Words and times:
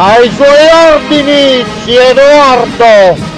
Ai 0.00 0.30
suoi 0.30 0.46
ordini, 0.94 1.66
zio 1.82 2.00
Edoardo! 2.00 3.37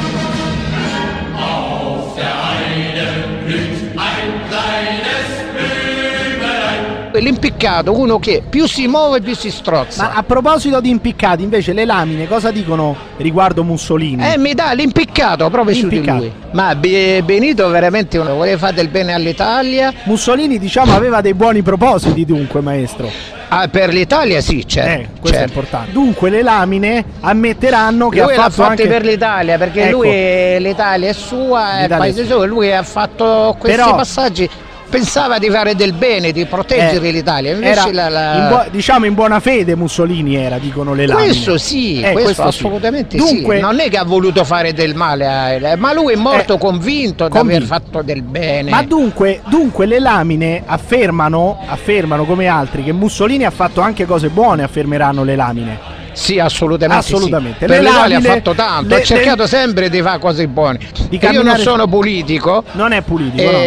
L'impiccato 7.30 7.96
uno 7.98 8.18
che 8.18 8.42
più 8.48 8.66
si 8.66 8.86
muove 8.88 9.20
più 9.20 9.34
si 9.34 9.50
strozza. 9.50 10.02
Ma 10.04 10.12
a 10.14 10.22
proposito 10.22 10.80
di 10.80 10.90
impiccati, 10.90 11.42
invece 11.42 11.72
le 11.72 11.84
lamine 11.84 12.26
cosa 12.26 12.50
dicono 12.50 12.96
riguardo 13.18 13.62
Mussolini? 13.62 14.32
Eh, 14.32 14.36
mi 14.38 14.52
dà 14.54 14.72
l'impiccato 14.72 15.48
proprio 15.48 15.74
L'impiccato. 15.74 16.18
su 16.18 16.24
di 16.24 16.32
lui. 16.32 16.48
Ma 16.52 16.74
Be- 16.74 17.22
Benito 17.24 17.68
veramente 17.68 18.18
uno 18.18 18.34
voleva 18.34 18.58
fare 18.58 18.74
del 18.74 18.88
bene 18.88 19.14
all'Italia. 19.14 19.92
Mussolini 20.04 20.58
diciamo 20.58 20.94
aveva 20.94 21.20
dei 21.20 21.34
buoni 21.34 21.62
propositi 21.62 22.24
dunque 22.24 22.60
maestro. 22.60 23.08
Ah, 23.52 23.66
per 23.68 23.92
l'Italia 23.92 24.40
sì, 24.40 24.66
certo. 24.66 24.90
Eh, 25.00 25.06
questo 25.20 25.28
è 25.38 25.40
certo. 25.40 25.58
importante. 25.58 25.92
Dunque 25.92 26.30
le 26.30 26.42
lamine 26.42 27.04
ammetteranno 27.20 28.08
che 28.08 28.22
Lui 28.22 28.32
ha 28.32 28.36
l'ha 28.36 28.42
fatto 28.42 28.62
fatti 28.62 28.82
anche 28.82 28.86
per 28.86 29.04
l'Italia 29.04 29.58
perché 29.58 29.88
Ecco. 29.88 29.96
lui 29.96 30.08
è- 30.08 30.56
l'Italia 30.60 31.08
è 31.08 31.12
sua, 31.12 31.78
è 31.78 31.84
il 31.84 31.90
è 31.90 31.96
paese 31.96 32.26
suo, 32.26 32.44
lui 32.44 32.72
ha 32.72 32.82
fatto 32.82 33.56
questi 33.58 33.78
Però- 33.80 33.94
passaggi. 33.96 34.48
Pensava 34.90 35.38
di 35.38 35.48
fare 35.50 35.76
del 35.76 35.92
bene, 35.92 36.32
di 36.32 36.44
proteggere 36.46 37.08
Eh, 37.08 37.12
l'Italia. 37.12 37.52
Invece 37.52 37.92
la, 37.92 38.08
la- 38.08 38.34
in 38.34 38.48
buo- 38.48 38.64
diciamo 38.70 39.06
in 39.06 39.14
buona 39.14 39.38
fede 39.38 39.76
Mussolini 39.76 40.34
era, 40.36 40.58
dicono 40.58 40.94
le 40.94 41.06
lamine. 41.06 41.28
Questo 41.28 41.58
sì, 41.58 42.00
Eh, 42.00 42.10
questo, 42.12 42.42
sì. 42.42 42.48
assolutamente 42.48 43.16
Dunque, 43.16 43.56
sì. 43.56 43.60
Non 43.62 43.78
è 43.78 43.88
che 43.88 43.96
ha 43.98 44.04
voluto 44.04 44.42
fare 44.44 44.72
del 44.72 44.94
male, 44.96 45.76
ma 45.76 45.92
lui 45.92 46.14
è 46.14 46.16
morto 46.16 46.54
Eh, 46.54 46.58
convinto 46.58 47.24
di 47.24 47.30
convinto. 47.30 47.56
aver 47.64 47.68
fatto 47.82 48.02
del 48.02 48.22
bene. 48.22 48.70
Ma 48.70 48.82
dunque, 48.82 49.42
dunque 49.46 49.86
le 49.86 50.00
lamine 50.00 50.62
affermano, 50.66 51.58
affermano 51.66 52.24
come 52.24 52.48
altri 52.48 52.82
che 52.82 52.92
Mussolini 52.92 53.44
ha 53.44 53.50
fatto 53.50 53.80
anche 53.80 54.04
cose 54.06 54.28
buone, 54.28 54.64
affermeranno 54.64 55.22
le 55.22 55.36
lamine. 55.36 55.78
Sì, 56.12 56.40
assolutamente. 56.40 57.04
sì. 57.06 57.14
Assolutamente. 57.14 57.66
Per 57.66 57.70
Le 57.70 57.80
l'Italia 57.88 58.18
ha 58.18 58.20
fatto 58.20 58.54
tanto, 58.54 58.88
le- 58.88 58.94
ha 58.96 58.98
le- 58.98 59.04
cercato 59.04 59.46
sempre 59.46 59.88
di 59.88 60.02
fare 60.02 60.18
cose 60.18 60.48
buone. 60.48 60.80
Di 61.08 61.20
Io 61.30 61.42
non 61.42 61.56
sono 61.58 61.86
politico. 61.86 62.64
Non 62.72 62.90
è 62.92 63.02
politico, 63.02 63.44
no, 63.44 63.50
no. 63.52 63.58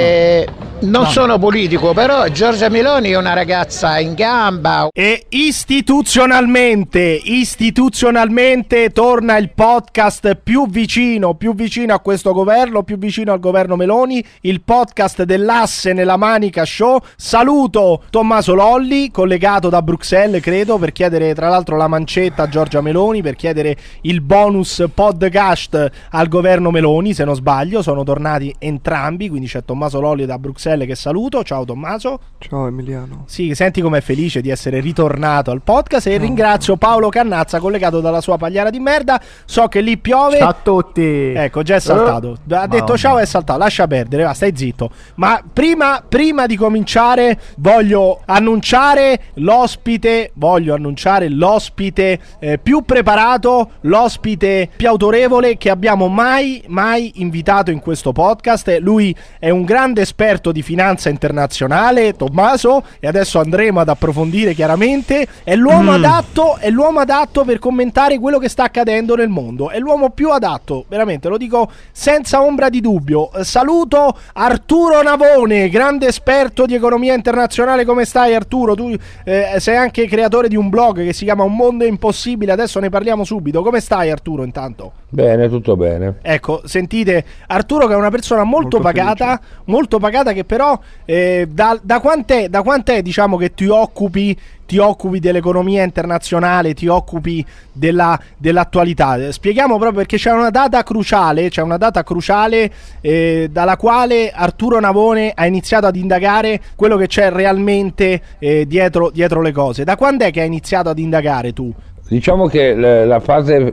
Non 0.83 1.03
No. 1.03 1.09
sono 1.09 1.39
politico, 1.39 1.93
però 1.93 2.27
Giorgia 2.27 2.67
Meloni 2.67 3.11
è 3.11 3.17
una 3.17 3.31
ragazza 3.31 3.99
in 3.99 4.15
gamba. 4.15 4.89
E 4.91 5.27
istituzionalmente, 5.29 7.21
istituzionalmente 7.23 8.89
torna 8.89 9.37
il 9.37 9.51
podcast 9.51 10.35
più 10.35 10.67
vicino, 10.67 11.35
più 11.35 11.55
vicino 11.55 11.93
a 11.93 11.99
questo 11.99 12.33
governo, 12.33 12.83
più 12.83 12.97
vicino 12.97 13.31
al 13.31 13.39
governo 13.39 13.77
Meloni, 13.77 14.21
il 14.41 14.61
podcast 14.61 15.23
dell'asse 15.23 15.93
nella 15.93 16.17
manica 16.17 16.65
show. 16.65 16.99
Saluto 17.15 18.03
Tommaso 18.09 18.53
Lolli, 18.53 19.09
collegato 19.09 19.69
da 19.69 19.81
Bruxelles, 19.81 20.41
credo, 20.41 20.77
per 20.77 20.91
chiedere 20.91 21.33
tra 21.33 21.47
l'altro 21.47 21.77
la 21.77 21.87
mancetta 21.87 22.43
a 22.43 22.49
Giorgia 22.49 22.81
Meloni, 22.81 23.21
per 23.21 23.37
chiedere 23.37 23.77
il 24.01 24.19
bonus 24.19 24.83
podcast 24.93 25.91
al 26.09 26.27
governo 26.27 26.71
Meloni, 26.71 27.13
se 27.13 27.23
non 27.23 27.35
sbaglio, 27.35 27.81
sono 27.81 28.03
tornati 28.03 28.53
entrambi, 28.59 29.29
quindi 29.29 29.47
c'è 29.47 29.63
Tommaso 29.63 30.01
Lolli 30.01 30.25
da 30.25 30.37
Bruxelles 30.37 30.71
che 30.79 30.95
saluto. 30.95 31.43
Ciao 31.43 31.63
Tommaso. 31.63 32.19
Ciao 32.39 32.67
Emiliano. 32.67 33.23
Sì, 33.27 33.53
senti 33.55 33.81
com'è 33.81 34.01
felice 34.01 34.41
di 34.41 34.49
essere 34.49 34.79
ritornato 34.79 35.51
al 35.51 35.61
podcast 35.61 36.07
e 36.07 36.17
ringrazio 36.17 36.75
Paolo 36.75 37.09
Cannazza 37.09 37.59
collegato 37.59 38.01
dalla 38.01 38.21
sua 38.21 38.37
pagliara 38.37 38.69
di 38.69 38.79
merda. 38.79 39.21
So 39.45 39.67
che 39.67 39.81
lì 39.81 39.97
piove. 39.97 40.39
Ciao 40.39 40.49
a 40.49 40.55
tutti. 40.61 41.33
Ecco, 41.35 41.61
già 41.61 41.75
è 41.75 41.79
saltato. 41.79 42.37
Ha 42.49 42.67
detto 42.67 42.97
ciao 42.97 43.19
e 43.19 43.21
è 43.21 43.25
saltato. 43.25 43.59
Lascia 43.59 43.87
perdere, 43.87 44.23
va, 44.23 44.33
stai 44.33 44.53
zitto. 44.55 44.89
Ma 45.15 45.41
prima, 45.51 46.03
prima 46.07 46.45
di 46.47 46.57
cominciare, 46.57 47.39
voglio 47.57 48.21
annunciare 48.25 49.25
l'ospite. 49.35 50.31
Voglio 50.35 50.73
annunciare 50.73 51.29
l'ospite 51.29 52.19
eh, 52.39 52.57
più 52.57 52.81
preparato, 52.81 53.71
l'ospite 53.81 54.69
più 54.75 54.87
autorevole 54.87 55.57
che 55.57 55.69
abbiamo 55.69 56.07
mai, 56.07 56.63
mai 56.67 57.11
invitato 57.15 57.71
in 57.71 57.79
questo 57.79 58.11
podcast. 58.11 58.77
Lui 58.79 59.15
è 59.39 59.49
un 59.49 59.63
grande 59.63 60.01
esperto 60.01 60.51
di 60.51 60.61
finanza 60.63 61.09
internazionale, 61.09 62.15
Tommaso, 62.15 62.83
e 62.99 63.07
adesso 63.07 63.39
andremo 63.39 63.79
ad 63.79 63.89
approfondire 63.89 64.55
chiaramente. 64.55 65.27
È 65.43 65.55
l'uomo 65.55 65.91
Mm. 65.91 66.03
adatto, 66.03 66.57
è 66.57 66.71
l'uomo 66.71 67.01
adatto 67.01 67.43
per 67.43 67.59
commentare 67.59 68.17
quello 68.17 68.39
che 68.39 68.49
sta 68.49 68.63
accadendo 68.63 69.15
nel 69.15 69.29
mondo. 69.29 69.69
È 69.69 69.77
l'uomo 69.77 70.09
più 70.09 70.31
adatto, 70.31 70.85
veramente, 70.87 71.27
lo 71.29 71.37
dico 71.37 71.69
senza 71.91 72.41
ombra 72.41 72.69
di 72.69 72.81
dubbio. 72.81 73.31
Eh, 73.33 73.43
Saluto 73.43 74.17
Arturo 74.33 75.01
Navone, 75.03 75.69
grande 75.69 76.07
esperto 76.07 76.65
di 76.65 76.73
economia 76.73 77.13
internazionale. 77.13 77.85
Come 77.85 78.05
stai 78.05 78.33
Arturo? 78.33 78.73
Tu 78.73 78.95
eh, 79.25 79.55
sei 79.59 79.75
anche 79.75 80.07
creatore 80.07 80.47
di 80.47 80.55
un 80.55 80.69
blog 80.69 81.03
che 81.03 81.13
si 81.13 81.25
chiama 81.25 81.43
Un 81.43 81.55
mondo 81.55 81.83
impossibile, 81.85 82.51
adesso 82.53 82.79
ne 82.79 82.89
parliamo 82.89 83.23
subito. 83.23 83.61
Come 83.61 83.81
stai 83.81 84.09
Arturo 84.09 84.43
intanto? 84.43 84.91
Bene, 85.13 85.47
tutto 85.47 85.75
bene. 85.75 86.15
Ecco, 86.23 86.61
sentite 86.65 87.23
Arturo 87.45 87.85
che 87.85 87.93
è 87.93 87.95
una 87.95 88.09
persona 88.09 88.43
molto, 88.43 88.79
Molto 88.79 88.79
pagata, 88.79 89.39
molto 89.65 89.99
pagata 89.99 90.33
che 90.33 90.43
però 90.43 90.79
eh, 91.05 91.47
da, 91.47 91.79
da 91.79 91.99
quant'è, 91.99 92.49
da 92.49 92.63
quant'è 92.63 93.03
diciamo 93.03 93.37
che 93.37 93.53
ti 93.53 93.67
occupi, 93.67 94.35
ti 94.65 94.79
occupi 94.79 95.19
dell'economia 95.19 95.83
internazionale, 95.83 96.73
ti 96.73 96.87
occupi 96.87 97.45
della, 97.71 98.19
dell'attualità? 98.35 99.31
Spieghiamo 99.31 99.77
proprio 99.77 99.99
perché 99.99 100.17
c'è 100.17 100.31
una 100.31 100.49
data 100.49 100.81
cruciale, 100.81 101.49
c'è 101.49 101.61
una 101.61 101.77
data 101.77 102.01
cruciale 102.01 102.71
eh, 102.99 103.49
dalla 103.51 103.77
quale 103.77 104.31
Arturo 104.31 104.79
Navone 104.79 105.31
ha 105.35 105.45
iniziato 105.45 105.85
ad 105.85 105.95
indagare 105.95 106.59
quello 106.75 106.97
che 106.97 107.05
c'è 107.05 107.29
realmente 107.29 108.19
eh, 108.39 108.65
dietro, 108.65 109.11
dietro 109.11 109.41
le 109.41 109.51
cose. 109.51 109.83
Da 109.83 109.95
quando 109.95 110.25
è 110.25 110.31
che 110.31 110.41
hai 110.41 110.47
iniziato 110.47 110.89
ad 110.89 110.97
indagare 110.97 111.53
tu? 111.53 111.71
Diciamo 112.07 112.47
che 112.47 112.75
la 112.75 113.19
fase 113.21 113.71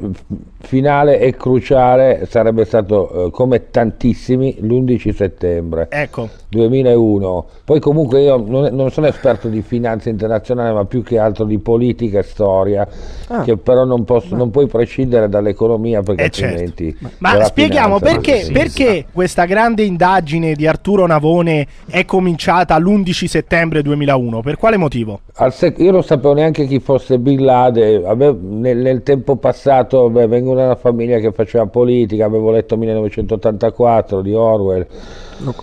finale 0.62 1.18
e 1.18 1.34
cruciale 1.34 2.26
sarebbe 2.28 2.64
stato, 2.64 3.26
eh, 3.26 3.30
come 3.30 3.70
tantissimi, 3.70 4.58
l'11 4.60 5.12
settembre 5.14 5.88
Ecco. 5.90 6.28
2001. 6.48 7.46
Poi 7.64 7.80
comunque 7.80 8.22
io 8.22 8.36
non, 8.36 8.68
non 8.72 8.90
sono 8.90 9.06
esperto 9.08 9.48
di 9.48 9.62
finanza 9.62 10.10
internazionale, 10.10 10.72
ma 10.72 10.84
più 10.84 11.02
che 11.02 11.18
altro 11.18 11.44
di 11.44 11.58
politica 11.58 12.20
e 12.20 12.22
storia, 12.22 12.86
Ah. 13.28 13.42
che 13.42 13.56
però 13.56 13.84
non, 13.84 14.04
posso, 14.04 14.34
non 14.36 14.50
puoi 14.50 14.66
prescindere 14.66 15.28
dall'economia 15.28 16.02
perché 16.02 16.24
Eh, 16.24 16.30
certo. 16.30 16.60
altrimenti... 16.64 16.96
Ma 17.18 17.32
dalla 17.32 17.44
spieghiamo 17.44 17.98
perché, 17.98 18.48
perché 18.52 19.06
questa 19.12 19.44
grande 19.44 19.82
indagine 19.82 20.54
di 20.54 20.66
Arturo 20.66 21.06
Navone 21.06 21.66
è 21.88 22.04
cominciata 22.04 22.76
l'11 22.78 23.24
settembre 23.26 23.82
2001? 23.82 24.40
Per 24.40 24.56
quale 24.56 24.76
motivo? 24.76 25.20
Sec- 25.50 25.78
io 25.78 25.90
non 25.92 26.02
sapevo 26.02 26.34
neanche 26.34 26.66
chi 26.66 26.80
fosse 26.80 27.18
Bin 27.18 27.44
Laden, 27.44 28.04
avevo- 28.24 28.38
nel, 28.42 28.78
nel 28.78 29.02
tempo 29.02 29.36
passato 29.36 30.08
beh, 30.10 30.26
vengo 30.26 30.54
da 30.54 30.64
una 30.64 30.76
famiglia 30.76 31.18
che 31.18 31.32
faceva 31.32 31.66
politica, 31.66 32.24
avevo 32.26 32.50
letto 32.50 32.76
1984 32.76 34.20
di 34.22 34.32
Orwell, 34.34 34.86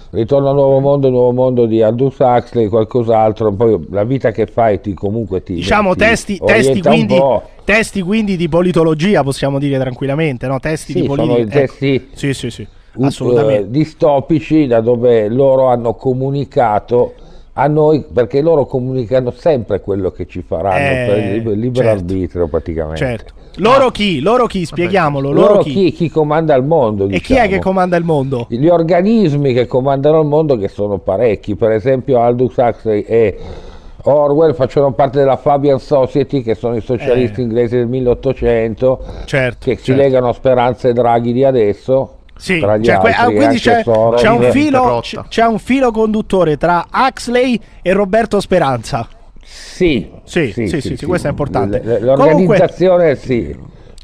Ritorno 0.09 0.49
al 0.49 0.55
Nuovo 0.55 0.79
Mondo, 0.79 1.09
Nuovo 1.09 1.31
Mondo 1.31 1.65
di 1.65 1.81
Aldous 1.83 2.17
Huxley, 2.17 2.67
qualcos'altro, 2.67 3.51
poi 3.53 3.77
la 3.91 4.03
vita 4.03 4.31
che 4.31 4.47
fai 4.47 4.81
ti 4.81 4.93
comunque 4.93 5.43
ti... 5.43 5.53
Diciamo 5.55 5.93
ti 5.93 5.99
testi, 5.99 6.41
testi, 6.43 6.81
quindi, 6.81 7.21
testi 7.63 8.01
quindi 8.01 8.35
di 8.37 8.49
politologia, 8.49 9.21
possiamo 9.23 9.59
dire 9.59 9.77
tranquillamente, 9.77 10.47
no? 10.47 10.59
Testi 10.59 10.93
Sì, 10.93 11.01
di 11.01 11.05
sono 11.07 11.25
politica. 11.27 11.57
i 11.59 11.61
testi 11.67 11.93
ecco. 11.95 12.17
Sì, 12.17 12.33
sì, 12.33 12.49
sì. 12.49 12.67
uh, 12.95 13.03
Assolutamente. 13.05 13.69
distopici 13.69 14.65
da 14.65 14.81
dove 14.81 15.27
loro 15.29 15.67
hanno 15.67 15.93
comunicato 15.93 17.13
a 17.59 17.67
noi, 17.67 18.05
perché 18.13 18.41
loro 18.41 18.65
comunicano 18.67 19.31
sempre 19.31 19.81
quello 19.81 20.11
che 20.11 20.27
ci 20.27 20.43
faranno 20.45 20.77
Eh, 20.77 21.05
per 21.07 21.17
il 21.17 21.31
liber- 21.31 21.55
libero 21.55 21.85
certo. 21.87 21.99
arbitrio 21.99 22.47
praticamente. 22.47 22.97
Certo. 22.97 23.33
Loro 23.55 23.89
chi? 23.89 24.19
Loro 24.19 24.45
chi? 24.45 24.65
Spieghiamolo. 24.65 25.31
Loro, 25.31 25.47
Loro 25.53 25.61
chi? 25.63 25.71
chi, 25.71 25.91
chi 25.91 26.09
comanda 26.11 26.53
il 26.53 26.63
mondo? 26.63 27.05
E 27.05 27.19
chi 27.19 27.33
è 27.33 27.41
diciamo. 27.41 27.47
che 27.49 27.59
comanda 27.59 27.97
il 27.97 28.03
mondo? 28.03 28.45
Gli 28.49 28.67
organismi 28.67 29.53
che 29.53 29.65
comandano 29.65 30.19
il 30.21 30.27
mondo, 30.27 30.55
che 30.57 30.67
sono 30.67 30.99
parecchi, 30.99 31.55
per 31.55 31.71
esempio 31.71 32.21
Aldous 32.21 32.55
Huxley 32.55 33.01
e 33.01 33.37
Orwell 34.03 34.53
facevano 34.53 34.93
parte 34.93 35.17
della 35.17 35.37
Fabian 35.37 35.79
Society, 35.79 36.43
che 36.43 36.53
sono 36.53 36.75
i 36.75 36.81
socialisti 36.81 37.39
Eh. 37.41 37.43
inglesi 37.43 37.75
del 37.75 37.87
1800, 37.87 38.99
Certo. 39.25 39.57
che 39.65 39.75
si 39.77 39.85
certo. 39.85 40.01
legano 40.01 40.29
a 40.29 40.33
Speranza 40.33 40.87
e 40.89 40.93
Draghi 40.93 41.33
di 41.33 41.43
adesso. 41.43 42.11
Sì, 42.37 42.59
tra 42.59 42.77
gli 42.77 42.85
cioè, 42.85 42.95
altri, 42.95 43.11
ah, 43.13 43.25
quindi 43.25 43.59
c'è, 43.59 43.81
Soros. 43.83 44.21
c'è 44.21 44.29
un 44.29 44.51
filo, 44.51 45.03
c'è 45.27 45.45
un 45.45 45.59
filo 45.59 45.91
conduttore 45.91 46.57
tra 46.57 46.85
Huxley 46.91 47.59
e 47.81 47.93
Roberto 47.93 48.39
Speranza. 48.39 49.07
Sì, 49.43 50.09
Sì, 50.23 50.51
sì, 50.51 50.67
sì, 50.67 50.97
sì, 50.97 51.05
questo 51.05 51.27
è 51.27 51.29
importante. 51.29 51.79
L- 51.79 52.03
L'organizzazione 52.03 53.15
sì. 53.15 53.55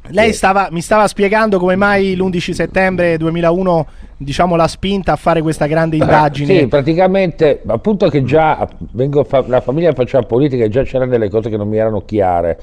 Lei 0.10 0.34
stava, 0.34 0.68
mi 0.72 0.82
stava 0.82 1.08
spiegando 1.08 1.58
come 1.60 1.76
mai 1.76 2.16
l'11 2.16 2.52
settembre 2.52 3.18
2001 3.18 3.88
diciamo 4.18 4.56
l'ha 4.56 4.68
spinta 4.68 5.14
a 5.14 5.16
fare 5.16 5.42
questa 5.42 5.66
grande 5.66 5.96
indagine. 5.98 6.60
Sì, 6.60 6.68
praticamente, 6.68 7.62
appunto 7.66 8.10
che 8.10 8.24
già 8.24 8.68
vengo 8.92 9.24
fa- 9.24 9.44
la 9.48 9.62
famiglia 9.62 9.92
faceva 9.94 10.24
politica 10.24 10.64
e 10.66 10.70
già 10.70 10.84
c'erano 10.84 11.10
delle 11.12 11.30
cose 11.30 11.50
che 11.50 11.58
non 11.58 11.68
mi 11.68 11.78
erano 11.78 12.04
chiare. 12.06 12.60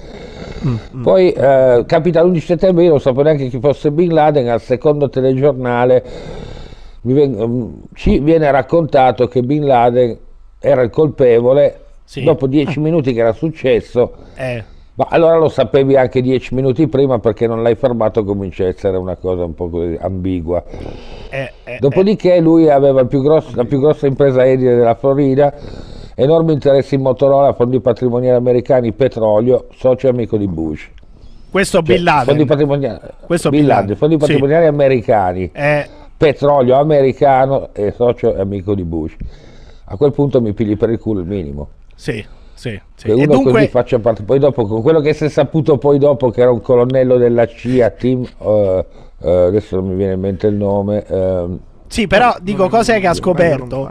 Mm, 0.67 1.03
Poi 1.03 1.33
eh, 1.33 1.85
capita 1.87 2.23
l'11 2.23 2.39
settembre, 2.45 2.85
io 2.85 2.91
non 2.91 3.01
sapevo 3.01 3.23
neanche 3.23 3.49
chi 3.49 3.59
fosse 3.59 3.91
Bin 3.91 4.13
Laden, 4.13 4.49
al 4.49 4.61
secondo 4.61 5.09
telegiornale 5.09 6.05
mi 7.03 7.13
veng- 7.15 7.45
mm, 7.47 7.69
ci 7.95 8.19
viene 8.21 8.51
raccontato 8.51 9.29
che 9.29 9.41
Bin 9.43 9.65
Laden 9.67 10.17
era 10.59 10.83
il 10.83 10.91
colpevole, 10.91 11.81
Sì. 12.05 12.23
dopo 12.23 12.47
dieci 12.47 12.81
minuti 12.81 13.13
che 13.15 13.21
era 13.21 13.33
successo, 13.33 14.13
Eh, 14.37 14.63
Ma 15.01 15.07
allora 15.09 15.37
lo 15.39 15.49
sapevi 15.49 15.97
anche 15.97 16.21
dieci 16.21 16.55
minuti 16.55 16.87
prima 16.87 17.19
perché 17.21 17.47
non 17.47 17.63
l'hai 17.63 17.75
fermato, 17.75 18.23
comincia 18.23 18.65
a 18.65 18.67
essere 18.67 18.99
una 18.99 19.17
cosa 19.17 19.45
un 19.45 19.55
po' 19.55 19.71
così 19.71 19.97
ambigua. 19.99 20.63
Eh, 21.31 21.53
eh, 21.65 21.79
Dopodiché 21.81 22.39
lui 22.41 22.69
aveva 22.69 23.07
più 23.07 23.23
grosso- 23.23 23.53
la 23.55 23.65
più 23.65 23.81
grossa 23.81 24.07
impresa 24.07 24.43
aerea 24.43 24.77
della 24.77 24.95
Florida, 24.97 25.55
enormi 26.15 26.53
interessi 26.53 26.97
in 26.97 27.01
Motorola, 27.01 27.55
fondi 27.55 27.81
patrimoniali 27.81 28.37
americani, 28.37 28.93
petrolio, 28.93 29.69
socio 29.75 30.09
e 30.09 30.11
amico 30.11 30.37
di 30.37 30.47
Bush. 30.47 30.87
questo 31.51 31.79
Cioè, 31.83 31.95
Bin 31.97 32.05
Laden. 32.05 32.25
fondi 32.27 32.45
patrimoniali, 32.45 32.99
Questo 33.25 33.49
Bin 33.49 33.67
Laden, 33.67 33.97
fondi 33.97 34.15
sì. 34.17 34.21
patrimoniali 34.21 34.67
americani, 34.67 35.51
Eh, 35.51 35.87
petrolio 36.15 36.77
americano 36.79 37.71
e 37.73 37.93
socio 37.93 38.35
e 38.37 38.41
amico 38.41 38.75
di 38.75 38.85
Bush. 38.85 39.17
A 39.87 39.97
quel 39.97 40.13
punto 40.13 40.43
mi 40.43 40.53
pigli 40.53 40.77
per 40.77 40.91
il 40.91 40.99
culo 40.99 41.21
il 41.21 41.27
minimo. 41.27 41.69
sì, 41.95 42.23
sì. 42.61 42.81
sì. 42.95 43.07
Che 43.07 43.13
E 43.13 43.15
uno 43.15 43.27
dunque, 43.27 43.53
così 43.53 43.69
faccia 43.69 43.99
parte. 43.99 44.23
Poi 44.23 44.39
dopo, 44.39 44.67
con 44.67 44.83
quello 44.83 45.01
che 45.01 45.15
si 45.15 45.25
è 45.25 45.29
saputo 45.29 45.79
poi 45.79 45.99
dopo, 45.99 46.31
che 46.31 46.43
era 46.43 46.51
un 46.51 46.61
colonnello 46.61 47.17
della 47.17 47.47
CIA, 47.47 47.89
Tim, 47.91 48.23
eh, 48.23 48.85
eh, 49.23 49.31
adesso 49.31 49.77
non 49.77 49.87
mi 49.89 49.95
viene 49.95 50.13
in 50.13 50.21
mente 50.21 50.47
il 50.47 50.55
nome, 50.55 51.05
ehm, 51.07 51.59
sì, 51.87 52.07
però 52.07 52.37
dico, 52.41 52.69
cos'è 52.69 53.01
che 53.01 53.09
ha 53.09 53.15
scoperto? 53.15 53.89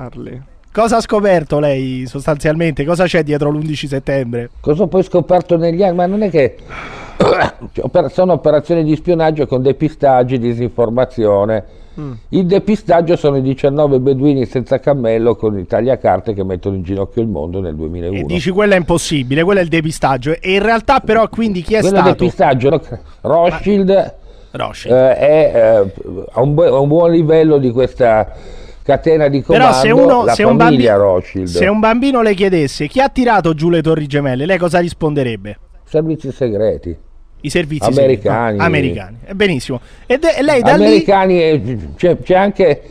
Cosa 0.72 0.98
ha 0.98 1.02
scoperto 1.02 1.60
lei 1.60 2.06
sostanzialmente? 2.06 2.86
Cosa 2.86 3.04
c'è 3.04 3.24
dietro 3.24 3.50
l'11 3.50 3.88
settembre? 3.88 4.50
Cosa 4.62 4.84
ho 4.84 4.88
poi 4.88 5.04
scoperto 5.04 5.58
negli 5.58 5.84
anni? 5.84 5.96
Ma 5.96 6.06
non 6.06 6.22
è 6.22 6.30
che 6.30 6.56
cioè, 7.74 8.10
sono 8.10 8.32
operazioni 8.32 8.86
di 8.86 8.96
spionaggio 8.96 9.48
con 9.48 9.62
depistaggi, 9.62 10.40
disinformazione. 10.40 11.66
Il 12.30 12.46
depistaggio 12.46 13.16
sono 13.16 13.38
i 13.38 13.42
19 13.42 14.00
beduini 14.00 14.46
senza 14.46 14.80
cammello 14.80 15.36
con 15.36 15.58
i 15.58 15.66
tagliacarte 15.66 16.34
che 16.34 16.44
mettono 16.44 16.76
in 16.76 16.84
ginocchio 16.84 17.22
il 17.22 17.28
mondo 17.28 17.60
nel 17.60 17.76
2001. 17.76 18.18
E 18.20 18.24
dici 18.24 18.52
quello 18.52 18.74
è 18.74 18.78
impossibile, 18.78 19.44
quello 19.44 19.60
è 19.60 19.64
il 19.64 19.70
depistaggio. 19.70 20.36
E 20.40 20.54
in 20.54 20.64
realtà 20.64 21.00
però 21.00 21.28
quindi 21.30 21.62
chi 21.62 21.76
è 21.76 21.80
Quello 21.80 21.98
stato? 21.98 22.10
depistaggio, 22.12 22.82
Rothschild 23.22 24.16
Rothschild. 24.52 24.96
eh, 24.96 25.16
è 25.18 25.52
eh, 25.54 25.94
a, 26.32 26.42
un 26.42 26.54
bu- 26.54 26.62
a 26.62 26.80
un 26.80 26.88
buon 26.88 27.12
livello 27.12 27.58
di 27.58 27.72
questa 27.72 28.34
catena 28.82 29.28
di 29.28 29.42
comando 29.42 29.68
Però 29.68 29.80
se 29.80 29.92
uno, 29.92 30.28
se, 30.30 30.44
un 30.44 30.58
famiglia 30.58 30.94
bambi- 30.96 31.04
Rothschild, 31.06 31.48
se 31.48 31.68
un 31.68 31.80
bambino 31.80 32.22
le 32.22 32.34
chiedesse 32.34 32.88
chi 32.88 33.00
ha 33.00 33.10
tirato 33.10 33.54
giù 33.54 33.70
le 33.70 33.82
torri 33.82 34.08
gemelle, 34.08 34.46
lei 34.46 34.58
cosa 34.58 34.80
risponderebbe? 34.80 35.60
servizi 35.84 36.32
segreti. 36.32 36.96
I 37.42 37.50
servizi 37.50 37.88
Americani. 37.90 38.60
americani. 38.60 39.18
E 39.26 39.34
benissimo. 39.36 39.80
E 40.06 40.20
lei 40.42 40.62
da 40.62 40.76
lì 40.76 40.86
americani 40.86 41.42
e 41.42 41.78
c'è, 41.96 42.18
c'è 42.22 42.36
anche 42.36 42.82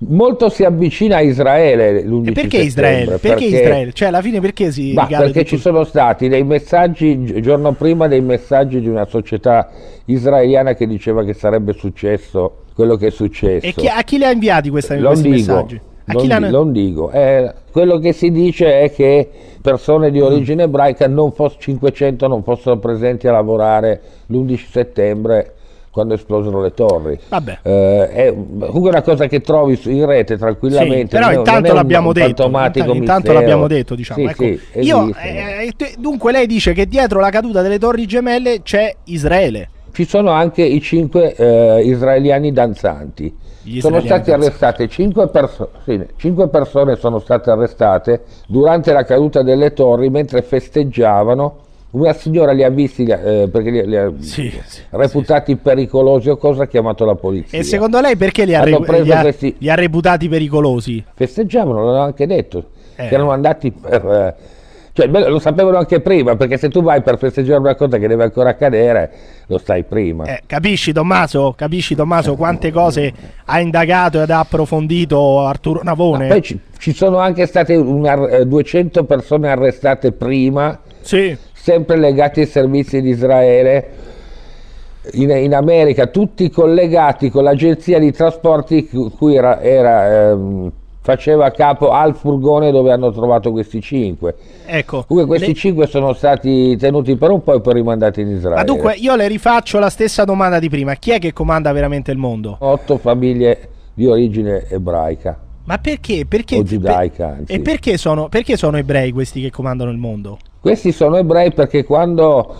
molto 0.00 0.48
si 0.48 0.62
avvicina 0.64 1.16
a 1.16 1.20
Israele 1.20 2.02
l'11 2.04 2.28
E 2.28 2.32
perché 2.32 2.58
Israele? 2.58 3.18
Perché, 3.18 3.44
Israele? 3.44 3.92
Cioè, 3.92 4.08
alla 4.08 4.22
fine 4.22 4.40
perché 4.40 4.70
si 4.70 4.90
ricade 4.90 5.16
perché 5.16 5.42
tutto- 5.42 5.56
ci 5.56 5.58
sono 5.58 5.84
stati 5.84 6.28
dei 6.28 6.44
messaggi 6.44 7.40
giorno 7.42 7.72
prima 7.72 8.06
dei 8.06 8.20
messaggi 8.20 8.80
di 8.80 8.88
una 8.88 9.06
società 9.06 9.68
israeliana 10.04 10.74
che 10.74 10.86
diceva 10.86 11.24
che 11.24 11.34
sarebbe 11.34 11.72
successo 11.72 12.64
quello 12.74 12.96
che 12.96 13.08
è 13.08 13.10
successo. 13.10 13.66
E 13.66 13.72
chi- 13.74 13.88
a 13.88 14.02
chi 14.04 14.18
le 14.18 14.26
ha 14.26 14.30
inviati 14.30 14.70
questa, 14.70 14.96
questi 14.96 15.22
dico, 15.30 15.36
messaggi? 15.52 15.80
Non, 16.12 16.26
l'hanno- 16.26 16.50
non 16.50 16.72
dico. 16.72 17.10
Eh, 17.10 17.52
quello 17.70 17.98
che 17.98 18.12
si 18.12 18.30
dice 18.30 18.80
è 18.80 18.92
che 18.92 19.28
persone 19.60 20.10
di 20.10 20.20
origine 20.20 20.64
ebraica, 20.64 21.06
non 21.08 21.32
foss- 21.32 21.56
500, 21.58 22.26
non 22.26 22.42
fossero 22.42 22.78
presenti 22.78 23.28
a 23.28 23.32
lavorare 23.32 24.00
l'11 24.26 24.68
settembre 24.70 25.52
quando 25.90 26.14
esplosero 26.14 26.60
le 26.62 26.72
torri. 26.74 27.18
Vabbè. 27.28 27.58
Eh, 27.62 28.08
è 28.10 28.34
comunque 28.34 28.90
una 28.90 29.02
cosa 29.02 29.26
che 29.26 29.40
trovi 29.40 29.78
in 29.84 30.06
rete 30.06 30.36
tranquillamente. 30.36 31.16
Sì, 31.16 31.22
però 31.22 31.32
intanto 31.32 31.74
l'abbiamo 31.74 32.12
detto. 32.12 32.44
Intanto, 32.46 32.92
intanto 32.94 33.32
l'abbiamo 33.32 33.66
detto, 33.66 33.94
diciamo. 33.94 34.20
Sì, 34.20 34.26
ecco. 34.30 34.42
sì, 34.72 34.78
Io, 34.80 35.08
eh, 35.14 35.72
te- 35.76 35.94
dunque, 35.98 36.30
lei 36.32 36.46
dice 36.46 36.72
che 36.72 36.86
dietro 36.86 37.20
la 37.20 37.30
caduta 37.30 37.62
delle 37.62 37.78
torri 37.78 38.06
gemelle 38.06 38.62
c'è 38.62 38.94
Israele. 39.04 39.70
Ci 39.92 40.04
sono 40.06 40.30
anche 40.30 40.62
i 40.62 40.80
cinque 40.80 41.34
eh, 41.34 41.82
israeliani 41.84 42.52
danzanti. 42.52 43.34
Gli 43.68 43.80
sono 43.80 44.00
state 44.00 44.32
arrestate 44.32 44.88
cinque, 44.88 45.28
perso- 45.28 45.70
sì, 45.84 46.00
cinque 46.16 46.48
persone 46.48 46.96
sono 46.96 47.18
state 47.18 47.50
arrestate 47.50 48.22
durante 48.46 48.92
la 48.92 49.04
caduta 49.04 49.42
delle 49.42 49.72
torri 49.72 50.08
mentre 50.10 50.42
festeggiavano. 50.42 51.66
Una 51.90 52.12
signora 52.12 52.52
li 52.52 52.62
ha 52.64 52.68
visti 52.68 53.04
eh, 53.04 53.48
perché 53.50 53.70
li, 53.70 53.86
li 53.86 53.96
ha 53.96 54.12
Sì, 54.18 54.50
sì, 54.66 54.82
reputati 54.90 55.56
pericolosi 55.56 56.28
o 56.28 56.36
cosa 56.36 56.64
ha 56.64 56.66
chiamato 56.66 57.06
la 57.06 57.14
polizia. 57.14 57.58
E 57.58 57.62
secondo 57.62 57.98
lei 58.00 58.14
perché 58.16 58.44
li 58.44 58.54
ha, 58.54 58.62
re- 58.62 58.78
li 59.02 59.10
ha- 59.12 59.20
questi- 59.22 59.54
li 59.58 59.70
ha 59.70 59.74
reputati 59.74 60.28
pericolosi? 60.28 61.02
Festeggiavano, 61.14 61.84
l'hanno 61.86 62.02
anche 62.02 62.26
detto, 62.26 62.64
Eh. 62.94 63.08
che 63.08 63.14
erano 63.14 63.30
andati 63.30 63.70
per... 63.70 64.04
eh, 64.06 64.56
cioè, 64.98 65.06
lo 65.28 65.38
sapevano 65.38 65.78
anche 65.78 66.00
prima, 66.00 66.34
perché 66.34 66.56
se 66.58 66.68
tu 66.68 66.82
vai 66.82 67.02
per 67.02 67.18
festeggiare 67.18 67.60
una 67.60 67.76
cosa 67.76 67.98
che 67.98 68.08
deve 68.08 68.24
ancora 68.24 68.50
accadere, 68.50 69.10
lo 69.46 69.58
sai 69.58 69.84
prima. 69.84 70.24
Eh, 70.24 70.42
capisci 70.44 70.92
Tommaso? 70.92 71.54
Capisci 71.56 71.94
Tommaso 71.94 72.34
quante 72.34 72.72
cose 72.72 73.12
ha 73.44 73.60
indagato 73.60 74.20
ed 74.20 74.30
ha 74.30 74.40
approfondito 74.40 75.40
Arturo 75.46 75.82
Navone? 75.84 76.26
Poi 76.26 76.42
ci, 76.42 76.58
ci 76.78 76.92
sono 76.92 77.18
anche 77.18 77.46
state 77.46 77.76
una- 77.76 78.26
eh, 78.28 78.44
200 78.44 79.04
persone 79.04 79.48
arrestate 79.48 80.10
prima, 80.10 80.80
Sì. 81.00 81.36
sempre 81.52 81.96
legate 81.96 82.40
ai 82.40 82.46
servizi 82.48 83.00
di 83.00 83.10
Israele 83.10 83.88
in, 85.12 85.30
in 85.30 85.54
America, 85.54 86.06
tutti 86.08 86.50
collegati 86.50 87.30
con 87.30 87.44
l'agenzia 87.44 88.00
di 88.00 88.10
trasporti 88.10 88.88
cu- 88.88 89.16
cui 89.16 89.36
era, 89.36 89.60
era, 89.60 90.30
ehm, 90.30 90.72
faceva 91.08 91.50
capo 91.50 91.88
al 91.92 92.14
furgone 92.14 92.70
dove 92.70 92.92
hanno 92.92 93.10
trovato 93.10 93.50
questi 93.50 93.80
cinque. 93.80 94.34
Ecco. 94.66 95.04
Comunque 95.06 95.36
questi 95.36 95.54
Le- 95.54 95.58
cinque 95.58 95.86
sono 95.86 96.12
stati 96.12 96.76
tenuti 96.76 97.16
per 97.16 97.30
un 97.30 97.42
po' 97.42 97.54
e 97.54 97.62
poi 97.62 97.72
rimandati 97.72 98.20
in 98.20 98.28
Israele. 98.28 98.56
Ma 98.56 98.64
dunque 98.64 98.92
io 98.92 99.16
le 99.16 99.26
rifaccio 99.26 99.78
la 99.78 99.88
stessa 99.88 100.24
domanda 100.24 100.58
di 100.58 100.68
prima. 100.68 100.92
Chi 100.96 101.12
è 101.12 101.18
che 101.18 101.32
comanda 101.32 101.72
veramente 101.72 102.10
il 102.10 102.18
mondo? 102.18 102.56
Otto 102.58 102.98
famiglie 102.98 103.68
di 103.94 104.04
origine 104.04 104.68
ebraica. 104.68 105.38
Ma 105.64 105.78
perché? 105.78 106.26
Perché 106.28 106.56
O 106.58 106.62
giudaica, 106.62 107.36
anzi. 107.38 107.52
E 107.54 107.60
perché 107.60 107.96
sono, 107.96 108.28
perché 108.28 108.58
sono 108.58 108.76
ebrei 108.76 109.10
questi 109.10 109.40
che 109.40 109.50
comandano 109.50 109.90
il 109.90 109.96
mondo? 109.96 110.36
Questi 110.60 110.92
sono 110.92 111.16
ebrei 111.16 111.52
perché 111.52 111.84
quando 111.84 112.54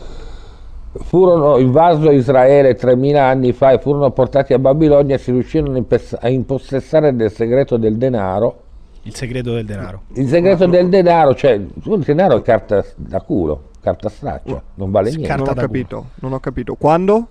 furono 0.93 1.59
invaso 1.59 2.11
Israele 2.11 2.75
3000 2.75 3.25
anni 3.25 3.53
fa 3.53 3.73
e 3.73 3.79
furono 3.79 4.11
portati 4.11 4.53
a 4.53 4.59
Babilonia 4.59 5.19
si 5.19 5.31
riuscirono 5.31 5.85
a 6.21 6.29
impossessare 6.29 7.15
del 7.15 7.31
segreto 7.31 7.77
del 7.77 7.97
denaro. 7.97 8.63
Il 9.03 9.15
segreto 9.15 9.53
del 9.55 9.65
denaro. 9.65 10.03
Il 10.15 10.29
segreto 10.29 10.67
del 10.67 10.89
denaro, 10.89 11.35
cioè 11.35 11.53
il 11.53 12.03
denaro 12.05 12.37
è 12.39 12.43
carta 12.43 12.85
da 12.97 13.21
culo, 13.21 13.63
carta 13.81 14.09
straccia, 14.09 14.61
non 14.75 14.91
vale 14.91 15.11
niente. 15.11 15.27
Carta 15.29 15.45
Non 15.45 15.59
ho 15.59 15.61
capito, 15.61 16.07
non 16.21 16.33
ho 16.33 16.41
capito. 16.41 16.75
Quando? 16.75 17.27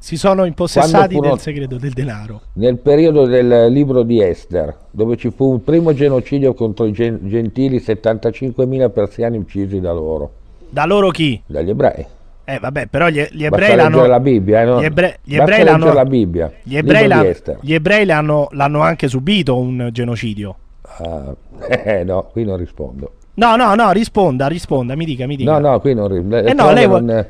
Si 0.00 0.16
sono 0.16 0.44
impossessati 0.44 1.14
furono- 1.14 1.32
del 1.34 1.42
segreto 1.42 1.76
del 1.76 1.92
denaro. 1.92 2.40
Nel 2.54 2.78
periodo 2.78 3.26
del 3.26 3.66
libro 3.72 4.04
di 4.04 4.22
Esther, 4.22 4.74
dove 4.92 5.16
ci 5.16 5.30
fu 5.30 5.50
un 5.50 5.64
primo 5.64 5.92
genocidio 5.92 6.54
contro 6.54 6.86
i 6.86 6.92
gen- 6.92 7.18
gentili, 7.24 7.80
75.000 7.80 8.88
persiani 8.90 9.38
uccisi 9.38 9.80
da 9.80 9.92
loro, 9.92 10.30
Da 10.70 10.84
loro 10.86 11.08
chi? 11.10 11.42
dagli 11.44 11.70
ebrei. 11.70 12.06
Eh 12.50 12.58
vabbè, 12.58 12.86
però 12.86 13.08
gli, 13.08 13.22
gli 13.30 13.44
ebrei 13.44 13.76
l'hanno 13.76 14.06
la 14.06 14.20
Bibbia, 14.20 14.62
eh, 14.62 14.64
no? 14.64 14.80
Gli, 14.80 14.84
ebre- 14.84 15.18
gli 15.22 15.36
ebrei 15.36 15.64
l'hanno 15.64 15.92
la 15.92 16.04
Bibbia. 16.06 16.50
Gli 16.62 16.76
ebrei, 16.78 17.06
l'hanno, 17.06 17.22
gli 17.60 17.74
ebrei 17.74 18.04
l'hanno, 18.06 18.48
l'hanno 18.52 18.80
anche 18.80 19.06
subito 19.06 19.58
un 19.58 19.90
genocidio. 19.92 20.56
Ah, 20.82 21.34
eh, 21.68 22.04
no, 22.04 22.28
qui 22.32 22.44
non 22.46 22.56
rispondo. 22.56 23.12
No, 23.34 23.54
no, 23.56 23.74
no, 23.74 23.90
risponda, 23.92 24.46
risponda, 24.46 24.96
mi 24.96 25.04
dica, 25.04 25.26
mi 25.26 25.36
dica. 25.36 25.58
No, 25.58 25.68
no, 25.72 25.80
qui 25.80 25.92
non 25.94 26.08
rispondo. 26.08 26.36
Eh 26.38 26.54
no, 26.54 26.72
lei 26.72 26.86
vuol- 26.86 27.26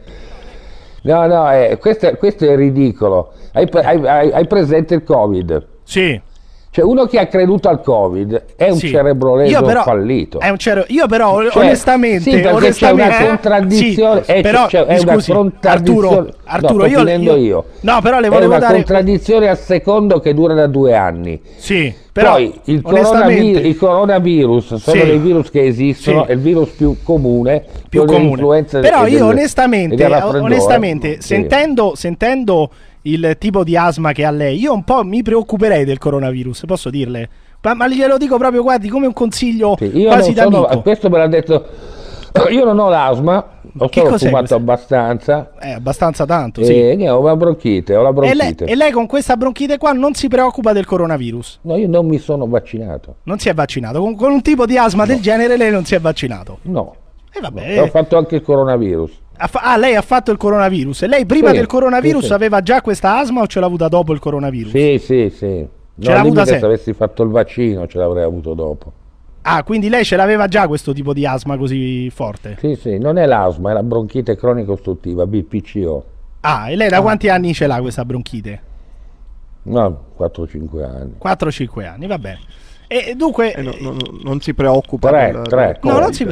No, 1.03 1.27
no, 1.27 1.51
eh, 1.53 1.79
questo, 1.81 2.07
è- 2.11 2.17
questo 2.17 2.45
è 2.45 2.55
ridicolo. 2.55 3.33
Hai- 3.55 3.69
hai- 3.73 4.31
hai 4.33 4.47
presente 4.47 4.95
il 4.95 5.03
Covid? 5.03 5.67
Sì. 5.83 6.21
Cioè, 6.79 6.87
uno 6.87 7.07
che 7.07 7.19
ha 7.19 7.27
creduto 7.27 7.69
al 7.69 7.81
Covid 7.83 8.45
è 8.55 8.71
un 8.71 8.77
sì. 8.79 8.89
cerebro 8.89 9.31
Io 9.41 9.43
leso 9.47 9.63
però- 9.63 9.83
fallito. 9.83 10.39
È 10.39 10.49
un 10.49 10.59
cero- 10.59 10.85
Io 10.87 11.09
però 11.09 11.43
Cioè, 11.51 11.65
onestamente, 11.65 12.21
sì, 12.31 12.37
onestamente 12.47 12.73
c'è 13.17 13.21
una 13.21 13.27
contraddizione, 13.27 14.23
Sì, 14.23 14.31
eh, 14.31 14.41
però 14.43 14.67
c'è- 14.67 14.85
è 14.85 14.95
mi 14.95 15.01
una 15.03 15.13
scusi, 15.15 15.33
contraddizione. 15.33 16.07
Arturo, 16.09 16.35
Arturo 16.45 16.83
no, 16.83 16.87
io, 16.89 17.09
io- 17.19 17.37
io. 17.37 17.65
No, 17.81 18.01
però 18.01 18.21
le 18.21 18.29
è 18.29 18.31
volevo 18.31 18.51
una 18.51 18.61
dare 18.61 18.75
contraddizione 18.77 19.49
al 19.49 19.59
secondo 19.59 20.21
che 20.21 20.35
dura 20.35 20.55
da 20.55 20.69
due 20.69 20.95
anni. 20.95 21.41
Sì, 21.57 21.93
però 22.13 22.35
Poi 22.35 22.61
il, 22.67 22.81
coronavirus, 22.81 23.65
i 23.65 23.75
coronavirus 23.77 24.75
sono 24.77 25.01
Sì. 25.01 25.05
dei 25.05 25.19
virus 25.19 25.51
che 25.51 25.67
esistono, 25.67 26.23
Sì. 26.27 26.31
è 26.31 26.33
il 26.35 26.39
virus 26.41 26.69
più 26.71 26.97
comune, 27.03 27.65
più 27.89 28.05
comune. 28.05 28.63
Però 28.63 29.05
e 29.05 29.11
io 29.11 29.19
del- 29.19 29.23
onestamente, 29.27 30.05
onestamente 30.05 31.17
sentendo, 31.21 31.95
sentendo 31.97 32.71
il 33.13 33.37
tipo 33.39 33.65
di 33.65 33.77
asma 33.77 34.13
che 34.13 34.25
ha 34.25 34.31
lei, 34.31 34.59
io 34.59 34.73
un 34.73 34.85
po' 34.85 35.03
mi 35.05 35.23
preoccuperei 35.23 35.85
del 35.85 35.99
coronavirus, 35.99 36.65
posso 36.67 36.91
dirle? 36.91 37.29
Ma, 37.63 37.75
ma 37.75 37.89
glielo 37.89 38.17
dico 38.19 38.37
proprio, 38.39 38.63
guardi, 38.63 38.89
come 38.89 39.07
un 39.07 39.13
consiglio 39.13 39.75
Sì, 39.79 39.91
io 39.99 40.09
quasi 40.09 40.33
non 40.35 40.53
sono, 40.53 40.83
questo 40.83 41.09
me 41.11 41.19
l'ha 41.19 41.27
detto, 41.27 41.67
io 42.51 42.65
non 42.65 42.79
ho 42.79 42.89
l'asma, 42.89 43.45
ho 43.77 43.89
Che 43.89 44.01
solo 44.01 44.17
fumato 44.17 44.37
questo? 44.39 44.55
abbastanza 44.55 45.51
Eh, 45.61 45.73
abbastanza 45.73 46.25
tanto, 46.25 46.63
sì. 46.65 46.73
e 46.73 46.95
niente, 46.95 47.09
ho 47.11 47.21
la 47.23 47.35
bronchite, 47.37 47.97
ho 47.97 48.03
la 48.03 48.11
E 48.11 48.13
lei, 48.13 48.35
bronchite. 48.37 48.65
e 48.67 48.75
lei 48.77 48.93
con 48.93 49.07
questa 49.07 49.37
bronchite 49.37 49.77
qua 49.79 49.93
non 49.93 50.15
si 50.15 50.29
preoccupa 50.29 50.73
del 50.73 50.85
coronavirus? 50.87 51.59
No, 51.63 51.77
io 51.77 51.89
non 51.89 52.07
mi 52.07 52.19
sono 52.19 52.47
vaccinato, 52.47 53.17
Non 53.25 53.39
si 53.39 53.49
è 53.49 53.55
vaccinato. 53.55 54.01
Con, 54.01 54.15
con 54.15 54.31
un 54.31 54.41
tipo 54.43 54.65
di 54.67 54.79
asma 54.79 55.05
del 55.05 55.21
genere 55.21 55.57
lei 55.57 55.71
non 55.73 55.85
si 55.85 55.95
è 55.97 56.01
vaccinato. 56.01 56.59
no. 56.63 56.95
E 57.39 57.41
vabbè. 57.41 57.69
E 57.77 57.81
ho 57.81 57.87
fatto 57.87 58.17
anche 58.19 58.37
il 58.37 58.43
coronavirus. 58.43 59.13
Ah, 59.53 59.77
lei 59.77 59.95
ha 59.95 60.03
fatto 60.03 60.31
il 60.33 60.37
coronavirus. 60.37 61.03
E 61.03 61.07
lei 61.07 61.25
prima 61.25 61.51
Sì, 61.51 61.57
del 61.57 61.67
coronavirus 61.67 62.23
sì, 62.23 62.27
sì. 62.29 62.33
aveva 62.33 62.61
già 62.61 62.81
questa 62.83 63.19
asma 63.19 63.43
o 63.43 63.47
ce 63.47 63.61
l'ha 63.61 63.67
avuta 63.67 63.87
dopo 63.89 64.13
il 64.13 64.19
coronavirus? 64.19 64.71
Sì, 64.73 64.99
sì, 64.99 65.31
sì. 65.31 65.67
Ce 66.01 66.09
No, 66.09 66.15
l'ha 66.15 66.21
avuta 66.21 66.45
se 66.45 66.57
avessi 66.57 66.93
fatto 66.93 67.23
il 67.23 67.31
vaccino 67.31 67.87
ce 67.87 67.99
l'avrei 67.99 68.25
avuto 68.25 68.55
dopo. 68.55 68.93
Ah, 69.43 69.63
quindi 69.63 69.89
lei 69.89 70.05
ce 70.05 70.17
l'aveva 70.17 70.47
già 70.49 70.67
questo 70.67 70.93
tipo 70.93 71.13
di 71.13 71.25
asma 71.25 71.57
così 71.57 72.11
forte? 72.11 72.57
Sì, 72.59 72.75
sì, 72.75 72.99
non 72.99 73.17
è 73.17 73.27
l'asma, 73.27 73.71
è 73.71 73.75
la 73.75 73.83
bronchite 73.83 74.37
cronica 74.37 74.73
ostruttiva, 74.73 75.27
BPCO. 75.27 76.05
Ah, 76.41 76.71
e 76.71 76.77
lei 76.77 76.89
da 76.89 77.01
quanti 77.01 77.29
anni 77.29 77.55
ce 77.55 77.67
l'ha 77.67 77.81
questa 77.81 78.05
bronchite? 78.05 78.63
No, 79.63 80.01
4-5 80.19 80.83
anni. 80.85 81.15
4-5 81.23 81.87
anni, 81.87 82.07
va 82.07 82.19
bene. 82.19 82.39
E 82.87 83.15
dunque... 83.17 83.55
Eh, 83.55 83.63
no- 83.63 83.75
no- 83.81 83.91
no- 83.93 84.19
non 84.23 84.41
si 84.41 84.55
preoccupa 84.55 85.09
Tre, 85.09 85.31
del- 85.33 85.43
tre. 85.43 85.79
del 85.81 85.93
no, 85.93 85.99
non 85.99 86.13
si, 86.13 86.27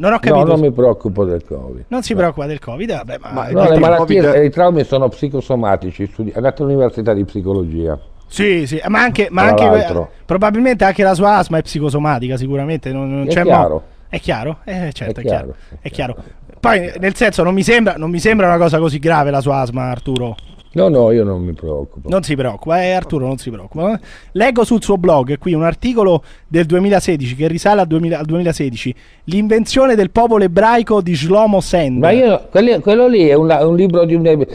non 0.00 0.10
ho 0.10 0.14
No, 0.14 0.18
capito. 0.18 0.44
non 0.46 0.60
mi 0.60 0.72
preoccupo 0.72 1.24
del 1.24 1.44
Covid. 1.44 1.84
Non 1.88 2.02
si 2.02 2.14
preoccupa 2.14 2.46
del 2.46 2.58
Covid, 2.58 2.90
vabbè, 2.90 3.16
ma... 3.20 3.30
Ma- 3.32 3.48
No, 3.50 3.68
le 3.68 3.78
malattie 3.78 4.20
Covid- 4.22 4.34
e 4.34 4.44
i 4.46 4.50
traumi 4.50 4.82
sono 4.84 5.08
psicosomatici. 5.08 6.06
Studi- 6.06 6.30
è 6.30 6.36
andato 6.36 6.62
all'università 6.62 7.12
di 7.12 7.24
psicologia. 7.24 7.98
Sì, 8.26 8.66
sì, 8.66 8.80
ma 8.88 9.00
anche, 9.02 9.28
ma 9.30 9.42
anche 9.42 10.08
probabilmente 10.24 10.84
anche 10.84 11.02
la 11.02 11.14
sua 11.14 11.36
asma 11.36 11.58
è 11.58 11.62
psicosomatica, 11.62 12.36
sicuramente. 12.36 12.92
Non, 12.92 13.10
non 13.10 13.26
È 13.26 13.30
c'è 13.30 13.42
mo- 13.42 13.48
chiaro. 13.50 13.82
È 14.08 14.18
chiaro? 14.20 14.58
Eh, 14.64 14.90
certo, 14.92 15.20
è, 15.20 15.22
È 15.22 15.26
chiaro. 15.26 15.54
è 15.80 15.90
chiaro. 15.90 16.16
Poi, 16.60 16.92
nel 16.98 17.14
senso, 17.14 17.42
non 17.42 17.54
mi, 17.54 17.62
sembra, 17.62 17.94
non 17.96 18.10
mi 18.10 18.18
sembra 18.18 18.46
una 18.46 18.58
cosa 18.58 18.78
così 18.78 18.98
grave 18.98 19.30
la 19.30 19.40
sua 19.40 19.56
asma, 19.60 19.90
Arturo. 19.90 20.36
No, 20.72 20.88
no, 20.88 21.10
io 21.10 21.24
non 21.24 21.42
mi 21.42 21.52
preoccupo. 21.52 22.08
Non 22.08 22.22
si 22.22 22.36
preoccupa, 22.36 22.80
eh, 22.82 22.92
Arturo 22.92 23.26
non 23.26 23.38
si 23.38 23.50
preoccupa. 23.50 23.98
Leggo 24.32 24.62
sul 24.62 24.80
suo 24.82 24.96
blog 24.98 25.36
qui 25.38 25.52
un 25.52 25.64
articolo 25.64 26.22
del 26.46 26.64
2016 26.66 27.34
che 27.34 27.48
risale 27.48 27.80
al, 27.80 27.88
2000 27.88 28.18
al 28.18 28.24
2016, 28.24 28.94
l'invenzione 29.24 29.96
del 29.96 30.10
popolo 30.10 30.44
ebraico 30.44 31.00
di 31.00 31.16
Shlomo 31.16 31.60
Sand. 31.60 31.98
Ma 31.98 32.10
io, 32.10 32.46
quelli- 32.50 32.78
quello 32.80 33.08
lì 33.08 33.26
è 33.26 33.34
un, 33.34 33.50
un 33.50 33.74
libro 33.74 34.04
di 34.04 34.14
un, 34.14 34.46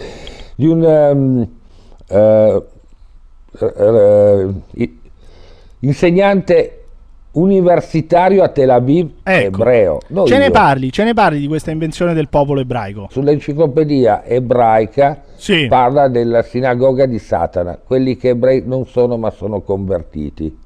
di 0.55 0.65
un 0.67 0.83
ehm, 0.85 1.47
eh, 2.07 2.63
eh, 3.59 4.47
i- 4.75 4.99
insegnante 5.79 6.84
universitario 7.35 8.43
a 8.43 8.49
Tel 8.49 8.69
Aviv 8.69 9.09
Ecco. 9.23 9.45
ebreo. 9.61 9.97
non 10.09 10.25
ce 10.25 10.37
ne 10.37 10.45
io. 10.45 10.51
parli, 10.51 10.91
ce 10.91 11.03
ne 11.03 11.13
parli 11.13 11.39
di 11.39 11.47
questa 11.47 11.71
invenzione 11.71 12.13
del 12.13 12.27
popolo 12.29 12.59
ebraico. 12.61 13.07
Sull'enciclopedia 13.09 14.23
ebraica 14.25 15.21
Sì. 15.35 15.67
parla 15.67 16.07
della 16.07 16.41
sinagoga 16.43 17.05
di 17.05 17.19
Satana, 17.19 17.77
quelli 17.83 18.15
che 18.17 18.29
ebrei 18.29 18.63
non 18.65 18.85
sono 18.85 19.17
ma 19.17 19.29
sono 19.31 19.61
convertiti. 19.61 20.57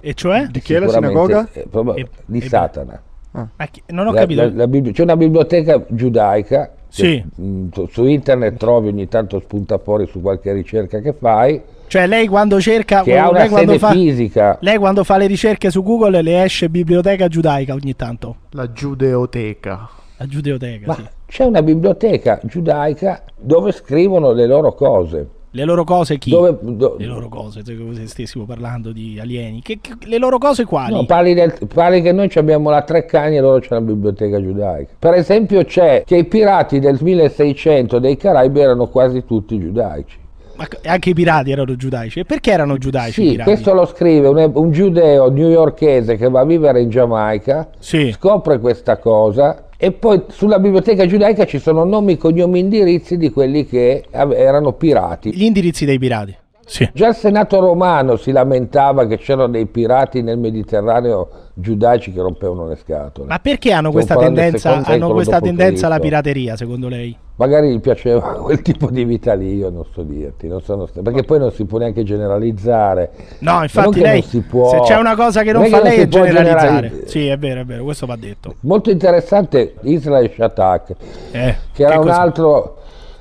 E 0.00 0.14
cioè? 0.14 0.46
Di 0.50 0.60
chi 0.60 0.74
è 0.74 0.78
la 0.78 0.88
sinagoga? 0.88 1.48
eh, 1.52 1.66
E- 1.96 2.08
di 2.26 2.38
e- 2.38 2.48
Satana. 2.48 3.00
Ma 3.32 3.48
chi- 3.70 3.82
non 3.88 4.06
ho 4.06 4.12
La- 4.12 4.20
capito. 4.20 4.42
la- 4.52 4.66
la 4.66 4.90
c'è 4.92 5.02
una 5.02 5.16
biblioteca 5.16 5.82
giudaica. 5.88 6.70
che, 6.94 7.24
Sì. 7.34 7.40
mh, 7.42 7.86
su 7.88 8.04
internet 8.04 8.58
trovi 8.58 8.88
ogni 8.88 9.08
tanto 9.08 9.40
spunta 9.40 9.78
fuori 9.78 10.06
su 10.06 10.20
qualche 10.20 10.52
ricerca 10.52 10.98
che 11.00 11.14
fai, 11.14 11.58
Cioè, 11.92 12.06
lei 12.06 12.26
quando 12.26 12.58
cerca. 12.58 13.02
che 13.02 13.18
ha 13.18 13.28
una 13.28 13.40
lei 13.40 13.48
quando 13.50 13.72
sede 13.72 13.78
fa, 13.84 13.90
fisica. 13.92 14.56
lei 14.62 14.78
quando 14.78 15.04
fa 15.04 15.18
le 15.18 15.26
ricerche 15.26 15.70
su 15.70 15.82
Google 15.82 16.22
le 16.22 16.42
esce 16.42 16.70
biblioteca 16.70 17.28
giudaica 17.28 17.74
ogni 17.74 17.94
tanto. 17.94 18.36
La 18.52 18.72
giudeoteca. 18.72 19.90
La 20.16 20.26
giudeoteca, 20.26 20.86
Ma 20.86 20.94
sì. 20.94 21.02
c'è 21.26 21.44
una 21.44 21.60
biblioteca 21.62 22.40
giudaica 22.44 23.22
dove 23.38 23.72
scrivono 23.72 24.32
le 24.32 24.46
loro 24.46 24.72
cose. 24.72 25.28
Le 25.50 25.64
loro 25.66 25.84
cose 25.84 26.16
chi? 26.16 26.30
Dove, 26.30 26.56
do- 26.62 26.96
Le 26.98 27.04
loro 27.04 27.28
cose, 27.28 27.62
se 27.62 28.06
stessimo 28.06 28.46
parlando 28.46 28.90
di 28.90 29.18
alieni. 29.20 29.60
Che, 29.60 29.78
che- 29.82 29.92
le 30.06 30.16
loro 30.16 30.38
cose 30.38 30.64
quali? 30.64 30.94
No, 30.94 31.04
parli, 31.04 31.34
del- 31.34 31.58
parli 31.74 32.00
che 32.00 32.12
noi 32.12 32.30
abbiamo 32.36 32.70
la 32.70 32.80
Treccani 32.80 33.36
e 33.36 33.40
loro 33.40 33.58
c'è 33.60 33.68
una 33.76 33.82
biblioteca 33.82 34.40
giudaica. 34.40 34.92
Per 34.98 35.12
esempio 35.12 35.62
c'è 35.66 36.04
che 36.06 36.16
i 36.16 36.24
pirati 36.24 36.78
del 36.78 36.96
1600 36.98 37.98
dei 37.98 38.16
Caraibi 38.16 38.60
erano 38.60 38.86
quasi 38.86 39.26
tutti 39.26 39.58
giudaici. 39.58 40.20
Ma 40.62 40.90
anche 40.92 41.10
i 41.10 41.14
pirati 41.14 41.50
erano 41.50 41.74
giudaici. 41.74 42.20
E 42.20 42.24
perché 42.24 42.52
erano 42.52 42.78
giudaici 42.78 43.30
Sì, 43.30 43.36
questo 43.38 43.74
lo 43.74 43.84
scrive 43.86 44.28
un, 44.28 44.50
un 44.54 44.70
giudeo 44.70 45.28
newyorkese 45.30 46.16
che 46.16 46.28
va 46.28 46.40
a 46.40 46.44
vivere 46.44 46.80
in 46.80 46.88
Giamaica, 46.88 47.68
Sì. 47.78 48.12
scopre 48.12 48.60
questa 48.60 48.98
cosa 48.98 49.64
e 49.76 49.90
poi 49.90 50.22
sulla 50.28 50.60
biblioteca 50.60 51.06
giudaica 51.06 51.44
ci 51.44 51.58
sono 51.58 51.82
nomi, 51.84 52.16
cognomi, 52.16 52.60
indirizzi 52.60 53.16
di 53.16 53.30
quelli 53.30 53.66
che 53.66 54.04
erano 54.12 54.74
pirati. 54.74 55.34
Gli 55.34 55.42
indirizzi 55.42 55.84
dei 55.84 55.98
pirati. 55.98 56.36
Sì. 56.72 56.88
Già 56.94 57.08
il 57.08 57.14
Senato 57.14 57.60
romano 57.60 58.16
si 58.16 58.32
lamentava 58.32 59.06
che 59.06 59.18
c'erano 59.18 59.48
dei 59.48 59.66
pirati 59.66 60.22
nel 60.22 60.38
Mediterraneo 60.38 61.28
giudaici 61.52 62.10
che 62.14 62.20
rompevano 62.22 62.66
le 62.66 62.76
scatole. 62.76 63.28
Ma 63.28 63.38
perché 63.38 63.72
hanno 63.72 63.90
Stiamo 63.90 63.92
questa 63.92 64.16
tendenza, 64.16 64.82
hanno 64.82 65.12
questa 65.12 65.38
tendenza 65.40 65.84
alla 65.86 65.98
pirateria, 65.98 66.56
secondo 66.56 66.88
lei? 66.88 67.14
Magari 67.36 67.74
gli 67.74 67.80
piaceva 67.80 68.20
quel 68.40 68.62
tipo 68.62 68.88
di 68.90 69.04
vita 69.04 69.34
lì, 69.34 69.54
io 69.56 69.68
non 69.68 69.84
so 69.92 70.02
dirti, 70.02 70.48
non 70.48 70.62
sono 70.62 70.88
perché 71.02 71.24
poi 71.24 71.40
non 71.40 71.52
si 71.52 71.66
può 71.66 71.76
neanche 71.76 72.04
generalizzare. 72.04 73.10
No, 73.40 73.62
infatti 73.62 73.90
che 74.00 74.00
lei, 74.00 74.20
non 74.20 74.28
si 74.30 74.40
può- 74.40 74.70
se 74.70 74.80
c'è 74.80 74.96
una 74.96 75.14
cosa 75.14 75.42
che 75.42 75.52
non 75.52 75.60
non 75.60 75.70
fa 75.70 75.76
che 75.76 75.82
non 75.82 75.92
lei 75.92 76.00
è 76.04 76.08
generalizzare. 76.08 76.62
generalizzare. 76.62 77.08
Sì, 77.08 77.26
è 77.26 77.36
vero, 77.36 77.60
è 77.60 77.64
vero, 77.66 77.84
questo 77.84 78.06
va 78.06 78.16
detto. 78.16 78.54
Molto 78.60 78.88
interessante 78.90 79.74
Israel 79.82 80.30
Shatak, 80.34 80.94
Eh, 81.32 81.56
che 81.70 81.82
era 81.84 81.98
un 81.98 82.06
cos'è? 82.06 82.18
altro 82.18 82.76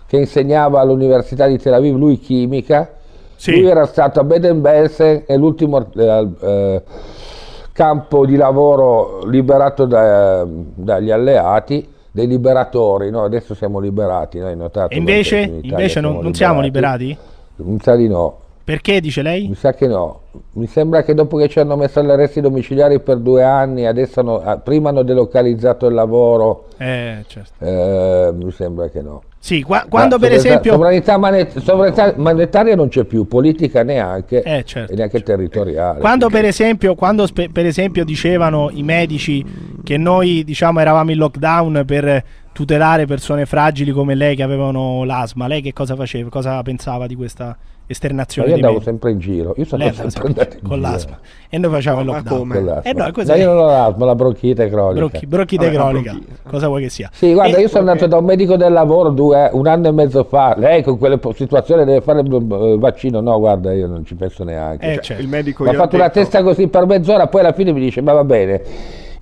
che 0.08 0.16
insegnava 0.16 0.80
all'Università 0.80 1.48
di 1.48 1.58
Tel 1.58 1.74
Aviv, 1.74 1.98
lui 1.98 2.18
chimica. 2.18 2.92
Sì. 3.42 3.60
Lui 3.60 3.72
era 3.72 3.88
stato 3.88 4.20
a 4.20 4.24
Baden-Belsen, 4.24 5.24
è 5.26 5.36
l'ultimo 5.36 5.88
eh, 5.96 6.30
eh, 6.42 6.82
campo 7.74 8.24
di 8.24 8.36
lavoro 8.36 9.26
liberato 9.26 9.86
da- 9.86 10.46
dagli 10.46 11.10
alleati, 11.10 11.90
dei 12.12 12.28
liberatori, 12.28 13.10
no? 13.10 13.24
adesso 13.24 13.56
siamo 13.56 13.80
liberati, 13.80 14.38
no? 14.38 14.46
hai 14.46 14.56
notato? 14.56 14.94
E 14.94 14.98
invece, 14.98 15.40
invece 15.60 16.02
non, 16.02 16.20
non 16.20 16.36
siamo 16.36 16.62
liberati? 16.62 17.18
Mi 17.56 17.80
sa 17.82 17.96
di 17.96 18.08
no, 18.08 18.41
Perché, 18.64 19.00
dice 19.02 19.22
lei? 19.22 19.48
mi 19.48 19.56
sa 19.56 19.74
che 19.74 19.88
no. 19.88 20.20
Mi 20.54 20.68
sembra 20.68 21.04
che 21.04 21.14
dopo 21.14 21.36
che 21.38 21.50
ci 21.50 21.60
hanno 21.60 21.76
messo 21.76 22.00
agli 22.00 22.10
arresti 22.10 22.40
domiciliari 22.42 23.00
per 23.00 23.18
due 23.18 23.44
anni, 23.44 23.86
adesso 23.86 24.20
hanno- 24.22 24.42
ah, 24.42 24.58
prima 24.58 24.90
hanno 24.90 25.04
delocalizzato 25.04 25.88
il 25.88 25.94
lavoro, 25.94 26.68
Eh, 26.78 27.24
certo. 27.28 27.54
eh, 27.66 28.32
mi 28.34 28.52
sembra 28.52 28.88
che 28.90 29.02
no. 29.02 29.24
Sì, 29.40 29.64
qua- 29.64 29.86
quando 29.90 30.18
Ma 30.20 30.28
per 30.28 30.36
esempio... 30.36 30.74
Sovranità, 30.74 31.18
monet- 31.18 31.58
sovranità 31.60 32.14
monetaria 32.16 32.76
non 32.76 32.90
c'è 32.90 33.04
più, 33.06 33.28
politica 33.28 33.82
neanche, 33.84 34.44
Eh, 34.44 34.64
certo. 34.64 34.94
e 34.94 34.96
neanche 34.96 35.22
territoriale. 35.24 36.00
Quando 36.00 36.30
per 36.30 36.46
esempio, 36.46 36.94
quando 36.94 37.26
spe- 37.26 37.50
per 37.52 37.66
esempio 37.66 38.06
dicevano 38.06 38.70
i 38.72 38.84
medici 38.84 39.44
che 39.84 39.98
noi 39.98 40.44
diciamo 40.44 40.80
eravamo 40.80 41.10
in 41.12 41.18
lockdown 41.18 41.84
per 41.88 42.24
tutelare 42.54 43.06
persone 43.06 43.46
fragili 43.46 43.92
come 43.92 44.14
lei 44.16 44.36
che 44.36 44.44
avevano 44.44 45.04
l'asma, 45.04 45.48
lei 45.48 45.62
che 45.62 45.74
cosa 45.74 45.96
faceva? 45.96 46.30
Cosa 46.30 46.62
pensava 46.64 47.08
di 47.08 47.16
questa 47.16 47.46
Ma 47.46 47.58
esternazione 47.98 48.48
io 48.50 48.54
dei 48.56 48.64
andavo 48.64 48.84
sempre 48.84 49.12
in 49.12 49.20
giro, 49.20 49.54
io 49.58 49.66
sono 49.66 49.84
sempre 49.92 50.10
sempre 50.12 50.44
in 50.62 50.68
con 50.68 50.78
giro. 50.78 50.92
l'asma 50.92 51.20
e 51.50 51.58
noi 51.58 51.72
facciamo 51.72 52.00
il 52.02 52.06
Ma 52.06 52.14
lockdown. 52.14 52.40
come? 52.40 52.56
Con 52.56 52.66
l'asma. 52.66 52.82
Eh 52.90 52.94
no, 52.94 53.12
cos'è? 53.12 53.32
No, 53.36 53.40
io 53.42 53.54
non 53.54 53.58
ho 53.64 53.66
l'asma, 53.68 54.06
la 54.06 54.16
bronchite 54.16 54.70
cronica. 54.70 54.94
Bronchi, 55.08 55.28
bronchite 55.28 55.66
Vabbè, 55.66 55.76
cronica, 55.78 56.12
bronchite. 56.12 56.38
cosa 56.50 56.68
vuoi 56.68 56.82
che 56.84 56.90
sia? 56.90 57.10
Sì, 57.12 57.34
guarda, 57.34 57.58
E- 57.58 57.62
io 57.62 57.68
sono 57.68 57.90
andato 57.90 58.08
da 58.08 58.18
un 58.18 58.26
medico 58.26 58.56
del 58.56 58.72
lavoro 58.72 59.10
due, 59.10 59.50
un 59.52 59.68
anno 59.68 59.88
e 59.88 59.92
mezzo 59.92 60.24
fa. 60.24 60.56
Lei 60.58 60.84
con 60.84 60.98
quelle 60.98 61.20
situazioni 61.34 61.84
deve 61.84 62.00
fare 62.02 62.22
il 62.22 62.34
eh, 62.34 62.78
vaccino. 62.78 63.20
No, 63.20 63.40
guarda, 63.40 63.74
io 63.74 63.88
non 63.88 64.06
ci 64.06 64.16
penso 64.16 64.44
neanche. 64.46 64.86
Eh, 64.86 64.94
Cioè, 64.96 65.04
certo. 65.04 65.22
Il 65.24 65.28
medico 65.28 65.64
mi 65.64 65.70
ha 65.70 65.74
fatto 65.74 65.96
una 65.96 66.06
detto- 66.08 66.20
testa 66.20 66.44
così 66.44 66.68
per 66.68 66.86
mezz'ora, 66.86 67.28
poi 67.28 67.42
alla 67.42 67.54
fine 67.54 67.72
mi 67.74 67.80
dice: 67.82 68.02
Ma 68.02 68.14
va 68.14 68.24
bene, 68.24 68.62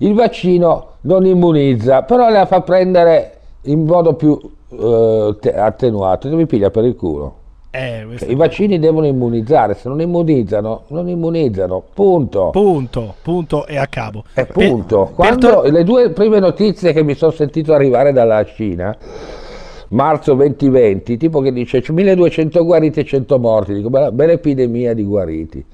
il 0.02 0.14
vaccino 0.14 0.86
non 1.02 1.24
immunizza, 1.26 2.02
però 2.02 2.28
la 2.30 2.46
fa 2.46 2.60
prendere 2.60 3.38
in 3.62 3.84
modo 3.84 4.14
più 4.14 4.38
eh, 4.72 5.36
te- 5.40 5.54
attenuato. 5.54 6.28
Mi 6.34 6.46
piglia 6.46 6.70
per 6.70 6.84
il 6.84 6.96
culo. 6.96 7.34
Eh, 7.72 8.04
Cioè, 8.18 8.28
I 8.30 8.34
vaccini 8.34 8.78
devono 8.80 9.06
immunizzare, 9.06 9.74
se 9.74 9.88
non 9.88 10.00
immunizzano, 10.00 10.82
non 10.88 11.08
immunizzano. 11.08 11.82
Punto. 11.94 12.50
Punto, 12.50 13.14
punto 13.22 13.66
e 13.66 13.76
a 13.76 13.86
capo. 13.86 14.24
E 14.34 14.44
Per- 14.46 14.52
punto. 14.52 15.04
per 15.04 15.14
Quando 15.14 15.48
tor- 15.48 15.70
le 15.70 15.84
due 15.84 16.10
prime 16.10 16.40
notizie 16.40 16.92
che 16.92 17.02
mi 17.04 17.14
sono 17.14 17.30
sentito 17.30 17.72
arrivare 17.72 18.12
dalla 18.12 18.44
Cina, 18.44 18.96
marzo 19.90 20.34
2020, 20.34 21.16
tipo 21.16 21.40
che 21.40 21.52
dice 21.52 21.80
"C'è 21.80 21.92
1200 21.92 22.64
guariti 22.64 23.00
e 23.00 23.04
100 23.04 23.38
morti, 23.38 23.74
dico 23.74 23.90
bella, 23.90 24.10
bella 24.10 24.32
epidemia 24.32 24.92
di 24.94 25.04
guariti. 25.04 25.64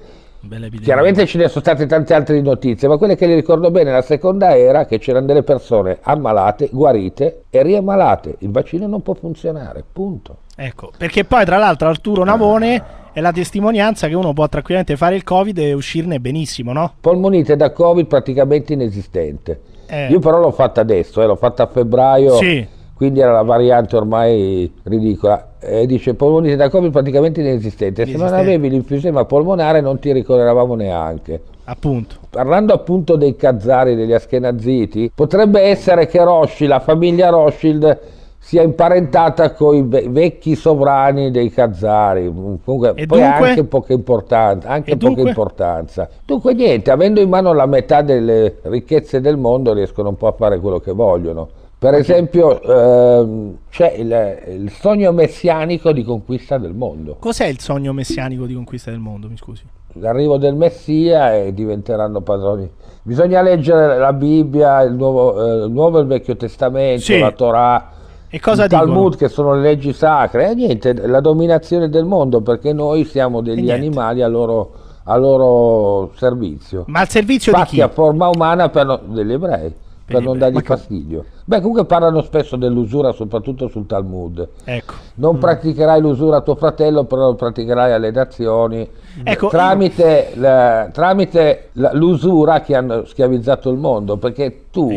Chiaramente 0.81 1.25
ce 1.25 1.37
ne 1.37 1.47
sono 1.47 1.61
state 1.61 1.85
tante 1.87 2.13
altre 2.13 2.39
notizie, 2.41 2.87
ma 2.87 2.97
quelle 2.97 3.15
che 3.15 3.25
le 3.25 3.35
ricordo 3.35 3.71
bene, 3.71 3.91
la 3.91 4.01
seconda 4.01 4.55
era 4.55 4.85
che 4.85 4.99
c'erano 4.99 5.25
delle 5.25 5.43
persone 5.43 5.97
ammalate, 6.01 6.69
guarite 6.71 7.43
e 7.49 7.63
riammalate. 7.63 8.35
Il 8.39 8.51
vaccino 8.51 8.87
non 8.87 9.01
può 9.01 9.13
funzionare, 9.13 9.83
punto. 9.91 10.37
Ecco, 10.55 10.91
perché 10.97 11.23
poi 11.25 11.43
tra 11.45 11.57
l'altro 11.57 11.87
Arturo 11.89 12.23
Navone 12.23 12.83
è 13.11 13.19
la 13.19 13.31
testimonianza 13.31 14.07
che 14.07 14.15
uno 14.15 14.33
può 14.33 14.47
tranquillamente 14.47 14.95
fare 14.95 15.15
il 15.15 15.23
Covid 15.23 15.57
e 15.57 15.73
uscirne 15.73 16.19
benissimo, 16.19 16.71
no? 16.71 16.93
Polmonite 17.01 17.55
da 17.55 17.71
Covid 17.71 18.05
praticamente 18.05 18.73
inesistente. 18.73 19.61
Eh. 19.87 20.07
Io 20.07 20.19
però 20.19 20.39
l'ho 20.39 20.51
fatta 20.51 20.81
adesso, 20.81 21.21
eh, 21.21 21.25
l'ho 21.25 21.35
fatta 21.35 21.63
a 21.63 21.67
febbraio, 21.67 22.35
Sì. 22.35 22.67
Quindi 22.97 23.19
era 23.19 23.31
la 23.31 23.43
variante 23.43 23.95
ormai 23.95 24.69
ridicola. 24.83 25.51
E 25.59 25.85
dice 25.85 26.15
polmonite 26.15 26.55
da 26.55 26.67
Covid 26.67 26.91
praticamente 26.91 27.41
inesistente. 27.41 28.07
Se 28.07 28.17
non 28.17 28.33
avevi 28.33 28.69
l'infusema 28.69 29.23
polmonare 29.23 29.81
non 29.81 29.99
ti 29.99 30.11
ricorderavamo 30.11 30.73
neanche. 30.73 31.41
Appunto. 31.65 32.15
Parlando 32.29 32.73
appunto 32.73 33.15
dei 33.15 33.35
Kazari, 33.35 33.95
degli 33.95 34.13
Askenaziti, 34.13 35.11
potrebbe 35.13 35.61
essere 35.61 36.07
che 36.07 36.23
Rothschild, 36.23 36.71
la 36.71 36.79
famiglia 36.79 37.29
Rothschild, 37.29 37.99
sia 38.39 38.63
imparentata 38.63 39.51
con 39.51 39.75
i 39.75 39.83
ve- 39.83 40.07
vecchi 40.09 40.55
sovrani 40.55 41.29
dei 41.29 41.51
Kazari. 41.51 42.25
Comunque, 42.27 42.93
E 42.95 43.05
poi 43.05 43.19
dunque? 43.19 43.49
anche 43.49 43.63
poca 43.65 43.93
importanza. 43.93 44.69
Anche 44.69 44.97
poca 44.97 45.21
importanza. 45.21 46.09
Dunque, 46.25 46.53
niente, 46.53 46.89
avendo 46.89 47.19
in 47.19 47.29
mano 47.29 47.53
la 47.53 47.65
metà 47.65 48.01
delle 48.01 48.55
ricchezze 48.63 49.21
del 49.21 49.37
mondo, 49.37 49.73
riescono 49.73 50.09
un 50.09 50.15
po' 50.15 50.27
a 50.27 50.31
fare 50.31 50.59
quello 50.59 50.79
che 50.79 50.93
vogliono. 50.93 51.49
Per 51.79 51.93
esempio, 51.93 52.59
ehm, 52.61 53.57
c'è 53.69 53.91
il, 53.97 54.61
il 54.63 54.71
sogno 54.71 55.11
messianico 55.11 55.91
di 55.91 56.03
conquista 56.03 56.57
del 56.57 56.73
mondo. 56.73 57.17
Cos'è 57.19 57.45
il 57.45 57.59
sogno 57.59 57.93
messianico 57.93 58.45
di 58.47 58.55
conquista 58.55 58.89
del 58.89 58.99
mondo, 58.99 59.27
mi 59.29 59.37
scusi? 59.37 59.63
l'arrivo 59.99 60.37
del 60.37 60.53
Messia 60.53 61.35
e 61.35 61.53
diventeranno 61.55 62.21
padroni. 62.21 62.69
Bisogna 63.01 63.41
leggere 63.41 63.97
la 63.97 64.13
Bibbia, 64.13 64.81
il 64.81 64.93
Nuovo, 64.93 65.43
eh, 65.43 65.65
il 65.65 65.71
Nuovo 65.71 65.97
e 65.97 66.01
il 66.01 66.07
Vecchio 66.07 66.35
Testamento, 66.35 67.01
Sì. 67.01 67.17
la 67.17 67.31
Torah, 67.31 67.89
E 68.29 68.39
cosa 68.39 68.65
il 68.65 68.69
Talmud, 68.69 69.11
dicono? 69.13 69.15
che 69.15 69.27
sono 69.29 69.53
le 69.55 69.61
leggi 69.61 69.93
sacre. 69.93 70.51
E 70.51 70.53
niente, 70.55 70.93
la 70.93 71.19
dominazione 71.19 71.89
del 71.89 72.05
mondo, 72.05 72.41
perché 72.41 72.73
noi 72.73 73.05
siamo 73.05 73.41
degli 73.41 73.71
animali 73.71 74.21
a 74.21 74.27
loro, 74.27 74.71
a 75.05 75.15
loro 75.17 76.11
servizio. 76.15 76.83
Ma 76.87 76.99
al 76.99 77.09
servizio 77.09 77.51
di 77.53 77.57
Fatti 77.57 77.75
chi? 77.75 77.81
a 77.81 77.87
forma 77.87 78.27
umana 78.29 78.69
per 78.69 78.85
no- 78.85 78.99
degli 79.03 79.31
ebrei, 79.31 79.73
per 80.07 80.21
non 80.23 80.37
dargli 80.37 80.61
fastidio. 80.61 81.25
Beh, 81.43 81.57
comunque 81.59 81.85
parlano 81.85 82.21
spesso 82.21 82.55
dell'usura, 82.55 83.11
soprattutto 83.11 83.67
sul 83.67 83.85
Talmud. 83.85 84.47
Ecco. 84.63 84.93
Non 85.15 85.37
praticherai 85.37 85.99
l'usura 85.99 86.37
a 86.37 86.41
tuo 86.41 86.55
fratello, 86.55 87.03
però 87.03 87.25
lo 87.27 87.35
praticherai 87.35 87.91
alle 87.91 88.11
nazioni. 88.11 88.87
Ecco, 89.23 89.49
tramite, 89.49 90.31
la- 90.35 90.89
tramite 90.93 91.69
la- 91.73 91.91
l'usura 91.93 92.61
che 92.61 92.75
hanno 92.75 93.03
schiavizzato 93.05 93.69
il 93.69 93.77
mondo, 93.77 94.15
perché 94.15 94.65
tu 94.71 94.89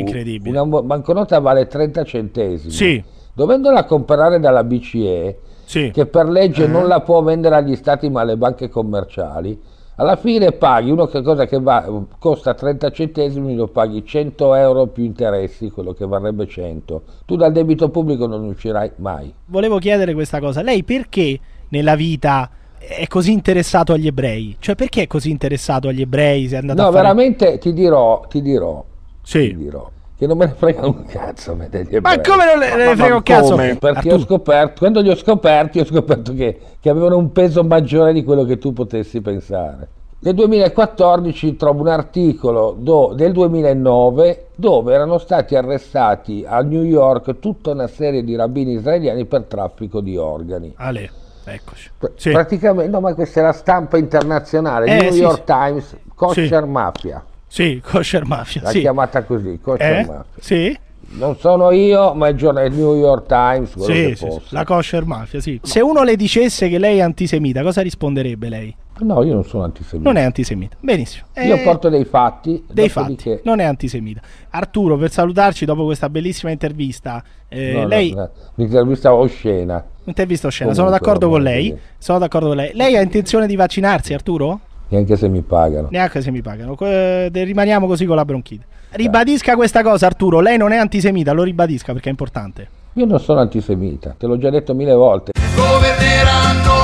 una 0.45 0.65
banconota 0.83 1.41
vale 1.41 1.67
30 1.67 2.05
centesimi. 2.05 2.73
Sì. 2.73 3.03
Dovendola 3.33 3.85
comprare 3.85 4.39
dalla 4.39 4.63
BCE, 4.63 5.39
Sì. 5.65 5.91
che 5.93 6.07
per 6.07 6.29
legge 6.29 6.67
non 6.67 6.87
la 6.87 7.01
può 7.01 7.21
vendere 7.23 7.57
agli 7.57 7.75
stati 7.75 8.09
ma 8.09 8.21
alle 8.21 8.37
banche 8.37 8.69
commerciali, 8.69 9.61
alla 10.01 10.17
fine 10.17 10.53
paghi 10.53 10.91
uno 10.91 11.05
che 11.05 11.21
cosa 11.21 11.45
che 11.47 11.61
va, 11.61 11.87
costa 12.19 12.55
30 12.55 12.91
centesimi, 12.91 13.55
lo 13.55 13.69
paghi 13.69 14.03
100 14.03 14.55
euro 14.55 14.87
più 14.87 15.05
interessi, 15.05 15.71
quello 15.71 15.93
che 15.93 16.07
varrebbe 16.07 16.47
100. 16.47 17.03
Tu 17.27 17.37
dal 17.37 17.53
debito 17.53 17.91
pubblico 17.91 18.27
non 18.27 18.45
uscirai 18.45 18.93
mai. 18.97 19.33
Volevo 19.45 19.77
chiedere 19.77 20.15
questa 20.15 20.41
cosa. 20.41 20.63
Lei 20.63 20.85
perché 20.85 21.39
nella 21.69 21.97
vita 21.97 22.49
è 22.79 23.07
così 23.09 23.31
interessato 23.33 23.93
agli 23.93 24.07
ebrei? 24.07 24.57
Cioè 24.59 24.75
perché 24.75 25.03
è 25.03 25.07
così 25.07 25.31
interessato 25.31 25.89
agli 25.89 26.01
ebrei? 26.01 26.49
Si 26.49 26.55
è 26.55 26.59
andato 26.59 26.81
No, 26.81 26.89
a 26.89 26.91
fare... 26.91 27.03
veramente 27.03 27.59
ti 27.59 27.75
dirò, 27.75 28.25
ti 28.27 28.41
dirò, 28.41 28.83
ti 28.83 29.29
Sì. 29.31 29.55
dirò, 29.55 29.91
che 30.21 30.27
non 30.27 30.37
me 30.37 30.45
ne 30.45 30.53
frega 30.55 30.85
un 30.87 31.05
cazzo 31.07 31.53
a 31.53 31.55
me 31.55 31.69
degli 31.71 31.97
Ma 31.99 32.13
ebrei. 32.13 32.23
come 32.23 32.45
non 32.45 32.59
le, 32.59 32.77
ne 32.77 32.95
frega 32.95 33.15
un 33.15 33.23
cazzo? 33.23 33.51
come? 33.53 33.77
Perché 33.77 34.13
ho 34.13 34.19
scoperto, 34.19 34.75
quando 34.81 35.01
li 35.01 35.09
ho 35.09 35.17
scoperti, 35.17 35.81
ho 35.81 35.85
scoperto 35.87 36.35
che, 36.35 36.59
che 36.79 36.91
avevano 36.91 37.17
un 37.17 37.33
peso 37.33 37.65
maggiore 37.65 38.13
di 38.13 38.23
quello 38.23 38.45
che 38.45 38.59
tu 38.59 38.75
potessi 38.75 39.23
pensare. 39.23 39.89
Nel 40.19 40.35
2014 40.35 41.57
trovo 41.57 41.81
un 41.81 41.89
articolo 41.89 42.77
do- 42.79 43.15
del 43.17 43.33
2009 43.33 44.49
dove 44.57 44.93
erano 44.93 45.17
stati 45.17 45.57
arrestati 45.57 46.45
a 46.47 46.61
New 46.61 46.83
York 46.83 47.39
tutta 47.39 47.71
una 47.71 47.87
serie 47.87 48.23
di 48.23 48.37
rabbini 48.37 48.75
israeliani 48.75 49.25
per 49.25 49.45
traffico 49.45 50.03
di 50.03 50.19
organi. 50.19 50.75
Ale, 50.77 51.11
eccoci. 51.45 51.91
Pr- 51.97 52.13
Sì. 52.17 52.31
Praticamente, 52.33 52.91
no, 52.91 53.01
ma 53.01 53.15
questa 53.15 53.41
è 53.41 53.43
la 53.43 53.53
stampa 53.53 53.97
internazionale, 53.97 54.85
Eh, 54.85 55.01
New 55.01 55.13
sì, 55.13 55.21
York 55.23 55.37
sì. 55.37 55.43
Times, 55.47 55.97
kosher 56.15 56.67
mafia, 56.67 57.25
Sì, 57.53 57.81
kosher 57.85 58.25
mafia. 58.27 58.63
l'ha 58.63 58.71
Sì. 58.71 58.81
chiamata 58.81 59.25
così, 59.25 59.59
kosher 59.61 59.93
Eh? 59.99 60.05
mafia. 60.07 60.25
Sì? 60.39 60.79
Non 61.13 61.37
sono 61.37 61.73
io, 61.73 62.15
ma 62.15 62.29
è 62.29 62.31
il 62.31 62.37
giornale 62.37 62.69
New 62.69 62.95
York 62.95 63.27
Times, 63.27 63.77
Sì, 63.77 63.93
che 63.93 64.15
sì, 64.15 64.29
la 64.51 64.65
kosher 64.65 65.05
mafia, 65.05 65.41
sì. 65.41 65.59
Se 65.61 65.81
uno 65.81 66.05
le 66.05 66.15
dicesse 66.15 66.69
che 66.69 66.79
lei 66.79 66.99
è 66.99 67.01
antisemita, 67.01 67.63
cosa 67.63 67.81
risponderebbe 67.83 68.49
lei? 68.49 68.77
No, 69.01 69.25
io 69.25 69.33
non 69.35 69.45
sono 69.45 69.65
antisemita. 69.65 70.09
Non 70.09 70.21
è 70.21 70.25
antisemita. 70.25 70.77
Benissimo. 70.79 71.25
Io 71.39 71.57
Eh, 71.57 71.63
porto 71.65 71.89
dei 71.89 72.05
fatti, 72.05 72.63
dei 72.71 72.89
fatti, 72.89 73.15
dopodiché- 73.17 73.41
non 73.45 73.59
è 73.59 73.65
antisemita. 73.65 74.21
Arturo, 74.51 74.97
per 74.99 75.11
salutarci 75.11 75.65
dopo 75.65 75.85
questa 75.85 76.09
bellissima 76.09 76.53
intervista, 76.53 77.25
eh, 77.49 77.73
No, 77.73 77.81
no, 77.81 77.87
lei 77.89 78.13
no, 78.15 78.31
un'intervista 78.57 79.13
oscena. 79.13 79.85
intervista 80.05 80.47
oscena, 80.47 80.71
Comunque, 80.71 80.93
sono 80.95 81.05
d'accordo 81.07 81.29
con 81.29 81.43
lei. 81.43 81.77
Sono 81.99 82.19
d'accordo 82.19 82.49
con 82.49 82.57
lei. 82.59 82.71
Lei 82.75 82.97
ha 82.97 83.01
intenzione 83.01 83.47
di 83.49 83.57
vaccinarsi, 83.57 84.13
Arturo? 84.15 84.61
Neanche 84.91 85.17
se 85.17 85.29
mi 85.29 85.41
pagano. 85.41 85.89
Neanche 85.91 86.21
se 86.21 86.31
mi 86.31 86.43
pagano. 86.43 86.75
Que- 86.75 87.31
rimaniamo 87.33 87.87
così 87.87 88.05
con 88.05 88.17
la 88.17 88.25
bronchite. 88.25 88.65
Ribadisca 88.91 89.55
questa 89.55 89.83
cosa, 89.83 90.07
Arturo. 90.07 90.41
Lei 90.41 90.59
non 90.59 90.73
è 90.73 90.77
antisemita, 90.77 91.33
lo 91.33 91.45
ribadisca 91.45 91.93
perché 91.93 92.09
è 92.09 92.11
importante. 92.11 92.69
Io 92.95 93.07
non 93.07 93.21
sono 93.21 93.39
antisemita, 93.41 94.15
te 94.19 94.27
l'ho 94.27 94.37
già 94.37 94.51
detto 94.51 94.75
mille 94.75 94.95
volte. 94.95 95.31
governeranno 95.55 96.80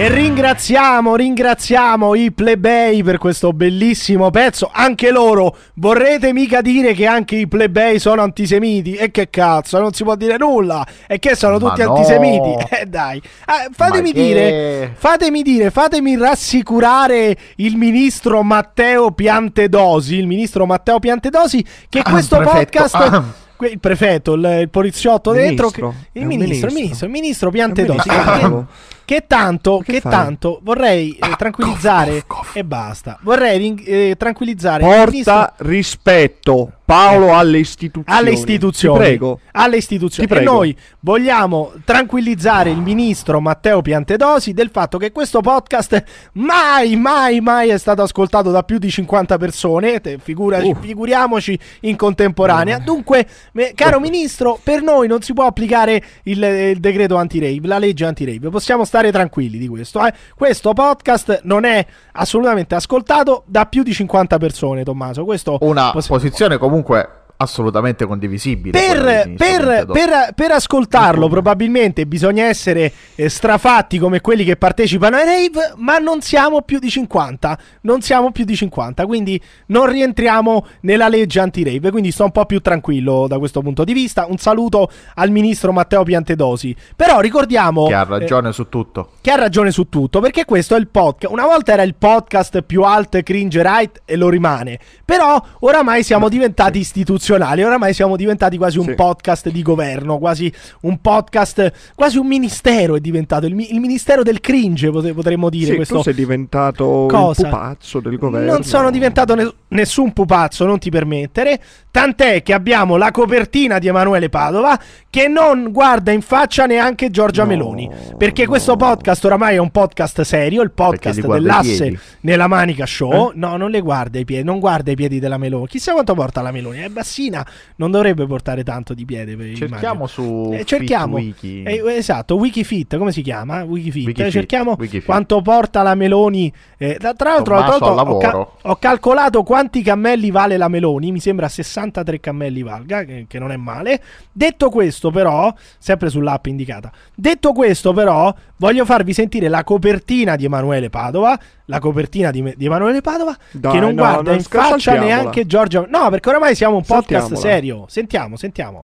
E 0.00 0.08
ringraziamo, 0.08 1.16
ringraziamo 1.16 2.14
i 2.14 2.30
plebei 2.30 3.02
per 3.02 3.18
questo 3.18 3.52
bellissimo 3.52 4.30
pezzo. 4.30 4.70
Anche 4.72 5.10
loro, 5.10 5.56
vorrete 5.74 6.32
mica 6.32 6.60
dire 6.60 6.92
che 6.94 7.04
anche 7.04 7.34
i 7.34 7.48
plebei 7.48 7.98
sono 7.98 8.22
antisemiti? 8.22 8.94
E 8.94 9.10
che 9.10 9.28
cazzo, 9.28 9.80
non 9.80 9.92
si 9.92 10.04
può 10.04 10.14
dire 10.14 10.36
nulla. 10.38 10.86
E 11.08 11.18
che 11.18 11.34
sono 11.34 11.58
Ma 11.58 11.68
tutti 11.70 11.82
no. 11.82 11.94
antisemiti? 11.96 12.66
Eh 12.80 12.86
dai, 12.86 13.20
Ah, 13.46 13.66
fatemi 13.72 14.12
che- 14.12 14.22
dire, 14.22 14.94
fatemi 14.96 15.42
dire, 15.42 15.70
fatemi 15.72 16.16
rassicurare 16.16 17.36
il 17.56 17.74
ministro 17.76 18.44
Matteo 18.44 19.10
Piantedosi, 19.10 20.14
il 20.14 20.28
ministro 20.28 20.64
Matteo 20.64 21.00
Piantedosi, 21.00 21.64
che 21.88 21.98
Ah, 22.04 22.10
questo 22.10 22.36
prefetto. 22.36 22.78
podcast... 22.78 22.94
Ah. 22.94 23.24
Il 23.60 23.80
prefetto, 23.80 24.34
il, 24.34 24.58
il 24.60 24.68
poliziotto 24.70 25.32
dentro, 25.32 25.70
che- 25.70 25.80
Ministro. 25.82 26.06
il 26.12 26.20
È 26.20 26.22
un 26.22 26.26
ministro, 26.28 26.68
il 26.68 26.74
ministro. 26.74 26.76
ministro, 26.76 27.06
il 27.06 27.12
ministro 27.12 27.50
Piantedosi, 27.50 28.08
ministro. 28.08 28.66
Che- 29.08 29.24
tanto, 29.26 29.78
Che 29.82 29.92
che 29.92 30.00
tanto 30.02 30.60
vorrei 30.62 31.12
eh, 31.18 31.34
tranquillizzare 31.38 32.24
e 32.52 32.62
basta. 32.64 33.18
Vorrei 33.22 33.74
eh, 33.86 34.14
tranquillizzare 34.18 34.82
il 34.82 34.88
ministro- 35.08 35.32
Porta 35.32 35.54
rispetto, 35.58 36.72
Paolo, 36.84 37.34
alle 37.34 37.58
istituzioni. 37.58 38.18
alle 38.18 38.30
istituzioni. 38.32 38.98
Ti 38.98 39.04
prego. 39.04 39.40
Alle 39.52 39.76
istituzioni. 39.76 40.26
Ti 40.28 40.34
E 40.34 40.36
prego. 40.36 40.52
noi 40.52 40.76
vogliamo 41.00 41.72
tranquillizzare 41.84 42.70
il 42.70 42.80
ministro 42.80 43.40
Matteo 43.40 43.80
Piantedosi 43.82 44.52
del 44.52 44.70
fatto 44.72 44.96
che 44.98 45.12
questo 45.12 45.40
podcast 45.40 46.02
mai, 46.34 46.96
mai, 46.96 47.40
mai 47.40 47.68
è 47.70 47.78
stato 47.78 48.02
ascoltato 48.02 48.50
da 48.50 48.62
più 48.62 48.78
di 48.78 48.90
50 48.90 49.36
persone. 49.38 50.00
Te- 50.00 50.18
figuraci- 50.22 50.74
Figuriamoci 50.80 51.58
in 51.80 51.96
contemporanea. 51.96 52.78
Dunque, 52.78 53.26
me- 53.52 53.72
caro 53.74 54.00
ministro, 54.00 54.58
per 54.62 54.82
noi 54.82 55.08
non 55.08 55.20
si 55.22 55.32
può 55.34 55.44
applicare 55.46 56.02
il, 56.24 56.42
il 56.42 56.78
decreto 56.80 57.16
anti-rave, 57.16 57.60
la 57.66 57.78
legge 57.78 58.04
anti-rave. 58.06 58.48
Possiamo 58.48 58.84
stare 58.84 58.97
tranquilli 59.10 59.58
di 59.58 59.68
questo. 59.68 60.04
eh. 60.04 60.12
Questo 60.36 60.72
podcast 60.72 61.40
non 61.44 61.64
è 61.64 61.84
assolutamente 62.12 62.74
ascoltato 62.74 63.42
da 63.46 63.66
più 63.66 63.82
di 63.82 63.92
50 63.92 64.38
persone, 64.38 64.84
Tommaso. 64.84 65.24
Questo 65.24 65.58
Una 65.60 65.90
possi- 65.92 66.08
posizione 66.08 66.58
comunque 66.58 67.08
assolutamente 67.38 68.04
condivisibile. 68.06 68.78
per, 68.78 69.32
per- 69.36 69.86
per- 69.86 70.32
per 70.34 70.50
ascoltarlo 70.50 71.28
probabilmente 71.28 72.04
bisogna 72.06 72.44
essere 72.44 72.92
eh, 73.14 73.28
strafatti 73.28 73.98
come 73.98 74.20
quelli 74.20 74.44
che 74.44 74.56
partecipano 74.56 75.16
ai 75.16 75.24
rave, 75.24 75.72
ma 75.76 75.98
non 75.98 76.20
siamo 76.20 76.62
più 76.62 76.78
di 76.78 76.90
50, 76.90 77.58
non 77.82 78.00
siamo 78.02 78.32
più 78.32 78.44
di 78.44 78.56
50, 78.56 79.06
quindi 79.06 79.40
non 79.66 79.86
rientriamo 79.86 80.66
nella 80.80 81.08
legge 81.08 81.38
anti-rave, 81.40 81.90
quindi 81.90 82.10
sto 82.10 82.24
un 82.24 82.32
po' 82.32 82.44
più 82.44 82.60
tranquillo 82.60 83.26
da 83.28 83.38
questo 83.38 83.60
punto 83.62 83.84
di 83.84 83.92
vista. 83.92 84.26
Un 84.28 84.38
saluto 84.38 84.90
al 85.14 85.30
ministro 85.30 85.72
Matteo 85.72 86.02
Piantedosi. 86.02 86.74
Però 86.96 87.20
ricordiamo 87.20 87.86
Che 87.86 87.94
ha 87.94 88.02
eh, 88.02 88.18
ragione 88.18 88.52
su 88.52 88.68
tutto. 88.68 89.12
che 89.20 89.30
ha 89.30 89.36
ragione 89.36 89.70
su 89.70 89.88
tutto, 89.88 90.20
perché 90.20 90.44
questo 90.44 90.74
è 90.74 90.78
il 90.78 90.88
podcast. 90.88 91.32
Una 91.32 91.46
volta 91.46 91.72
era 91.72 91.82
il 91.82 91.94
podcast 91.94 92.62
più 92.62 92.82
alt 92.82 93.22
cringe 93.22 93.62
right 93.62 94.02
e 94.04 94.16
lo 94.16 94.28
rimane. 94.28 94.78
Però 95.04 95.40
oramai 95.60 96.02
siamo 96.02 96.28
diventati 96.28 96.78
istituzionali. 96.80 97.26
Istituzionali. 97.28 97.62
Oramai 97.62 97.92
siamo 97.92 98.16
diventati 98.16 98.56
quasi 98.56 98.78
un 98.78 98.86
Sì. 98.86 98.94
podcast 98.94 99.50
di 99.50 99.62
governo, 99.62 100.18
quasi 100.18 100.52
un 100.82 100.98
podcast, 101.00 101.92
quasi 101.94 102.16
un 102.18 102.26
ministero 102.26 102.96
è 102.96 103.00
diventato. 103.00 103.46
Il, 103.46 103.54
mi- 103.54 103.72
il 103.72 103.80
ministero 103.80 104.22
del 104.22 104.40
cringe, 104.40 104.90
potremmo 104.90 105.50
dire. 105.50 105.70
Sì, 105.70 105.76
questo. 105.76 105.96
tu 105.96 106.02
sei 106.02 106.14
diventato 106.14 107.06
Cosa? 107.08 107.42
il 107.42 107.48
pupazzo 107.52 108.00
del 108.00 108.16
governo. 108.16 108.52
Non 108.52 108.62
sono 108.64 108.90
diventato 108.90 109.34
ne- 109.34 109.52
nessun 109.68 110.12
pupazzo, 110.12 110.64
non 110.64 110.78
ti 110.78 110.90
permettere. 110.90 111.60
Tant'è 111.90 112.42
che 112.42 112.52
abbiamo 112.52 112.96
la 112.96 113.10
copertina 113.10 113.78
di 113.78 113.88
Emanuele 113.88 114.28
Padova 114.28 114.78
che 115.10 115.26
non 115.26 115.72
guarda 115.72 116.12
in 116.12 116.20
faccia 116.20 116.66
neanche 116.66 117.10
Giorgia 117.10 117.42
No, 117.42 117.48
Meloni. 117.48 117.90
Perché 118.16 118.46
questo 118.46 118.76
podcast 118.76 119.24
oramai 119.24 119.54
è 119.56 119.58
un 119.58 119.70
podcast 119.70 120.20
serio, 120.20 120.62
il 120.62 120.70
podcast 120.70 121.26
dell'asse 121.26 121.98
nella 122.20 122.46
manica 122.46 122.86
show. 122.86 123.30
Eh? 123.30 123.32
No, 123.34 123.56
non 123.56 123.70
le 123.70 123.80
guarda 123.80 124.18
i 124.18 124.24
piedi, 124.24 124.44
non 124.44 124.60
guarda 124.60 124.92
i 124.92 124.94
piedi 124.94 125.18
della 125.18 125.38
Meloni. 125.38 125.66
Chissà 125.66 125.92
quanto 125.92 126.14
porta 126.14 126.40
la 126.42 126.52
Meloni. 126.52 126.78
È 126.78 126.88
bassina, 127.18 127.46
non 127.76 127.90
dovrebbe 127.90 128.26
portare 128.26 128.62
tanto 128.62 128.94
di 128.94 129.04
piede. 129.04 129.36
per- 129.36 129.54
Cerchiamo 129.56 130.06
immagino. 130.06 130.06
su 130.06 130.50
Eh, 130.52 130.64
cerchiamo. 130.64 131.16
Wiki. 131.16 131.62
Eh, 131.64 131.82
esatto, 131.96 132.36
Wikifit, 132.36 132.96
come 132.96 133.12
si 133.12 133.22
chiama? 133.22 133.62
Wikifit. 133.64 134.06
Wikifit, 134.06 134.30
cerchiamo 134.32 134.76
Wikifit. 134.78 135.04
quanto 135.04 135.40
porta 135.42 135.82
la 135.82 135.94
Meloni. 135.94 136.52
Eh, 136.76 136.96
tra 136.98 137.14
l'altro, 137.34 137.56
ho, 137.58 138.18
ca- 138.18 138.48
ho 138.62 138.76
calcolato 138.76 139.42
quanti 139.42 139.82
cammelli 139.82 140.30
vale 140.30 140.56
la 140.56 140.68
Meloni. 140.68 141.10
Mi 141.12 141.20
sembra 141.20 141.48
63 141.48 142.20
cammelli 142.20 142.62
valga, 142.62 143.04
che, 143.04 143.24
che 143.28 143.38
non 143.38 143.50
è 143.50 143.56
male. 143.56 144.00
Detto 144.32 144.70
questo, 144.70 145.10
però, 145.10 145.52
sempre 145.78 146.08
sull'app 146.10 146.46
indicata. 146.46 146.90
Detto 147.14 147.52
questo, 147.52 147.92
però, 147.92 148.32
voglio 148.56 148.84
farvi 148.84 149.12
sentire 149.12 149.48
la 149.48 149.64
copertina 149.64 150.36
di 150.36 150.44
Emanuele 150.44 150.88
Padova. 150.90 151.38
La 151.70 151.80
copertina 151.80 152.30
di, 152.30 152.54
di 152.56 152.64
Emanuele 152.64 153.02
Padova, 153.02 153.36
Dai, 153.50 153.72
che 153.72 153.78
non 153.78 153.90
no, 153.90 154.00
guarda 154.00 154.30
no, 154.30 154.36
in 154.36 154.42
faccia 154.42 154.98
neanche 154.98 155.44
Giorgia. 155.44 155.84
No, 155.86 156.08
perché 156.08 156.30
oramai 156.30 156.54
siamo 156.54 156.76
un 156.76 156.82
podcast 156.82 157.34
serio. 157.34 157.84
Sentiamo, 157.88 158.36
sentiamo. 158.36 158.80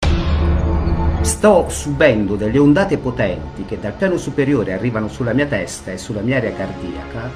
Sto 1.23 1.65
subendo 1.71 2.37
delle 2.37 2.59
ondate 2.59 2.99
potenti 2.99 3.65
che 3.65 3.81
dal 3.81 3.95
piano 3.95 4.19
superiore 4.19 4.75
arrivano 4.75 5.09
sulla 5.09 5.33
mia 5.33 5.47
testa 5.47 5.93
e 5.93 5.97
sulla 5.97 6.21
mia 6.21 6.37
area 6.37 6.53
cardiaca. 6.53 7.31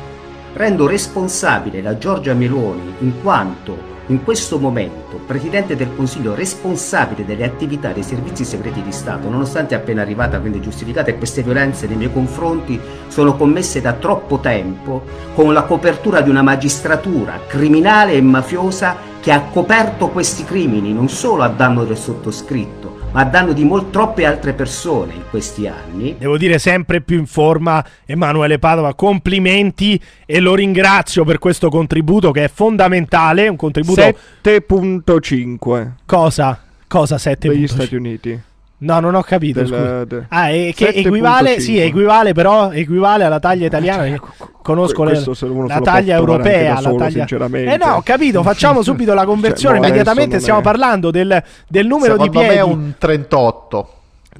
Rendo 0.53 0.87
responsabile 0.87 1.81
la 1.81 1.97
Giorgia 1.97 2.35
Meloni 2.35 2.97
in 2.99 3.23
quanto 3.23 3.97
in 4.09 4.23
questo 4.25 4.59
momento 4.59 5.21
Presidente 5.27 5.77
del 5.77 5.95
Consiglio 5.95 6.35
responsabile 6.35 7.25
delle 7.25 7.45
attività 7.45 7.93
dei 7.93 8.03
servizi 8.03 8.45
segreti 8.45 8.83
di 8.83 8.93
Stato, 8.93 9.29
nonostante 9.29 9.75
appena 9.75 10.03
arrivata 10.03 10.41
quindi 10.41 10.61
giustificata 10.61 11.11
e 11.11 11.19
queste 11.19 11.43
violenze 11.43 11.87
nei 11.87 11.97
miei 11.97 12.13
confronti 12.13 12.81
sono 13.09 13.37
commesse 13.37 13.81
da 13.81 13.93
troppo 13.95 14.39
tempo, 14.39 15.03
con 15.35 15.53
la 15.53 15.63
copertura 15.63 16.21
di 16.21 16.31
una 16.31 16.43
magistratura 16.43 17.41
criminale 17.47 18.13
e 18.13 18.23
mafiosa 18.23 18.97
che 19.21 19.33
ha 19.33 19.43
coperto 19.43 20.09
questi 20.09 20.45
crimini 20.45 20.93
non 20.93 21.09
solo 21.09 21.43
a 21.43 21.49
danno 21.49 21.85
del 21.85 21.99
sottoscritto, 21.99 22.78
ma 23.13 23.21
a 23.21 23.25
danno 23.25 23.53
di 23.53 23.65
mol- 23.65 23.91
troppe 23.91 24.25
altre 24.25 24.53
persone 24.53 25.15
in 25.15 25.23
questi 25.31 25.67
anni. 25.67 26.17
Devo 26.19 26.37
dire 26.37 26.59
sempre 26.59 27.01
più 27.01 27.19
in 27.19 27.27
forma 27.27 27.85
Emanuele 28.05 28.59
Padova, 28.59 28.95
complimenti 28.95 30.01
e 30.27 30.41
lo 30.41 30.55
ringrazio 30.55 31.25
per 31.25 31.39
questo 31.39 31.69
contributo 31.69 32.31
che 32.31 32.45
è 32.45 32.49
fondamentale, 32.49 33.49
un 33.49 33.57
contributo 33.57 34.03
7.5 34.43 35.91
cosa? 36.07 36.63
Cosa 36.87 37.19
7 37.19 37.49
degli 37.49 37.67
Stati 37.67 37.95
Uniti. 37.95 38.41
No, 38.81 39.01
non 39.01 39.15
ho 39.17 39.23
capito, 39.23 39.61
Del- 39.63 40.05
de- 40.07 40.25
Ah, 40.29 40.51
e 40.51 40.73
che 40.77 40.93
7.5. 40.93 41.07
equivale, 41.07 41.59
sì, 41.61 41.79
equivale 41.81 42.33
però, 42.33 42.71
equivale 42.71 43.25
alla 43.25 43.41
taglia 43.41 43.67
italiana. 43.67 44.07
io 44.07 44.21
conosco 44.63 45.03
le- 45.03 45.11
questo 45.13 45.35
se 45.35 45.47
uno 45.47 45.67
se 45.67 45.75
la 45.75 45.81
taglia 45.81 46.15
europea. 46.17 46.69
da 46.69 46.75
la 46.75 46.81
solo, 46.83 46.97
taglia... 46.97 47.11
sinceramente. 47.11 47.73
Eh 47.73 47.77
no, 47.77 47.95
ho 47.97 48.03
capito, 48.03 48.43
facciamo 48.45 48.83
subito 48.83 49.15
la 49.15 49.25
conversione 49.25 49.75
Cioè, 49.79 49.81
boh, 49.81 49.87
immediatamente. 49.87 50.39
Stiamo 50.39 50.61
è- 50.61 50.63
parlando 50.63 51.11
del, 51.11 51.43
del 51.67 51.87
numero 51.89 52.17
di 52.17 52.23
Secondo 52.25 52.39
me 52.41 52.47
piedi. 52.47 52.59
è 52.61 52.63
un 52.63 52.93
38. 52.97 53.89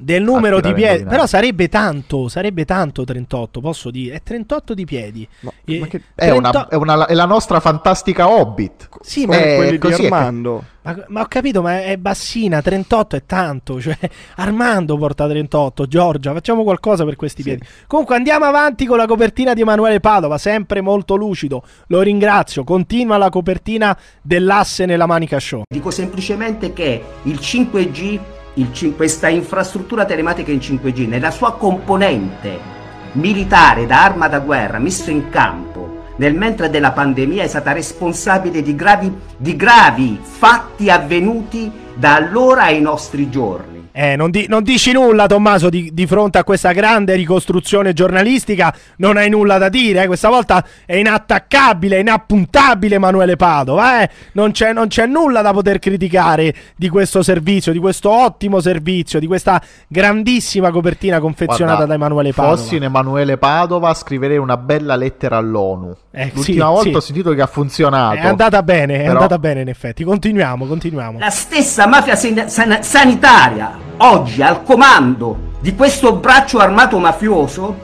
Del 0.01 0.23
numero 0.23 0.61
di 0.61 0.71
piedi, 0.73 1.03
però 1.03 1.25
sarebbe 1.25 1.67
tanto, 1.67 2.29
sarebbe 2.29 2.63
tanto 2.63 3.03
38, 3.03 3.59
posso 3.59 3.91
dire, 3.91 4.15
è 4.15 4.21
38 4.23 4.73
di 4.73 4.85
piedi. 4.85 5.27
Ma, 5.41 5.51
Eh, 5.65 5.79
ma 5.79 5.87
che 5.87 6.01
È, 6.15 6.29
una- 6.31 6.49
30 6.51 6.67
è 6.69 6.75
una- 6.75 7.05
è 7.05 7.13
la 7.13 7.25
nostra 7.25 7.59
fantastica 7.59 8.29
Hobbit. 8.29 8.87
Sì, 9.01 9.25
ma, 9.25 9.35
come 9.35 9.51
Eh, 9.51 9.55
quelli 9.57 9.71
di 9.71 9.77
così 9.77 10.01
è 10.03 10.05
Armando. 10.05 10.63
ma- 10.83 11.03
ma 11.09 11.21
ho 11.21 11.25
capito, 11.27 11.61
ma 11.61 11.81
è 11.83 11.97
bassina, 11.97 12.61
38 12.61 13.17
è 13.17 13.23
tanto, 13.25 13.81
cioè 13.81 13.97
Armando 14.37 14.97
porta 14.97 15.27
38, 15.27 15.85
Giorgia, 15.85 16.31
facciamo 16.33 16.63
qualcosa 16.63 17.03
per 17.03 17.15
questi 17.17 17.41
Sì. 17.41 17.49
piedi. 17.49 17.65
Comunque 17.85 18.15
andiamo 18.15 18.45
avanti 18.45 18.85
con 18.85 18.95
la 18.97 19.05
copertina 19.05 19.53
di 19.53 19.61
Emanuele 19.61 19.99
Padova, 19.99 20.37
sempre 20.37 20.79
molto 20.81 21.15
lucido, 21.15 21.61
lo 21.87 22.01
ringrazio, 22.01 22.63
continua 22.63 23.17
la 23.17 23.29
copertina 23.29 23.97
dell'asse 24.21 24.85
nella 24.85 25.05
Manica 25.05 25.39
Show. 25.41 25.63
Dico 25.69 25.91
semplicemente 25.91 26.71
che 26.71 27.01
il 27.23 27.37
5G, 27.39 28.19
il 28.59 28.95
questa 28.95 29.29
infrastruttura 29.29 30.05
telematica 30.05 30.51
in 30.51 30.59
5G, 30.59 31.07
nella 31.07 31.31
sua 31.31 31.53
componente 31.53 32.77
militare 33.13 33.85
da 33.85 34.03
arma 34.03 34.27
da 34.27 34.39
guerra 34.39 34.77
messa 34.77 35.09
in 35.09 35.29
campo 35.29 35.97
nel 36.17 36.35
mentre 36.35 36.69
della 36.69 36.91
pandemia 36.91 37.43
è 37.43 37.47
stata 37.47 37.71
responsabile 37.71 38.61
di 38.61 38.75
gravi, 38.75 39.11
di 39.37 39.55
gravi 39.55 40.19
fatti 40.21 40.89
avvenuti 40.89 41.71
da 41.95 42.15
allora 42.15 42.63
ai 42.63 42.81
nostri 42.81 43.29
giorni. 43.29 43.78
Eh, 44.01 44.15
non, 44.15 44.31
di- 44.31 44.45
non 44.47 44.63
dici 44.63 44.93
nulla, 44.93 45.25
Tommaso, 45.27 45.67
di, 45.69 45.89
di 45.93 46.07
fronte 46.07 46.37
a 46.37 46.45
questa 46.45 46.71
grande 46.71 47.15
ricostruzione 47.15 47.91
giornalistica. 47.91 48.73
Non 48.97 49.17
hai 49.17 49.29
nulla 49.29 49.57
da 49.57 49.67
dire. 49.67 50.03
eh. 50.03 50.07
Questa 50.07 50.29
volta 50.29 50.63
è 50.85 50.95
inattaccabile, 50.95 51.97
è 51.97 51.99
inappuntabile 51.99 52.95
Emanuele 52.95 53.35
Padova. 53.35 54.01
Eh. 54.01 54.09
Non, 54.33 54.51
c'è, 54.51 54.71
non 54.71 54.87
c'è 54.87 55.05
nulla 55.05 55.41
da 55.41 55.51
poter 55.51 55.79
criticare 55.79 56.53
di 56.77 56.87
questo 56.87 57.21
servizio, 57.23 57.73
di 57.73 57.79
questo 57.79 58.09
ottimo 58.09 58.61
servizio, 58.61 59.19
di 59.19 59.27
questa 59.27 59.61
grandissima 59.89 60.71
copertina 60.71 61.19
confezionata 61.19 61.65
Guarda, 61.65 61.85
da 61.85 61.93
Emanuele 61.95 62.31
Padova. 62.31 62.55
Fossi 62.55 62.77
in 62.77 62.83
Emanuele 62.83 63.35
Padova, 63.37 63.93
scriverei 63.93 64.37
una 64.37 64.55
bella 64.55 64.95
lettera 64.95 65.35
all'ONU. 65.35 65.93
Eh, 66.11 66.31
L'ultima 66.33 66.67
sì, 66.67 66.71
volta 66.71 66.89
sì. 66.89 66.95
ho 66.95 66.99
sentito 67.01 67.33
che 67.33 67.41
ha 67.41 67.47
funzionato. 67.47 68.15
È 68.15 68.25
andata 68.27 68.63
bene, 68.63 68.93
è 68.95 68.99
Però- 68.99 69.11
andata 69.11 69.37
bene 69.39 69.59
in 69.59 69.67
effetti. 69.67 70.05
Continuiamo, 70.05 70.65
continuiamo. 70.67 71.19
La 71.19 71.29
stessa 71.29 71.85
mafia 71.85 72.15
san- 72.15 72.47
san- 72.47 72.81
sanitaria, 72.81 73.87
oggi 73.97 74.41
al 74.41 74.63
comando 74.63 75.47
di 75.59 75.75
questo 75.75 76.15
braccio 76.15 76.59
armato 76.59 76.97
mafioso, 76.99 77.75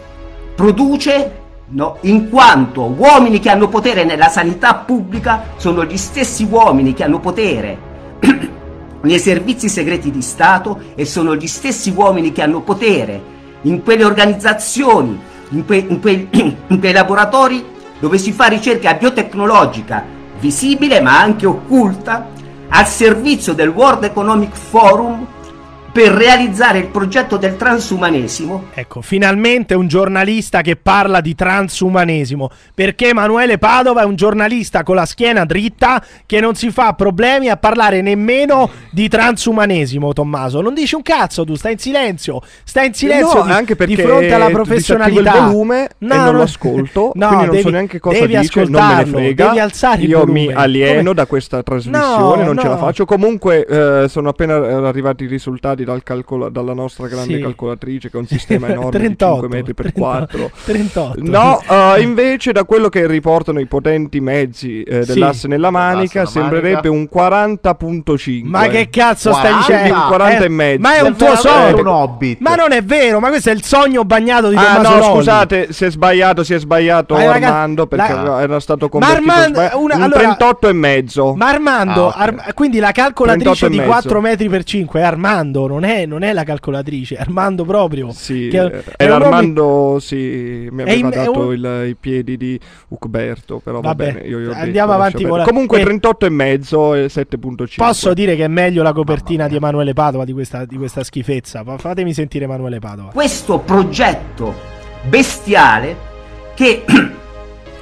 produce, 0.56 1.32
no, 1.68 1.98
in 2.02 2.30
quanto 2.30 2.84
uomini 2.84 3.40
che 3.40 3.50
hanno 3.50 3.68
potere 3.68 4.06
nella 4.06 4.30
sanità 4.30 4.76
pubblica 4.76 5.44
sono 5.58 5.84
gli 5.84 5.98
stessi 5.98 6.48
uomini 6.50 6.94
che 6.94 7.04
hanno 7.04 7.20
potere 7.20 7.78
nei 9.02 9.20
servizi 9.20 9.68
segreti 9.68 10.10
di 10.10 10.22
Stato 10.22 10.80
e 10.96 11.06
sono 11.06 11.36
gli 11.36 11.48
stessi 11.48 11.94
uomini 11.96 12.32
che 12.32 12.42
hanno 12.42 12.62
potere 12.62 13.34
in 13.64 13.84
quelle 13.84 14.06
organizzazioni, 14.06 15.20
in, 15.50 15.66
que- 15.66 15.86
in 15.88 16.00
quei- 16.00 16.28
in 16.68 16.80
quei 16.80 16.94
laboratori 16.94 17.74
dove 18.00 18.18
si 18.18 18.32
fa 18.32 18.46
ricerca 18.46 18.94
biotecnologica 18.94 20.04
visibile 20.40 21.02
ma 21.02 21.20
anche 21.20 21.46
occulta 21.46 22.30
al 22.70 22.88
servizio 22.88 23.54
del 23.54 23.70
World 23.70 24.04
Economic 24.04 24.56
Forum 24.56 25.26
per 25.96 26.12
realizzare 26.12 26.80
il 26.80 26.88
progetto 26.88 27.38
del 27.38 27.56
transumanesimo 27.56 28.66
Ecco, 28.74 29.02
finalmente 29.02 29.76
un 29.76 29.88
giornalista 29.88 30.60
che 30.60 30.76
parla 30.76 31.22
di 31.22 31.36
transumanesimo, 31.36 32.50
perché 32.74 33.08
Emanuele 33.10 33.58
Padova 33.58 34.02
è 34.02 34.04
un 34.04 34.16
giornalista 34.18 34.84
con 34.84 34.96
la 34.96 35.06
schiena 35.06 35.46
dritta 35.46 36.04
che 36.26 36.42
non 36.42 36.54
si 36.56 36.70
fa 36.72 36.92
problemi 36.92 37.48
a 37.48 37.56
parlare 37.56 38.02
nemmeno 38.02 38.70
di 38.92 39.08
transumanesimo, 39.08 40.12
Tommaso. 40.12 40.60
Non 40.60 40.74
dici 40.74 40.96
un 40.96 41.02
cazzo 41.02 41.46
tu, 41.46 41.56
stai 41.56 41.72
in 41.74 41.78
silenzio, 41.78 42.42
stai 42.66 42.88
in 42.88 42.94
silenzio 42.94 43.40
No, 43.40 43.46
di, 43.46 43.52
anche 43.52 43.78
perché 43.78 43.96
di 43.96 44.02
fronte 44.02 44.34
alla 44.34 44.50
professionalità. 44.50 45.34
il 45.34 45.44
volume 45.44 45.86
e 45.86 45.90
non 46.00 46.36
lo 46.36 46.42
ascolto, 46.42 47.12
quindi 47.16 47.46
non 47.46 47.58
so 47.60 47.70
neanche 47.70 48.00
cosa 48.02 48.20
devi 48.20 48.38
dice, 48.38 48.66
non 48.66 48.86
me 48.86 48.96
ne 48.96 49.06
frega. 49.06 49.46
Devi 49.46 49.60
alzare 49.60 50.02
il 50.02 50.10
Io 50.10 50.20
volume. 50.20 50.40
mi 50.48 50.52
alieno 50.52 50.98
Come- 50.98 51.14
da 51.14 51.26
questa 51.26 51.64
trasmissione, 51.64 52.44
No, 52.44 52.44
non 52.44 52.58
ce 52.58 52.68
la 52.68 52.74
no. 52.74 52.80
faccio. 52.80 53.06
Comunque 53.06 53.66
eh, 53.66 54.10
sono 54.10 54.28
appena 54.28 54.58
eh, 54.58 54.74
arrivati 54.74 55.24
i 55.24 55.28
risultati 55.28 55.84
dal 55.86 56.04
calcola- 56.04 56.50
dalla 56.50 56.74
nostra 56.74 57.08
grande 57.08 57.36
Sì. 57.36 57.42
calcolatrice 57.42 58.10
che 58.10 58.18
è 58.18 58.20
un 58.20 58.28
sistema 58.28 58.68
enorme 58.70 58.92
38, 58.92 59.34
di 59.34 59.40
5 59.42 59.48
metri 59.58 59.74
per 59.74 59.92
38, 59.94 60.38
4. 60.38 60.52
38. 60.66 61.14
No, 61.24 61.62
eh, 61.96 62.02
invece 62.02 62.52
da 62.52 62.64
quello 62.66 62.90
che 62.90 63.08
riportano 63.08 63.60
i 63.60 63.66
potenti 63.68 64.20
mezzi 64.20 64.84
eh, 64.84 65.04
Sì. 65.04 65.14
dell'asse 65.14 65.48
nella 65.48 65.70
manica 65.70 66.20
Dell'asse 66.20 66.40
sembrerebbe 66.40 66.90
un 66.90 67.08
40.5. 67.12 68.42
Ma 68.46 68.68
che 68.68 68.90
cazzo 68.90 69.32
stai 69.32 69.52
40? 69.52 69.60
dicendo? 69.74 69.94
Un 70.02 70.08
40 70.08 70.42
Eh, 70.42 70.46
e 70.46 70.50
mezzo. 70.50 70.82
Ma 70.82 70.96
è 70.96 71.02
un 71.02 71.16
tuo 71.16 71.36
sogno. 71.36 71.78
un 71.80 71.88
hobbit. 71.88 72.40
Ma 72.42 72.56
non 72.56 72.72
è 72.72 72.82
vero, 72.84 73.20
ma 73.20 73.30
questo 73.30 73.50
è 73.50 73.54
il 73.54 73.64
sogno 73.64 74.04
bagnato 74.04 74.50
di 74.50 74.56
Ah 74.56 74.76
Tommaso 74.76 74.90
no, 74.96 75.00
Rolli. 75.00 75.14
scusate, 75.16 75.74
si 75.74 75.86
è 75.86 75.92
sbagliato, 75.92 76.44
si 76.44 76.54
è 76.54 76.60
sbagliato 76.60 77.16
Ma 77.16 77.24
Armando 77.34 77.88
perché 77.88 78.14
la- 78.14 78.42
era 78.42 78.60
stato 78.60 78.86
Ma 78.86 78.90
convertito 78.92 79.32
Armando- 79.32 79.60
sbagli- 79.60 79.82
una- 79.84 79.96
un 79.96 80.02
allora- 80.02 80.20
38 80.20 80.68
e 80.70 80.74
mezzo. 80.74 81.34
Ma 81.36 81.48
Armando, 81.50 82.10
Ah, 82.10 82.24
ok. 82.28 82.40
Ar- 82.40 82.54
quindi 82.54 82.80
la 82.80 82.92
calcolatrice 82.92 83.44
38 83.52 83.70
di 83.72 83.78
mezzo. 83.78 83.90
4 83.90 84.22
metri 84.22 84.50
per 84.50 84.64
5 84.64 85.00
è 85.00 85.04
Armando, 85.04 85.68
non 85.80 85.84
è, 85.90 86.06
non 86.06 86.24
è 86.24 86.32
la 86.34 86.44
calcolatrice, 86.44 87.18
Armando 87.18 87.66
proprio. 87.66 88.12
Sì, 88.12 88.48
che 88.50 88.62
eh, 88.64 88.84
è 88.96 89.04
era 89.04 89.16
Armando, 89.16 89.98
sì, 90.00 90.68
mi 90.72 90.82
aveva 90.84 90.92
in- 90.98 91.10
dato 91.10 91.40
un- 91.48 91.54
il- 91.54 91.86
i 91.90 91.96
piedi 91.96 92.38
di 92.38 92.60
Ucberto, 92.90 93.60
però 93.64 93.82
va 93.82 93.94
bene, 93.94 94.22
io 94.22 94.40
detto, 94.40 94.52
andiamo 94.54 94.92
lascia 94.92 95.04
avanti 95.08 95.24
con 95.26 95.38
la- 95.40 95.44
Comunque 95.44 95.80
eh, 95.82 95.84
38 95.84 96.26
e 96.26 96.30
mezzo 96.30 96.94
e 96.94 97.10
7.5. 97.10 97.76
Posso 97.76 98.14
dire 98.14 98.36
che 98.36 98.46
è 98.46 98.48
meglio 98.48 98.84
la 98.84 98.94
copertina 98.94 99.48
di 99.48 99.56
Emanuele 99.58 99.94
Padova 99.94 100.24
di 100.26 100.34
questa, 100.34 100.66
di 100.66 100.78
questa 100.78 101.04
schifezza? 101.04 101.64
Fa- 101.64 101.78
Fatemi 101.78 102.14
sentire 102.14 102.46
Emanuele 102.46 102.80
Padova. 102.80 103.12
questo 103.12 103.60
progetto 103.60 104.54
bestiale 105.08 105.96
che 106.56 106.84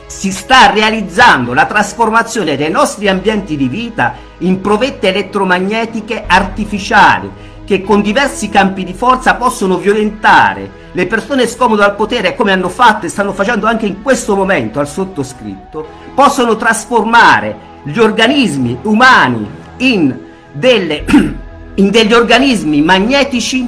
si 0.05 0.31
sta 0.31 0.71
realizzando 0.71 1.53
la 1.53 1.65
trasformazione 1.65 2.55
dei 2.55 2.69
nostri 2.69 3.07
ambienti 3.07 3.55
di 3.57 3.67
vita 3.67 4.13
in 4.39 4.61
provette 4.61 5.09
elettromagnetiche 5.09 6.23
artificiali 6.27 7.29
che 7.65 7.81
con 7.81 8.01
diversi 8.01 8.49
campi 8.49 8.83
di 8.83 8.93
forza 8.93 9.35
possono 9.35 9.77
violentare 9.77 10.81
le 10.91 11.07
persone 11.07 11.47
scomode 11.47 11.83
al 11.83 11.95
potere 11.95 12.35
come 12.35 12.51
hanno 12.51 12.69
fatto 12.69 13.05
e 13.05 13.09
stanno 13.09 13.33
facendo 13.33 13.65
anche 13.65 13.85
in 13.85 14.01
questo 14.01 14.35
momento 14.35 14.79
al 14.79 14.87
sottoscritto, 14.87 15.87
possono 16.13 16.55
trasformare 16.55 17.71
gli 17.83 17.97
organismi 17.97 18.77
umani 18.83 19.49
in, 19.77 20.15
delle, 20.51 21.03
in 21.75 21.89
degli 21.89 22.13
organismi 22.13 22.81
magnetici 22.81 23.67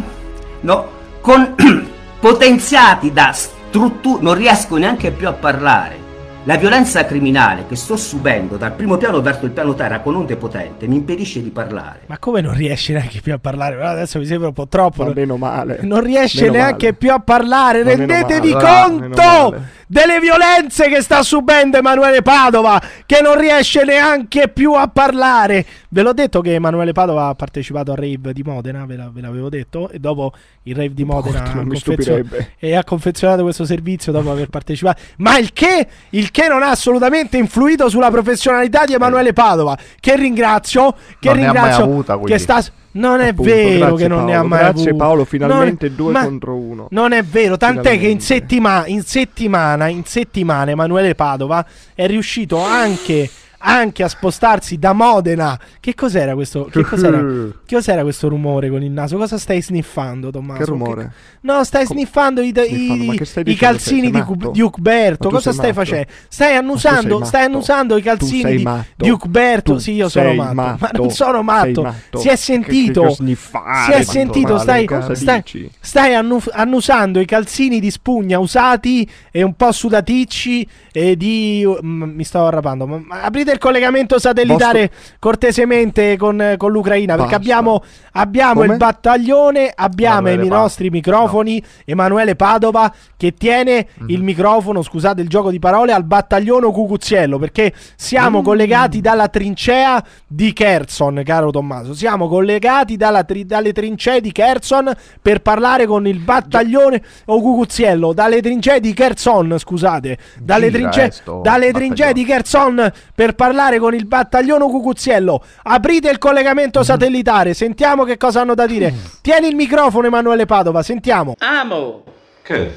no? 0.61 0.89
con 1.21 1.55
potenziati 2.19 3.11
da 3.11 3.33
strutture, 3.33 4.21
non 4.21 4.35
riesco 4.35 4.77
neanche 4.77 5.11
più 5.11 5.27
a 5.27 5.33
parlare. 5.33 6.04
La 6.47 6.57
violenza 6.57 7.05
criminale 7.05 7.65
che 7.67 7.75
sto 7.75 7.97
subendo 7.97 8.55
dal 8.55 8.71
primo 8.73 8.97
piano 8.97 9.19
verso 9.19 9.45
il 9.45 9.51
piano 9.51 9.73
terra 9.73 9.99
con 10.01 10.15
onde 10.15 10.35
potente 10.35 10.85
mi 10.87 10.95
impedisce 10.97 11.41
di 11.41 11.49
parlare. 11.49 12.01
Ma 12.05 12.19
come 12.19 12.39
non 12.41 12.53
riesce 12.53 12.93
neanche 12.93 13.19
più 13.19 13.33
a 13.33 13.39
parlare? 13.39 13.75
Però 13.75 13.87
adesso 13.87 14.19
mi 14.19 14.25
sembra 14.27 14.49
un 14.49 14.53
po' 14.53 14.67
troppo. 14.67 15.05
Ma 15.05 15.11
meno 15.15 15.37
male. 15.37 15.79
Non 15.81 16.01
riesce 16.01 16.41
Meno 16.43 16.53
neanche 16.53 16.85
male. 16.85 16.97
più 16.97 17.11
a 17.11 17.19
parlare. 17.19 17.83
Ma 17.83 17.89
Rendetevi. 17.95 18.51
Allora, 18.51 18.83
conto 18.83 19.61
delle 19.87 20.19
violenze 20.19 20.87
che 20.87 21.01
sta 21.01 21.21
subendo 21.23 21.77
Emanuele 21.77 22.21
Padova, 22.21 22.81
che 23.05 23.21
non 23.21 23.39
riesce 23.39 23.83
neanche 23.83 24.47
più 24.47 24.73
a 24.73 24.87
parlare. 24.87 25.65
Ve 25.89 26.01
l'ho 26.01 26.13
detto 26.13 26.41
che 26.41 26.53
Emanuele 26.55 26.91
Padova 26.91 27.27
ha 27.27 27.33
partecipato 27.35 27.91
al 27.91 27.97
rave 27.97 28.33
di 28.33 28.41
Modena, 28.43 28.85
ve, 28.85 28.95
la- 28.97 29.09
ve 29.11 29.21
l'avevo 29.21 29.49
detto, 29.49 29.89
e 29.89 29.99
dopo 29.99 30.33
il 30.63 30.75
rave 30.75 30.93
di 30.93 31.03
Modena 31.05 31.41
Porca, 31.41 31.59
ha, 31.59 31.63
confezio- 31.63 32.25
e 32.59 32.75
ha 32.75 32.83
confezionato 32.83 33.43
questo 33.43 33.65
servizio 33.65 34.11
dopo 34.11 34.31
aver 34.31 34.49
partecipato. 34.49 35.01
Ma 35.17 35.37
il 35.37 35.53
che, 35.53 35.87
il 36.09 36.31
che 36.35 36.49
non 36.49 36.61
ha 36.63 36.69
assolutamente 36.71 37.37
influito 37.37 37.87
sulla 37.87 38.11
professionalità 38.11 38.83
di 38.83 38.91
Emanuele 38.93 39.31
Padova, 39.31 39.77
che 40.01 40.17
ringrazio, 40.17 40.93
che 41.17 41.29
Non 41.29 41.37
ringrazio, 41.37 41.83
avuta, 41.85 42.19
che 42.19 42.37
sta... 42.37 42.61
Non 42.91 43.21
è 43.21 43.29
Appunto, 43.29 43.51
vero 43.53 43.95
che 43.95 44.07
non 44.09 44.25
ne 44.25 44.33
ha 44.33 44.39
Paolo, 44.39 44.47
mai 44.49 44.59
grazie 44.59 44.89
avuto. 44.89 45.03
Paolo, 45.03 45.23
finalmente 45.25 45.87
Non- 45.87 45.95
due 45.95 46.11
ma- 46.11 46.23
contro 46.25 46.55
uno. 46.55 46.87
Non 46.91 47.13
è 47.13 47.23
vero, 47.23 47.55
tant'è 47.55 47.81
che 47.97 48.07
in, 48.07 48.19
Finalmente. 48.19 48.23
settima- 48.25 48.85
in 48.87 49.03
settimana, 49.03 49.87
in 49.87 50.03
settimana 50.03 50.71
Emanuele 50.71 51.15
Padova 51.15 51.65
è 51.93 52.05
riuscito 52.05 52.61
anche, 52.61 53.29
anche 53.65 54.03
a 54.03 54.07
spostarsi 54.07 54.77
da 54.77 54.93
Modena. 54.93 55.59
Che 55.79 55.95
cos'era 55.95 56.33
questo? 56.35 56.65
Che 56.71 56.83
cos'era, 56.83 57.17
che 57.65 57.75
cos'era 57.75 58.03
questo 58.03 58.27
rumore 58.29 58.69
con 58.69 58.83
il 58.83 58.91
naso? 58.91 59.17
Cosa 59.17 59.37
stai 59.37 59.61
sniffando, 59.61 60.29
Tommaso? 60.29 60.59
Che 60.59 60.65
rumore? 60.65 61.13
no, 61.41 61.63
stai 61.63 61.85
Com- 61.85 61.95
sniffando 61.97 62.41
i, 62.41 62.51
Sniffando, 62.55 63.13
i- 63.13 63.17
che 63.17 63.25
stai 63.25 63.43
i 63.47 63.55
calzini 63.55 64.11
di, 64.11 64.21
Cu- 64.21 64.35
matto? 64.35 64.51
di 64.51 64.61
Ucberto. 64.61 65.29
Cosa 65.29 65.51
stai 65.51 65.71
matto? 65.73 65.79
facendo? 65.83 66.07
Stai 66.27 66.55
annusando, 66.55 67.23
stai 67.25 67.41
matto. 67.41 67.53
annusando 67.53 67.97
i 67.97 68.01
calzini 68.01 68.55
di, 68.57 68.63
matto. 68.63 68.87
di 69.03 69.09
Ucberto. 69.09 69.79
Sì, 69.79 69.91
io 69.93 70.09
sono 70.09 70.27
sei 70.27 70.37
matto. 70.37 70.53
Ma 70.53 70.77
matto. 70.79 70.97
non 71.01 71.09
sono 71.11 71.41
matto. 71.43 71.81
matto. 71.81 72.19
Si 72.19 72.27
è 72.27 72.31
Che- 72.31 72.37
sentito. 72.37 73.01
che- 73.01 73.07
che 73.07 73.13
sniffare, 73.15 73.83
si 73.85 73.91
è 73.91 73.97
matto 73.97 74.11
sentito. 74.11 74.59
Stai, 74.59 74.87
stai, 75.15 75.71
stai 75.79 76.13
annu- 76.13 76.49
annusando 76.51 77.19
i 77.19 77.25
calzini 77.25 77.79
di 77.79 77.89
spugna 77.91 78.39
usati 78.39 79.07
e 79.31 79.41
un 79.43 79.55
po' 79.55 79.71
sudaticci 79.71 80.67
e 80.91 81.15
di 81.17 81.65
mm, 81.65 82.03
mi 82.03 82.23
stavo 82.23 82.47
arrapando 82.47 82.85
ma 82.85 83.01
aprite 83.21 83.54
il 83.55 83.59
collegamento 83.59 84.19
satellitare 84.19 84.91
cortesemente 85.19 86.15
con, 86.17 86.53
con 86.57 86.71
l'Ucraina 86.71 87.15
perché 87.15 87.35
abbiamo, 87.35 87.83
abbiamo 88.13 88.63
il 88.63 88.77
battaglione 88.77 89.71
abbiamo 89.75 90.27
Emanuele 90.27 90.43
i 90.43 90.47
Padova. 90.47 90.61
nostri 90.61 90.89
microfoni 90.89 91.63
Emanuele 91.85 92.35
Padova 92.35 92.93
che 93.17 93.33
tiene 93.33 93.87
Mhm. 93.97 94.09
il 94.09 94.23
microfono 94.23 94.81
scusate 94.81 95.21
il 95.21 95.27
gioco 95.27 95.49
di 95.51 95.59
parole 95.59 95.91
al 95.91 96.03
battaglione 96.03 96.71
Cucuziello 96.71 97.37
perché 97.39 97.73
siamo 97.95 98.39
Mm. 98.41 98.43
collegati 98.43 99.01
dalla 99.01 99.27
trincea 99.27 100.03
di 100.27 100.53
Kherson 100.53 101.21
caro 101.23 101.49
Tommaso. 101.51 101.93
Siamo 101.93 102.27
collegati 102.27 102.95
dalla 102.97 103.23
tri- 103.23 103.45
dalle 103.45 103.71
trincee 103.73 104.21
di 104.21 104.31
Kherson 104.31 104.91
per 105.21 105.41
parlare 105.41 105.85
con 105.85 106.05
il 106.07 106.19
battaglione 106.19 107.01
o 107.25 107.41
Cucuziello 107.41 108.13
dalle 108.13 108.41
trincee 108.41 108.79
di 108.79 108.93
Kherson 108.93 109.55
scusate. 109.57 110.17
Dalle 110.39 110.69
Gira, 110.71 110.89
trincee 110.89 111.05
eh, 111.05 111.39
dalle 111.41 111.71
trincee 111.71 112.13
di 112.13 112.23
Kherson 112.25 112.91
per 113.13 113.33
parlare 113.33 113.44
con 113.79 113.93
il 113.93 114.05
battaglione 114.05 114.65
Cucuziello 114.65 115.43
aprite 115.63 116.09
il 116.09 116.17
collegamento 116.17 116.79
Mhm. 116.79 116.85
satellitare 116.85 117.53
sentiamo 117.53 118.03
che 118.03 118.17
cosa 118.17 118.41
hanno 118.41 118.55
da 118.55 118.65
dire 118.65 118.93
tieni 119.21 119.47
il 119.47 119.55
microfono 119.55 120.07
Emanuele 120.07 120.45
Padova 120.45 120.81
sentiamo 120.81 121.35
Amo, 121.39 122.03
Che? 122.41 122.73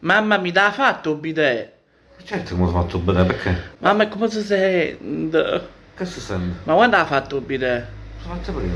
mamma 0.00 0.36
mi 0.38 0.52
dà 0.52 0.70
fatto 0.70 1.12
un 1.12 1.20
bidet. 1.20 1.72
Certo 2.24 2.54
che 2.54 2.60
mi 2.60 2.66
sono 2.66 2.80
fatto 2.80 2.98
bene, 2.98 3.24
perché? 3.24 3.62
Mamma 3.78 4.08
come 4.08 4.30
si 4.30 4.42
sente? 4.42 5.68
Che 5.94 6.06
si 6.06 6.20
sente? 6.20 6.60
Ma 6.64 6.74
quando 6.74 6.96
ha 6.96 7.04
fatto 7.04 7.36
il 7.36 7.42
bidet? 7.42 7.84
L'ho 8.22 8.34
fatto 8.34 8.52
prima. 8.52 8.74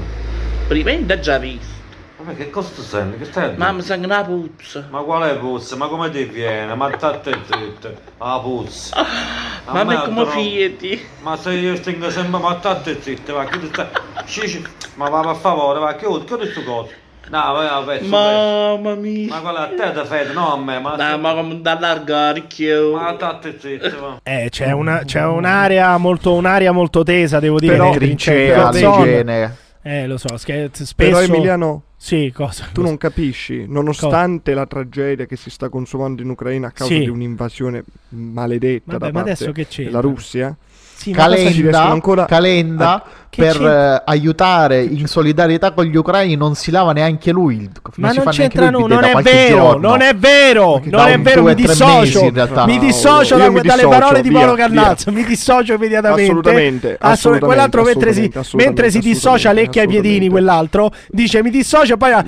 Prima 0.69 1.19
già 1.21 1.39
visto. 1.39 1.78
Vabbè, 2.21 2.35
che 2.37 2.51
cosa 2.51 2.71
ti 2.75 2.83
senti? 2.83 3.17
Che 3.19 3.25
stai 3.27 3.45
a 3.45 3.47
dire? 3.51 3.59
Mamma 3.59 3.81
sente 3.81 4.07
una 4.07 4.25
puzza. 4.25 4.89
Ma 4.91 5.03
quale 5.03 5.37
puzza? 5.37 5.77
Ma 5.77 5.87
come 5.87 6.11
ti 6.11 6.25
viene? 6.25 6.75
Ma 6.75 6.91
state 6.97 7.33
zitto. 7.45 7.95
La 8.19 8.41
puzza. 8.43 8.97
A 8.97 9.73
Mamma 9.73 9.85
me 9.85 10.03
è 10.03 10.05
come 10.05 10.27
fieti. 10.27 11.01
Ma 11.23 11.37
se 11.37 11.53
io 11.53 11.77
stingo 11.77 12.11
sempre, 12.11 12.41
ma 12.41 12.57
state 12.59 13.01
zitto, 13.01 13.35
va, 13.35 13.45
che 13.45 13.59
ti 13.61 13.69
stai... 13.69 14.67
Ma 14.97 15.09
va 15.09 15.21
per 15.21 15.37
favore, 15.37 15.79
va, 15.79 15.95
chiudi, 15.95 16.25
chiudi 16.25 16.47
sto 16.49 16.65
coso. 16.65 16.91
No, 17.31 17.53
vai, 17.53 17.69
va, 17.69 17.83
pezzo, 17.87 18.01
pezzo. 18.01 18.09
Mamma 18.11 18.95
mia. 18.97 19.29
Ma 19.29 19.41
quella 19.41 19.61
a 19.61 19.67
te 19.69 20.01
ti 20.01 20.07
fede, 20.09 20.33
no 20.33 20.53
a 20.55 20.57
me, 20.59 20.81
ma... 20.81 20.97
No, 20.97 21.19
ma 21.19 21.35
come 21.35 21.61
da 21.61 21.77
allargare 21.77 22.49
chiù. 22.49 22.95
Ma 22.97 23.13
state 23.15 23.59
zitto, 23.61 24.01
va. 24.01 24.19
Eh, 24.29 24.49
c'è, 24.51 24.73
una, 24.73 25.03
c'è 25.05 25.23
un'area, 25.25 25.97
molto, 25.99 26.35
un'area 26.35 26.73
molto 26.73 27.05
tesa, 27.05 27.39
devo 27.39 27.61
dire. 27.61 27.77
Però- 27.77 27.93
trincea, 27.93 28.71
Kherson. 28.71 29.03
l'igiene. 29.05 29.57
Eh, 29.83 30.07
lo 30.09 30.17
so, 30.17 30.37
scher- 30.37 30.71
spesso... 30.75 30.95
Però 30.97 31.21
Emiliano, 31.23 31.83
Sì, 32.01 32.31
cosa? 32.33 32.69
tu 32.73 32.81
non 32.83 32.97
capisci, 32.97 33.65
nonostante 33.67 34.55
la 34.55 34.67
tragedia 34.67 35.27
che 35.27 35.35
si 35.35 35.51
sta 35.51 35.69
consumando 35.69 36.23
in 36.23 36.29
Ucraina 36.31 36.69
a 36.69 36.71
causa 36.71 36.95
Sì. 36.95 37.01
di 37.01 37.09
un'invasione 37.09 37.83
maledetta 38.11 38.93
Vabbè, 38.93 38.99
da 38.99 39.07
ma 39.07 39.13
parte 39.25 39.31
adesso 39.33 39.51
che 39.53 39.67
c'entra? 39.67 40.01
della 40.01 40.01
Russia, 40.15 40.57
Sì, 40.95 41.11
ma 41.13 41.25
cosa 41.25 41.35
riescono 41.35 41.55
Calenda, 41.71 41.89
ancora 41.91 42.25
Calenda 42.27 42.95
a- 43.05 43.05
per 43.37 43.53
c'entra? 43.53 43.97
eh, 43.97 44.03
aiutare 44.07 44.83
in 44.83 45.07
solidarietà 45.07 45.73
con 45.73 45.85
gli 45.85 45.97
ucraini 45.97 46.35
non 46.37 46.55
si 46.55 46.71
lava 46.71 46.93
neanche 46.93 47.31
lui. 47.31 47.57
il- 47.57 47.71
Ma 47.97 48.11
si 48.11 48.17
non 48.17 48.25
fa 48.25 48.31
neanche 48.31 48.59
c'entra 48.59 48.71
nulla, 48.71 48.95
non 49.01 49.05
è 49.05 49.23
vero, 49.23 49.79
non 49.79 50.01
è 50.01 50.15
vero, 50.15 50.81
non 50.85 51.09
è 51.09 51.19
vero, 51.19 51.43
mi 51.43 51.55
dissocio, 51.55 51.99
mesi 52.01 52.25
in 52.25 52.35
realtà. 52.35 52.67
mi 52.67 52.79
dissocio 52.79 53.35
io 53.37 53.41
da- 53.45 53.49
mi 53.51 53.55
dalle 53.61 53.65
dissocio, 53.83 53.89
parole 53.89 54.21
di 54.23 54.31
Paolo 54.31 54.55
via. 54.55 54.67
Cannazzo, 54.67 55.13
mi 55.13 55.25
dissocio 55.25 55.75
immediatamente. 55.75 56.23
Assolutamente, 56.31 56.87
Assolut- 56.99 57.03
assolutamente, 57.13 57.47
quell'altro 57.47 57.83
mentre 57.83 58.13
si, 58.13 58.57
mentre 58.57 58.91
si 58.91 58.99
dissocia 59.01 59.53
lecchia 59.53 59.83
i 59.83 59.87
piedini, 59.89 60.29
quell'altro 60.29 60.91
dice 61.09 61.43
mi 61.43 61.51
dissocio 61.51 61.97
poi 61.97 62.13
ah, 62.13 62.25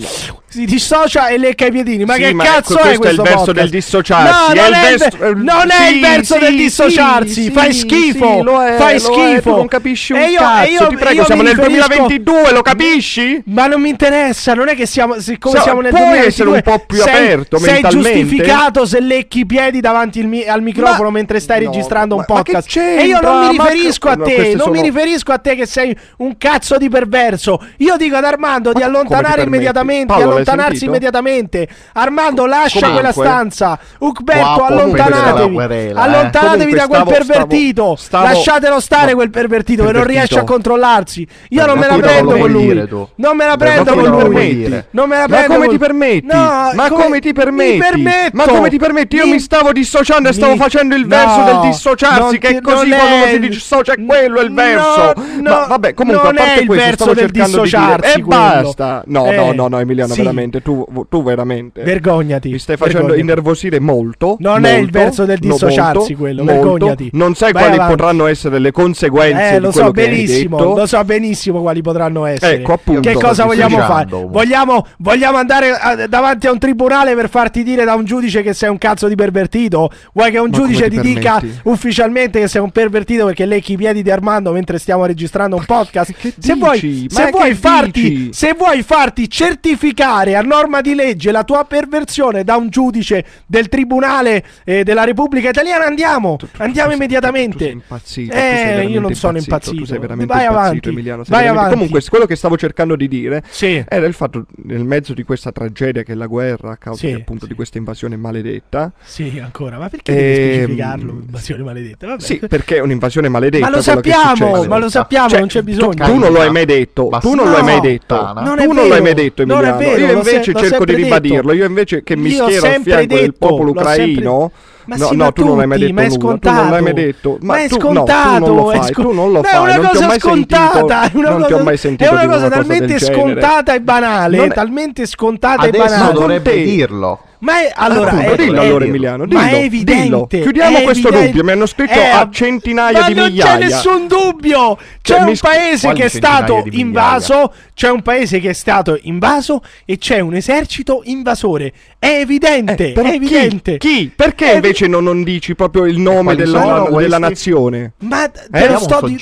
si 0.47 0.65
dissocia 0.65 1.29
e 1.29 1.39
lecca 1.39 1.67
i 1.67 1.71
piedini. 1.71 2.05
Ma 2.05 2.15
Sì, 2.15 2.21
che 2.23 2.35
ma 2.35 2.43
cazzo 2.45 2.77
ecco, 2.79 2.81
è 2.81 2.83
questo 2.83 2.91
è 2.91 2.93
il 2.93 2.99
questo 2.99 3.23
verso 3.23 3.37
podcast? 3.39 3.61
del 3.61 3.71
dissociarsi, 3.71 4.33
No, 4.33 4.53
è 4.53 4.55
non 4.55 4.75
è 4.75 4.91
il, 4.93 4.99
verso- 4.99 5.17
ver- 5.19 5.37
non 5.37 5.71
è 5.71 5.89
il 5.91 6.01
verso 6.01 6.35
sì, 6.35 6.41
del 6.41 6.57
dissociarsi, 6.57 7.43
sì, 7.45 7.51
fai 7.51 7.73
sì, 7.73 7.79
schifo, 7.81 8.43
lo 8.43 8.63
è, 8.63 8.77
fai 8.77 8.99
lo 9.01 9.07
è, 9.07 9.13
schifo. 9.35 9.51
tu 9.51 9.57
non 9.57 9.69
capisci 9.69 10.13
un 10.13 10.19
E 10.19 10.31
io- 10.31 10.41
e 10.41 10.43
cazzo, 10.43 10.71
io- 10.85 10.90
ti 10.91 10.97
prego, 10.97 11.25
siamo 11.25 11.43
nel 11.43 11.55
riferisco- 11.55 11.87
2022, 11.89 12.53
lo 12.53 12.63
capisci? 12.63 13.43
Ma 13.47 13.67
non 13.67 13.81
mi 13.81 13.89
interessa, 13.89 14.55
non 14.55 14.69
è 14.69 14.75
che 14.75 14.87
siamo, 14.87 15.19
siccome 15.21 15.57
Sa- 15.57 15.63
siamo 15.63 15.81
nel 15.81 15.91
puoi 15.91 16.03
2022, 16.03 16.27
essere 16.29 16.49
un 16.49 16.63
po' 16.79 16.85
più 16.87 16.99
sei, 16.99 17.15
aperto 17.15 17.59
sei 17.59 17.83
giustificato 17.89 18.87
se 18.87 19.01
lecchi 19.01 19.41
i 19.41 19.47
piedi 19.47 19.81
davanti 19.81 20.23
mi- 20.25 20.45
al 20.47 20.63
microfono 20.63 21.05
Ma- 21.11 21.11
mentre 21.19 21.41
stai 21.41 21.65
no, 21.65 21.71
registrando 21.71 22.15
un 22.17 22.25
ma- 22.27 22.43
che 22.43 22.53
podcast. 22.53 22.77
e 22.77 23.05
io 23.07 23.21
non 23.21 23.39
mi 23.47 23.49
riferisco 23.59 24.09
a 24.09 24.17
te, 24.17 24.55
non 24.57 24.71
mi 24.71 24.83
riferisco 24.83 25.33
a 25.33 25.39
te 25.39 25.55
che 25.55 25.67
sei 25.67 25.97
un 26.19 26.37
cazzo 26.39 26.77
di 26.77 26.89
perverso. 26.89 27.61
Io 27.79 27.97
dico 27.97 28.17
ad 28.17 28.25
Armando 28.25 28.73
di 28.73 28.83
allontanare 28.83 29.43
immediatamente, 29.43 30.07
Paolo, 30.07 30.25
di 30.25 30.31
allontanarsi 30.33 30.85
immediatamente. 30.85 31.69
Armando, 31.95 32.47
lascia 32.47 32.81
Comunque- 32.81 33.13
quella 33.13 33.29
stanza. 33.31 33.79
Può 33.99 34.67
allontanatevi. 34.67 35.55
querela, 35.55 36.01
eh. 36.01 36.03
Allontanatevi 36.05 36.73
Comunque 36.73 36.79
da 36.79 36.87
quel 36.87 37.01
stavo- 37.01 37.11
pervertito. 37.11 37.83
stavo- 37.83 37.97
stavo- 37.97 38.25
Lasciatelo 38.27 38.81
stare 38.81 39.15
quel 39.15 39.31
pervertito 39.31 39.85
che 39.85 39.93
non 39.93 40.05
riesce 40.05 40.39
a 40.39 40.45
controllare 40.45 40.79
scollarsi. 40.81 41.27
Io 41.51 41.61
Ma 41.61 41.67
non 41.67 41.79
me 41.79 41.87
la 41.87 41.93
qui 41.93 42.03
prendo 42.03 42.31
lo 42.33 42.39
con 42.39 42.51
lui. 42.51 42.89
Non 43.17 43.37
me 43.37 43.45
la 43.45 43.51
Ma 43.51 43.57
prendo 43.57 43.93
con 43.95 44.31
lui. 44.31 44.85
Non 44.91 45.09
me 45.09 45.17
la 45.17 45.21
Ma 45.21 45.27
prendo 45.27 45.53
come 45.55 45.67
con- 45.67 45.75
ti 45.75 45.79
permetti? 45.79 46.27
No, 46.27 46.71
ma 46.75 46.89
come, 46.89 47.21
ti 47.21 47.33
permetti? 47.33 47.73
Mi 47.73 47.79
permetto. 47.79 48.37
Ma 48.37 48.45
come 48.47 48.71
ti 48.71 48.79
permetti? 48.79 49.17
Io 49.17 49.27
mi, 49.27 49.39
stavo 49.39 49.73
dissociando 49.73 50.29
e 50.29 50.33
stavo 50.33 50.53
mi- 50.53 50.59
facendo 50.59 50.95
il 50.95 51.03
No, 51.03 51.09
verso 51.09 51.43
del 51.45 51.61
dissociarsi. 51.61 52.19
non 52.21 52.39
Che 52.39 52.49
è 52.49 52.61
così 52.61 52.89
non 52.89 52.99
quando 52.99 53.15
uno 53.17 53.27
si 53.27 53.39
dissocia, 53.41 53.93
è 53.93 54.05
quello 54.05 54.41
è 54.41 54.45
il 54.45 54.53
verso. 54.53 55.13
No, 55.17 55.43
ma 55.43 55.61
no, 55.61 55.67
vabbè, 55.69 55.95
comunque, 55.95 56.23
non 56.25 56.33
a 56.37 56.39
parte 56.41 56.55
è 56.55 56.61
il 56.61 56.67
questo, 56.67 56.85
verso 56.85 56.97
stavo 57.05 57.15
del 57.15 57.25
cercando 57.25 57.63
di 57.63 57.69
dire. 57.69 57.79
dissociarsi 57.79 58.19
E 58.19 58.23
basta. 58.23 59.03
No, 59.07 59.27
Eh, 59.27 59.37
no, 59.37 59.53
no, 59.53 59.69
no, 59.69 59.79
Emiliano, 59.81 60.15
veramente. 60.15 60.63
Tu, 60.63 60.87
tu 61.09 61.23
veramente. 61.23 61.83
Vergognati. 61.83 62.51
Mi 62.51 62.59
stai 62.59 62.77
facendo 62.77 63.15
innervosire 63.15 63.81
molto. 63.81 64.37
Non 64.39 64.65
è 64.65 64.77
il 64.77 64.91
verso 64.91 65.25
del 65.25 65.39
no, 65.43 65.53
dissociarsi 65.53 66.15
quello, 66.15 66.45
vergognati. 66.45 67.11
Non 67.13 67.35
sai 67.35 67.53
quali 67.53 67.77
potranno 67.77 68.27
essere 68.27 68.59
le 68.59 68.71
conseguenze 68.73 69.49
Eh, 69.49 69.59
di 69.59 69.61
lo 69.65 69.71
quello 69.71 69.87
so 69.87 69.93
che 69.93 70.01
hai 70.03 70.09
benissimo, 70.09 70.57
detto. 70.57 70.70
Lo 70.77 70.87
so 70.87 71.03
benissimo 71.05 71.61
quali 71.61 71.81
potranno 71.83 72.25
essere. 72.27 72.57
Ecco, 72.57 72.73
appunto. 72.75 73.01
Che 73.01 73.13
cosa 73.15 73.45
vogliamo 73.45 73.79
fare? 73.79 74.07
Vogliamo, 74.11 74.87
vogliamo 74.99 75.37
andare 75.39 75.71
a- 75.71 76.07
davanti 76.07 76.47
a 76.47 76.53
un 76.53 76.59
tribunale 76.59 77.15
per 77.15 77.29
farti 77.29 77.63
dire 77.63 77.85
da 77.85 77.95
un 77.95 78.05
giudice 78.05 78.43
che 78.43 78.53
sei 78.53 78.69
un 78.71 78.79
cazzo 78.79 79.09
di 79.09 79.15
pervertito? 79.15 79.91
Vuoi 80.13 80.31
che 80.31 80.39
un 80.39 80.51
Ma 80.51 80.57
giudice 80.57 80.89
ti, 80.89 81.01
ti 81.01 81.15
dica 81.15 81.41
ufficialmente 81.65 82.41
che 82.41 82.49
sei 82.49 82.61
un 82.63 82.71
pervertito 82.71 83.25
perché 83.27 83.45
lecchi 83.47 83.73
i 83.73 83.77
piedi 83.77 84.03
di 84.03 84.11
Armando 84.11 84.53
mentre 84.53 84.79
stiamo 84.79 85.05
registrando 85.07 85.57
un 85.57 85.65
podcast? 85.65 86.13
Che 86.13 86.35
se 86.39 86.55
dici? 86.55 86.59
vuoi, 86.59 87.07
se 87.09 87.25
che 87.25 87.31
vuoi 87.31 87.55
farti, 87.55 88.29
se 88.33 88.55
vuoi 88.57 88.83
farti 88.83 89.29
certificare 89.29 90.37
a 90.37 90.41
norma 90.43 90.81
di 90.81 90.95
legge 90.95 91.31
la 91.31 91.45
tua 91.45 91.65
perversione 91.65 92.45
da 92.45 92.57
un 92.57 92.69
giudice 92.69 93.25
del 93.47 93.69
tribunale 93.69 94.45
eh, 94.65 94.85
della 94.85 95.05
Repubblica 95.05 95.49
Italiana, 95.51 95.85
andiamo, 95.87 96.37
andiamo 96.59 96.69
Tu 96.71 96.75
sei 96.75 96.93
immediatamente. 96.95 97.69
impazzito, 97.69 98.33
tu 98.33 98.37
Eh, 98.39 98.41
sei 98.41 98.65
veramente 98.65 98.93
io 98.93 99.01
non 99.01 99.15
sono 99.15 99.39
impazzito, 99.39 99.71
impazzito. 99.75 99.81
Tu 99.81 99.85
sei 99.87 99.99
veramente 99.99 100.33
Vai 100.33 100.47
avanti. 100.61 100.89
Emiliano. 100.89 101.25
sei 101.25 101.35
Vai 101.37 101.47
avanti. 101.49 101.73
Comunque, 101.75 102.01
quello 102.09 102.27
che 102.27 102.37
stavo 102.37 102.57
cercando 102.57 102.97
di 102.97 103.09
dire 103.09 103.43
Sì. 103.49 103.83
era 103.89 104.07
il 104.07 104.15
fatto, 104.15 104.47
nel 104.65 104.85
mezzo 104.85 105.15
di 105.15 105.23
questa 105.23 105.53
tragedia 105.53 106.03
che 106.03 106.13
è 106.13 106.15
la 106.15 106.27
guerra, 106.27 106.73
a 106.73 106.77
causa 106.77 107.01
Sì, 107.01 107.07
di, 107.07 107.13
appunto 107.21 107.43
sì. 107.45 107.49
di 107.51 107.55
questa 107.55 107.79
invasione 107.79 108.17
maledetta. 108.17 108.93
Sì, 109.03 109.41
ancora. 109.43 109.79
Ma 109.79 109.89
perché 109.89 110.13
devi 110.13 110.25
Ehm, 110.27 110.55
specificarlo? 110.63 111.11
Invasione 111.13 111.63
maledetta. 111.63 112.07
Vabbè. 112.07 112.21
Sì, 112.23 112.41
perché 112.49 112.77
è 112.77 112.81
un'invasione 112.81 113.29
maledetta. 113.29 113.69
ma 113.69 113.77
lo 113.77 113.83
sappiamo, 113.83 114.65
ma 114.65 114.79
lo 114.79 114.89
sappiamo, 114.89 115.29
Cioè, 115.29 115.39
non 115.39 115.49
c'è 115.49 115.59
tu- 115.61 115.65
bisogno. 115.65 116.05
Tu, 116.05 116.15
non 116.17 116.33
lo 116.33 116.41
hai 116.41 116.51
mai 116.51 116.65
detto. 116.65 117.09
Basta. 117.09 117.29
Tu 117.29 117.35
non 117.35 117.51
lo 117.51 117.57
hai 117.57 117.63
mai 117.63 117.75
No, 117.77 117.81
detto. 117.81 118.15
Non 118.17 118.57
tu 118.59 118.73
non 118.73 118.89
lo 118.89 118.95
hai 118.95 119.03
mai 119.03 119.15
detto, 119.15 119.45
non 119.45 119.65
è 119.65 119.69
Emiliano. 119.71 119.79
vero, 119.97 120.07
Io 120.13 120.17
invece 120.19 120.55
cerco 120.55 120.85
di 120.85 120.95
ribadirlo. 120.95 121.43
detto. 121.43 121.53
Io 121.55 121.65
invece 121.67 122.03
che 122.03 122.17
mi 122.17 122.31
schiero 122.31 122.67
a 122.67 122.81
fianco 122.81 123.15
del 123.15 123.35
popolo 123.35 123.71
ucraino. 123.71 124.53
Ma 124.87 124.97
no, 124.97 125.07
sì, 125.07 125.17
no, 125.17 125.25
ma 125.25 125.31
tu 125.33 125.45
non 125.45 125.61
hai 125.61 125.67
mai 125.67 125.79
tutti, 125.79 125.93
detto 125.93 125.95
ma 125.95 126.03
è 126.03 126.09
nulla. 126.09 126.19
Tu 126.19 126.27
scontato. 126.27 126.61
non 126.63 126.71
l'hai 126.71 126.83
mai 126.83 126.93
detto. 126.95 127.39
Ma, 127.41 127.55
Ma 127.55 127.61
è 127.63 127.69
tu, 127.69 127.75
no, 127.77 127.81
scontato. 127.81 128.45
tu 128.45 128.47
non 128.47 128.57
lo 128.57 128.73
è 128.73 128.77
fai. 128.79 128.93
scon- 128.93 129.05
Tu 129.07 129.13
non 129.15 129.27
lo 129.33 129.37
No, 129.41 129.43
fai. 129.43 129.53
È 129.53 129.59
una 129.59 129.77
non 129.77 129.87
cosa 129.93 130.07
mai 130.07 130.19
scontata. 130.21 130.73
sentito. 130.73 130.89
È 130.89 131.11
una 131.21 131.29
non 131.31 131.39
ti 131.39 131.45
ho 131.45 131.49
cosa, 131.57 131.63
mai 131.65 131.77
sentito 131.77 132.11
è 132.11 132.13
una 132.13 132.27
cosa 132.27 132.49
del 132.49 132.51
talmente 132.59 132.97
genere. 132.97 133.15
scontata 133.15 133.75
e 133.75 133.81
banale. 133.81 134.37
Non 134.37 134.47
è- 134.47 134.55
Talmente 134.55 135.07
scontata 135.07 135.65
e 135.65 135.69
Adesso 135.69 135.85
banale. 135.85 136.13
dovrebbe 136.13 136.51
te- 136.51 136.63
dirlo. 136.63 137.21
Ma 137.43 137.61
è 137.63 137.73
allora. 137.75 138.11
Appunto, 138.11 138.33
è, 138.33 138.37
dillo 138.37 138.61
è- 138.61 138.67
allora 138.67 138.85
Emiliano, 138.85 139.25
dillo, 139.25 139.41
ma 139.41 139.49
è 139.49 139.55
evidente. 139.63 140.03
dillo. 140.03 140.27
Chiudiamo 140.27 140.77
è 140.77 140.83
questo 140.83 141.09
evidente. 141.09 141.27
dubbio, 141.31 141.45
mi 141.45 141.51
hanno 141.53 141.65
scritto 141.67 141.99
Eh, 141.99 142.05
a 142.07 142.29
centinaia 142.31 143.01
ma 143.01 143.07
di 143.07 143.15
non 143.15 143.25
migliaia. 143.29 143.57
c'è 143.57 143.65
nessun 143.65 144.07
dubbio. 144.07 144.77
C'è 145.01 145.15
Cioè, 145.17 145.21
un 145.27 145.35
sc- 145.37 145.45
paese 145.47 145.93
che 145.95 146.05
è 146.05 146.09
stato 146.09 146.63
invaso. 146.71 147.53
C'è 147.73 147.89
un 147.89 148.03
paese 148.03 148.41
che 148.41 148.51
è 148.51 148.53
stato 148.53 148.99
invaso 149.05 149.63
e 149.87 149.97
c'è 149.97 150.21
un 150.21 150.35
esercito 150.35 151.01
invasore. 151.05 151.73
È 152.03 152.07
evidente. 152.21 152.93
Eh, 152.95 152.95
è 152.95 153.13
evidente. 153.13 153.77
Chi? 153.77 153.89
Chi? 153.89 154.13
Perché 154.17 154.53
È 154.53 154.55
invece 154.55 154.87
non, 154.87 155.05
non 155.05 155.23
dici 155.23 155.55
proprio 155.55 155.85
il 155.85 155.99
nome 155.99 156.23
quali 156.35 156.37
della, 156.39 156.61
sono 156.63 156.75
della 156.85 156.89
questi? 156.89 157.19
nazione? 157.21 157.93
Ma 157.99 158.27
te, 158.27 158.41
Eh, 158.51 158.69
lo 158.71 158.79
sto 158.79 159.01
di- 159.07 159.17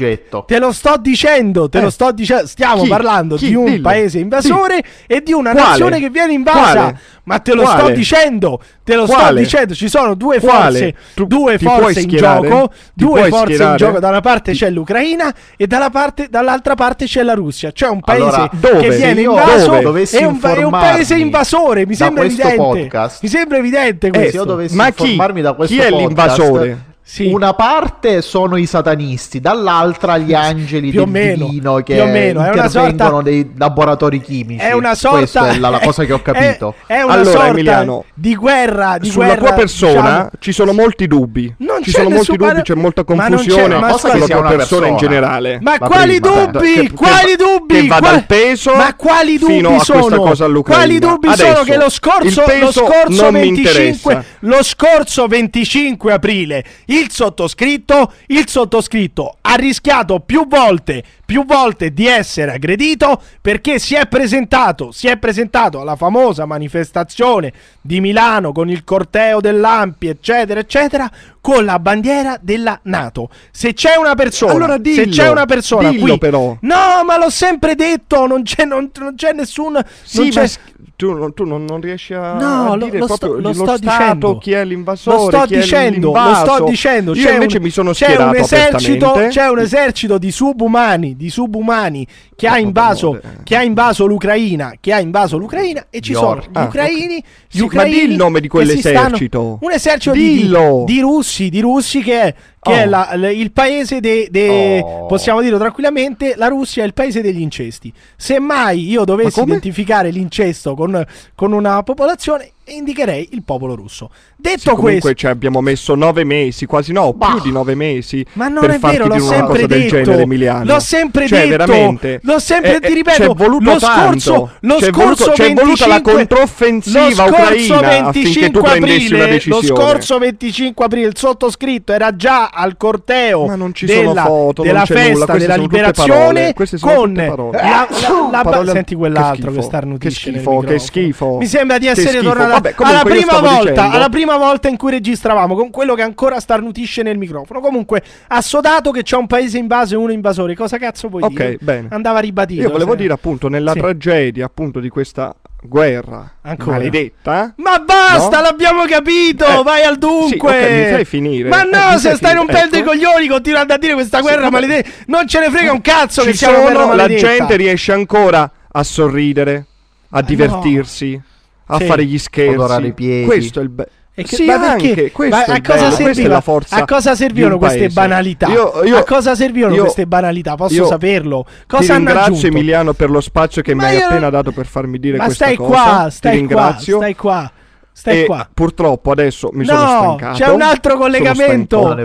te 0.46 0.58
lo 0.60 0.70
sto 0.70 0.96
dicendo, 0.96 1.68
te 1.68 1.78
Eh. 1.78 1.82
lo 1.82 1.90
sto 1.90 2.12
dicendo. 2.12 2.46
Stiamo 2.46 2.82
Chi? 2.84 2.88
parlando 2.88 3.34
Chi? 3.34 3.48
di 3.48 3.54
un 3.56 3.64
Dillo. 3.64 3.82
paese 3.82 4.20
invasore 4.20 4.80
e 5.08 5.20
di 5.22 5.32
una 5.32 5.50
Quale? 5.50 5.68
nazione 5.70 5.98
che 5.98 6.08
viene 6.08 6.32
invasa. 6.34 6.72
Quale? 6.72 6.98
Ma 7.24 7.38
te 7.40 7.54
lo 7.54 7.66
sto 7.66 7.74
Quale? 7.78 7.94
dicendo, 7.94 8.62
te 8.88 8.94
lo 8.94 9.05
sto 9.07 9.16
Quale? 9.16 9.40
dicendo. 9.42 9.74
Ci 9.74 9.87
sono 9.88 10.14
due 10.14 10.40
Quale? 10.40 10.79
forze, 10.79 10.94
Tu- 11.14 11.27
due 11.27 11.59
forze 11.59 12.01
in 12.01 12.09
gioco. 12.09 12.68
Ti 12.94 13.05
Due 13.05 13.29
forze 13.29 13.51
in 13.51 13.55
schierare? 13.57 13.77
gioco. 13.77 13.98
Da 14.01 14.09
una 14.09 14.20
parte 14.22 14.53
c'è 14.53 14.70
l'Ucraina 14.70 15.35
e 15.59 15.66
dalla 15.66 15.90
parte- 15.90 16.29
dall'altra 16.31 16.74
parte 16.74 17.05
c'è 17.05 17.22
la 17.22 17.35
Russia. 17.35 17.70
C'è 17.70 17.87
un 17.88 18.01
paese 18.01 18.22
Allora, 18.22 18.51
dove? 18.53 18.79
che 18.79 18.96
viene 18.96 19.20
invaso 19.20 19.74
e 19.74 20.24
un, 20.24 20.40
è 20.40 20.62
un 20.64 20.70
paese 20.70 21.16
invasore. 21.16 21.85
Mi 21.87 21.94
sembra 21.94 22.24
evidente. 22.24 22.57
podcast, 22.57 23.22
Mi 23.22 23.29
sembra 23.29 23.59
evidente 23.59 24.07
Eh, 24.07 24.11
questo. 24.11 24.31
se 24.31 24.37
io 24.37 24.44
dovessi 24.44 24.74
Ma 24.77 24.90
chi? 24.90 25.03
informarmi 25.03 25.42
da 25.42 25.53
questo 25.53 25.74
Chi 25.74 25.81
è 25.81 25.88
podcast, 25.90 26.07
l'invasore? 26.38 26.79
Sì. 27.10 27.26
Una 27.32 27.54
parte 27.54 28.20
sono 28.20 28.56
i 28.58 28.66
satanisti, 28.66 29.40
dall'altra 29.40 30.18
gli 30.18 30.34
angeli 30.34 30.90
Più 30.90 31.00
o 31.00 31.04
del 31.04 31.12
meno, 31.12 31.46
divino 31.46 31.76
che 31.76 31.94
più 31.94 32.02
o 32.02 32.06
meno, 32.06 32.44
è 32.44 32.50
una 32.50 32.68
sorta- 32.68 33.20
nei 33.22 33.50
laboratori 33.56 34.20
chimici. 34.20 34.62
È 34.62 34.72
una 34.72 34.94
sorta 34.94 35.16
Questa 35.16 35.48
è 35.52 35.58
la, 35.58 35.70
la 35.70 35.78
cosa 35.78 36.04
che 36.04 36.12
ho 36.12 36.20
capito. 36.22 36.74
È, 36.86 36.96
è 36.96 37.00
una 37.02 37.14
Allora, 37.14 37.30
sorta 37.30 37.46
Emiliano, 37.46 38.04
di 38.12 38.36
guerra 38.36 38.98
di 38.98 39.08
Sulla 39.08 39.24
guerra, 39.24 39.40
tua 39.40 39.52
persona 39.54 40.00
diciamo- 40.00 40.30
ci 40.38 40.52
sono 40.52 40.72
molti 40.74 41.06
dubbi. 41.06 41.54
Non 41.60 41.82
ci 41.82 41.92
c'è 41.92 41.96
sono 42.02 42.10
molti 42.14 42.36
ma 42.36 42.48
dubbi, 42.50 42.62
c'è 42.62 42.74
molta 42.74 43.04
ma 43.06 43.14
non 43.14 43.22
c'è- 43.24 43.34
confusione 43.36 43.78
ma 43.78 43.88
cosa 43.88 44.08
sulla 44.10 44.24
che 44.26 44.30
tua 44.30 44.40
una 44.40 44.48
persona 44.50 44.86
in 44.88 44.92
persona. 44.92 45.10
generale. 45.14 45.58
Ma 45.62 45.78
quali 45.78 46.20
prima. 46.20 46.44
dubbi? 46.44 46.72
Che- 46.74 46.80
che 46.82 46.92
quali 46.92 47.36
va- 47.36 47.44
dubbi? 47.44 47.74
che 47.80 47.86
va 47.86 48.00
dal 48.00 48.24
peso 48.26 48.74
Ma 48.74 48.94
quali 48.94 49.38
dubbi 49.38 49.52
fino 49.54 49.68
a 49.70 49.72
questa 49.76 50.00
sono? 50.02 50.20
cosa 50.20 50.44
all'Ucraina. 50.44 50.82
Quali 50.84 50.98
dubbi 50.98 51.28
Adesso, 51.28 51.52
sono 51.52 51.64
che 51.64 51.76
lo 51.78 51.88
scorso, 51.88 52.42
lo 52.60 52.70
scorso 52.70 53.22
non 53.22 53.32
mi 53.32 53.40
25 53.40 54.12
interessa. 54.12 54.24
lo 54.40 54.62
scorso 54.62 55.26
25 55.26 56.12
aprile 56.12 56.64
il 56.98 57.11
sottoscritto 57.11 58.12
il 58.26 58.48
sottoscritto 58.48 59.38
ha 59.50 59.54
rischiato 59.54 60.20
più 60.20 60.46
volte 60.46 61.02
più 61.24 61.44
volte 61.44 61.92
di 61.92 62.06
essere 62.06 62.52
aggredito 62.54 63.20
perché 63.40 63.78
si 63.78 63.94
è 63.94 64.06
presentato 64.06 64.92
si 64.92 65.06
è 65.08 65.16
presentato 65.18 65.80
alla 65.80 65.96
famosa 65.96 66.44
manifestazione 66.46 67.52
di 67.80 68.00
Milano 68.00 68.52
con 68.52 68.68
il 68.70 68.84
corteo 68.84 69.40
dell'Ampi 69.40 70.08
eccetera 70.08 70.61
eccetera 70.61 71.11
con 71.40 71.64
la 71.64 71.78
bandiera 71.78 72.38
della 72.40 72.78
Nato 72.84 73.28
se 73.50 73.72
c'è 73.74 73.96
una 73.96 74.14
persona 74.14 74.52
Allora 74.52 74.74
se 74.74 74.80
dillo, 74.80 75.11
c'è 75.11 75.28
una 75.30 75.44
persona 75.46 75.90
dillo 75.90 76.04
qui 76.04 76.18
però. 76.18 76.56
no 76.61 77.04
ma 77.06 77.16
l'ho 77.18 77.30
sempre 77.30 77.74
detto 77.74 78.26
non 78.26 78.42
c'è, 78.42 78.64
non, 78.64 78.90
non 78.98 79.14
c'è 79.14 79.32
nessun 79.32 79.72
non 79.74 79.84
Sì, 80.02 80.28
c'è- 80.30 80.40
ma 80.40 80.46
s- 80.46 80.58
tu, 80.96 81.12
non- 81.12 81.32
tu 81.32 81.44
non, 81.44 81.64
non 81.64 81.80
riesci 81.80 82.12
a, 82.12 82.32
No, 82.34 82.72
a 82.72 82.74
lo- 82.74 82.84
dire 82.87 82.98
lo 82.98 83.06
proprio 83.06 83.28
sto- 83.30 83.40
lo 83.40 83.48
lo 83.48 83.52
sto 83.54 83.76
Stato, 83.76 83.78
dicendo. 83.78 84.38
chi 84.38 84.52
è 84.52 84.64
l'invasore, 84.64 85.16
Lo 85.16 85.22
sto 85.28 85.40
chi 85.46 85.54
è 85.54 85.58
dicendo, 85.61 86.12
lo 86.12 86.34
sto 86.34 86.64
dicendo. 86.64 87.14
Io 87.14 87.22
c'è 87.24 87.32
invece 87.34 87.56
un- 87.58 87.62
mi 87.62 87.70
sono 87.70 87.90
c'è 87.92 88.04
schierato 88.06 88.30
un 88.30 88.37
esercito. 88.37 89.12
C'è 89.38 89.48
un 89.48 89.61
esercito 89.61 90.18
di 90.18 90.33
subumani, 90.33 91.14
di 91.14 91.31
subumani 91.31 92.05
che 92.35 92.48
ha 92.48 92.51
vabbè, 92.51 92.62
invaso, 92.62 93.20
che 93.44 93.55
ha 93.55 93.62
invaso 93.62 94.05
l'Ucraina, 94.07 94.72
che 94.81 94.92
ha 94.92 94.98
invaso 94.98 95.38
l'Ucraina 95.38 95.87
e 95.90 96.01
ci 96.01 96.11
Gli 96.11 96.14
sono 96.16 96.40
gli 96.40 96.48
Ah, 96.55 96.64
ucraini, 96.64 97.22
gli 97.48 97.59
Sì, 97.59 97.68
ma 97.72 97.85
di 97.85 98.03
il 98.03 98.16
nome 98.16 98.40
di 98.40 98.48
quell'esercito. 98.48 99.38
stanno- 99.38 99.59
un 99.61 99.70
esercito 99.72 100.12
di, 100.12 100.51
di 100.87 101.01
russi, 101.01 101.48
di 101.51 101.61
russi 101.61 102.01
che 102.03 102.35
è 102.60 102.68
che 102.68 102.82
è 102.82 102.86
Oh. 102.86 102.90
la- 102.90 103.10
l- 103.14 103.32
il 103.34 103.52
paese 103.52 104.00
de, 104.00 104.28
de- 104.30 104.80
Oh. 104.82 105.06
possiamo 105.06 105.40
dire 105.40 105.56
tranquillamente 105.58 106.34
la 106.36 106.48
Russia 106.48 106.82
è 106.82 106.86
il 106.86 106.94
paese 106.94 107.20
degli 107.22 107.40
incesti 107.40 107.92
se 108.16 108.38
mai 108.40 108.88
io 108.88 109.04
dovessi 109.04 109.40
identificare 109.40 110.10
l'incesto 110.10 110.74
con, 110.74 111.04
con 111.34 111.52
una 111.52 111.82
popolazione 111.82 112.50
indicherei 112.68 113.30
il 113.32 113.42
popolo 113.44 113.74
russo 113.74 114.10
detto 114.36 114.58
Sì, 114.58 114.66
comunque 114.66 115.00
questo 115.00 115.14
ci 115.14 115.26
abbiamo 115.26 115.62
messo 115.62 115.94
nove 115.94 116.22
mesi, 116.24 116.66
quasi 116.66 116.92
no, 116.92 117.14
più 117.14 117.40
di 117.40 117.50
nove 117.50 117.74
mesi. 117.74 118.24
ma 118.34 118.48
non 118.48 118.68
è 118.70 118.78
vero, 118.78 119.06
l'ho 119.06 119.18
sempre 119.20 119.66
detto. 119.66 119.96
genere, 120.02 120.22
Emiliano. 120.22 120.64
L'ho 120.64 120.78
sempre 120.80 121.26
Cioè, 121.26 121.38
detto. 121.48 121.50
veramente. 121.50 122.20
L'ho 122.22 122.38
sempre, 122.38 122.76
Eh, 122.76 122.80
ti 122.80 122.86
eh, 122.86 122.94
ripeto, 122.94 123.22
c'è 123.22 123.34
voluto 123.34 123.64
lo 123.72 123.78
scorso, 123.78 124.50
lo 124.60 124.76
C'è 124.76 124.86
scorso 124.92 125.24
voluto- 125.24 125.30
c'è 125.32 125.52
voluta 125.54 125.86
la 125.86 125.94
25 125.94 126.12
controffensiva 126.12 127.00
lo 127.00 127.10
scorso 127.14 127.34
ucraina 127.74 128.06
affinché 128.08 128.40
25 128.40 128.50
tu 128.50 128.60
prendessi 128.60 129.14
aprile, 129.14 129.24
una 129.24 129.40
Lo 129.46 129.62
scorso 129.62 130.18
25 130.18 130.84
aprile 130.84 131.06
il 131.06 131.16
sottoscritto 131.16 131.92
era 131.92 132.14
già 132.16 132.47
al 132.52 132.76
corteo 132.76 133.46
Ma 133.46 133.54
non 133.56 133.72
ci 133.74 133.87
sono 133.88 134.08
della, 134.08 134.24
foto, 134.24 134.62
non 134.62 134.72
della 134.72 134.84
festa 134.87 135.37
della 135.37 135.52
sono 135.54 135.62
liberazione 135.62 136.54
sono 136.64 136.92
con 136.92 137.12
la, 137.14 137.88
la- 138.30 138.62
la- 138.62 138.72
senti 138.72 138.94
quell'altro 138.94 139.50
che, 139.52 139.62
starnutisce 139.62 140.30
che 140.32 140.38
schifo, 140.38 140.61
che 140.61 140.78
schifo. 140.78 141.37
Mi 141.38 141.46
sembra 141.46 141.78
di 141.78 141.87
essere 141.87 142.20
tornato 142.20 142.50
Vabbè, 142.50 142.74
alla 142.78 143.02
prima 143.02 143.38
volta, 143.40 143.58
dicendo- 143.70 143.96
alla 143.96 144.08
prima 144.08 144.37
volta 144.37 144.68
in 144.68 144.76
cui 144.76 144.90
registravamo 144.90 145.54
con 145.54 145.70
quello 145.70 145.94
che 145.94 146.02
ancora 146.02 146.40
starnutisce 146.40 147.02
nel 147.02 147.18
microfono. 147.18 147.61
Comunque, 147.61 148.02
assodato 148.28 148.90
che 148.90 149.02
c'è 149.02 149.16
un 149.16 149.26
paese 149.26 149.58
invaso 149.58 149.94
e 149.94 149.96
uno 149.96 150.12
invasore. 150.12 150.54
Cosa 150.54 150.78
cazzo 150.78 151.08
vuoi 151.08 151.22
Ok, 151.22 151.30
dire? 151.32 151.58
bene. 151.61 151.88
Andava 151.90 152.18
ribadito. 152.20 152.62
Io 152.62 152.70
volevo 152.70 152.92
se- 152.92 152.96
dire 152.98 153.12
appunto 153.12 153.48
nella 153.48 153.72
Sì. 153.72 153.78
tragedia 153.78 154.46
appunto 154.46 154.80
di 154.80 154.88
questa 154.88 155.34
guerra 155.60 156.34
Ancora? 156.42 156.76
maledetta. 156.76 157.52
Ma 157.56 157.78
basta, 157.80 158.36
No? 158.36 158.42
l'abbiamo 158.42 158.84
capito. 158.84 159.44
Eh, 159.46 159.62
vai 159.62 159.82
al 159.82 159.96
dunque. 159.98 160.50
sì, 160.52 160.64
ok, 160.64 160.70
mi 160.70 160.90
fai 160.92 161.04
finire. 161.04 161.48
Ma 161.48 161.62
Eh, 161.62 161.70
no, 161.70 161.92
mi 161.94 161.98
se 161.98 162.14
stai 162.14 162.34
rompendo 162.34 162.76
i 162.76 162.80
Ecco. 162.80 162.90
coglioni, 162.90 163.26
continuando 163.28 163.72
a 163.74 163.78
dire 163.78 163.94
questa 163.94 164.20
guerra 164.20 164.42
vabbè. 164.42 164.50
maledetta. 164.52 164.90
Non 165.06 165.26
ce 165.26 165.40
ne 165.40 165.50
frega 165.50 165.72
un 165.72 165.80
cazzo 165.80 166.22
Ci 166.22 166.28
che 166.30 166.36
sia 166.36 166.48
una 166.50 166.58
guerra 166.60 166.94
la 166.94 167.08
gente 167.08 167.56
riesce 167.56 167.92
ancora 167.92 168.50
a 168.70 168.82
sorridere, 168.82 169.66
a 170.10 170.22
divertirsi, 170.22 171.20
a 171.66 171.78
Sì. 171.78 171.84
fare 171.86 172.04
gli 172.04 172.18
scherzi. 172.18 172.84
I 172.86 172.92
piedi. 172.92 173.24
Questo 173.26 173.60
è 173.60 173.62
il 173.62 173.68
be- 173.68 173.88
E 174.18 174.24
che- 174.24 174.35
Sì, 174.35 174.46
ma 174.46 174.59
perché? 174.59 175.12
Ma 175.31 175.44
a 175.44 175.61
cosa 175.62 175.90
serviva- 175.92 176.28
la 176.28 176.40
forza 176.40 176.74
a 176.76 176.85
cosa 176.85 177.14
servivano 177.14 177.57
queste 177.57 177.88
banalità? 177.88 178.48
Io- 178.48 178.83
io- 178.83 178.96
a 178.96 179.04
cosa 179.04 179.37
servivano 179.37 179.74
io- 179.76 179.83
queste 179.83 180.07
banalità? 180.07 180.57
Posso 180.57 180.87
saperlo? 180.87 181.44
Ti 181.46 181.64
Cosa 181.68 181.94
hanno 181.94 182.04
ringrazio 182.07 182.33
aggiunto? 182.35 182.46
Emiliano 182.57 182.92
per 182.94 183.11
lo 183.11 183.20
spazio 183.20 183.62
che 183.62 183.74
Ma 183.74 183.85
mi 183.85 183.88
hai 183.90 184.00
appena 184.02 184.28
dato 184.28 184.50
per 184.50 184.66
farmi 184.66 184.98
dire 184.98 185.18
Ma 185.18 185.26
questa 185.26 185.44
stai 185.44 185.57
cosa. 185.57 185.68
qua, 185.70 186.04
Ti 186.09 186.11
stai 186.16 186.31
qua, 186.33 186.38
ringrazio. 186.40 186.96
stai 186.96 187.14
qua. 187.14 187.53
Stai 187.99 188.22
e 188.22 188.26
qua. 188.26 188.49
purtroppo 188.55 189.11
adesso 189.11 189.51
mi 189.53 189.64
sono 189.64 189.80
No, 189.82 189.86
stancato. 190.16 190.38
c'è 190.38 190.49
un 190.51 190.62
altro 190.62 190.90
sono 190.92 191.03
collegamento. 191.03 191.96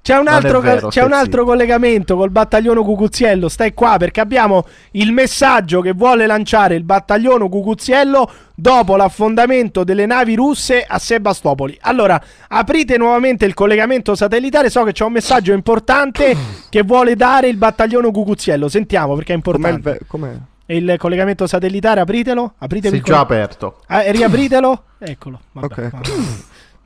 C'è 0.00 0.16
un 0.16 0.28
altro, 0.28 0.60
vero, 0.60 0.88
c'è 0.88 1.02
un 1.02 1.12
altro 1.12 1.44
collegamento 1.44 2.14
col 2.16 2.30
battaglione 2.30 2.80
Cucuziello. 2.82 3.48
Stai 3.48 3.74
qua 3.74 3.96
perché 3.98 4.20
abbiamo 4.20 4.64
il 4.92 5.10
messaggio 5.12 5.80
che 5.80 5.92
vuole 5.92 6.26
lanciare 6.26 6.76
il 6.76 6.84
battaglione 6.84 7.48
Cucuziello 7.48 8.30
dopo 8.54 8.94
l'affondamento 8.94 9.82
delle 9.82 10.06
navi 10.06 10.36
russe 10.36 10.84
a 10.86 10.98
Sebastopoli. 11.00 11.76
Allora, 11.80 12.20
aprite 12.48 12.96
nuovamente 12.96 13.44
il 13.44 13.54
collegamento 13.54 14.14
satellitare. 14.14 14.70
So 14.70 14.84
che 14.84 14.92
c'è 14.92 15.04
un 15.04 15.12
messaggio 15.12 15.52
importante 15.52 16.36
che 16.70 16.82
vuole 16.82 17.16
dare 17.16 17.48
il 17.48 17.56
battaglione 17.56 18.12
Cucuziello. 18.12 18.68
Sentiamo 18.68 19.16
perché 19.16 19.34
è 19.34 19.40
Com'è 19.42 19.56
il 19.56 19.74
importante. 19.74 19.98
ve- 19.98 20.06
com'è? 20.06 20.30
E 20.66 20.76
il 20.76 20.94
collegamento 20.98 21.46
satellitare, 21.46 22.00
apritelo. 22.00 22.54
Apritelo 22.58 22.96
è 22.96 23.00
già 23.00 23.20
aperto. 23.20 23.80
Ah, 23.86 24.10
riapritelo. 24.10 24.84
Eccolo. 24.98 25.40
Vabbè, 25.52 25.66
Ok, 25.66 25.78
ecco. 25.78 25.96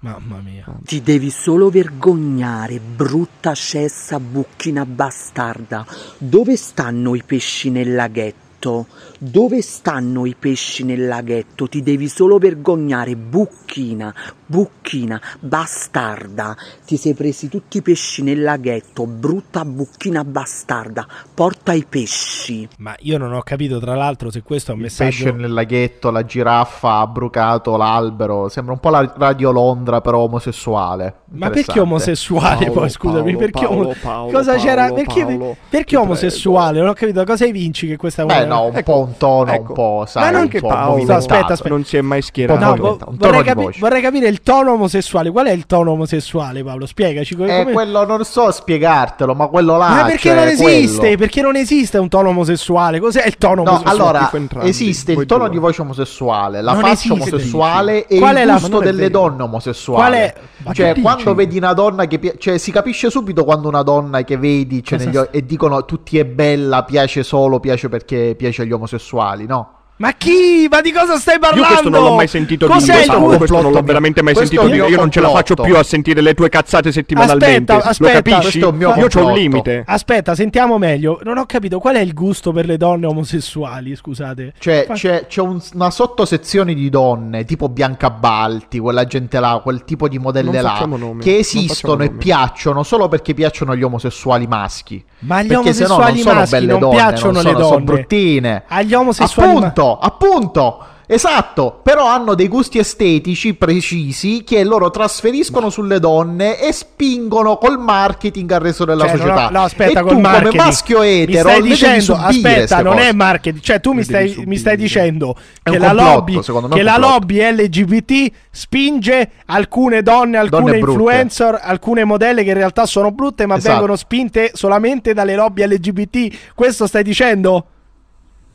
mamma- 0.01 0.19
Mamma 0.21 0.41
mia. 0.41 0.65
Ti 0.85 1.03
devi 1.03 1.29
solo 1.31 1.71
vergognare, 1.71 2.79
brutta 2.79 3.53
cessa 3.55 4.21
bucchina 4.21 4.85
bastarda. 4.87 5.85
Dove 6.19 6.57
stanno 6.57 7.15
i 7.17 7.23
pesci 7.27 7.71
nel 7.71 7.95
laghetto? 7.95 8.87
Dove 9.21 9.63
stanno 9.63 10.27
i 10.27 10.37
pesci 10.39 10.85
nel 10.85 11.09
laghetto? 11.09 11.67
Ti 11.67 11.83
devi 11.83 12.07
solo 12.07 12.39
vergognare, 12.39 13.17
bucchina, 13.17 14.15
bucchina, 14.47 15.21
bastarda. 15.41 16.57
Ti 16.87 16.97
sei 16.97 17.15
presi 17.15 17.49
tutti 17.49 17.79
i 17.79 17.83
pesci 17.83 18.23
nel 18.23 18.41
laghetto, 18.41 19.07
brutta 19.07 19.65
bucchina 19.65 20.23
bastarda. 20.23 21.05
Porta 21.35 21.73
i 21.73 21.85
pesci. 21.89 22.69
Ma 22.79 22.95
io 23.01 23.19
non 23.19 23.33
ho 23.33 23.43
capito, 23.43 23.81
tra 23.81 23.97
l'altro, 23.97 24.31
se 24.31 24.43
questo 24.43 24.71
è 24.71 24.75
un 24.75 24.79
Il 24.81 24.85
messaggio. 24.85 25.25
pesce 25.25 25.37
nel 25.37 25.53
laghetto, 25.53 26.13
la 26.13 26.25
giraffa 26.25 26.99
ha 26.99 27.07
brucato 27.09 27.77
l'albero. 27.77 28.49
Sembra 28.49 28.75
un 28.75 28.79
po' 28.79 28.91
la 28.91 29.13
Radio 29.17 29.51
Londra, 29.51 30.01
però 30.01 30.21
omosessuale. 30.21 31.23
Ma 31.33 31.51
perché 31.51 31.81
omosessuale 31.81 32.67
Paolo, 32.67 32.73
poi 32.81 32.91
scusami? 32.91 33.33
Paolo, 33.33 33.39
perché 33.39 33.67
Paolo, 33.67 33.95
Paolo, 34.01 34.31
cosa 34.33 34.57
c'era? 34.59 34.87
Paolo, 34.87 34.95
perché 34.95 35.25
Paolo, 35.25 35.57
perché 35.69 35.97
omosessuale? 35.97 36.79
Non 36.79 36.89
ho 36.89 36.93
capito. 36.93 37.25
Cosa 37.25 37.45
hai 37.45 37.51
vinci 37.53 37.89
che 37.89 37.97
questa 37.97 38.25
Beh, 38.25 38.45
no, 38.47 38.67
un 38.67 38.77
Ecco, 38.77 38.93
po' 38.93 39.01
un 39.08 39.08
tono, 39.17 39.51
ecco. 39.53 39.69
un 39.69 39.75
po', 39.75 40.05
sai, 40.07 40.33
non- 40.33 40.41
Anche 40.43 40.57
un 40.57 40.63
po' 40.63 40.69
Paolo 40.69 41.13
aspetta, 41.15 41.53
aspetta. 41.55 41.69
non 41.75 41.85
si 41.85 41.97
è 41.97 42.01
mai 42.01 42.19
Un 42.19 42.23
schierato. 42.23 42.65
No, 42.65 42.75
vo- 42.77 42.99
un 43.07 43.17
vorrei, 43.17 43.43
capi- 43.43 43.79
vorrei 43.79 44.03
capire 44.03 44.29
il 44.29 44.43
tono 44.43 44.73
omosessuale. 44.73 45.31
Qual 45.31 45.47
è 45.47 45.53
il 45.53 45.67
tono 45.67 45.93
omosessuale, 45.93 46.63
Paolo? 46.63 46.87
Spiegaci. 46.87 47.35
Eh, 47.35 47.37
come- 47.37 47.73
quello 47.73 48.05
non 48.05 48.25
so 48.25 48.51
spiegartelo, 48.51 49.35
ma 49.35 49.47
quello 49.47 49.77
là. 49.77 49.89
Ma 49.89 50.03
perché 50.05 50.29
cioè, 50.29 50.35
non 50.35 50.47
esiste? 50.49 50.99
quello. 51.01 51.17
Perché 51.17 51.41
non 51.43 51.57
esiste 51.57 51.99
un 51.99 52.09
tono 52.09 52.29
omosessuale? 52.31 53.01
Cos'è 53.01 53.27
il 53.27 53.37
tono 53.39 53.63
No, 53.63 53.71
omosessuale? 53.71 53.99
allora 54.01 54.31
entrambi, 54.33 54.69
esiste 54.69 55.13
il 55.13 55.27
tono 55.27 55.49
di 55.49 55.59
voce 55.59 55.81
omosessuale, 55.83 56.61
la 56.63 56.73
Non 56.73 56.83
faccia 56.83 57.13
omosessuale 57.13 58.07
e 58.07 58.19
Qual 58.19 58.37
il 58.37 58.51
gusto 58.51 58.69
ma 58.69 58.75
non 58.75 58.85
delle 58.85 59.11
donne 59.11 59.43
omosessuali. 59.43 60.33
Ma 60.65 60.73
Cioè, 60.73 60.93
che 60.93 61.01
quando 61.01 61.35
vedi 61.35 61.57
una 61.57 61.73
donna 61.73 62.07
che 62.07 62.19
pi- 62.19 62.33
cioè, 62.39 62.59
si 62.59 62.73
capisce 62.73 63.11
subito 63.11 63.45
quando 63.45 63.69
una 63.69 63.83
donna 63.83 64.23
che 64.25 64.37
vedi 64.37 64.83
cioè, 64.83 64.99
Cosa 64.99 65.09
negli 65.11 65.17
o- 65.19 65.29
e 65.31 65.45
dicono 65.47 65.85
tutti 65.85 66.19
è 66.19 66.25
bella, 66.25 66.83
piace 66.85 67.23
solo, 67.23 67.61
piace 67.61 67.89
perché 67.89 68.35
piace 68.37 68.63
agli 68.63 68.73
omosessuali, 68.73 68.98
no? 69.47 69.78
Ma 69.99 70.13
chi? 70.13 70.69
Ma 70.71 70.81
di 70.81 70.93
cosa 70.93 71.17
stai 71.19 71.39
parlando? 71.39 71.63
Io 71.65 71.71
questo 71.71 71.89
non 71.91 72.03
l'ho 72.05 72.15
mai 72.15 72.29
sentito 72.29 72.67
Cos'è 72.69 72.93
dire, 73.03 73.05
tuo- 73.05 73.37
questo 73.37 73.55
non 73.55 73.63
l'ho 73.63 73.63
complotto 73.63 73.83
veramente 73.87 74.23
mai. 74.23 74.33
Questo 74.35 74.55
sentito 74.55 74.71
un 74.73 74.77
dire. 74.81 74.91
Io 74.95 75.01
non 75.01 75.11
ce 75.11 75.21
la 75.21 75.29
faccio 75.29 75.55
complotto. 75.55 75.71
più 75.71 75.77
a 75.77 75.83
sentire 75.83 76.21
le 76.21 76.35
tue 76.35 76.49
cazzate 76.49 76.93
settimanalmente. 76.93 77.73
Aspetta, 77.73 77.89
aspetta, 77.91 78.13
Lo 78.13 78.23
capisci? 78.23 78.41
questo 78.41 78.69
è 78.69 78.71
un 78.71 78.77
mio 78.77 78.89
Io 78.89 78.95
c'ho 78.95 79.01
un 79.01 79.09
complotto. 79.09 79.35
limite. 79.37 79.83
Aspetta, 79.87 80.35
sentiamo 80.37 80.79
meglio. 80.79 81.19
Non 81.25 81.39
ho 81.39 81.47
capito 81.47 81.79
qual 81.81 81.97
è 81.97 82.01
il 82.01 82.15
gusto 82.15 82.53
per 82.53 82.67
le 82.67 82.77
donne 82.77 83.07
omosessuali, 83.07 83.97
scusate. 83.97 84.53
Cioè, 84.59 84.85
Fa- 84.87 84.95
c'è, 84.95 85.27
c'è 85.27 85.41
un- 85.41 85.61
una 85.75 85.91
sottosezione 85.91 86.75
di 86.75 86.89
donne, 86.91 87.45
tipo 87.45 87.69
Bianca 87.69 88.11
Balti, 88.11 88.79
quella 88.79 89.05
gente 89.05 89.41
là, 89.41 89.61
quel 89.63 89.85
tipo 89.85 90.07
di 90.09 90.19
modelle 90.19 90.63
là, 90.63 90.85
nomi, 90.87 91.21
che 91.23 91.39
esistono 91.39 92.05
e 92.05 92.11
piacciono 92.11 92.85
solo 92.85 93.09
perché 93.09 93.35
piacciono 93.35 93.75
gli 93.75 93.83
omosessuali 93.83 94.47
maschi. 94.47 95.05
Ma 95.21 95.39
agli 95.39 95.49
perché 95.49 95.73
se 95.73 95.87
no 95.87 95.95
omosessuali 95.95 96.13
non 96.15 96.23
sono 96.23 96.35
maschi 96.39 96.51
belle 96.55 96.71
non 96.71 96.81
donne, 96.81 96.95
piacciono 96.95 97.33
non 97.33 97.43
le 97.43 97.51
sono, 97.51 97.59
sono 97.65 97.71
donne. 97.71 97.85
bruttine. 97.85 98.63
Agli 98.69 98.95
omosessuali 98.95 99.53
ma- 99.55 99.59
Appunto, 99.97 100.27
appunto. 100.29 100.87
Esatto, 101.11 101.81
però 101.83 102.05
hanno 102.05 102.35
dei 102.35 102.49
gusti 102.49 102.77
estetici 102.79 103.55
precisi 103.55 104.45
che 104.45 104.63
loro 104.63 104.91
trasferiscono 104.91 105.71
sulle 105.71 106.01
donne 106.01 106.61
e 106.61 106.71
spingono 106.71 107.57
col 107.57 107.79
marketing 107.79 108.51
al 108.53 108.61
resto 108.61 108.85
della 108.85 109.05
Cioè, 109.07 109.13
no, 109.17 109.19
società. 109.23 109.49
no, 109.49 109.63
aspetta, 109.63 110.01
e 110.01 110.03
col 110.03 110.13
tu 110.13 110.19
marketing. 110.21 110.51
come 110.51 110.63
maschio 110.65 111.01
mi 111.01 111.07
etero 111.23 111.39
stai 111.39 111.55
le 111.55 111.61
devi 111.63 111.69
dicendo, 111.71 112.15
aspetta, 112.15 112.83
non 112.83 112.97
cose. 112.97 113.09
è 113.09 113.13
marketing, 113.15 113.63
cioè 113.65 113.81
tu 113.81 113.93
mi 113.93 114.03
stai, 114.03 114.43
mi 114.45 114.57
stai 114.59 114.77
dicendo 114.77 115.35
che 115.63 115.71
un 115.71 115.79
la 115.79 115.87
complotto, 115.89 116.13
lobby 116.13 116.33
che 116.75 116.83
la 116.83 116.93
complotto. 116.93 117.01
lobby 117.01 117.53
LGBT 117.53 118.33
spinge 118.51 119.31
alcune 119.47 120.03
donne, 120.03 120.37
alcune 120.37 120.61
Donne 120.63 120.79
brutte. 120.79 120.91
influencer, 121.01 121.59
alcune 121.63 122.05
modelle 122.05 122.43
che 122.45 122.51
in 122.51 122.57
realtà 122.57 122.85
sono 122.85 123.11
brutte, 123.13 123.47
ma 123.47 123.57
Esatto. 123.57 123.73
vengono 123.77 123.97
spinte 123.97 124.51
solamente 124.53 125.15
dalle 125.15 125.35
lobby 125.35 125.65
LGBT. 125.67 126.53
Questo 126.55 126.87
stai 126.87 127.03
dicendo? 127.03 127.65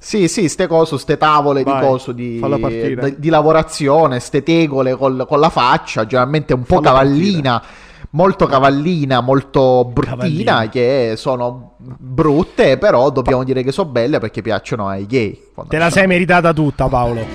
Sì, 0.04 0.28
sì, 0.28 0.50
ste 0.50 0.68
cose, 0.68 0.98
ste 0.98 1.16
tavole 1.16 1.64
Vai, 1.64 1.80
di 1.80 1.88
coso 1.88 2.12
di, 2.12 2.38
partire. 2.42 3.12
di, 3.12 3.16
di 3.20 3.30
lavorazione, 3.30 4.20
ste 4.20 4.44
tegole 4.44 4.96
col- 4.98 5.26
con 5.26 5.40
la 5.40 5.50
faccia, 5.50 6.06
generalmente 6.06 6.54
un 6.54 6.64
po' 6.64 6.76
Falla 6.82 6.88
cavallina, 6.90 7.64
molto 8.10 8.46
cavallina, 8.46 9.22
molto 9.22 9.86
bruttina, 9.86 10.12
Cavallina. 10.18 10.70
che 10.70 11.14
sono 11.16 11.76
brutte, 11.78 12.78
però 12.78 13.12
dobbiamo 13.12 13.46
dire 13.46 13.64
che 13.64 13.72
sono 13.72 13.90
belle 13.92 14.20
perché 14.20 14.42
piacciono 14.42 14.90
ai 14.90 15.06
gay. 15.06 15.42
Te 15.70 15.78
la 15.78 15.90
sei 15.90 16.06
meritata 16.06 16.52
tutta, 16.52 16.90
Paolo. 16.90 17.26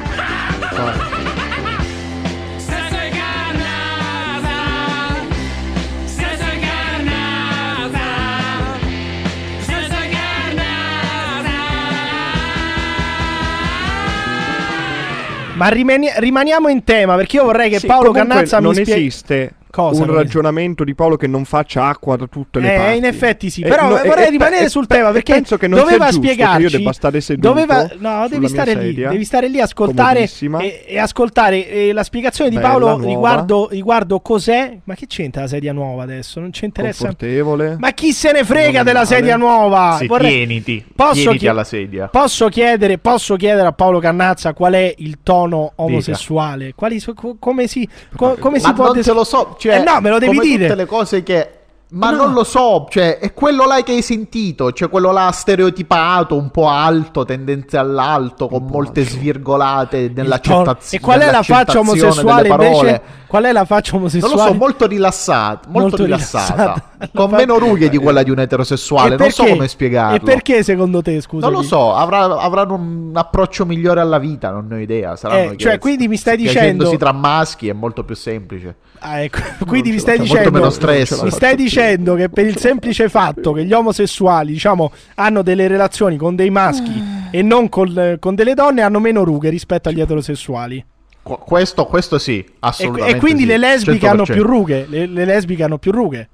Ma 15.58 15.68
rimani- 15.68 16.10
rimaniamo 16.16 16.68
in 16.68 16.84
tema 16.84 17.16
perché 17.16 17.36
io 17.36 17.44
vorrei 17.44 17.68
che 17.70 17.78
Sì, 17.80 17.86
Paolo 17.86 18.12
Cannazza 18.12 18.60
non 18.60 18.74
mi 18.74 18.82
spieghi. 18.82 19.00
esiste 19.00 19.52
Cosa 19.70 20.02
un 20.02 20.12
ragionamento 20.14 20.82
di 20.84 20.94
Paolo 20.94 21.16
che 21.16 21.26
non 21.26 21.44
faccia 21.44 21.86
acqua 21.86 22.16
da 22.16 22.26
tutte 22.26 22.58
le 22.60 22.72
Eh, 22.74 22.76
parti. 22.78 22.96
in 22.98 23.04
effetti 23.04 23.50
sì, 23.50 23.60
Eh, 23.62 23.68
però 23.68 23.88
no, 23.88 23.96
vorrei 24.04 24.26
eh, 24.26 24.30
rimanere 24.30 24.64
eh, 24.64 24.68
sul 24.68 24.86
tema 24.86 25.10
perché 25.10 25.34
penso 25.34 25.56
che 25.56 25.66
non 25.68 25.78
doveva 25.80 26.04
sia 26.10 26.14
spiegarci 26.20 26.56
che 26.56 26.62
io 26.62 26.70
debba 26.78 26.92
stare 26.92 27.20
seduto 27.20 27.48
doveva, 27.48 27.88
no, 27.98 28.26
devi 28.28 28.48
stare 28.48 28.74
lì, 28.74 28.94
devi 28.94 29.24
stare 29.24 29.48
lì 29.48 29.60
a 29.60 29.64
ascoltare 29.64 30.28
e, 30.60 30.84
e 30.86 30.98
ascoltare 30.98 31.68
eh, 31.68 31.92
la 31.92 32.02
spiegazione 32.02 32.50
di 32.50 32.58
Paolo 32.58 32.98
riguardo, 32.98 33.68
riguardo 33.70 34.20
cos'è, 34.20 34.78
ma 34.84 34.94
che 34.94 35.06
c'entra 35.06 35.42
la 35.42 35.48
sedia 35.48 35.72
nuova 35.72 36.02
adesso? 36.02 36.40
Non 36.40 36.52
ci 36.52 36.64
interessa. 36.64 37.02
confortevole. 37.06 37.76
Ma 37.78 37.92
chi 37.92 38.12
se 38.12 38.32
ne 38.32 38.44
frega 38.44 38.82
della 38.82 39.04
sedia 39.04 39.36
nuova? 39.36 39.96
Sì, 39.98 40.06
Vorrei- 40.06 40.32
tieniti, 40.32 40.84
Posso 40.94 41.12
tieniti 41.14 41.38
chie- 41.38 41.48
alla 41.48 41.64
sedia. 41.64 42.08
Posso 42.08 42.48
chiedere, 42.48 42.98
posso 42.98 43.36
chiedere 43.36 43.66
a 43.68 43.72
Paolo 43.72 43.98
Cannazza 43.98 44.52
qual 44.54 44.72
è 44.74 44.94
il 44.98 45.18
tono 45.22 45.72
omosessuale? 45.76 46.72
Quali 46.74 47.00
come 47.38 47.66
si, 47.66 47.88
co- 48.16 48.36
come 48.38 48.58
si 48.58 48.66
Ma 48.66 48.72
può 48.74 48.84
non 48.86 48.94
des- 48.94 49.06
te 49.06 49.12
lo 49.12 49.24
so, 49.24 49.56
cioè, 49.58 49.80
Eh 49.80 49.82
no, 49.82 50.00
me 50.00 50.08
lo 50.10 50.18
devi 50.18 50.38
dire. 50.38 50.66
tutte 50.66 50.76
le 50.76 50.86
cose 50.86 51.22
che... 51.22 51.52
Ma 51.90 52.10
No. 52.10 52.16
non 52.24 52.32
lo 52.34 52.44
so, 52.44 52.86
cioè, 52.90 53.16
è 53.18 53.32
quello 53.32 53.64
là 53.64 53.82
che 53.82 53.92
hai 53.92 54.02
sentito, 54.02 54.72
cioè 54.72 54.90
quello 54.90 55.10
là 55.10 55.30
stereotipato, 55.32 56.36
un 56.36 56.50
po' 56.50 56.68
alto, 56.68 57.24
tendenze 57.24 57.78
all'alto, 57.78 58.46
con 58.48 58.64
molte 58.66 59.04
svirgolate 59.04 60.12
nell'accettazione 60.14 60.96
E 60.96 61.00
qual 61.00 61.20
è 61.20 61.30
la 61.30 61.42
faccia 61.42 61.78
omosessuale 61.78 62.48
invece? 62.48 63.02
Qual 63.28 63.44
è 63.44 63.52
la 63.52 63.64
faccia 63.64 63.92
Non 63.92 64.00
omosessuale? 64.02 64.34
lo 64.36 64.40
so, 64.48 64.54
molto 64.54 64.86
rilassata, 64.86 65.68
molto, 65.68 65.88
Molto 65.88 66.04
rilassata, 66.04 66.52
rilassata. 66.54 67.08
con 67.14 67.30
meno 67.30 67.58
rughe 67.58 67.88
di 67.88 67.96
quella 67.98 68.22
di 68.22 68.30
un 68.30 68.38
eterosessuale, 68.40 69.16
non 69.16 69.30
so 69.30 69.44
come 69.44 69.68
spiegarlo. 69.68 70.16
E 70.16 70.20
perché 70.20 70.62
secondo 70.62 71.00
te, 71.02 71.20
scusa? 71.22 71.46
Non 71.46 71.54
lo 71.56 71.62
so, 71.62 71.94
avrà- 71.94 72.38
avranno 72.38 72.74
un 72.74 73.10
approccio 73.14 73.64
migliore 73.66 74.00
alla 74.00 74.18
vita, 74.18 74.50
non 74.50 74.66
ne 74.68 74.74
ho 74.76 74.78
idea. 74.78 75.16
Saranno 75.16 75.52
Eh, 75.52 75.56
cioè, 75.56 75.78
quindi 75.78 76.06
mi 76.08 76.16
stai 76.16 76.36
dicendo- 76.36 76.94
tra 76.98 77.12
maschi 77.12 77.68
è 77.68 77.72
molto 77.72 78.02
più 78.04 78.14
semplice. 78.14 78.76
Ah, 79.00 79.20
ecco, 79.20 79.38
Quindi 79.64 79.92
mi 79.92 79.98
stai 79.98 80.16
fa, 80.16 80.22
molto 80.22 80.34
dicendo 80.38 80.58
meno 80.58 80.70
stress. 80.70 81.12
Mi 81.16 81.20
Non 81.22 81.30
stai 81.30 81.50
faccio 81.50 81.62
dicendo 81.78 82.14
che 82.14 82.28
per 82.28 82.46
il 82.46 82.56
semplice 82.56 83.08
fatto 83.08 83.52
che 83.52 83.64
gli 83.64 83.72
omosessuali, 83.72 84.52
diciamo, 84.52 84.90
hanno 85.16 85.42
delle 85.42 85.68
relazioni 85.68 86.16
con 86.16 86.34
dei 86.36 86.50
maschi 86.50 87.02
e 87.30 87.42
non 87.42 87.68
col- 87.68 88.16
con 88.20 88.34
delle 88.34 88.54
donne 88.54 88.82
hanno 88.82 89.00
meno 89.00 89.24
rughe 89.24 89.48
rispetto 89.50 89.88
agli 89.88 90.00
eterosessuali. 90.00 90.84
Qu- 91.22 91.38
questo, 91.44 91.86
questo 91.86 92.18
sì, 92.18 92.38
E, 92.38 92.52
assolutamente. 92.60 93.16
e 93.16 93.20
quindi 93.20 93.42
sì, 93.42 93.48
le 93.48 93.58
lesbiche 93.58 94.06
100%. 94.06 94.10
hanno 94.10 94.24
più 94.24 94.42
rughe, 94.42 94.86
le, 94.88 95.06
le 95.06 95.24
lesbiche 95.24 95.62
hanno 95.62 95.78
più 95.78 95.92
rughe. 95.92 96.28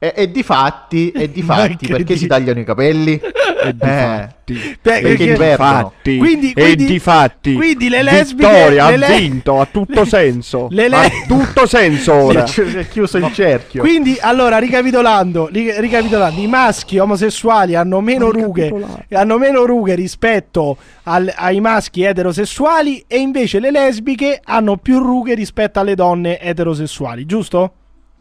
E, 0.00 0.12
e 0.14 0.30
di 0.30 0.44
fatti, 0.44 1.10
e 1.10 1.28
di 1.28 1.42
fatti 1.42 1.88
perché 1.88 2.16
si 2.16 2.26
tagliano 2.28 2.60
i 2.60 2.64
capelli? 2.64 3.20
E 3.60 3.74
di 3.74 3.80
Eh. 3.82 4.28
E 4.50 4.78
perché- 4.82 5.16
di 5.16 5.34
fatti. 5.56 6.16
Quindi- 6.16 6.52
e 6.52 6.62
quindi- 6.62 6.86
di 6.86 6.98
fatti. 7.00 7.54
quindi 7.54 7.88
le 7.88 8.02
lesbiche- 8.04 8.48
Vittoria 8.48 8.96
le 8.96 9.04
ha 9.06 9.16
vinto, 9.16 9.60
a 9.60 9.66
tutto 9.70 10.04
senso. 10.04 10.68
le 10.70 10.88
le- 10.88 10.96
Ha 10.96 11.10
tutto 11.26 11.66
senso 11.66 12.14
ora. 12.14 12.46
Si 12.46 12.60
è 12.60 12.86
chiuso 12.88 13.18
il 13.18 13.32
cerchio. 13.32 13.80
Quindi, 13.82 14.16
allora, 14.20 14.58
ricapitolando, 14.58 15.48
ri- 15.50 15.78
ricapitolando, 15.80 16.40
i 16.40 16.46
maschi 16.46 16.98
omosessuali 16.98 17.74
hanno 17.74 18.00
meno 18.00 18.30
rughe, 18.30 18.72
hanno 19.10 19.38
meno 19.38 19.64
rughe 19.66 19.96
rispetto 19.96 20.76
al- 21.02 21.32
ai 21.36 21.60
maschi 21.60 22.04
eterosessuali 22.04 23.04
e 23.08 23.18
invece 23.18 23.58
le 23.58 23.72
lesbiche 23.72 24.40
hanno 24.44 24.76
più 24.76 25.00
rughe 25.00 25.34
rispetto 25.34 25.80
alle 25.80 25.96
donne 25.96 26.38
eterosessuali, 26.40 27.26
giusto? 27.26 27.72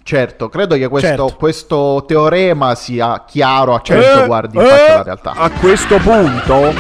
Certo, 0.08 0.48
credo 0.48 0.78
che 0.78 0.88
questo, 0.88 1.08
Certo. 1.10 1.36
questo 1.38 2.06
teorema 2.08 2.76
sia 2.76 3.26
chiaro 3.28 3.76
a 3.76 3.82
100 3.82 4.24
Eh, 4.24 4.26
guardi 4.26 4.58
eh, 4.58 4.62
infatti 4.62 4.88
la 4.88 5.04
realtà. 5.04 5.32
A 5.32 5.50
questo 5.50 5.98
punto, 5.98 6.74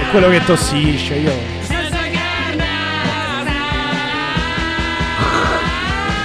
È 0.00 0.04
quello 0.10 0.30
che 0.30 0.44
tossisce, 0.44 1.14
io. 1.14 1.32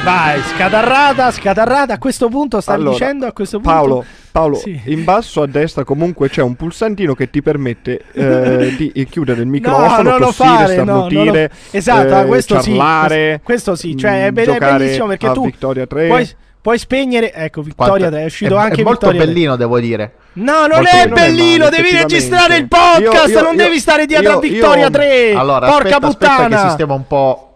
Vai, 0.04 0.42
scatarrata, 0.56 1.32
scatarrata. 1.32 1.94
A 1.94 1.98
questo 2.00 2.28
punto 2.30 2.60
stavi 2.60 2.82
Allora, 2.82 2.98
dicendo 2.98 3.28
a 3.28 3.32
questo 3.34 3.60
punto 3.60 3.72
Paolo, 3.72 4.06
Paolo 4.34 4.56
Sì. 4.56 4.82
in 4.86 5.04
basso 5.04 5.44
a 5.44 5.48
destra 5.48 5.84
comunque 5.84 6.28
c'è 6.28 6.42
un 6.42 6.56
pulsantino 6.56 7.14
che 7.14 7.30
ti 7.30 7.44
permette 7.44 8.02
eh, 8.14 8.74
di 8.76 9.06
chiudere 9.10 9.42
il 9.42 9.46
No, 9.46 9.52
microfono, 9.52 10.18
lo 10.18 10.26
tossire, 10.26 10.48
fare, 10.48 10.76
no, 10.78 10.84
starnutire, 11.08 11.52
lo- 11.72 11.78
esatto, 11.78 12.20
eh, 12.20 12.26
questo 12.26 12.60
sì, 12.62 12.70
ciarlare, 12.72 13.40
questo 13.44 13.76
sì, 13.76 13.96
cioè, 13.96 14.26
è 14.26 14.32
mm, 14.32 14.34
be- 14.34 14.44
è 14.44 14.58
bellissimo 14.58 15.06
perché 15.08 15.32
tu 15.32 15.46
Victoria 15.46 15.86
3. 15.86 16.08
Puoi, 16.08 16.30
puoi 16.62 16.78
spegnere, 16.80 17.32
ecco, 17.32 17.62
Vittoria 17.62 17.92
Quanto- 17.94 18.10
3, 18.10 18.22
è 18.22 18.26
uscito 18.26 18.56
è, 18.56 18.60
anche 18.60 18.82
è 18.82 18.84
molto 18.84 19.08
Vittoria 19.08 19.22
3. 19.22 19.28
bellino, 19.34 19.56
devo 19.56 19.80
dire. 19.80 20.12
No, 20.34 20.52
non 20.66 20.70
Molto 20.82 20.90
è 20.90 21.08
bellino, 21.10 21.66
male, 21.66 21.76
devi 21.78 21.92
registrare 21.96 22.56
il 22.58 22.68
podcast, 22.68 23.28
Io- 23.28 23.34
io- 23.38 23.42
non 23.44 23.54
io- 23.56 23.64
devi 23.64 23.78
stare 23.80 24.06
dietro 24.08 24.40
a 24.40 24.46
io- 24.46 24.90
3. 24.90 25.34
Allora, 25.36 25.68
Porca 25.68 25.98
aspetta, 25.98 26.08
aspetta 26.08 26.32
puttana. 26.36 26.62
che 26.64 26.68
sistema 26.70 26.94
un 26.96 27.06
po' 27.08 27.48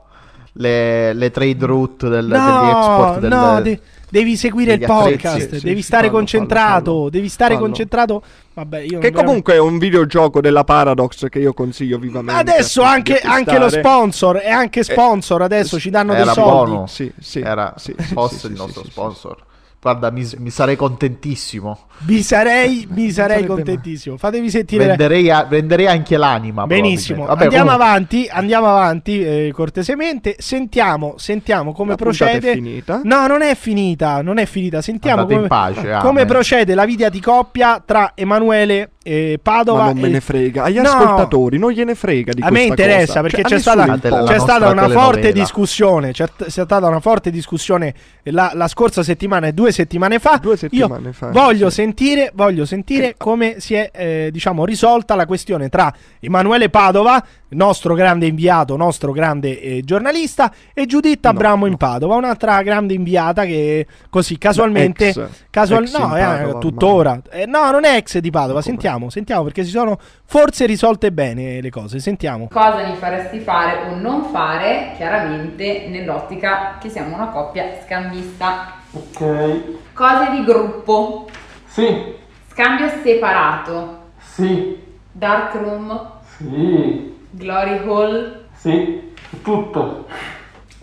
le, 0.53 1.13
le 1.13 1.31
trade 1.31 1.65
route 1.65 2.07
del, 2.09 2.27
degli 2.27 2.37
No, 2.37 2.69
export 2.69 3.19
del, 3.19 3.29
no, 3.29 3.61
de- 3.61 3.79
devi 4.09 4.35
seguire 4.35 4.73
il 4.73 4.79
podcast, 4.85 5.55
Sì, 5.57 5.65
devi 5.65 5.81
sì, 5.81 5.87
stare 5.87 6.07
fallo, 6.07 6.17
concentrato, 6.17 6.93
fallo, 6.93 7.09
devi 7.09 7.29
stare 7.29 7.57
concentrato. 7.57 8.21
Vabbè, 8.53 8.79
io 8.79 8.99
Che 8.99 9.11
comunque 9.11 9.53
è 9.53 9.59
un 9.59 9.77
videogioco 9.77 10.41
della 10.41 10.63
Paradox 10.63 11.29
che 11.29 11.39
io 11.39 11.53
consiglio 11.53 11.99
vivamente. 11.99 12.39
Adesso 12.39 12.81
anche, 12.81 13.19
anche 13.19 13.57
lo 13.59 13.69
sponsor, 13.69 14.37
è 14.37 14.49
anche 14.49 14.83
sponsor, 14.83 15.41
adesso 15.41 15.79
ci 15.79 15.89
danno 15.89 16.13
dei 16.13 16.21
Era 16.21 16.33
soldi. 16.33 16.49
buono. 16.71 16.87
Sì, 16.87 17.11
sì. 17.19 17.39
Era 17.39 17.73
sì, 17.77 17.93
sì, 17.97 18.47
il 18.47 18.53
nostro 18.53 18.83
sponsor. 18.83 19.45
Guarda, 19.79 20.09
mi, 20.11 20.27
mi 20.39 20.49
sarei 20.49 20.75
contentissimo. 20.75 21.79
Mi 21.99 22.21
sarei, 22.21 22.87
mi 22.91 23.11
sarei 23.11 23.45
contentissimo. 23.45 24.17
Fatevi 24.17 24.49
sentire. 24.49 24.85
Venderei, 24.87 25.29
a- 25.29 25.43
venderei 25.43 25.87
anche 25.87 26.17
l'anima. 26.17 26.65
Benissimo. 26.65 27.25
Vabbè, 27.25 27.43
andiamo 27.43 27.65
comunque- 27.71 27.87
avanti, 27.87 28.27
andiamo 28.29 28.67
avanti 28.67 29.21
eh, 29.23 29.51
cortesemente. 29.53 30.35
Sentiamo, 30.39 31.13
sentiamo 31.17 31.71
come 31.73 31.91
La 31.91 31.95
procede. 31.95 32.51
è 32.51 32.53
finita? 32.55 33.01
No, 33.03 33.27
non 33.27 33.41
è 33.41 33.55
finita, 33.55 34.21
non 34.21 34.39
è 34.39 34.45
finita. 34.45 34.81
Sentiamo 34.81 35.21
Andate 35.21 35.33
come, 35.47 35.73
in 35.73 35.83
pace, 35.83 35.97
come 36.01 36.25
procede 36.25 36.73
la 36.73 36.85
vita 36.85 37.09
di 37.09 37.21
coppia 37.21 37.81
tra 37.85 38.11
Emanuele 38.15 38.91
e 39.07 39.39
Padova. 39.41 39.85
Ma 39.85 39.91
non 39.93 39.99
me 40.01 40.07
e- 40.07 40.11
ne 40.11 40.19
frega. 40.19 40.63
Agli 40.63 40.79
No. 40.79 40.89
ascoltatori 40.89 41.57
non 41.57 41.71
gliene 41.71 41.95
frega 41.95 42.33
di 42.33 42.41
A 42.41 42.49
me 42.51 42.63
interessa 42.63 43.05
cosa. 43.05 43.21
perché 43.21 43.41
Cioè, 43.43 43.51
c'è 43.51 43.59
stata, 43.59 43.97
c'è 44.25 44.39
stata 44.39 44.69
una 44.69 44.89
forte 44.89 45.31
discussione. 45.31 46.11
C'è, 46.11 46.25
c'è 46.37 46.49
stata 46.49 46.85
una 46.87 46.99
forte 46.99 47.31
discussione 47.31 47.93
la, 48.23 48.51
la 48.53 48.67
scorsa 48.67 49.03
settimana 49.03 49.47
e 49.47 49.53
due 49.53 49.71
settimane 49.71 50.19
fa. 50.19 50.37
Due 50.41 50.57
settimane 50.57 51.07
Io 51.07 51.13
fa, 51.13 51.29
Voglio 51.29 51.69
sì. 51.69 51.75
sentire, 51.75 52.31
voglio 52.35 52.65
sentire 52.65 53.15
come 53.17 53.59
si 53.59 53.75
è 53.75 53.89
eh, 53.93 54.29
diciamo 54.31 54.65
risolta 54.65 55.15
la 55.15 55.25
questione 55.25 55.69
tra 55.69 55.93
Emanuele 56.19 56.69
Padova, 56.69 57.23
nostro 57.49 57.93
grande 57.93 58.25
inviato, 58.27 58.75
nostro 58.75 59.11
grande 59.11 59.59
eh, 59.61 59.81
giornalista, 59.83 60.51
e 60.73 60.85
Giuditta 60.85 61.31
No, 61.31 61.35
Abramo 61.37 61.65
no. 61.65 61.71
in 61.71 61.77
Padova, 61.77 62.15
un'altra 62.15 62.61
grande 62.61 62.93
inviata 62.93 63.45
che 63.45 63.85
così 64.09 64.37
casualmente. 64.37 65.09
Ex- 65.09 65.45
casual- 65.49 65.83
ex 65.83 65.97
no, 65.97 66.17
eh, 66.17 66.21
Padova 66.21 66.59
tuttora. 66.59 67.21
Eh, 67.31 67.45
no, 67.45 67.71
non 67.71 67.85
è 67.85 67.95
ex 67.95 68.17
di 68.17 68.29
Padova. 68.29 68.61
Sentiamo, 68.61 69.09
sentiamo 69.09 69.43
perché 69.43 69.63
si 69.63 69.69
sono 69.71 69.97
forse 70.25 70.65
risolte 70.65 71.11
bene 71.11 71.61
le 71.61 71.69
cose. 71.69 71.99
Sentiamo. 71.99 72.47
Cosa 72.51 72.85
mi 72.87 72.95
faresti 72.95 73.39
fare 73.39 73.89
o 73.89 73.95
non 73.95 74.25
fare, 74.25 74.93
chiaramente 74.97 75.87
nell'ottica 75.89 76.77
che 76.79 76.89
siamo 76.89 77.15
una 77.15 77.27
coppia 77.27 77.65
scambista. 77.85 78.73
Ok. 78.91 79.61
Cose 79.93 80.29
di 80.31 80.43
gruppo, 80.43 81.27
Sì, 81.65 82.13
scambio 82.51 82.89
separato, 83.03 83.99
sì, 84.19 84.77
dark 85.11 85.53
room, 85.55 86.09
sì, 86.37 87.15
glory 87.37 87.77
hall, 87.87 88.45
sì, 88.55 89.13
tutto. 89.43 90.07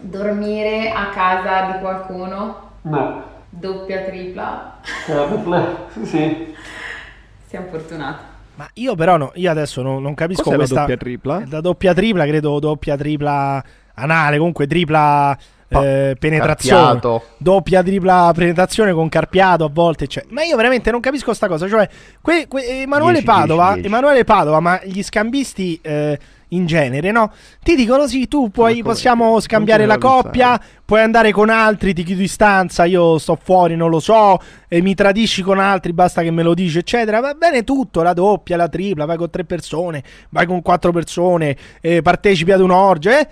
dormire 0.00 0.90
a 0.90 1.08
casa 1.08 1.72
di 1.72 1.78
qualcuno, 1.80 2.70
No, 2.82 3.22
doppia, 3.48 4.02
tripla. 4.02 4.80
capito? 5.06 5.86
Sì, 5.92 6.06
sì. 6.06 6.54
Siamo 7.46 7.66
fortunati. 7.70 8.32
Ma 8.56 8.68
io 8.74 8.94
però 8.94 9.16
no, 9.16 9.32
io 9.34 9.50
adesso 9.50 9.82
non, 9.82 10.00
non 10.00 10.14
capisco 10.14 10.42
Cos'è 10.44 10.52
la 10.52 10.58
questa 10.58 10.80
doppia 10.80 10.96
tripla? 10.96 11.42
La 11.48 11.60
doppia 11.60 11.92
tripla, 11.92 12.24
credo 12.26 12.58
doppia 12.60 12.96
tripla 12.96 13.64
anale, 13.94 14.36
comunque 14.38 14.66
tripla 14.68 15.36
eh, 15.66 16.14
penetrazione. 16.18 16.82
Carpiato. 16.82 17.24
Doppia 17.36 17.82
tripla 17.82 18.30
penetrazione 18.32 18.92
con 18.92 19.08
carpiato 19.08 19.64
a 19.64 19.70
volte, 19.72 20.06
cioè. 20.06 20.24
Ma 20.28 20.44
io 20.44 20.54
veramente 20.56 20.92
non 20.92 21.00
capisco 21.00 21.34
sta 21.34 21.48
cosa, 21.48 21.66
cioè 21.68 21.88
que- 22.22 22.46
que- 22.46 22.82
Emanuele 22.82 23.20
10, 23.22 23.24
Padova, 23.24 23.64
10, 23.72 23.80
10. 23.80 23.86
Emanuele 23.88 24.24
Padova, 24.24 24.60
ma 24.60 24.80
gli 24.84 25.02
scambisti 25.02 25.80
eh, 25.82 26.18
in 26.48 26.66
genere, 26.66 27.10
no? 27.10 27.32
Ti 27.62 27.74
dicono 27.74 28.06
sì, 28.06 28.28
tu 28.28 28.50
puoi, 28.50 28.82
possiamo 28.82 29.40
scambiare 29.40 29.86
la 29.86 29.98
coppia, 29.98 30.60
puoi 30.84 31.00
andare 31.00 31.32
con 31.32 31.50
altri, 31.50 31.94
ti 31.94 32.02
chiudi 32.02 32.28
stanza, 32.28 32.84
io 32.84 33.18
sto 33.18 33.38
fuori, 33.40 33.76
non 33.76 33.90
lo 33.90 34.00
so, 34.00 34.38
e 34.68 34.80
mi 34.80 34.94
tradisci 34.94 35.42
con 35.42 35.58
altri, 35.58 35.92
basta 35.92 36.22
che 36.22 36.30
me 36.30 36.42
lo 36.42 36.54
dici, 36.54 36.78
eccetera. 36.78 37.20
Va 37.20 37.34
bene 37.34 37.64
tutto, 37.64 38.02
la 38.02 38.12
doppia, 38.12 38.56
la 38.56 38.68
tripla, 38.68 39.04
vai 39.04 39.16
con 39.16 39.30
tre 39.30 39.44
persone, 39.44 40.02
vai 40.30 40.46
con 40.46 40.62
quattro 40.62 40.92
persone, 40.92 41.56
eh, 41.80 42.02
partecipi 42.02 42.52
ad 42.52 42.60
un'orgia, 42.60 43.18
eh? 43.18 43.28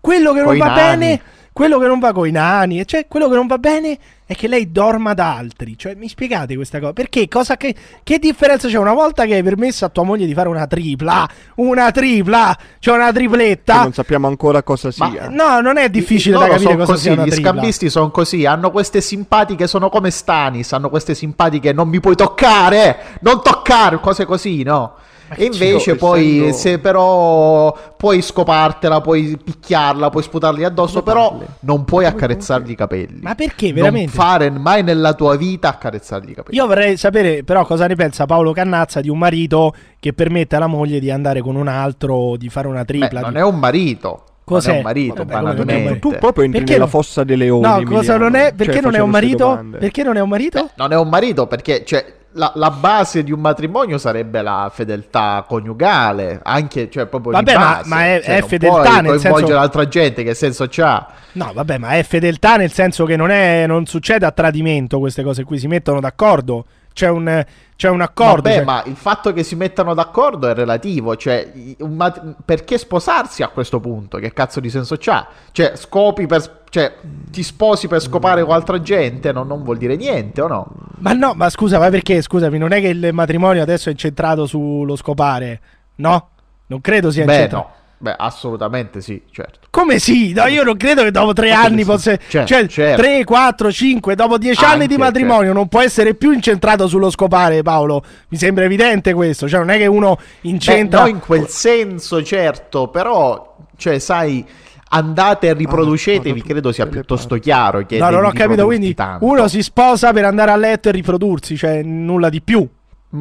Quello 0.00 0.32
che 0.32 0.40
non 0.42 0.56
va 0.56 0.66
nani. 0.66 1.06
bene, 1.06 1.22
quello 1.56 1.78
che 1.78 1.86
non 1.86 1.98
va 1.98 2.12
con 2.12 2.28
i 2.28 2.30
nani, 2.30 2.86
cioè 2.86 3.06
quello 3.08 3.30
che 3.30 3.34
non 3.34 3.46
va 3.46 3.56
bene 3.56 3.96
è 4.26 4.34
che 4.34 4.46
lei 4.46 4.70
dorma 4.70 5.14
da 5.14 5.36
altri. 5.38 5.78
Cioè, 5.78 5.94
mi 5.94 6.06
spiegate 6.06 6.54
questa 6.54 6.78
cosa? 6.80 6.92
Perché 6.92 7.28
cosa 7.28 7.56
che, 7.56 7.74
che 8.02 8.18
differenza 8.18 8.68
c'è 8.68 8.76
una 8.76 8.92
volta 8.92 9.24
che 9.24 9.36
hai 9.36 9.42
permesso 9.42 9.86
a 9.86 9.88
tua 9.88 10.02
moglie 10.02 10.26
di 10.26 10.34
fare 10.34 10.50
una 10.50 10.66
tripla? 10.66 11.26
Una 11.54 11.90
tripla, 11.92 12.54
cioè 12.78 12.96
una 12.96 13.06
Che 13.06 13.12
tripletta. 13.14 13.80
non 13.84 13.94
sappiamo 13.94 14.26
ancora 14.26 14.62
cosa 14.62 14.90
Ma- 14.98 15.08
sia. 15.10 15.28
No, 15.30 15.60
non 15.62 15.78
è 15.78 15.88
difficile 15.88 16.34
da 16.34 16.40
Loro 16.46 16.52
capire 16.58 16.76
cosa 16.76 16.92
così, 16.92 17.02
sia 17.04 17.12
una 17.14 17.24
gli 17.24 17.30
tripla. 17.30 17.50
scambisti 17.52 17.88
sono 17.88 18.10
così, 18.10 18.44
hanno 18.44 18.70
queste 18.70 19.00
simpatiche, 19.00 19.66
sono 19.66 19.88
come 19.88 20.10
Stanis, 20.10 20.74
hanno 20.74 20.90
queste 20.90 21.14
simpatiche, 21.14 21.72
non 21.72 21.88
mi 21.88 22.00
puoi 22.00 22.16
toccare, 22.16 22.98
non 23.20 23.42
toccare, 23.42 23.98
cose 24.00 24.26
così, 24.26 24.62
no? 24.62 24.96
E 25.34 25.44
invece 25.44 25.90
Io, 25.90 25.96
poi, 25.96 26.36
essendo- 26.38 26.56
se 26.56 26.78
però 26.78 27.76
puoi 27.96 28.22
scopartela, 28.22 29.00
puoi 29.00 29.36
picchiarla, 29.42 30.08
puoi 30.10 30.22
sputargli 30.22 30.62
addosso, 30.62 31.02
Come 31.02 31.12
però 31.12 31.30
parli? 31.30 31.46
non 31.60 31.84
puoi 31.84 32.04
accarezzargli 32.04 32.70
i 32.70 32.74
capelli. 32.76 33.20
Ma 33.22 33.34
perché 33.34 33.66
Non 33.66 33.74
veramente? 33.74 34.12
fare 34.12 34.50
mai 34.50 34.82
nella 34.82 35.14
tua 35.14 35.36
vita 35.36 35.68
accarezzargli 35.68 36.30
i 36.30 36.34
capelli. 36.34 36.56
Io 36.56 36.66
vorrei 36.66 36.96
sapere 36.96 37.42
però 37.42 37.64
cosa 37.66 37.86
ne 37.86 37.94
pensa 37.96 38.26
Paolo 38.26 38.52
Cannazza 38.52 39.00
di 39.00 39.08
un 39.08 39.18
marito 39.18 39.74
che 39.98 40.12
permette 40.12 40.56
alla 40.56 40.66
moglie 40.68 41.00
di 41.00 41.10
andare 41.10 41.40
con 41.40 41.56
un 41.56 41.68
altro, 41.68 42.36
di 42.36 42.48
fare 42.48 42.68
una 42.68 42.84
Beh, 42.84 42.98
tripla. 42.98 43.20
non 43.20 43.32
di- 43.32 43.38
è 43.38 43.42
un 43.42 43.58
marito. 43.58 44.22
Cos'è? 44.44 44.68
Non 44.68 44.74
è 44.76 44.78
un 44.78 44.84
marito, 44.84 45.24
Vabbè, 45.24 45.40
non 45.40 45.66
marito? 45.66 46.08
Tu 46.08 46.16
proprio 46.20 46.44
entri 46.44 46.60
Perché 46.60 46.74
nella 46.74 46.86
fossa 46.86 47.24
dei 47.24 47.36
leoni. 47.36 47.62
No, 47.62 47.82
cosa 47.82 48.16
non 48.16 48.36
è? 48.36 48.44
Cioè, 48.50 48.54
Perché 48.54 48.80
non 48.80 48.94
è 48.94 49.00
un 49.00 49.10
marito? 49.10 49.64
Perché 49.76 50.04
non 50.04 50.16
è 50.16 50.20
un 50.20 50.28
marito? 50.28 50.70
Non 50.76 50.92
è 50.92 50.96
un 50.96 51.08
marito 51.08 51.48
perché 51.48 51.84
cioè, 51.84 52.04
la, 52.36 52.52
la 52.54 52.70
base 52.70 53.22
di 53.24 53.32
un 53.32 53.40
matrimonio 53.40 53.98
sarebbe 53.98 54.42
la 54.42 54.70
fedeltà 54.72 55.44
coniugale, 55.48 56.40
anche 56.42 56.90
cioè 56.90 57.06
proprio 57.06 57.32
Vabbè, 57.32 57.52
di 57.52 57.58
ma- 57.58 57.64
base. 57.76 57.88
ma 57.88 58.04
è- 58.06 58.20
Cioè, 58.22 58.36
è 58.36 58.42
fedeltà 58.42 59.00
nel 59.00 59.06
coinvolgere 59.12 59.36
senso- 59.46 59.58
altra 59.58 59.88
gente, 59.88 60.22
che 60.22 60.34
senso 60.34 60.66
c'ha? 60.68 61.06
No, 61.32 61.50
vabbè, 61.54 61.78
ma 61.78 61.90
è 61.90 62.02
fedeltà 62.02 62.56
nel 62.56 62.70
senso 62.72 63.04
che 63.04 63.16
non, 63.16 63.30
è, 63.30 63.66
non 63.66 63.86
succede 63.86 64.24
a 64.26 64.30
tradimento 64.30 64.98
queste 64.98 65.22
cose 65.22 65.44
qui, 65.44 65.58
si 65.58 65.66
mettono 65.66 66.00
d'accordo. 66.00 66.64
C'è 66.96 67.10
un, 67.10 67.44
c'è 67.76 67.90
un 67.90 68.00
accordo. 68.00 68.40
Vabbè, 68.40 68.54
cioè- 68.54 68.64
ma 68.64 68.82
il 68.86 68.96
fatto 68.96 69.34
che 69.34 69.42
si 69.42 69.54
mettano 69.54 69.92
d'accordo 69.92 70.48
è 70.48 70.54
relativo, 70.54 71.14
cioè 71.14 71.52
mat- 71.80 72.36
perché 72.42 72.78
sposarsi 72.78 73.42
a 73.42 73.48
questo 73.48 73.80
punto? 73.80 74.16
Che 74.16 74.32
cazzo 74.32 74.60
di 74.60 74.70
senso 74.70 74.96
c'ha? 74.98 75.28
Cioè, 75.52 75.72
scopi 75.76 76.24
per 76.26 76.64
cioè 76.70 76.94
ti 77.30 77.42
sposi 77.42 77.86
per 77.86 78.00
scopare 78.00 78.42
con 78.44 78.54
altra 78.54 78.80
gente, 78.80 79.30
non, 79.30 79.46
non 79.46 79.62
vuol 79.62 79.76
dire 79.76 79.94
niente, 79.96 80.40
o 80.40 80.46
no? 80.48 80.66
Ma 81.00 81.12
no, 81.12 81.34
ma 81.34 81.50
scusa, 81.50 81.78
ma 81.78 81.90
perché? 81.90 82.22
Scusami, 82.22 82.56
non 82.56 82.72
è 82.72 82.80
che 82.80 82.88
il 82.88 83.10
matrimonio 83.12 83.60
adesso 83.60 83.90
è 83.90 83.92
incentrato 83.92 84.46
sullo 84.46 84.96
scopare, 84.96 85.60
no? 85.96 86.28
Non 86.68 86.80
credo 86.80 87.10
sia 87.10 87.26
Beh, 87.26 87.34
incentrato. 87.34 87.66
no. 87.68 87.74
Beh, 87.98 88.14
assolutamente 88.16 89.00
sì, 89.00 89.22
certo. 89.30 89.68
Come 89.70 89.98
sì? 89.98 90.32
No, 90.34 90.46
io 90.46 90.62
non 90.62 90.76
credo 90.76 91.02
che 91.02 91.10
dopo 91.10 91.32
tre 91.32 91.50
come 91.50 91.66
anni 91.66 91.78
sì? 91.78 91.84
possa... 91.84 92.16
Certo, 92.16 92.46
cioè, 92.46 92.66
certo. 92.66 93.02
3, 93.02 93.24
4, 93.24 93.72
5, 93.72 94.14
dopo 94.14 94.36
10 94.36 94.64
anni 94.64 94.86
di 94.86 94.94
Anche, 94.94 95.04
matrimonio 95.04 95.52
non 95.54 95.68
può 95.68 95.80
essere 95.80 96.14
più 96.14 96.30
incentrato 96.32 96.88
sullo 96.88 97.08
scopare, 97.10 97.62
Paolo. 97.62 98.04
Mi 98.28 98.36
sembra 98.36 98.64
evidente 98.64 99.14
questo. 99.14 99.48
Cioè, 99.48 99.60
non 99.60 99.70
è 99.70 99.78
che 99.78 99.86
uno 99.86 100.18
incentra... 100.42 101.04
Beh, 101.04 101.10
no, 101.10 101.14
in 101.14 101.20
quel 101.20 101.48
senso, 101.48 102.22
certo, 102.22 102.88
però, 102.88 103.56
cioè, 103.76 103.98
sai, 103.98 104.44
andate 104.90 105.48
e 105.48 105.52
riproducetevi, 105.54 106.42
credo 106.42 106.72
sia 106.72 106.86
piuttosto 106.86 107.36
chiaro. 107.36 107.84
Che 107.86 107.98
No, 107.98 108.10
non 108.10 108.24
ho 108.24 108.32
capito. 108.32 108.66
Quindi 108.66 108.94
tanto. 108.94 109.24
uno 109.24 109.48
si 109.48 109.62
sposa 109.62 110.12
per 110.12 110.24
andare 110.26 110.50
a 110.50 110.56
letto 110.56 110.90
e 110.90 110.92
riprodursi, 110.92 111.56
cioè 111.56 111.82
nulla 111.82 112.28
di 112.28 112.42
più. 112.42 112.68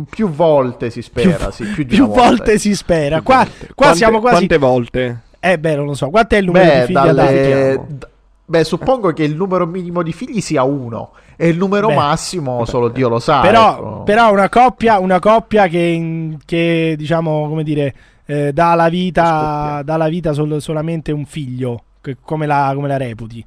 Più 0.10 0.30
volte 0.30 0.90
si 0.90 1.02
spera, 1.02 1.52
sì, 1.52 1.64
più 1.66 1.84
di 1.84 1.96
più 1.96 2.06
una 2.06 2.14
volta. 2.14 2.28
volte 2.30 2.58
si 2.60 2.76
spera. 2.76 3.22
Qua, 3.22 3.46
qua 3.46 3.68
Quante- 3.76 3.98
siamo 3.98 4.20
quasi. 4.20 4.36
Quante 4.36 4.58
volte? 4.58 5.20
Eh, 5.40 5.60
beh, 5.60 5.76
non 5.76 5.86
lo 5.86 5.94
so. 5.94 6.10
Quanto 6.10 6.36
è 6.36 6.40
il 6.40 6.46
numero 6.46 6.66
Beh, 6.66 6.80
di 6.80 6.86
figli 6.88 6.94
dalle- 6.94 7.82
d- 7.88 8.08
beh, 8.46 8.64
suppongo 8.64 9.14
che 9.14 9.24
il 9.24 9.36
numero 9.36 9.66
minimo 9.68 10.02
di 10.02 10.12
figli 10.12 10.42
sia 10.42 10.64
uno 10.64 11.12
e 11.38 11.48
il 11.50 11.58
numero 11.58 11.88
Beh. 11.90 11.96
massimo 11.96 12.66
solo 12.66 12.90
Dio 12.90 13.08
lo 13.10 13.20
sa. 13.20 13.42
Però, 13.42 13.74
ecco. 13.78 14.04
però 14.04 14.32
una 14.32 14.50
coppia, 14.50 14.98
una 15.00 15.20
coppia 15.20 15.68
che, 15.68 16.36
che, 16.46 16.96
diciamo, 16.98 17.48
come 17.48 17.64
dire, 17.64 17.94
eh, 18.26 18.52
dà 18.54 18.74
la 18.74 18.90
vita, 18.90 19.82
dà 19.86 19.98
la 19.98 20.08
vita 20.08 20.34
sol- 20.34 20.62
solamente 20.62 21.12
un 21.12 21.26
figlio. 21.26 21.84
che- 22.02 22.18
come, 22.22 22.46
la, 22.48 22.72
come 22.76 22.88
la 22.88 22.98
reputi? 22.98 23.46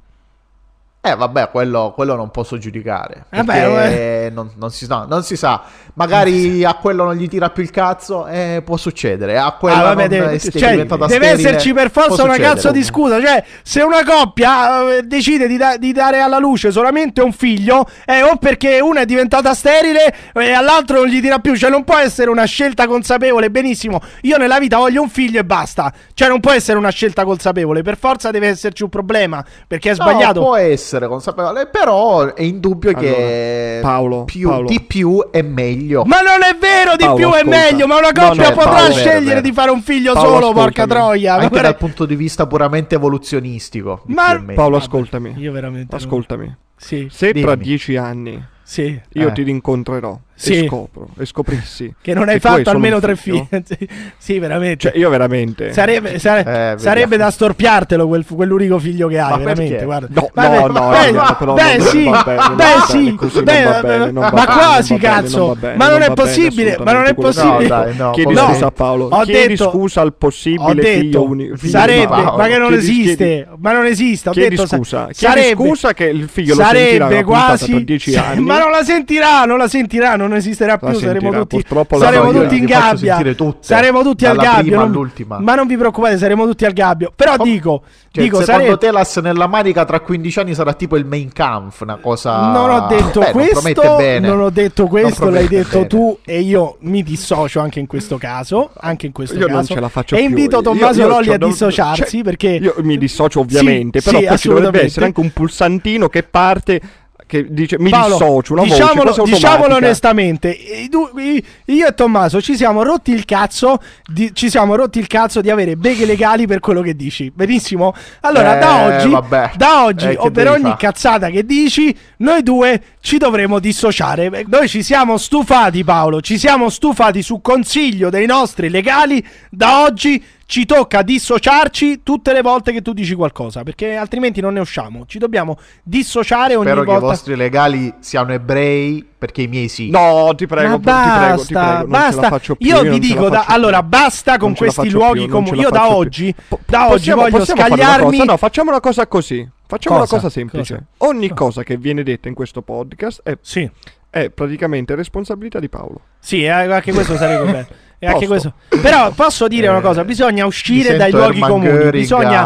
Eh, 1.01 1.15
vabbè, 1.15 1.49
quello, 1.49 1.93
quello 1.95 2.13
non 2.15 2.29
posso 2.29 2.57
giudicare. 2.57 3.23
Vabbè, 3.29 3.45
perché 3.71 4.31
non, 4.33 4.51
non 4.57 4.69
si, 4.69 4.85
no, 4.85 5.05
non 5.07 5.23
si 5.23 5.37
sa. 5.37 5.61
Magari 5.93 6.65
a 6.65 6.73
quello 6.73 7.05
non 7.05 7.15
gli 7.15 7.29
tira 7.29 7.49
più 7.51 7.63
il 7.63 7.71
cazzo, 7.71 8.27
eh, 8.27 8.61
può 8.65 8.75
succedere. 8.75 9.37
A 9.37 9.51
quello 9.53 9.77
Ah, 9.77 9.81
vabbè, 9.83 9.95
non 10.01 10.07
deve, 10.09 10.31
è 10.31 10.39
cioè, 10.39 10.75
deve 10.85 10.97
sterile, 11.07 11.25
esserci 11.31 11.71
per 11.73 11.89
forza 11.89 12.23
una 12.23 12.35
cazzo 12.35 12.71
di 12.71 12.83
scusa. 12.83 13.17
Cioè, 13.21 13.41
se 13.63 13.81
una 13.81 14.03
coppia 14.03 14.97
eh, 14.97 15.03
decide 15.03 15.47
di, 15.47 15.55
da- 15.55 15.77
di 15.77 15.93
dare 15.93 16.19
alla 16.19 16.37
luce 16.37 16.69
solamente 16.69 17.21
un 17.21 17.31
figlio, 17.31 17.85
è 18.03 18.21
o 18.21 18.35
perché 18.35 18.81
una 18.81 18.99
è 18.99 19.05
diventata 19.05 19.53
sterile 19.53 20.13
e 20.33 20.51
all'altro 20.51 20.97
non 20.97 21.07
gli 21.07 21.21
tira 21.21 21.39
più. 21.39 21.55
Cioè, 21.55 21.69
non 21.69 21.85
può 21.85 21.95
essere 21.97 22.29
una 22.29 22.43
scelta 22.45 22.87
consapevole. 22.87 23.49
Benissimo, 23.49 24.01
io 24.23 24.35
nella 24.35 24.59
vita 24.59 24.75
voglio 24.75 25.01
un 25.01 25.09
figlio 25.09 25.39
e 25.39 25.45
basta. 25.45 25.93
Cioè, 26.13 26.27
non 26.27 26.41
può 26.41 26.51
essere 26.51 26.77
una 26.77 26.91
scelta 26.91 27.23
consapevole. 27.23 27.83
Per 27.83 27.97
forza 27.97 28.31
deve 28.31 28.47
esserci 28.49 28.83
un 28.83 28.89
problema 28.89 29.41
perché 29.65 29.91
è 29.91 29.95
No, 29.95 30.03
sbagliato. 30.03 30.41
può 30.41 30.55
essere 30.57 30.87
consapevole, 31.07 31.67
però 31.67 32.33
è 32.33 32.41
indubbio 32.41 32.93
che 32.93 33.79
Paolo, 33.81 34.25
più, 34.25 34.49
Paolo. 34.49 34.67
di 34.67 34.81
più 34.81 35.27
è 35.31 35.41
meglio. 35.41 36.03
Ma 36.05 36.17
non 36.21 36.41
è 36.43 36.57
vero, 36.59 36.95
di 36.95 37.03
Paolo, 37.03 37.15
più 37.15 37.25
è 37.31 37.37
ascolta. 37.39 37.57
meglio. 37.57 37.87
Ma 37.87 37.97
una 37.97 38.11
coppia 38.11 38.49
no, 38.49 38.55
potrà 38.55 38.69
Paolo, 38.71 38.77
è 38.77 38.87
vero, 38.89 38.89
è 38.89 38.93
scegliere 38.99 39.25
vero. 39.25 39.41
di 39.41 39.51
fare 39.53 39.71
un 39.71 39.81
figlio 39.81 40.13
Paolo, 40.13 40.29
solo, 40.29 40.53
porca 40.53 40.85
troia. 40.87 41.33
Anche 41.35 41.55
Ma- 41.55 41.61
dal 41.61 41.77
punto 41.77 42.05
di 42.05 42.15
vista 42.15 42.47
puramente 42.47 42.95
evoluzionistico. 42.95 44.01
Ma- 44.07 44.35
è. 44.35 44.53
Paolo, 44.53 44.77
ascoltami. 44.77 45.35
Io 45.37 45.51
veramente. 45.51 45.87
non- 45.95 46.01
Ascoltami. 46.01 46.55
Sì. 46.75 47.07
Se 47.11 47.31
tra 47.33 47.55
Dimmi. 47.55 47.63
dieci 47.65 47.95
anni 47.97 48.41
Sì. 48.63 48.99
io 49.13 49.27
Eh. 49.27 49.31
ti 49.33 49.43
rincontrerò 49.43 50.17
Sì. 50.41 50.53
e 50.63 50.67
scopro 50.67 51.09
e 51.19 51.25
scoprissi 51.25 51.93
Che 52.01 52.13
non 52.13 52.29
hai 52.29 52.35
hai 52.35 52.39
fatto 52.39 52.69
almeno 52.69 52.99
tre 53.01 53.15
figli. 53.17 53.45
Sì, 54.17 54.39
veramente. 54.39 54.89
Cioè, 54.89 54.97
io 54.97 55.09
veramente. 55.09 55.73
Sarebbe, 55.73 56.17
sare- 56.19 56.73
Eh, 56.75 56.79
sarebbe 56.79 57.17
da 57.17 57.29
storpiartelo 57.29 58.07
quel- 58.07 58.25
quell'unico 58.25 58.79
figlio 58.79 59.07
che 59.07 59.19
hai, 59.19 59.31
Ma 59.31 59.37
veramente. 59.37 59.83
Guarda. 59.83 60.07
No, 60.13 60.29
Ma 60.33 60.47
no, 60.47 60.67
no, 60.67 60.89
beh, 60.89 61.11
no, 61.11 61.35
però 61.37 61.53
beh, 61.55 61.79
sì, 61.79 62.03
bene, 62.03 62.55
beh, 62.55 62.65
sì, 62.87 63.41
bene, 63.43 64.11
ma 64.11 64.29
quasi, 64.45 64.97
cazzo. 64.97 65.57
ma 65.75 65.89
non 65.89 66.01
è 66.03 66.13
possibile, 66.13 66.77
ma 66.83 66.91
non 66.93 67.03
è 67.03 67.07
che 67.07 67.13
possibile. 67.15 67.95
Chiedi 68.13 68.35
scusa 68.35 68.65
a 68.67 68.71
Paolo. 68.71 69.07
Ho 69.11 69.21
Chiedi 69.23 69.47
detto- 69.55 69.69
scusa 69.71 70.01
al 70.01 70.07
Ho 70.07 70.15
possibile 70.17 70.73
detto, 70.75 70.99
figlio 70.99 71.23
uni- 71.27 71.51
figlio 71.57 71.71
sarebbe, 71.71 72.21
ma 72.21 72.47
che 72.47 72.57
non 72.57 72.73
esiste, 72.73 73.47
ma 73.57 73.71
non 73.73 73.85
esiste. 73.85 74.29
Ho 74.29 74.33
detto, 74.33 74.65
scusa, 74.67 75.07
chiedi 75.11 75.53
scusa 75.53 75.93
che 75.93 76.05
il 76.05 76.27
figlio 76.29 76.55
lo 76.55 76.63
sentirà 76.63 77.05
sarebbe 77.07 77.23
quasi, 77.23 77.85
ma 78.39 78.57
non 78.59 78.71
la 78.71 78.83
sentirà, 78.83 79.43
non 79.45 79.57
la 79.57 79.67
sentirà, 79.67 80.15
non 80.15 80.28
esisterà 80.35 80.77
più. 80.77 80.93
Saremo 80.93 81.31
tutti, 81.45 81.65
saremo 81.97 82.31
tutti 82.31 82.57
in 82.57 82.65
gabbia. 82.65 83.21
Saremo 83.59 84.01
tutti 84.03 84.25
al 84.25 84.37
gabbio. 84.37 84.77
non- 84.77 85.11
ma 85.41 85.55
non 85.55 85.67
vi 85.67 85.77
preoccupate, 85.77 86.17
saremo 86.17 86.45
tutti 86.45 86.65
al 86.65 86.73
gabbio. 86.73 87.11
Però 87.15 87.35
Com- 87.35 87.47
dico, 87.47 87.83
Cioè, 88.11 88.23
dico 88.23 88.39
secondo 88.39 88.61
sarebbe, 88.61 88.77
te 88.77 88.91
l'asse 88.91 89.21
nella 89.21 89.47
manica 89.47 89.85
tra 89.85 89.99
15 89.99 90.39
anni 90.39 90.53
sarà 90.55 90.73
tipo 90.73 90.97
il 90.97 91.05
main 91.05 91.31
Kampf, 91.31 91.81
una 91.81 91.97
cosa... 91.97 92.51
Non 92.51 92.69
ho 92.69 92.87
detto 92.87 93.19
Beh, 93.19 93.31
non 93.33 93.47
questo, 93.51 93.95
bene. 93.97 94.27
non 94.27 94.39
ho 94.41 94.49
detto 94.49 94.87
questo, 94.87 95.25
Non 95.25 95.33
l'hai 95.33 95.47
detto 95.47 95.77
bene. 95.77 95.87
tu 95.87 96.17
e 96.25 96.39
io 96.41 96.77
mi 96.81 97.03
dissocio 97.03 97.59
anche 97.59 97.79
in 97.79 97.85
questo 97.87 98.17
caso, 98.17 98.71
anche 98.79 99.05
in 99.05 99.11
questo 99.11 99.35
Io 99.37 99.47
non 99.47 99.57
caso. 99.57 99.73
ce 99.73 99.79
la 99.79 99.89
faccio 99.89 100.15
e 100.15 100.19
più. 100.19 100.27
invito 100.29 100.61
Tommaso 100.61 101.07
Lolli 101.07 101.27
c'ho 101.27 101.33
a 101.33 101.37
da- 101.37 101.45
dissociarsi 101.45 102.03
cioè, 102.17 102.23
perché 102.23 102.47
Io 102.49 102.75
mi 102.79 102.97
dissocio 102.97 103.39
ovviamente, 103.41 103.99
Sì, 104.01 104.09
però 104.09 104.17
sì, 104.19 104.23
ci 104.23 104.47
dovrebbe 104.47 104.57
assolutamente. 104.57 104.85
essere 104.87 105.05
anche 105.05 105.19
un 105.19 105.31
pulsantino 105.31 106.09
che 106.09 106.23
parte 106.23 106.81
che 107.29 107.45
dice 107.47 107.77
mi 107.77 107.91
Paolo, 107.91 108.17
dissocio, 108.17 108.53
una 108.53 108.63
diciamolo, 108.63 109.13
voce 109.13 109.31
diciamolo 109.31 109.75
onestamente, 109.75 110.49
io 110.49 111.87
e 111.87 111.93
Tommaso 111.93 112.41
ci 112.41 112.55
siamo 112.55 112.81
rotti 112.81 113.11
il 113.11 113.23
cazzo, 113.25 113.77
di, 114.11 114.31
ci 114.33 114.49
siamo 114.49 114.75
rotti 114.75 114.97
il 114.97 115.05
cazzo 115.05 115.39
di 115.39 115.51
avere 115.51 115.75
beghe 115.75 116.05
legali 116.05 116.47
per 116.47 116.59
quello 116.59 116.81
che 116.81 116.95
dici. 116.95 117.31
Benissimo. 117.31 117.93
Allora, 118.21 118.55
Eh, 118.55 118.59
da 118.59 118.83
oggi, 118.83 119.09
vabbè. 119.09 119.51
da 119.55 119.83
oggi 119.83 120.07
Eh, 120.07 120.15
o 120.17 120.31
per 120.31 120.49
ogni 120.49 120.71
fa'? 120.71 120.75
cazzata 120.77 121.29
che 121.29 121.45
dici, 121.45 121.95
noi 122.17 122.41
due 122.41 122.81
ci 122.99 123.19
dovremo 123.19 123.59
dissociare. 123.59 124.31
Noi 124.47 124.67
ci 124.67 124.81
siamo 124.81 125.17
stufati, 125.17 125.83
Paolo, 125.83 126.21
ci 126.21 126.39
siamo 126.39 126.69
stufati 126.69 127.21
su 127.21 127.41
consiglio 127.41 128.09
dei 128.09 128.25
nostri 128.25 128.69
legali. 128.69 129.23
Da 129.51 129.83
oggi 129.83 130.23
ci 130.49 130.65
tocca 130.65 131.03
dissociarci 131.03 132.01
tutte 132.01 132.33
le 132.33 132.41
volte 132.41 132.71
che 132.71 132.81
tu 132.81 132.91
dici 132.93 133.13
qualcosa, 133.13 133.61
perché 133.61 133.93
altrimenti 133.95 134.41
non 134.41 134.53
ne 134.53 134.61
usciamo. 134.61 135.05
Ci 135.05 135.19
dobbiamo 135.19 135.57
dissociare 135.83 136.55
ogni 136.55 136.65
Spero 136.65 136.81
che 136.81 136.89
i 136.89 136.91
volta. 136.93 137.05
vostri 137.05 137.35
legali 137.35 137.93
siano 137.99 138.31
ebrei, 138.33 139.07
perché 139.15 139.43
i 139.43 139.47
miei 139.47 139.67
sì. 139.67 139.91
No, 139.91 140.33
ti 140.35 140.47
prego, 140.47 140.69
Ma 140.69 140.75
ti 140.77 140.81
prego, 140.81 141.43
ti 141.45 141.53
basta, 141.53 141.75
prego, 141.75 141.75
non 141.77 141.83
ce 141.83 141.87
basta. 142.07 142.21
la 142.21 142.27
faccio 142.29 142.55
più. 142.55 142.65
io 142.67 142.81
vi 142.81 142.93
ce 142.93 142.99
dico, 142.99 143.29
da- 143.29 143.45
allora 143.45 143.83
basta 143.83 144.37
con 144.37 144.55
ce 144.55 144.63
questi 144.63 144.89
luoghi 144.89 145.19
ce 145.21 145.27
comuni. 145.27 145.59
Io 145.59 145.69
da 145.69 145.95
oggi, 145.95 146.33
Po- 146.47 146.59
da 146.65 146.85
oggi 146.85 146.91
possiamo- 146.93 147.21
voglio 147.21 147.37
possiamo 147.37 147.61
fare 147.61 147.73
una 147.73 147.83
scagliarmi. 147.83 148.11
cosa? 148.17 148.23
No, 148.31 148.37
facciamo 148.37 148.69
una 148.71 148.79
cosa 148.79 149.05
così. 149.07 149.49
Facciamo 149.67 149.99
Cosa? 149.99 150.13
una 150.15 150.21
cosa 150.23 150.33
semplice. 150.33 150.73
Cosa? 150.97 151.11
Ogni 151.11 151.29
cosa 151.29 151.61
che 151.61 151.77
viene 151.77 152.01
detta 152.01 152.27
in 152.27 152.33
questo 152.33 152.63
podcast 152.63 153.21
è, 153.21 153.37
Sì, 153.39 153.69
è 154.09 154.31
praticamente 154.31 154.95
responsabilità 154.95 155.59
di 155.59 155.69
Paolo. 155.69 156.01
sì, 156.17 156.43
eh, 156.43 156.49
anche 156.49 156.91
questo 156.91 157.15
sarebbe 157.17 157.43
bello. 157.53 157.67
E 158.01 158.07
anche 158.07 158.27
questo. 158.27 158.53
Però 158.81 159.11
posso 159.11 159.47
dire 159.49 159.67
una 159.67 159.81
cosa: 159.81 160.05
bisogna 160.05 160.45
uscire 160.45 160.95
dai 160.95 161.11
luoghi 161.11 161.39
comuni. 161.49 161.89
Bisogna, 161.99 162.41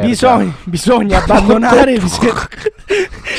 bisogna, 0.00 0.52
bisogna 0.64 1.18
abbandonare. 1.22 1.98
bisogna- 1.98 2.48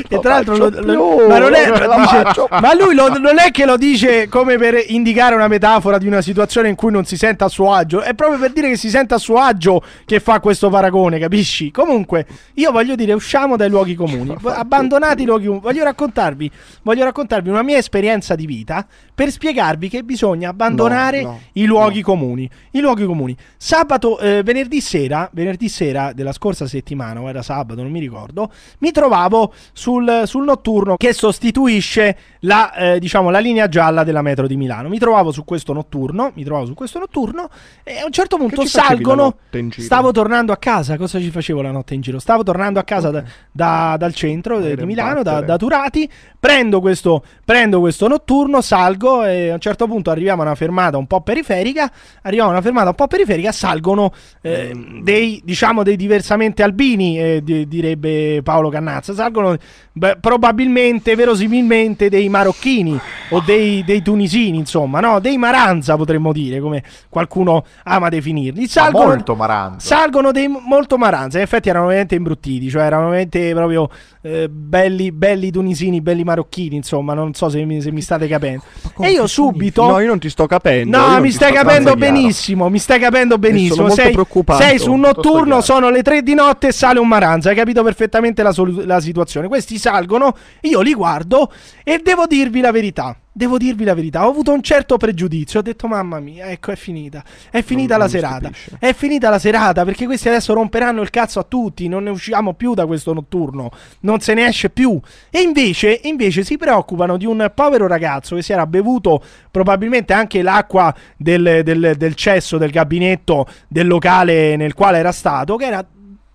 e 0.09 0.19
tra 0.19 0.29
l'altro, 0.33 0.57
lo- 0.57 0.69
lo- 0.69 1.27
ma, 1.27 1.37
non 1.37 1.53
è, 1.53 1.65
dice- 1.71 2.47
ma 2.59 2.73
lui 2.73 2.93
lo- 2.95 3.17
non 3.19 3.37
è 3.39 3.51
che 3.51 3.65
lo 3.65 3.77
dice 3.77 4.27
come 4.29 4.57
per 4.57 4.75
indicare 4.87 5.35
una 5.35 5.47
metafora 5.47 5.97
di 5.97 6.07
una 6.07 6.21
situazione 6.21 6.69
in 6.69 6.75
cui 6.75 6.91
non 6.91 7.05
si 7.05 7.15
sente 7.17 7.43
a 7.43 7.47
suo 7.47 7.71
agio. 7.71 8.01
È 8.01 8.13
proprio 8.15 8.39
per 8.39 8.51
dire 8.51 8.69
che 8.69 8.77
si 8.77 8.89
sente 8.89 9.13
a 9.13 9.17
suo 9.17 9.37
agio 9.37 9.81
che 10.05 10.19
fa 10.19 10.39
questo 10.39 10.69
paragone, 10.69 11.19
capisci? 11.19 11.71
Comunque, 11.71 12.25
io 12.55 12.71
voglio 12.71 12.95
dire, 12.95 13.13
usciamo 13.13 13.55
dai 13.57 13.69
luoghi 13.69 13.93
comuni. 13.95 14.35
Abbandonate 14.43 15.21
i 15.21 15.25
luoghi 15.25 15.45
comuni. 15.45 15.61
Voglio 15.63 15.83
raccontarvi, 15.83 16.51
voglio 16.81 17.03
raccontarvi 17.03 17.49
una 17.49 17.61
mia 17.63 17.77
esperienza 17.77 18.33
di 18.35 18.45
vita 18.47 18.85
per 19.13 19.29
spiegarvi 19.31 19.87
che 19.87 20.03
bisogna 20.03 20.49
abbandonare 20.49 21.25
No, 21.27 21.33
no, 21.33 21.39
i 21.53 21.65
luoghi 21.65 22.01
comuni. 22.01 22.49
I 22.71 22.79
luoghi 22.79 23.05
comuni. 23.05 23.35
Sabato, 23.57 24.19
eh, 24.19 24.43
venerdì 24.43 24.81
sera, 24.81 25.29
venerdì 25.33 25.69
sera 25.69 26.11
della 26.13 26.31
scorsa 26.31 26.67
settimana, 26.67 27.21
o 27.21 27.29
era 27.29 27.41
sabato, 27.41 27.81
non 27.81 27.91
mi 27.91 27.99
ricordo, 27.99 28.51
mi 28.79 28.91
trovavo 28.91 29.53
sul, 29.73 30.23
sul 30.25 30.43
notturno 30.43 30.95
che 30.97 31.13
sostituisce 31.13 32.17
la, 32.41 32.73
eh, 32.73 32.99
diciamo, 32.99 33.29
la 33.29 33.39
linea 33.39 33.67
gialla 33.67 34.03
della 34.03 34.21
metro 34.21 34.47
di 34.47 34.57
Milano. 34.57 34.89
Mi 34.89 34.99
trovavo 34.99 35.31
su 35.31 35.43
questo 35.43 35.73
notturno, 35.73 36.31
mi 36.35 36.43
trovavo 36.43 36.65
su 36.65 36.73
questo 36.73 36.99
notturno 36.99 37.49
e 37.83 37.99
a 37.99 38.05
un 38.05 38.11
certo 38.11 38.37
punto 38.37 38.61
salgono. 38.87 39.35
Stavo 39.81 40.11
tornando 40.11 40.51
a 40.51 40.57
casa. 40.57 40.97
Cosa 40.97 41.19
ci 41.19 41.29
facevo 41.31 41.61
la 41.61 41.71
notte 41.71 41.93
in 41.93 42.01
giro? 42.01 42.19
Stavo 42.19 42.43
tornando 42.43 42.79
a 42.79 42.83
casa 42.83 43.09
da- 43.11 43.23
da- 43.51 43.95
dal 43.97 44.13
centro 44.13 44.59
di 44.59 44.85
Milano, 44.85 45.23
da, 45.23 45.31
battere. 45.31 45.45
da 45.45 45.57
Turati. 45.57 46.09
Prendo 46.39 46.79
questo, 46.81 47.23
prendo 47.43 47.79
questo 47.79 48.07
notturno, 48.07 48.61
salgo 48.61 49.23
e 49.25 49.49
a 49.49 49.53
un 49.53 49.59
certo 49.59 49.87
punto 49.87 50.11
arriviamo 50.11 50.41
a 50.41 50.45
una 50.45 50.55
fermata 50.55 50.97
un 50.97 51.07
po' 51.07 51.16
periferica. 51.21 51.91
Arriviamo 52.21 52.49
a 52.49 52.53
una 52.53 52.61
fermata 52.61 52.89
un 52.89 52.95
po' 52.95 53.07
periferica, 53.07 53.51
salgono 53.51 54.11
eh, 54.41 54.71
dei, 55.01 55.41
diciamo, 55.43 55.83
dei 55.83 55.95
diversamente 55.95 56.63
albini, 56.63 57.19
eh, 57.19 57.41
di- 57.43 57.67
direbbe 57.67 58.41
Paolo 58.43 58.69
Cannazza. 58.69 59.13
Salgono 59.13 59.55
beh, 59.91 60.17
probabilmente, 60.19 61.15
verosimilmente, 61.15 62.09
dei 62.09 62.29
marocchini 62.29 62.99
o 63.29 63.41
dei, 63.41 63.83
dei 63.83 64.01
tunisini, 64.01 64.57
insomma, 64.57 64.99
no? 64.99 65.19
Dei 65.19 65.37
maranza 65.37 65.95
potremmo 65.95 66.31
dire, 66.31 66.59
come 66.59 66.83
qualcuno 67.09 67.65
ama 67.83 68.09
definirli. 68.09 68.61
Ma 68.61 68.67
Salgono, 68.67 69.05
molto 69.07 69.35
maranza. 69.35 69.95
Salgono 69.95 70.31
dei 70.31 70.47
molto 70.47 70.97
maranza. 70.97 71.37
In 71.37 71.43
effetti 71.43 71.69
erano 71.69 71.87
veramente 71.87 72.15
imbruttiti, 72.15 72.69
cioè 72.69 72.83
erano 72.83 73.05
veramente 73.09 73.53
proprio 73.53 73.89
eh, 74.21 74.49
belli, 74.49 75.11
belli 75.11 75.51
tunisini, 75.51 76.01
belli 76.01 76.23
marocchini. 76.23 76.75
Insomma, 76.75 77.13
non 77.13 77.33
so 77.33 77.49
se 77.49 77.63
mi, 77.65 77.81
se 77.81 77.91
mi 77.91 78.01
state 78.01 78.27
capendo. 78.27 78.63
E 78.99 79.11
io 79.11 79.27
subito. 79.27 79.87
No, 79.87 79.99
io 79.99 80.07
non 80.07 80.19
ti 80.19 80.29
sto 80.29 80.45
capendo. 80.47 80.97
No, 80.97 81.06
No, 81.07 81.13
io 81.15 81.21
mi 81.21 81.31
stai 81.31 81.51
capendo 81.53 81.95
benissimo, 81.95 82.69
mi 82.69 82.79
stai 82.79 82.99
capendo 82.99 83.37
benissimo. 83.37 83.83
Sei, 83.95 84.11
sei 84.57 84.79
su 84.79 84.91
un 84.93 84.99
notturno, 84.99 85.61
sono 85.61 85.89
le 85.89 86.01
3 86.03 86.21
di 86.23 86.33
notte 86.33 86.67
e 86.67 86.71
sale 86.71 86.99
un 86.99 87.07
Maranza. 87.07 87.49
Hai 87.49 87.55
capito 87.55 87.83
perfettamente 87.83 88.43
la, 88.43 88.51
solu- 88.51 88.83
la 88.85 88.99
situazione. 88.99 89.47
Questi 89.47 89.77
salgono, 89.77 90.35
io 90.61 90.81
li 90.81 90.93
guardo 90.93 91.51
e 91.83 91.99
devo 92.03 92.25
dirvi 92.27 92.59
la 92.61 92.71
verità. 92.71 93.15
Devo 93.37 93.59
dirvi 93.59 93.83
la 93.83 93.93
verità, 93.93 94.25
ho 94.25 94.31
avuto 94.31 94.51
un 94.51 94.63
certo 94.63 94.97
pregiudizio. 94.97 95.59
Ho 95.59 95.61
detto, 95.61 95.85
mamma 95.85 96.19
mia, 96.19 96.49
ecco, 96.49 96.71
è 96.71 96.75
finita. 96.75 97.23
È 97.51 97.61
finita 97.61 97.95
Non- 97.95 98.07
la 98.07 98.11
non 98.11 98.13
serata. 98.21 98.37
stupisce. 98.51 98.77
È 98.79 98.93
finita 98.93 99.29
la 99.29 99.37
serata 99.37 99.85
perché 99.85 100.05
questi 100.05 100.27
adesso 100.27 100.55
romperanno 100.55 101.03
il 101.03 101.11
cazzo 101.11 101.37
a 101.37 101.43
tutti. 101.43 101.87
Non 101.87 102.01
ne 102.05 102.09
usciamo 102.09 102.53
più 102.55 102.73
da 102.73 102.87
questo 102.87 103.13
notturno. 103.13 103.69
Non 103.99 104.21
se 104.21 104.33
ne 104.33 104.47
esce 104.47 104.71
più. 104.71 104.99
E 105.29 105.41
invece, 105.41 105.99
invece 106.05 106.43
si 106.43 106.57
preoccupano 106.57 107.15
di 107.15 107.27
un 107.27 107.51
povero 107.53 107.85
ragazzo 107.85 108.33
che 108.35 108.41
si 108.41 108.53
era 108.53 108.65
bevuto 108.65 109.23
probabilmente 109.51 110.13
anche 110.13 110.41
l'acqua 110.41 110.91
del, 111.15 111.61
del- 111.63 111.93
del 111.95 112.15
cesso 112.15 112.57
del 112.57 112.71
gabinetto 112.71 113.45
del 113.67 113.85
locale 113.85 114.55
nel 114.55 114.73
quale 114.73 114.97
era 114.97 115.11
stato, 115.11 115.55
che 115.57 115.65
era 115.65 115.85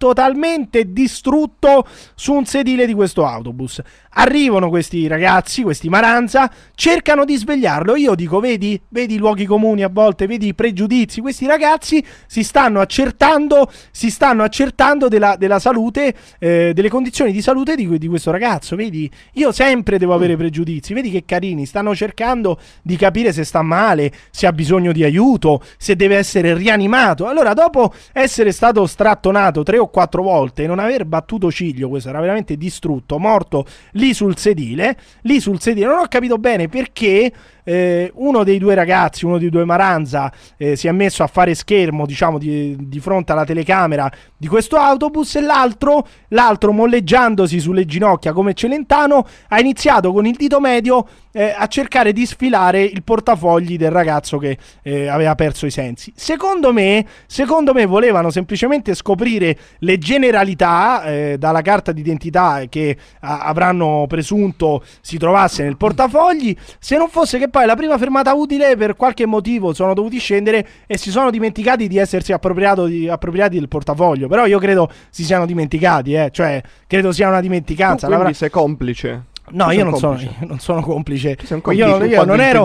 totalmente 0.02 0.92
distrutto 0.92 1.86
su 2.16 2.32
un 2.32 2.44
sedile 2.44 2.86
di 2.86 2.92
questo 2.92 3.24
autobus. 3.24 3.80
Arrivano 4.14 4.68
questi 4.68 5.06
ragazzi, 5.06 5.62
questi 5.62 5.88
Maranza, 5.88 6.50
cercano 6.74 7.24
di 7.24 7.36
svegliarlo. 7.36 7.94
Io 7.94 8.16
dico, 8.16 8.40
vedi, 8.40 8.78
vedi 8.88 9.14
i 9.14 9.18
luoghi 9.18 9.46
comuni 9.46 9.84
a 9.84 9.88
volte, 9.88 10.26
vedi 10.26 10.48
i 10.48 10.54
pregiudizi. 10.54 11.20
Questi 11.20 11.46
ragazzi 11.46 12.04
si 12.26 12.42
stanno 12.42 12.80
accertando, 12.80 13.70
si 13.92 14.10
stanno 14.10 14.42
accertando 14.42 15.06
della, 15.06 15.36
della 15.36 15.60
salute, 15.60 16.12
eh, 16.40 16.72
delle 16.74 16.88
condizioni 16.88 17.30
di 17.30 17.40
salute 17.40 17.76
di, 17.76 17.96
di 17.96 18.08
questo 18.08 18.32
ragazzo. 18.32 18.74
Vedi, 18.74 19.08
io 19.34 19.52
sempre 19.52 19.98
devo 19.98 20.14
avere 20.14 20.36
pregiudizi. 20.36 20.94
Vedi 20.94 21.12
che 21.12 21.22
carini, 21.24 21.64
stanno 21.64 21.94
cercando 21.94 22.58
di 22.82 22.96
capire 22.96 23.32
se 23.32 23.44
sta 23.44 23.62
male, 23.62 24.10
se 24.32 24.48
ha 24.48 24.52
bisogno 24.52 24.90
di 24.90 25.04
aiuto, 25.04 25.62
se 25.78 25.94
deve 25.94 26.16
essere 26.16 26.54
rianimato. 26.54 27.28
Allora, 27.28 27.54
dopo 27.54 27.94
essere 28.12 28.50
stato 28.50 28.84
strattonato 28.86 29.62
tre 29.62 29.78
o 29.78 29.90
quattro 29.92 30.24
volte 30.24 30.64
e 30.64 30.66
non 30.66 30.80
aver 30.80 31.04
battuto 31.04 31.52
ciglio, 31.52 31.88
questo 31.88 32.08
era 32.08 32.18
veramente 32.18 32.56
distrutto, 32.56 33.20
morto 33.20 33.64
lì 33.92 34.12
sul 34.12 34.36
sedile, 34.36 34.96
lì 35.22 35.38
sul 35.38 35.60
sedile, 35.60 35.86
non 35.86 35.98
ho 35.98 36.08
capito 36.08 36.38
bene 36.38 36.66
perché 36.66 37.32
eh, 37.64 38.10
uno 38.14 38.44
dei 38.44 38.58
due 38.58 38.74
ragazzi, 38.74 39.24
uno 39.24 39.38
dei 39.38 39.50
due 39.50 39.64
Maranza, 39.64 40.32
eh, 40.56 40.76
si 40.76 40.88
è 40.88 40.92
messo 40.92 41.22
a 41.22 41.26
fare 41.26 41.54
schermo, 41.54 42.06
diciamo, 42.06 42.38
di, 42.38 42.76
di 42.78 43.00
fronte 43.00 43.32
alla 43.32 43.44
telecamera 43.44 44.10
di 44.36 44.48
questo 44.48 44.76
autobus 44.76 45.36
e 45.36 45.40
l'altro, 45.40 46.06
l'altro 46.28 46.72
molleggiandosi 46.72 47.60
sulle 47.60 47.84
ginocchia 47.84 48.32
come 48.32 48.54
Celentano, 48.54 49.26
ha 49.48 49.60
iniziato 49.60 50.12
con 50.12 50.26
il 50.26 50.36
dito 50.36 50.60
medio 50.60 51.06
eh, 51.32 51.54
a 51.56 51.66
cercare 51.66 52.12
di 52.12 52.26
sfilare 52.26 52.82
il 52.82 53.02
portafogli 53.02 53.76
del 53.76 53.90
ragazzo 53.90 54.38
che 54.38 54.58
eh, 54.82 55.08
aveva 55.08 55.34
perso 55.34 55.66
i 55.66 55.70
sensi. 55.70 56.12
Secondo 56.14 56.72
me, 56.72 57.06
secondo 57.26 57.72
me 57.72 57.86
volevano 57.86 58.30
semplicemente 58.30 58.94
scoprire 58.94 59.56
le 59.78 59.98
generalità 59.98 61.02
eh, 61.04 61.36
dalla 61.38 61.62
carta 61.62 61.92
d'identità 61.92 62.62
che 62.68 62.96
a- 63.20 63.40
avranno 63.40 64.06
presunto 64.08 64.84
si 65.00 65.18
trovasse 65.18 65.62
nel 65.62 65.76
portafogli, 65.76 66.54
se 66.78 66.96
non 66.96 67.08
fosse 67.08 67.38
che 67.38 67.48
poi 67.52 67.66
la 67.66 67.76
prima 67.76 67.98
fermata 67.98 68.32
utile 68.32 68.76
per 68.76 68.96
qualche 68.96 69.26
motivo 69.26 69.74
sono 69.74 69.92
dovuti 69.92 70.18
scendere 70.18 70.66
e 70.86 70.96
si 70.96 71.10
sono 71.10 71.30
dimenticati 71.30 71.86
di 71.86 71.98
essersi 71.98 72.32
appropriato 72.32 72.86
di- 72.86 73.08
appropriati 73.08 73.58
del 73.58 73.68
portafoglio. 73.68 74.26
Però 74.26 74.46
io 74.46 74.58
credo 74.58 74.90
si 75.10 75.22
siano 75.22 75.44
dimenticati, 75.44 76.14
eh, 76.14 76.30
cioè 76.32 76.62
credo 76.86 77.12
sia 77.12 77.28
una 77.28 77.40
dimenticanza. 77.40 78.06
Tu 78.06 78.14
quindi 78.14 78.34
sei 78.34 78.50
complice. 78.50 79.24
No, 79.52 79.66
Tu 79.66 79.70
io 79.72 79.84
non 79.84 79.96
sono, 79.96 80.12
complice. 80.16 80.36
io 80.40 80.46
non 80.48 80.58
sono 80.58 80.80
complice. 80.82 81.28
Io, 81.30 81.60
complice. 81.60 81.84
io 81.84 82.14
Quando 82.14 82.24
non 82.36 82.40
ero. 82.40 82.58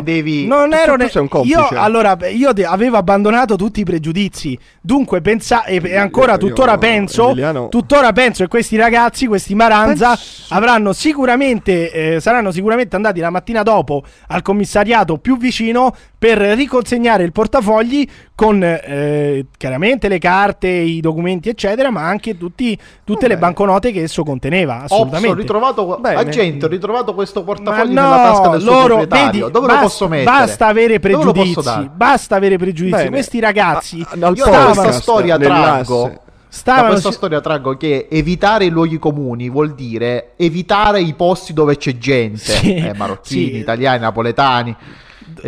Non 0.48 0.70
Tu- 0.70 0.76
ero 0.76 0.92
tu 0.96 1.04
ne- 1.04 1.20
un 1.20 1.28
complice. 1.28 1.58
Io 1.60 1.68
allora 1.80 2.18
io 2.30 2.54
de- 2.54 2.66
avevo 2.66 2.98
abbandonato 2.98 3.56
tutti 3.56 3.82
i 3.82 3.84
pregiudizi. 3.84 4.58
Dunque, 4.82 5.22
pensa, 5.22 5.64
e, 5.66 5.82
e 5.84 5.96
ancora 5.98 6.34
Io- 6.34 6.38
tuttora 6.40 6.74
io, 6.74 6.78
penso. 6.78 7.26
Emiliano- 7.30 7.68
Tuttora 7.70 8.12
penso 8.14 8.44
che 8.44 8.50
questi 8.50 8.76
ragazzi, 8.78 9.28
questi 9.28 9.54
Maranza, 9.56 10.10
Penso- 10.16 10.54
avranno 10.54 10.94
sicuramente. 10.94 11.92
eh, 12.16 12.20
saranno 12.20 12.52
sicuramente 12.52 12.96
andati 12.96 13.20
la 13.20 13.30
mattina 13.30 13.64
dopo 13.64 14.04
al 14.28 14.42
commissariato 14.42 15.18
più 15.18 15.38
vicino 15.38 15.94
per 16.18 16.38
riconsegnare 16.40 17.24
il 17.24 17.32
portafogli 17.32 18.08
con 18.38 18.62
eh, 18.64 19.48
chiaramente 19.58 20.08
le 20.08 20.20
carte, 20.20 20.68
i 20.68 21.00
documenti, 21.02 21.50
eccetera, 21.50 21.90
ma 21.90 22.04
anche 22.08 22.38
tutti, 22.38 22.78
tutte 23.04 23.24
le 23.28 23.34
Vabbè. 23.34 23.40
banconote 23.48 23.92
che 23.92 24.04
esso 24.04 24.24
conteneva. 24.24 24.76
Ops, 24.84 24.92
ho 24.92 24.96
Assolutamente. 24.96 25.38
ritrovato, 25.42 25.98
Bene. 26.00 26.20
agente, 26.20 26.66
ho 26.66 26.70
ritrovato 26.70 27.16
questo 27.16 27.44
portafoglio 27.44 27.94
no, 28.00 28.02
nella 28.04 28.16
tasca 28.22 28.50
del 28.50 28.62
suo 28.62 28.70
loro, 28.72 28.86
proprietario. 28.98 29.40
vedi, 29.46 29.52
Dove 29.52 29.66
basta, 29.66 29.82
lo 29.82 29.88
posso 29.88 30.08
mettere? 30.08 30.26
Basta 30.38 30.68
avere 30.68 31.00
pregiudizi. 31.00 31.90
Basta 31.96 32.36
avere 32.36 32.58
pregiudizi. 32.60 32.96
Bene. 32.98 33.10
Questi 33.10 33.40
ragazzi 33.40 34.06
A- 34.08 34.16
Io 34.16 34.46
da 34.46 34.64
questa 34.66 34.92
storia 34.92 35.38
traggo 35.40 36.04
da 36.14 36.20
stavano 36.48 36.90
questa 36.90 37.10
si- 37.10 37.16
storia 37.16 37.42
traggo 37.42 37.76
che 37.76 38.08
evitare 38.08 38.66
i 38.66 38.70
luoghi 38.70 39.00
comuni 39.00 39.50
vuol 39.50 39.74
dire 39.74 40.34
evitare 40.38 41.02
i 41.02 41.16
posti 41.16 41.54
dove 41.54 41.76
c'è 41.78 41.98
gente, 41.98 42.38
Sì, 42.38 42.76
eh, 42.76 42.94
marocchini, 42.94 43.50
sì. 43.54 43.58
italiani, 43.58 44.00
napoletani, 44.02 44.76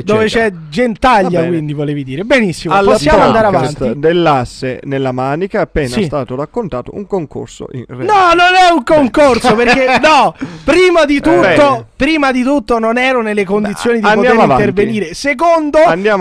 dove 0.03 0.25
c'è 0.25 0.51
gentaglia, 0.69 1.45
quindi 1.45 1.73
volevi 1.73 2.03
dire. 2.03 2.23
Benissimo, 2.23 2.73
Alla 2.73 2.91
possiamo 2.91 3.23
andare 3.23 3.47
avanti. 3.47 3.91
dell'asse 3.95 4.79
nella 4.83 5.11
manica 5.11 5.59
è 5.59 5.61
appena 5.61 5.87
Sì. 5.87 6.03
stato 6.03 6.35
raccontato 6.35 6.91
un 6.95 7.07
concorso 7.07 7.67
in 7.71 7.85
No, 7.89 7.95
non 7.95 8.55
è 8.55 8.71
un 8.73 8.83
concorso 8.83 9.55
perché 9.55 9.99
no, 10.01 10.35
prima 10.63 11.05
di 11.05 11.19
tutto, 11.21 11.39
Bene. 11.39 11.85
prima 11.95 12.31
di 12.31 12.43
tutto 12.43 12.77
non 12.79 12.97
ero 12.97 13.21
nelle 13.21 13.43
condizioni 13.45 13.99
di 13.99 14.05
Andiamo 14.05 14.35
poter 14.41 14.43
avanti. 14.43 14.61
intervenire. 14.69 15.13
Secondo, 15.13 15.79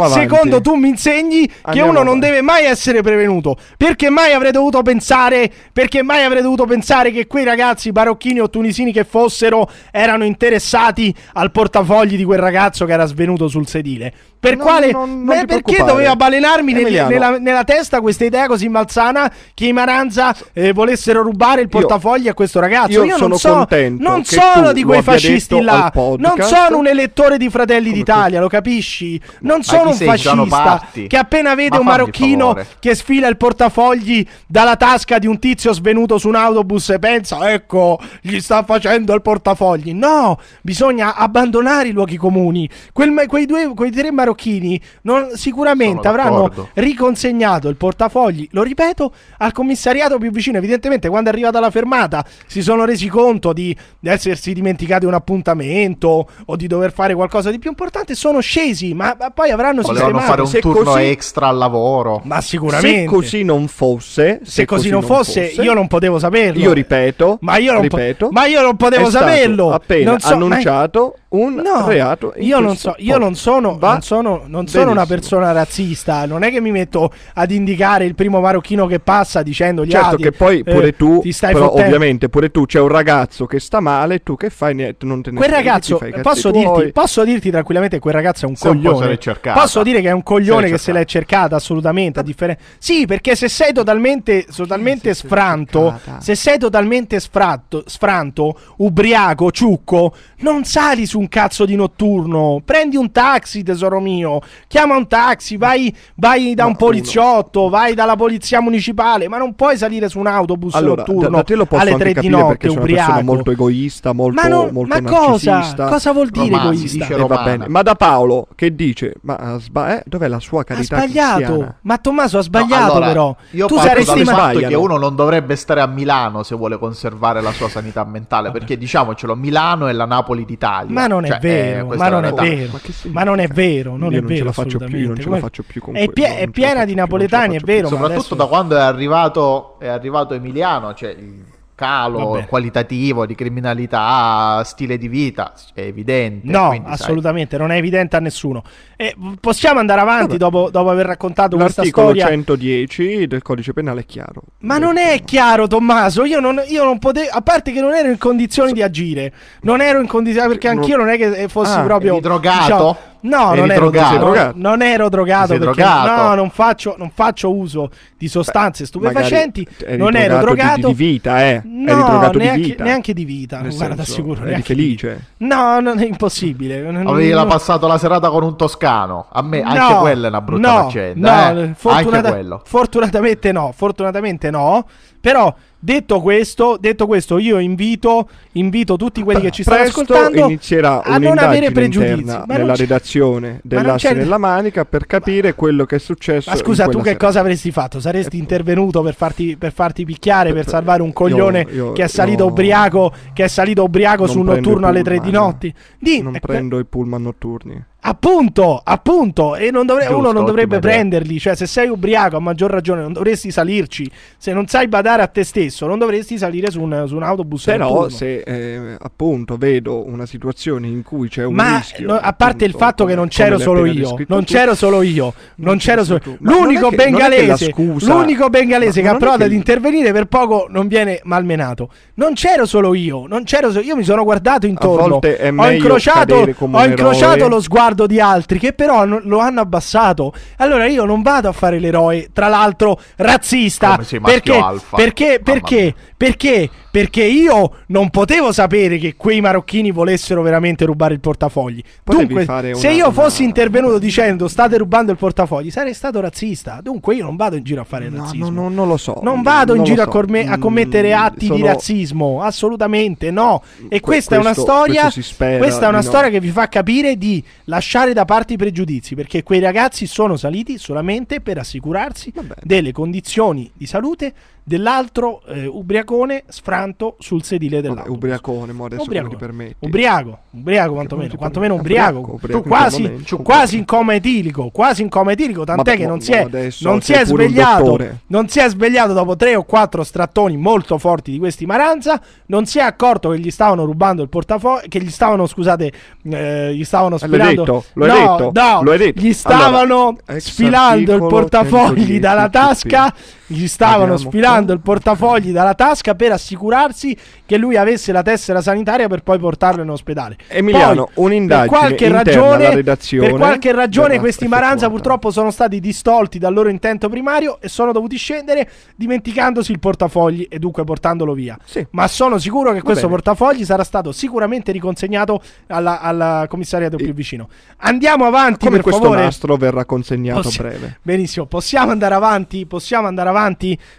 secondo 0.09 0.61
tu 0.61 0.75
mi 0.75 0.89
insegni 0.89 1.47
che 1.47 1.55
Andiamo 1.63 1.91
uno 1.91 1.99
non 1.99 2.09
avanti. 2.17 2.27
deve 2.27 2.43
mai 2.43 2.65
essere 2.65 3.03
prevenuto. 3.03 3.57
Perché 3.77 4.11
mai 4.11 4.33
avrei 4.33 4.53
dovuto 4.53 4.83
pensare, 4.83 5.51
perché 5.73 6.03
mai 6.03 6.25
avrei 6.25 6.43
dovuto 6.43 6.65
pensare 6.65 7.11
che 7.11 7.27
quei 7.27 7.45
ragazzi 7.45 7.91
marocchini 7.91 8.41
o 8.41 8.49
tunisini 8.51 8.93
che 8.93 9.05
fossero 9.05 9.69
erano 9.91 10.25
interessati 10.25 11.15
al 11.35 11.51
portafogli 11.51 12.17
di 12.17 12.25
quel 12.25 12.39
ragazzo 12.39 12.85
che 12.85 12.93
era 12.93 13.05
svenuto 13.07 13.48
sul 13.49 13.67
sedile? 13.67 14.13
Per 14.39 14.57
Non- 14.57 14.65
quale 14.65 14.93
non- 14.93 15.25
non 15.25 15.47
perché 15.47 15.83
doveva 15.83 16.15
balenarmi 16.15 16.73
nel- 16.73 17.07
nella, 17.09 17.39
nella 17.39 17.65
testa 17.65 18.01
questa 18.01 18.25
idea 18.25 18.47
così 18.47 18.69
malsana 18.69 19.33
che 19.53 19.67
i 19.67 19.73
Maranza 19.73 20.35
eh, 20.53 20.73
volessero 20.73 21.23
rubare 21.23 21.61
il 21.61 21.69
portafogli 21.69 22.29
a 22.29 22.35
questo 22.35 22.61
ragazzo. 22.61 22.93
io 22.93 23.05
Io, 23.05 23.17
sono 23.17 23.29
non, 23.29 23.39
so, 23.39 23.53
contento 23.55 24.03
non 24.09 24.25
sono 24.25 24.69
tu 24.69 24.73
di 24.75 24.85
quei 24.85 25.03
fascisti 25.03 25.61
là. 25.61 25.91
Non 25.95 26.35
sono 26.41 26.79
un 26.79 26.87
elettore 26.87 27.37
di 27.37 27.51
Fratelli 27.51 27.87
Come 27.89 27.97
d'Italia, 27.97 28.41
lo 28.41 28.49
capisci? 28.49 29.21
Non 29.41 29.57
Ma 29.59 29.63
sono 29.65 29.91
un 29.91 29.97
fascista 29.97 30.87
che 31.09 31.17
appena 31.17 31.55
vede 31.57 31.71
Ma 31.71 31.79
un 31.81 31.87
marocchino 31.87 32.57
che 32.79 32.95
sfila 32.95 33.27
il 33.27 33.37
portafogli 33.37 34.25
dalla 34.47 34.77
tasca 34.77 35.19
di 35.19 35.27
un 35.27 35.39
tizio 35.41 35.73
svenuto 35.73 36.17
su 36.19 36.29
un 36.29 36.37
autobus 36.37 36.91
e 36.91 36.99
pensa, 37.01 37.51
ecco, 37.53 37.99
gli 38.21 38.39
sta 38.39 38.63
facendo 38.63 39.15
il 39.15 39.23
portafogli. 39.23 39.93
No, 39.93 40.39
bisogna 40.63 41.17
abbandonare 41.17 41.89
i 41.89 41.93
luoghi 41.93 42.17
comuni. 42.17 42.69
Quel- 42.93 43.25
quei, 43.39 43.47
due, 43.47 43.73
quei 43.75 43.91
tre 43.91 44.11
marocchini 44.11 44.81
non- 45.03 45.31
sicuramente 45.35 46.03
Sono 46.03 46.09
avranno 46.09 46.43
d'accordo. 46.43 46.69
riconsegnato 46.75 47.69
il 47.69 47.77
portafogli, 47.77 48.49
lo 48.53 48.63
ripeto, 48.63 49.13
al 49.39 49.53
commissariato 49.53 50.19
più 50.19 50.31
vicino. 50.31 50.59
Evidentemente, 50.59 51.09
quando 51.09 51.31
è 51.31 51.33
arrivata 51.33 51.61
la 51.61 51.71
fermata, 51.71 52.25
si 52.47 52.63
sono 52.63 52.85
resi 52.85 53.07
conto 53.09 53.53
di, 53.53 53.77
di 54.01 54.09
essersi 54.09 54.53
dimenticati 54.53 55.07
un 55.07 55.15
appuntamento 55.15 56.29
o 56.47 56.57
di 56.57 56.67
dover 56.67 56.93
fare 56.93 57.15
qualcosa 57.15 57.51
di 57.51 57.59
più 57.59 57.71
importante. 57.71 58.15
Sono 58.15 58.41
scesi, 58.41 58.95
ma, 58.95 59.17
ma 59.19 59.31
poi 59.31 59.51
avranno 59.51 59.83
Volevano 59.83 60.19
sistemato. 60.19 60.27
fare 60.31 60.41
un 60.43 60.47
Se 60.49 60.61
turno 60.61 60.93
così- 60.93 61.05
extra 61.05 61.49
al 61.49 61.57
lavoro. 61.57 62.21
Ma 62.25 62.41
Se 62.41 62.49
sicuramente. 62.49 63.05
così 63.07 63.43
non 63.45 63.69
fosse, 63.69 64.41
se 64.43 64.65
così 64.65 64.91
non 64.91 65.03
fosse, 65.03 65.45
io 65.45 65.73
non 65.75 65.87
potevo 65.87 66.19
saperlo. 66.19 66.61
Io 66.61 66.73
ripeto, 66.73 67.39
Ma 67.43 67.57
io 67.59 67.73
non 67.73 67.87
po- 67.87 67.97
ripeto, 67.97 68.29
ma 68.33 68.47
io 68.47 68.61
non 68.63 68.77
potevo 68.77 69.07
è 69.07 69.11
stato 69.11 69.27
saperlo. 69.27 69.71
appena 69.73 70.11
Non 70.11 70.21
so- 70.21 70.29
ma- 70.29 70.35
annunciato 70.35 71.15
un 71.31 71.55
No, 71.57 71.87
reato. 71.87 72.33
io 72.39 72.59
non 72.59 72.75
so, 72.77 72.95
io 72.99 73.19
non 73.19 73.28
sono, 73.35 73.79
Va 73.79 73.93
non 73.93 74.03
sono, 74.03 74.43
non 74.47 74.67
sono 74.67 74.91
una 74.91 75.07
persona 75.07 75.53
razzista. 75.53 76.27
Non 76.27 76.43
è 76.43 76.51
che 76.51 76.61
mi 76.61 76.71
metto 76.71 77.13
ad 77.35 77.51
indicare 77.51 78.05
il 78.05 78.15
primo 78.15 78.41
marocchino 78.41 78.87
che 78.87 79.01
passa 79.01 79.43
dicendogli 79.43 79.91
Certo 79.91 80.15
"Ah, 80.15 80.17
che 80.17 80.33
poi 80.33 80.59
eh, 80.61 80.73
pure 80.73 80.97
tu, 80.97 81.21
ti 81.21 81.33
stai 81.33 81.53
però 81.53 81.67
fottendo". 81.67 81.87
ovviamente 81.87 82.29
pure 82.29 82.51
tu 82.51 82.67
c'è 82.67 82.81
un 82.81 82.89
ragazzo 82.89 83.47
che 83.47 83.61
sta 83.61 83.81
male, 83.81 84.23
tu 84.23 84.37
che 84.37 84.51
fai 84.51 84.75
niente, 84.75 85.05
non 85.07 85.23
te 85.23 85.31
ne 85.31 85.37
Quel 85.39 85.51
ragazzo, 85.51 86.01
posso 86.23 86.51
dirti, 86.51 86.93
posso 86.93 87.25
dirti 87.25 87.51
tranquillamente 87.51 87.97
che 87.97 88.03
quel 88.03 88.15
ragazzo 88.15 88.47
è 88.47 88.49
un 88.49 88.57
Se 88.57 88.69
coglione. 88.69 89.19
Posso 89.53 89.83
dire 89.83 90.01
che 90.01 90.09
è 90.09 90.13
un 90.13 90.23
coglione 90.23 90.67
Se 90.67 90.73
che 90.73 90.79
se 90.79 90.93
l'è 90.93 91.05
cercata 91.05 91.57
assolutamente. 91.57 92.21
A 92.21 92.23
differen- 92.23 92.57
sì, 92.79 93.07
perché 93.07 93.35
se 93.37 93.49
sei 93.49 93.73
totalmente, 93.73 94.47
totalmente 94.55 95.15
sfranto, 95.15 95.99
se 96.21 96.35
sei 96.35 96.59
totalmente 96.59 97.21
sfratto, 97.21 97.83
sfranto, 97.87 98.59
ubriaco, 98.77 99.51
ciucco, 99.51 100.15
non 100.39 100.65
sali 100.65 101.07
su 101.07 101.19
un 101.19 101.29
cazzo 101.29 101.65
di 101.65 101.75
notturno. 101.77 102.61
Prendi 102.65 102.97
un 102.97 103.11
taxi, 103.23 103.63
tesoro 103.63 104.01
mio. 104.01 104.41
Chiama 104.67 104.97
un 104.97 105.07
taxi, 105.09 105.57
vai, 105.57 105.95
vai 106.15 106.55
da 106.55 106.67
un 106.67 106.77
poliziotto, 106.77 107.69
vai 107.69 107.95
dalla 107.95 108.17
polizia 108.17 108.61
municipale, 108.61 109.29
ma 109.29 109.39
non 109.39 109.55
puoi 109.55 109.77
salire 109.77 110.09
su 110.09 110.19
un 110.19 110.27
autobus 110.27 110.75
Allora, 110.75 111.03
da, 111.03 111.13
notturno 111.13 111.37
da 111.39 111.43
te 111.43 111.55
lo 111.55 111.67
posso 111.67 111.83
alle 111.83 111.97
3 111.97 112.13
di 112.15 112.29
notte 112.29 112.47
perché 112.47 112.69
sono 112.69 112.81
una 112.81 112.89
ubriaco. 112.91 113.11
persona 113.13 113.33
molto 113.35 113.51
egoista, 113.51 114.13
molto, 114.13 114.41
Ma, 114.41 114.49
non- 114.49 114.69
molto 114.73 115.01
ma 115.01 115.11
cosa? 115.11 115.75
cosa? 115.89 116.13
vuol 116.13 116.29
dire 116.31 116.49
Romana, 116.49 116.63
si 116.73 116.85
egoista? 116.85 116.99
dice 117.07 117.15
E 117.15 117.27
va 117.27 117.43
bene. 117.43 117.69
Ma 117.69 117.83
da 117.83 117.95
Paolo 117.95 118.47
che 118.55 118.75
dice, 118.75 119.15
ma 119.23 119.35
ah, 119.35 119.59
sba- 119.59 119.99
eh, 119.99 120.03
dov'è 120.07 120.29
la 120.29 120.41
sua 120.41 120.61
Ha 120.61 120.65
carità 120.65 120.97
sbagliato. 120.99 121.39
cristiana? 121.41 121.79
Ma 121.83 121.99
Tommaso 121.99 122.37
ha 122.37 122.41
No, 122.41 122.45
sbagliato 122.45 122.93
allora, 122.93 123.07
però. 123.07 123.37
Io 123.51 123.67
tu 123.67 123.77
saresti 123.79 124.25
fatto 124.25 124.59
che 124.61 124.75
uno 124.75 124.97
non 124.97 125.15
dovrebbe 125.17 125.57
stare 125.57 125.81
a 125.81 125.87
Milano 125.87 126.43
se 126.43 126.55
vuole 126.55 126.79
conservare 126.79 127.41
la 127.41 127.53
sua 127.53 127.69
sanità 127.69 128.05
mentale, 128.05 128.51
perché 128.51 128.77
diciamocelo, 128.79 129.35
Milano 129.35 129.87
è 129.89 129.93
la 129.93 130.05
Napoli 130.07 130.45
d'Italia. 130.45 130.93
Ma 130.93 131.07
non 131.07 131.25
è 131.25 131.29
Cioè, 131.29 131.39
vero, 131.41 131.87
questa 131.87 132.05
ma 132.05 132.11
non 132.11 132.25
è 132.25 132.33
vero, 132.33 132.73
Ma 132.73 132.79
che 132.81 132.93
ma 133.11 133.23
non 133.25 133.39
è 133.39 133.49
vero, 133.49 133.97
non 133.97 134.13
Io 134.13 134.19
è 134.19 134.21
non 134.21 134.29
ce 134.29 134.35
vero 134.35 134.45
la 134.47 134.53
faccio 134.53 134.79
più, 134.79 134.99
io 134.99 135.07
non 135.09 135.17
ce 135.19 135.29
la 135.29 135.39
faccio 135.39 135.63
più 135.67 135.81
con 135.81 135.97
è, 135.97 136.09
pie- 136.09 136.29
non 136.29 136.37
è 136.37 136.41
ce 136.41 136.51
piena 136.51 136.81
di 136.81 136.93
più, 136.93 136.95
ce 136.95 136.95
napoletani, 136.95 137.57
è 137.57 137.61
vero, 137.61 137.83
ma 137.83 137.89
Soprattutto 137.89 138.15
adesso- 138.19 138.35
da 138.35 138.47
quando 138.47 138.77
è 138.77 138.81
arrivato, 138.81 139.79
è 139.81 139.89
arrivato 139.89 140.35
Emiliano, 140.35 140.95
cioè 140.95 141.11
il 141.11 141.45
calo 141.79 142.31
Vabbè. 142.31 142.47
qualitativo 142.47 143.25
di 143.25 143.37
criminalità, 143.37 144.63
stile 144.65 144.99
di 144.99 145.07
vita, 145.07 145.53
è 145.73 145.83
evidente. 145.83 146.51
No, 146.51 146.69
quindi, 146.71 146.87
sai, 146.87 146.95
assolutamente, 146.95 147.57
non 147.57 147.71
è 147.71 147.77
evidente 147.77 148.17
a 148.17 148.19
nessuno. 148.21 148.65
E 148.97 149.15
possiamo 149.41 149.79
andare 149.79 150.01
avanti 150.01 150.37
dopo, 150.37 150.71
dopo 150.71 150.91
aver 150.91 151.07
raccontato 151.07 151.57
questa 151.57 151.83
L'articolo 151.83 152.09
storia. 152.09 152.27
110 152.27 153.27
del 153.29 153.43
codice 153.43 153.73
penale 153.73 154.01
è 154.01 154.07
chiaro. 154.07 154.43
Ma 154.61 154.79
non 154.79 154.97
è 154.99 155.23
chiaro, 155.25 155.69
Tommaso. 155.69 156.25
Io 156.25 156.41
non, 156.41 156.61
io 156.67 156.83
non 156.83 156.99
potevo. 156.99 157.29
A 157.31 157.43
parte 157.43 157.71
che 157.71 157.81
non 157.81 157.95
ero 157.95 158.09
in 158.09 158.19
condizioni 158.19 158.73
di 158.73 158.83
agire, 158.83 159.33
non 159.63 159.81
ero 159.81 160.01
in 160.01 160.09
condizioni. 160.09 160.49
Perché 160.49 160.67
anch'io 160.69 160.97
non 160.97 161.09
è 161.11 161.17
che 161.17 161.47
fossi 161.49 161.79
Ah, 161.79 161.83
proprio. 161.83 162.19
drogato? 162.19 162.61
diciamo- 162.63 162.97
no, 163.21 163.55
non 163.55 163.71
ero 163.71 163.91
drogato? 163.91 164.17
drogato. 164.19 164.53
Non 164.57 164.83
ero 164.83 165.09
drogato 165.09 165.49
perché 165.59 165.65
drogato? 165.83 166.23
no, 166.23 166.35
non 166.35 166.51
faccio, 166.51 166.95
non 166.99 167.11
faccio 167.15 167.55
uso 167.55 167.91
di 168.17 168.29
sostanze 168.29 168.87
stupefacenti. 168.87 169.67
Magari 169.81 169.97
Non 169.99 170.17
ero 170.17 170.39
drogato 170.39 170.89
di-. 170.89 170.95
Di, 170.95 170.95
vita, 170.95 171.45
eh. 171.45 171.63
No, 171.65 172.31
neanche, 172.35 172.61
di 172.61 172.61
vita. 172.69 172.85
neanche 172.85 173.13
di 173.15 173.25
vita. 173.25 173.61
Nel 173.61 173.75
guarda, 173.75 173.95
senso, 173.97 174.11
t'assicuro. 174.13 174.45
eri 174.45 174.55
di 174.57 174.63
felice? 174.63 175.09
vita. 175.37 175.55
No, 175.55 175.81
non 175.81 175.99
è 175.99 176.07
impossibile. 176.07 176.87
Avevi 176.87 177.31
non- 177.31 177.47
passato 177.49 177.87
la 177.87 177.99
serata 177.99 178.29
con 178.31 178.43
un 178.43 178.57
toscano. 178.57 179.27
A 179.31 179.43
me 179.43 179.61
anche 179.63 179.79
No, 179.95 179.99
quella 180.01 180.27
è 180.27 180.29
una 180.31 180.41
brutta 180.41 180.71
no, 180.73 180.83
faccenda. 180.85 181.53
no, 181.53 181.61
eh. 181.61 181.73
fortunata- 181.77 182.17
Anche 182.19 182.31
quello. 182.31 182.63
Fortunatamente 182.65 183.53
no, 183.53 183.73
fortunatamente 183.75 184.51
no. 184.51 184.87
Però 185.21 185.53
detto 185.79 186.21
questo, 186.21 186.77
detto 186.81 187.07
questo, 187.07 187.39
io 187.39 187.59
invito, 187.59 188.29
invito 188.53 188.97
tutti 188.97 189.23
quelli 189.23 189.41
che 189.41 189.51
ci 189.51 189.63
stanno 189.63 189.83
Presto 189.83 190.01
ascoltando 190.01 190.45
inizierà 190.47 191.03
a 191.03 191.19
non 191.19 191.39
avere 191.39 191.71
pregiudizi. 191.71 192.25
Ma 192.25 192.45
nella 192.47 192.75
redazione 192.75 193.61
dell'asse 193.63 194.15
della 194.15 194.39
Manica 194.39 194.85
per 194.85 195.07
capire 195.07 195.55
quello 195.55 195.85
che 195.85 195.97
è 195.97 195.99
successo. 195.99 196.51
Ma 196.51 196.57
scusa, 196.57 196.87
tu 196.87 196.99
che 196.99 197.05
serata. 197.05 197.27
cosa 197.27 197.41
avresti 197.41 197.71
fatto? 197.71 198.01
Saresti 198.01 198.39
intervenuto 198.39 199.03
per 199.03 199.15
farti, 199.15 199.57
per 199.57 199.73
farti 199.73 200.05
picchiare, 200.05 200.53
per 200.53 200.67
salvare 200.69 201.03
un 201.03 201.13
coglione 201.13 201.67
io- 201.69 201.75
io- 201.75 201.93
che 201.93 202.05
è 202.05 202.09
salito 202.09 202.45
io- 202.45 202.51
ubriaco, 202.51 203.13
che 203.33 203.45
è 203.45 203.49
salito 203.49 203.85
ubriaco 203.85 204.25
Non 204.25 204.33
su 204.33 204.41
un 204.41 204.47
notturno 204.47 204.87
alle 204.87 205.03
3 205.03 205.21
di 205.21 205.31
notte? 205.31 205.75
Di, 205.99 206.23
Non 206.23 206.35
eh, 206.35 206.41
prendo 206.41 206.79
i 206.79 206.85
pullman 206.85 207.23
notturni. 207.23 207.83
Appunto, 208.09 208.81
appunto, 208.83 209.55
e 209.55 209.71
non 209.71 209.85
dovre- 209.85 210.05
Giusto, 210.05 210.19
uno 210.19 210.33
non 210.33 210.47
dovrebbe 210.47 210.77
idea. 210.79 210.91
prenderli, 210.91 211.39
cioè 211.39 211.55
se 211.55 211.67
sei 211.67 211.89
ubriaco 211.91 212.37
a 212.37 212.41
maggior 212.41 212.71
ragione 212.71 213.03
non 213.03 213.13
dovresti 213.13 213.51
salirci, 213.51 214.11
se 214.39 214.55
non 214.55 214.67
sai 214.67 214.89
badare 214.89 215.21
a 215.21 215.27
te 215.27 215.45
stesso 215.45 215.87
non 215.87 215.99
dovresti 215.99 216.39
salire 216.39 216.71
su 216.71 216.81
un, 216.81 217.05
su 217.07 217.17
un 217.17 217.23
autobus 217.23 217.65
Però 217.65 218.09
se 218.09 218.39
eh, 218.41 218.97
appunto 218.99 219.57
vedo 219.59 220.07
una 220.07 220.25
situazione 220.25 220.87
in 220.87 221.03
cui 221.03 221.29
c'è 221.29 221.45
un 221.45 221.53
Ma 221.55 221.77
rischio, 221.77 222.07
no, 222.07 222.15
a 222.15 222.33
parte 222.33 222.65
il 222.65 222.71
appunto, 222.71 222.87
fatto 222.87 223.05
che 223.05 223.15
non 223.15 223.29
c'ero 223.29 223.59
solo 223.59 223.85
io, 223.85 224.17
non 224.29 224.45
c'ero 224.45 224.75
solo 224.75 225.03
io, 225.03 225.35
non 225.57 225.77
c'ero 225.77 226.03
solo 226.05 226.21
non 226.41 226.63
l'unico 226.63 226.89
bengalese, 226.91 227.75
l'unico 227.77 228.49
bengalese 228.49 229.03
che 229.03 229.07
è 229.07 229.11
approda 229.11 229.37
che- 229.39 229.45
ad 229.45 229.53
intervenire 229.53 230.13
per 230.13 230.25
poco 230.27 230.67
non 230.71 230.89
viene 230.89 231.21
malmenato. 231.25 231.91
Non 232.15 232.33
c'ero 232.33 232.65
solo 232.65 232.95
io, 232.95 233.27
non 233.27 233.45
c'ero 233.45 233.71
solo 233.71 233.85
io 233.85 233.97
mi 233.97 234.05
sono 234.05 234.25
guardato 234.25 234.67
intorno, 234.67 235.17
ho 235.21 235.71
incrociato, 235.71 236.37
ho 236.59 236.85
incrociato 236.85 237.49
lo 237.49 237.61
sguardo 237.61 237.98
di 238.07 238.21
altri 238.21 238.59
che 238.59 238.73
però 238.73 239.01
hanno- 239.01 239.21
lo 239.25 239.39
hanno 239.39 239.61
abbassato. 239.61 240.33
Allora 240.59 240.87
io 240.87 241.05
non 241.05 241.23
vado 241.23 241.49
a 241.49 241.53
fare 241.53 241.79
l'eroe, 241.79 242.29
tra 242.33 242.49
l'altro 242.49 242.99
razzista, 243.17 243.93
Come 243.93 244.05
sei 244.05 244.19
maschio 244.21 244.41
perché 244.43 244.59
alfa. 244.65 244.97
perché 244.97 245.25
Mamma 245.45 245.61
perché 245.61 245.95
perché 246.17 246.71
perché 246.91 247.23
io 247.23 247.71
non 247.89 248.11
potevo 248.11 248.51
sapere 248.51 248.99
che 248.99 249.15
quei 249.15 249.41
marocchini 249.41 249.93
volessero 249.93 250.43
veramente 250.43 250.85
rubare 250.85 251.15
il 251.15 251.21
portafogli. 251.21 251.81
Potevi 252.03 252.27
Dunque, 252.27 252.45
fare 252.45 252.75
se 252.75 252.87
una- 252.89 252.97
io 252.97 253.13
fossi 253.13 253.41
una- 253.43 253.49
intervenuto 253.51 253.99
dicendo 253.99 254.49
state 254.49 254.77
rubando 254.79 255.13
il 255.13 255.19
portafogli, 255.19 255.71
sarei 255.71 255.95
stato 255.95 256.19
razzista. 256.21 256.81
Dunque 256.83 257.15
io 257.15 257.25
non 257.25 257.37
vado 257.37 257.55
in 257.57 257.63
giro 257.63 257.83
a 257.83 257.85
fare 257.85 258.09
No, 258.09 258.23
razzismo. 258.23 258.51
no, 258.51 258.63
no, 258.63 258.69
non 258.69 258.89
lo 258.89 258.97
so. 258.97 259.21
Non 259.23 259.43
vado 259.43 259.73
in 259.73 259.79
non 259.79 259.87
lo 259.87 259.91
giro 259.93 260.03
a, 260.03 260.05
so. 260.07 260.11
corme- 260.11 260.49
a 260.49 260.57
Mm, 260.57 260.61
commettere 260.61 261.13
atti 261.15 261.39
di 261.41 261.47
sono- 261.47 261.67
razzismo, 261.67 262.43
assolutamente 262.43 263.31
no. 263.31 263.63
E 263.85 263.87
Que- 263.89 264.01
questa 264.01 264.35
è 264.35 264.39
una 264.39 264.53
questo- 264.55 264.63
storia, 264.73 265.03
questo 265.13 265.35
questa 265.59 265.87
è 265.87 265.89
una 265.89 265.99
di 266.01 266.05
no. 266.05 266.11
storia 266.11 266.31
che 266.31 266.41
vi 266.41 266.51
fa 266.51 266.69
capire 266.69 267.17
di 267.17 267.45
lasciare 267.79 268.13
da 268.13 268.25
parte 268.25 268.55
i 268.55 268.57
pregiudizi, 268.57 269.15
perché 269.15 269.45
quei 269.45 269.61
ragazzi 269.61 270.07
sono 270.07 270.37
saliti 270.37 270.79
solamente 270.79 271.41
per 271.41 271.59
assicurarsi 271.59 272.33
Vabbè. 272.35 272.55
delle 272.63 272.91
condizioni 272.91 273.71
di 273.73 273.87
salute 273.87 274.35
dell'altro 274.69 275.43
eh, 275.47 275.67
ubriacone 275.67 276.45
sfranto 276.47 277.17
sul 277.19 277.43
sedile 277.43 277.81
dell'auto. 277.81 278.13
ubriacone, 278.13 278.73
mo 278.73 278.85
adesso 278.85 279.03
Ubriaco. 279.03 279.27
come 279.29 279.39
ti 279.39 279.45
permetti? 279.45 279.75
Ubriaco, 279.81 280.39
ubriaco 280.51 280.93
quantomeno, 280.93 281.35
quantomeno 281.37 281.75
ubriaco, 281.75 282.19
Ubriaco, 282.19 282.35
ubriaco 282.35 282.63
Tu 282.63 282.69
quasi, 282.69 283.03
in 283.03 283.43
quasi 283.43 283.77
in 283.79 283.85
coma 283.85 284.15
etilico, 284.15 284.69
quasi 284.71 285.03
in 285.03 285.09
coma 285.09 285.33
etilico, 285.33 285.65
tant'è 285.65 285.93
Ma- 285.93 285.97
che 285.97 286.07
non 286.07 286.17
ma- 286.19 286.23
si 286.23 286.33
è, 286.33 286.47
non 286.81 287.01
si 287.01 287.13
è 287.15 287.25
svegliato, 287.25 287.99
non 288.27 288.49
si 288.49 288.61
è 288.61 288.69
svegliato 288.69 289.13
dopo 289.15 289.35
tre 289.37 289.57
o 289.57 289.65
quattro 289.65 290.05
strattoni 290.05 290.57
molto 290.57 290.99
forti 290.99 291.31
di 291.33 291.39
questi 291.39 291.65
Maranza, 291.67 292.21
non 292.47 292.67
si 292.67 292.79
è 292.79 292.83
accorto 292.83 293.31
che 293.31 293.39
gli 293.41 293.51
stavano 293.51 293.85
rubando 293.85 294.23
il 294.23 294.29
portafoglio, 294.29 294.83
che 294.89 295.01
gli 295.03 295.11
stavano, 295.11 295.47
scusate, 295.47 295.93
eh, 296.25 296.75
gli 296.75 296.85
stavano 296.85 297.15
Eh, 297.17 297.19
sfilando, 297.19 297.63
detto, 297.65 297.85
no, 297.95 298.05
detto, 298.05 298.51
no, 298.83 298.91
hai 298.91 298.99
detto. 298.99 299.21
gli 299.21 299.33
stavano 299.33 300.17
Allora, 300.27 300.41
sfilando 300.41 301.13
il 301.15 301.19
portafogli 301.27 301.95
110 302.01 302.19
dalla 302.19 302.49
tasca, 302.51 303.15
gli 303.51 303.67
stavano 303.67 304.13
Vediamo 304.13 304.31
sfilando 304.31 304.73
il 304.75 304.81
portafogli 304.81 305.53
dalla 305.53 305.75
tasca 305.75 306.15
per 306.15 306.33
assicurarsi 306.33 307.17
che 307.47 307.57
lui 307.57 307.77
avesse 307.77 308.13
la 308.13 308.23
tessera 308.23 308.61
sanitaria 308.61 309.09
per 309.09 309.23
poi 309.23 309.39
portarlo 309.39 309.83
in 309.83 309.89
ospedale. 309.91 310.37
Emiliano, 310.49 311.09
Poi, 311.15 311.25
un'indagine 311.25 311.69
per 311.69 311.79
qualche 311.79 312.09
ragione, 312.09 312.83
per 312.83 313.31
qualche 313.35 313.73
ragione 313.73 314.19
questi 314.19 314.47
Maranza 314.49 314.89
purtroppo 314.91 315.31
sono 315.31 315.51
stati 315.51 315.81
distolti 315.81 316.39
dal 316.39 316.53
loro 316.53 316.69
intento 316.69 317.09
primario 317.09 317.59
e 317.61 317.69
sono 317.69 317.93
dovuti 317.93 318.17
scendere 318.17 318.69
dimenticandosi 318.95 319.73
il 319.73 319.79
portafogli 319.79 320.47
e 320.51 320.59
dunque 320.59 320.85
portandolo 320.85 321.33
via. 321.33 321.57
Sì. 321.65 321.87
Ma 321.91 322.07
sono 322.07 322.37
sicuro 322.39 322.73
che 322.73 322.83
questo 322.83 323.09
bene. 323.09 323.23
portafogli 323.23 323.65
sarà 323.65 323.83
stato 323.83 324.13
sicuramente 324.13 324.73
riconsegnato 324.73 325.41
alla, 325.69 326.01
alla 326.01 326.45
commissariato 326.49 326.97
più 326.97 327.09
E- 327.09 327.13
vicino. 327.13 327.49
Andiamo 327.79 328.27
avanti 328.27 328.67
Come 328.67 328.73
per 328.77 328.83
questo 328.83 329.03
favore. 329.03 329.23
nastro 329.23 329.57
verrà 329.57 329.85
consegnato 329.87 330.43
Possi- 330.43 330.61
a 330.61 330.63
breve. 330.65 330.99
Benissimo, 331.01 331.47
possiamo 331.47 331.91
andare 331.93 332.15
avanti? 332.15 332.67
Possiamo 332.67 333.07
andare 333.07 333.29
avanti? 333.31 333.37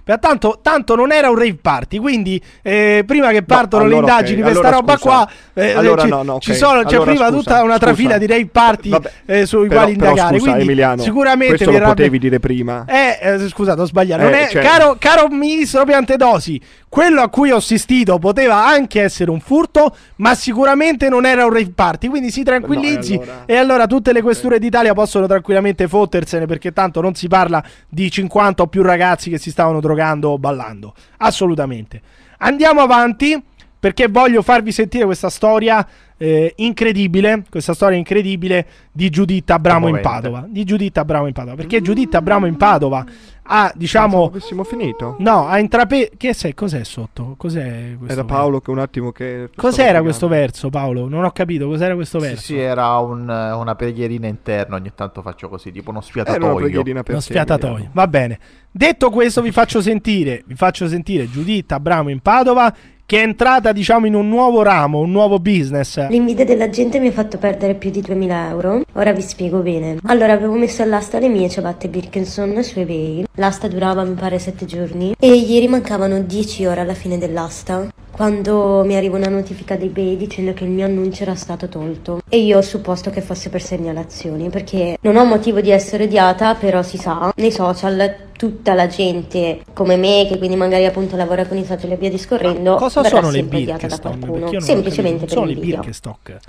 Per 0.04 0.20
tanto, 0.20 0.60
tanto 0.62 0.96
non 0.96 1.12
era 1.12 1.30
un 1.30 1.36
rave 1.36 1.58
party, 1.62 1.98
quindi 1.98 2.42
eh, 2.62 3.04
prima 3.06 3.30
che 3.32 3.44
partono 3.44 3.84
allora 3.84 4.00
le 4.02 4.08
indagini 4.08 4.42
ok, 4.42 4.48
per 4.48 4.56
sta 4.56 4.62
allora 4.68 4.76
roba 4.78 4.98
scusa. 4.98 5.10
qua, 5.10 5.30
eh, 5.54 5.72
Allora 5.74 6.02
ci, 6.04 6.08
no, 6.10 6.24
no, 6.24 6.34
ok. 6.34 6.42
ci 6.42 6.54
sono, 6.54 6.84
c'è 6.84 7.00
prima 7.00 7.28
scusa, 7.28 7.30
tutta 7.38 7.54
una 7.64 7.74
scusa. 7.74 7.78
trafila 7.86 8.18
di 8.18 8.28
rave 8.28 8.48
party 8.48 8.90
Vabbè, 8.90 9.12
eh, 9.26 9.46
sui 9.46 9.68
però- 9.68 9.82
quali 9.82 9.96
però 9.96 10.10
indagare. 10.10 10.38
scusa, 10.38 10.52
quindi 10.52 10.70
Emiliano, 10.70 11.02
sicuramente 11.02 11.56
questo 11.56 11.78
lo 11.78 11.86
potevi 11.86 12.20
dire 12.20 12.40
prima. 12.40 12.86
eh, 12.88 13.18
eh, 13.22 13.48
scusate, 13.48 13.82
ho 13.82 13.86
sbagliato. 13.86 14.24
Non 14.24 14.34
Eh, 14.34 14.48
è- 14.48 14.50
cioè- 14.50 14.62
caro, 14.64 14.96
caro 15.00 15.28
ministro 15.30 15.86
Piantedosi, 15.86 16.62
quello 16.90 17.22
a 17.22 17.30
cui 17.30 17.52
ho 17.52 17.58
assistito 17.58 18.18
poteva 18.20 18.66
anche 18.66 19.02
essere 19.02 19.30
un 19.32 19.40
furto, 19.40 19.96
ma 20.18 20.34
sicuramente 20.36 21.08
non 21.10 21.26
era 21.26 21.46
un 21.46 21.52
rave 21.54 21.72
party. 21.74 22.08
Quindi 22.08 22.32
si 22.32 22.44
tranquillizzi. 22.44 23.16
No, 23.16 23.22
e 23.22 23.24
allora- 23.24 23.46
E 23.46 23.56
allora 23.56 23.88
tutte 23.88 24.12
le 24.14 24.22
questure 24.22 24.58
d'Italia 24.60 24.94
possono 24.94 25.28
tranquillamente 25.28 25.88
fottersene 25.88 26.46
perché 26.48 26.72
tanto 26.74 27.02
non 27.02 27.14
si 27.14 27.28
parla 27.28 27.64
di 27.88 28.10
50 28.10 28.64
o 28.64 28.68
più 28.68 28.82
ragazzi 28.82 29.29
che 29.30 29.38
si 29.38 29.52
stavano 29.52 29.80
drogando 29.80 30.30
o 30.30 30.38
ballando. 30.38 30.94
Assolutamente. 31.18 32.02
Andiamo 32.40 32.82
avanti 32.82 33.42
perché 33.80 34.08
voglio 34.08 34.42
farvi 34.42 34.72
sentire 34.72 35.06
questa 35.06 35.30
storia 35.30 35.88
eh, 36.18 36.54
incredibile, 36.58 37.46
questa 37.50 37.74
storia 37.74 37.98
incredibile 37.98 38.68
di 38.92 39.10
Giuditta 39.10 39.56
Abramo 39.56 39.88
in. 39.88 40.00
Padova. 40.02 40.46
Di 40.48 40.66
Giuditta 40.66 41.02
Abramo 41.02 41.28
in 41.28 41.34
Padova. 41.34 41.56
Perché 41.56 41.82
Giuditta 41.82 42.18
Abramo 42.18 42.46
in 42.46 42.58
Padova 42.58 43.06
ha, 43.52 43.72
diciamo... 43.76 44.26
Avessimo 44.26 44.64
finito. 44.64 45.16
No, 45.20 45.48
ha 45.48 45.58
intrapreso... 45.58 46.10
Che 46.16 46.34
sei? 46.34 46.54
Cos'è 46.54 46.84
sotto? 46.84 47.34
Cos'è 47.36 47.96
questo? 47.98 48.14
Era 48.14 48.24
Paolo 48.24 48.60
che 48.62 48.70
un 48.70 48.78
attimo 48.80 49.12
che... 49.12 49.50
Cos'era 49.56 50.02
questo 50.02 50.28
verso, 50.28 50.70
Paolo? 50.70 51.10
Non 51.10 51.24
ho 51.24 51.32
capito. 51.32 51.68
Cos'era 51.68 51.96
questo 51.96 52.20
Sì, 52.20 52.26
verso? 52.28 52.42
sì, 52.44 52.58
era 52.60 52.98
un- 53.00 53.28
una 53.28 53.76
preghierina 53.76 54.28
interna, 54.28 54.76
ogni 54.76 54.92
tanto 54.94 55.24
faccio 55.24 55.50
così, 55.50 55.72
tipo 55.72 55.90
uno 55.90 56.00
Era 56.00 56.08
una 56.12 56.24
sfiatatoio. 56.24 56.56
preghierina 56.56 57.02
per 57.02 57.12
Uno 57.14 57.22
sfiatatoio. 57.22 57.90
Va 57.94 58.08
bene. 58.08 58.40
Detto 58.72 59.10
questo, 59.10 59.42
vi 59.42 59.52
faccio 59.52 59.82
sentire, 59.82 60.44
vi 60.46 60.54
faccio 60.56 60.88
sentire 60.88 61.28
Giuditta 61.30 61.76
Abramo 61.76 62.10
in 62.10 62.20
Padova, 62.20 62.72
che 63.10 63.18
è 63.18 63.24
entrata, 63.24 63.72
diciamo, 63.72 64.06
in 64.06 64.14
un 64.14 64.30
nuovo 64.30 64.62
ramo, 64.62 65.00
un 65.00 65.10
nuovo 65.10 65.40
business. 65.40 66.10
L'invidia 66.10 66.46
della 66.46 66.70
gente 66.70 67.00
mi 67.00 67.08
ha 67.08 67.12
fatto 67.12 67.40
perdere 67.40 67.74
più 67.74 67.90
di 67.90 68.02
2000 68.02 68.50
euro. 68.50 68.84
Ora 68.94 69.14
vi 69.14 69.24
spiego 69.24 69.62
bene. 69.62 69.98
Allora, 70.04 70.34
avevo 70.34 70.54
messo 70.54 70.84
all'asta 70.84 71.18
le 71.18 71.28
mie 71.28 71.50
ciabatte 71.50 71.88
Birkenson 71.88 72.62
su 72.62 72.78
eBay. 72.78 73.24
L'asta 73.34 73.68
durava, 73.68 74.04
mi 74.04 74.14
pare, 74.14 74.38
7 74.38 74.64
giorni. 74.66 75.16
E 75.20 75.34
ieri 75.34 75.68
mancavano 75.68 76.20
10 76.20 76.68
ore 76.68 76.82
alla 76.82 76.94
fine 76.94 77.18
dell'asta. 77.18 77.88
Quando 78.20 78.84
mi 78.84 78.98
arriva 78.98 79.16
una 79.16 79.30
notifica 79.30 79.78
dell'eBay 79.78 80.18
dicendo 80.18 80.52
che 80.52 80.66
il 80.66 80.70
mio 80.70 80.84
annuncio 80.84 81.24
era 81.24 81.36
stato 81.36 81.70
tolto 81.70 82.20
e 82.28 82.40
io 82.40 82.58
ho 82.58 82.62
supposto 82.62 83.12
che 83.12 83.22
fosse 83.22 83.48
per 83.48 83.62
segnalazioni 83.62 84.50
perché 84.50 84.98
non 85.04 85.16
ho 85.16 85.24
motivo 85.24 85.62
di 85.62 85.72
essere 85.72 86.04
odiata, 86.04 86.56
però 86.56 86.82
si 86.82 86.98
sa, 86.98 87.32
nei 87.38 87.50
social 87.50 88.14
tutta 88.34 88.74
la 88.74 88.88
gente 88.88 89.62
come 89.72 89.96
me 89.96 90.26
che 90.28 90.38
quindi 90.38 90.58
magari 90.58 90.86
appunto 90.86 91.16
lavora 91.16 91.46
con 91.46 91.56
i 91.56 91.64
social 91.64 91.92
e 91.92 91.96
via 91.96 92.10
discorrendo 92.10 92.76
Cosa 92.76 93.06
sono 93.06 93.32
le 93.32 93.44
Birkenstock? 93.44 94.62
semplicemente 94.62 95.20
per 95.20 95.30
sono 95.30 95.46
le. 95.46 95.56
Birkenstock. 95.56 96.40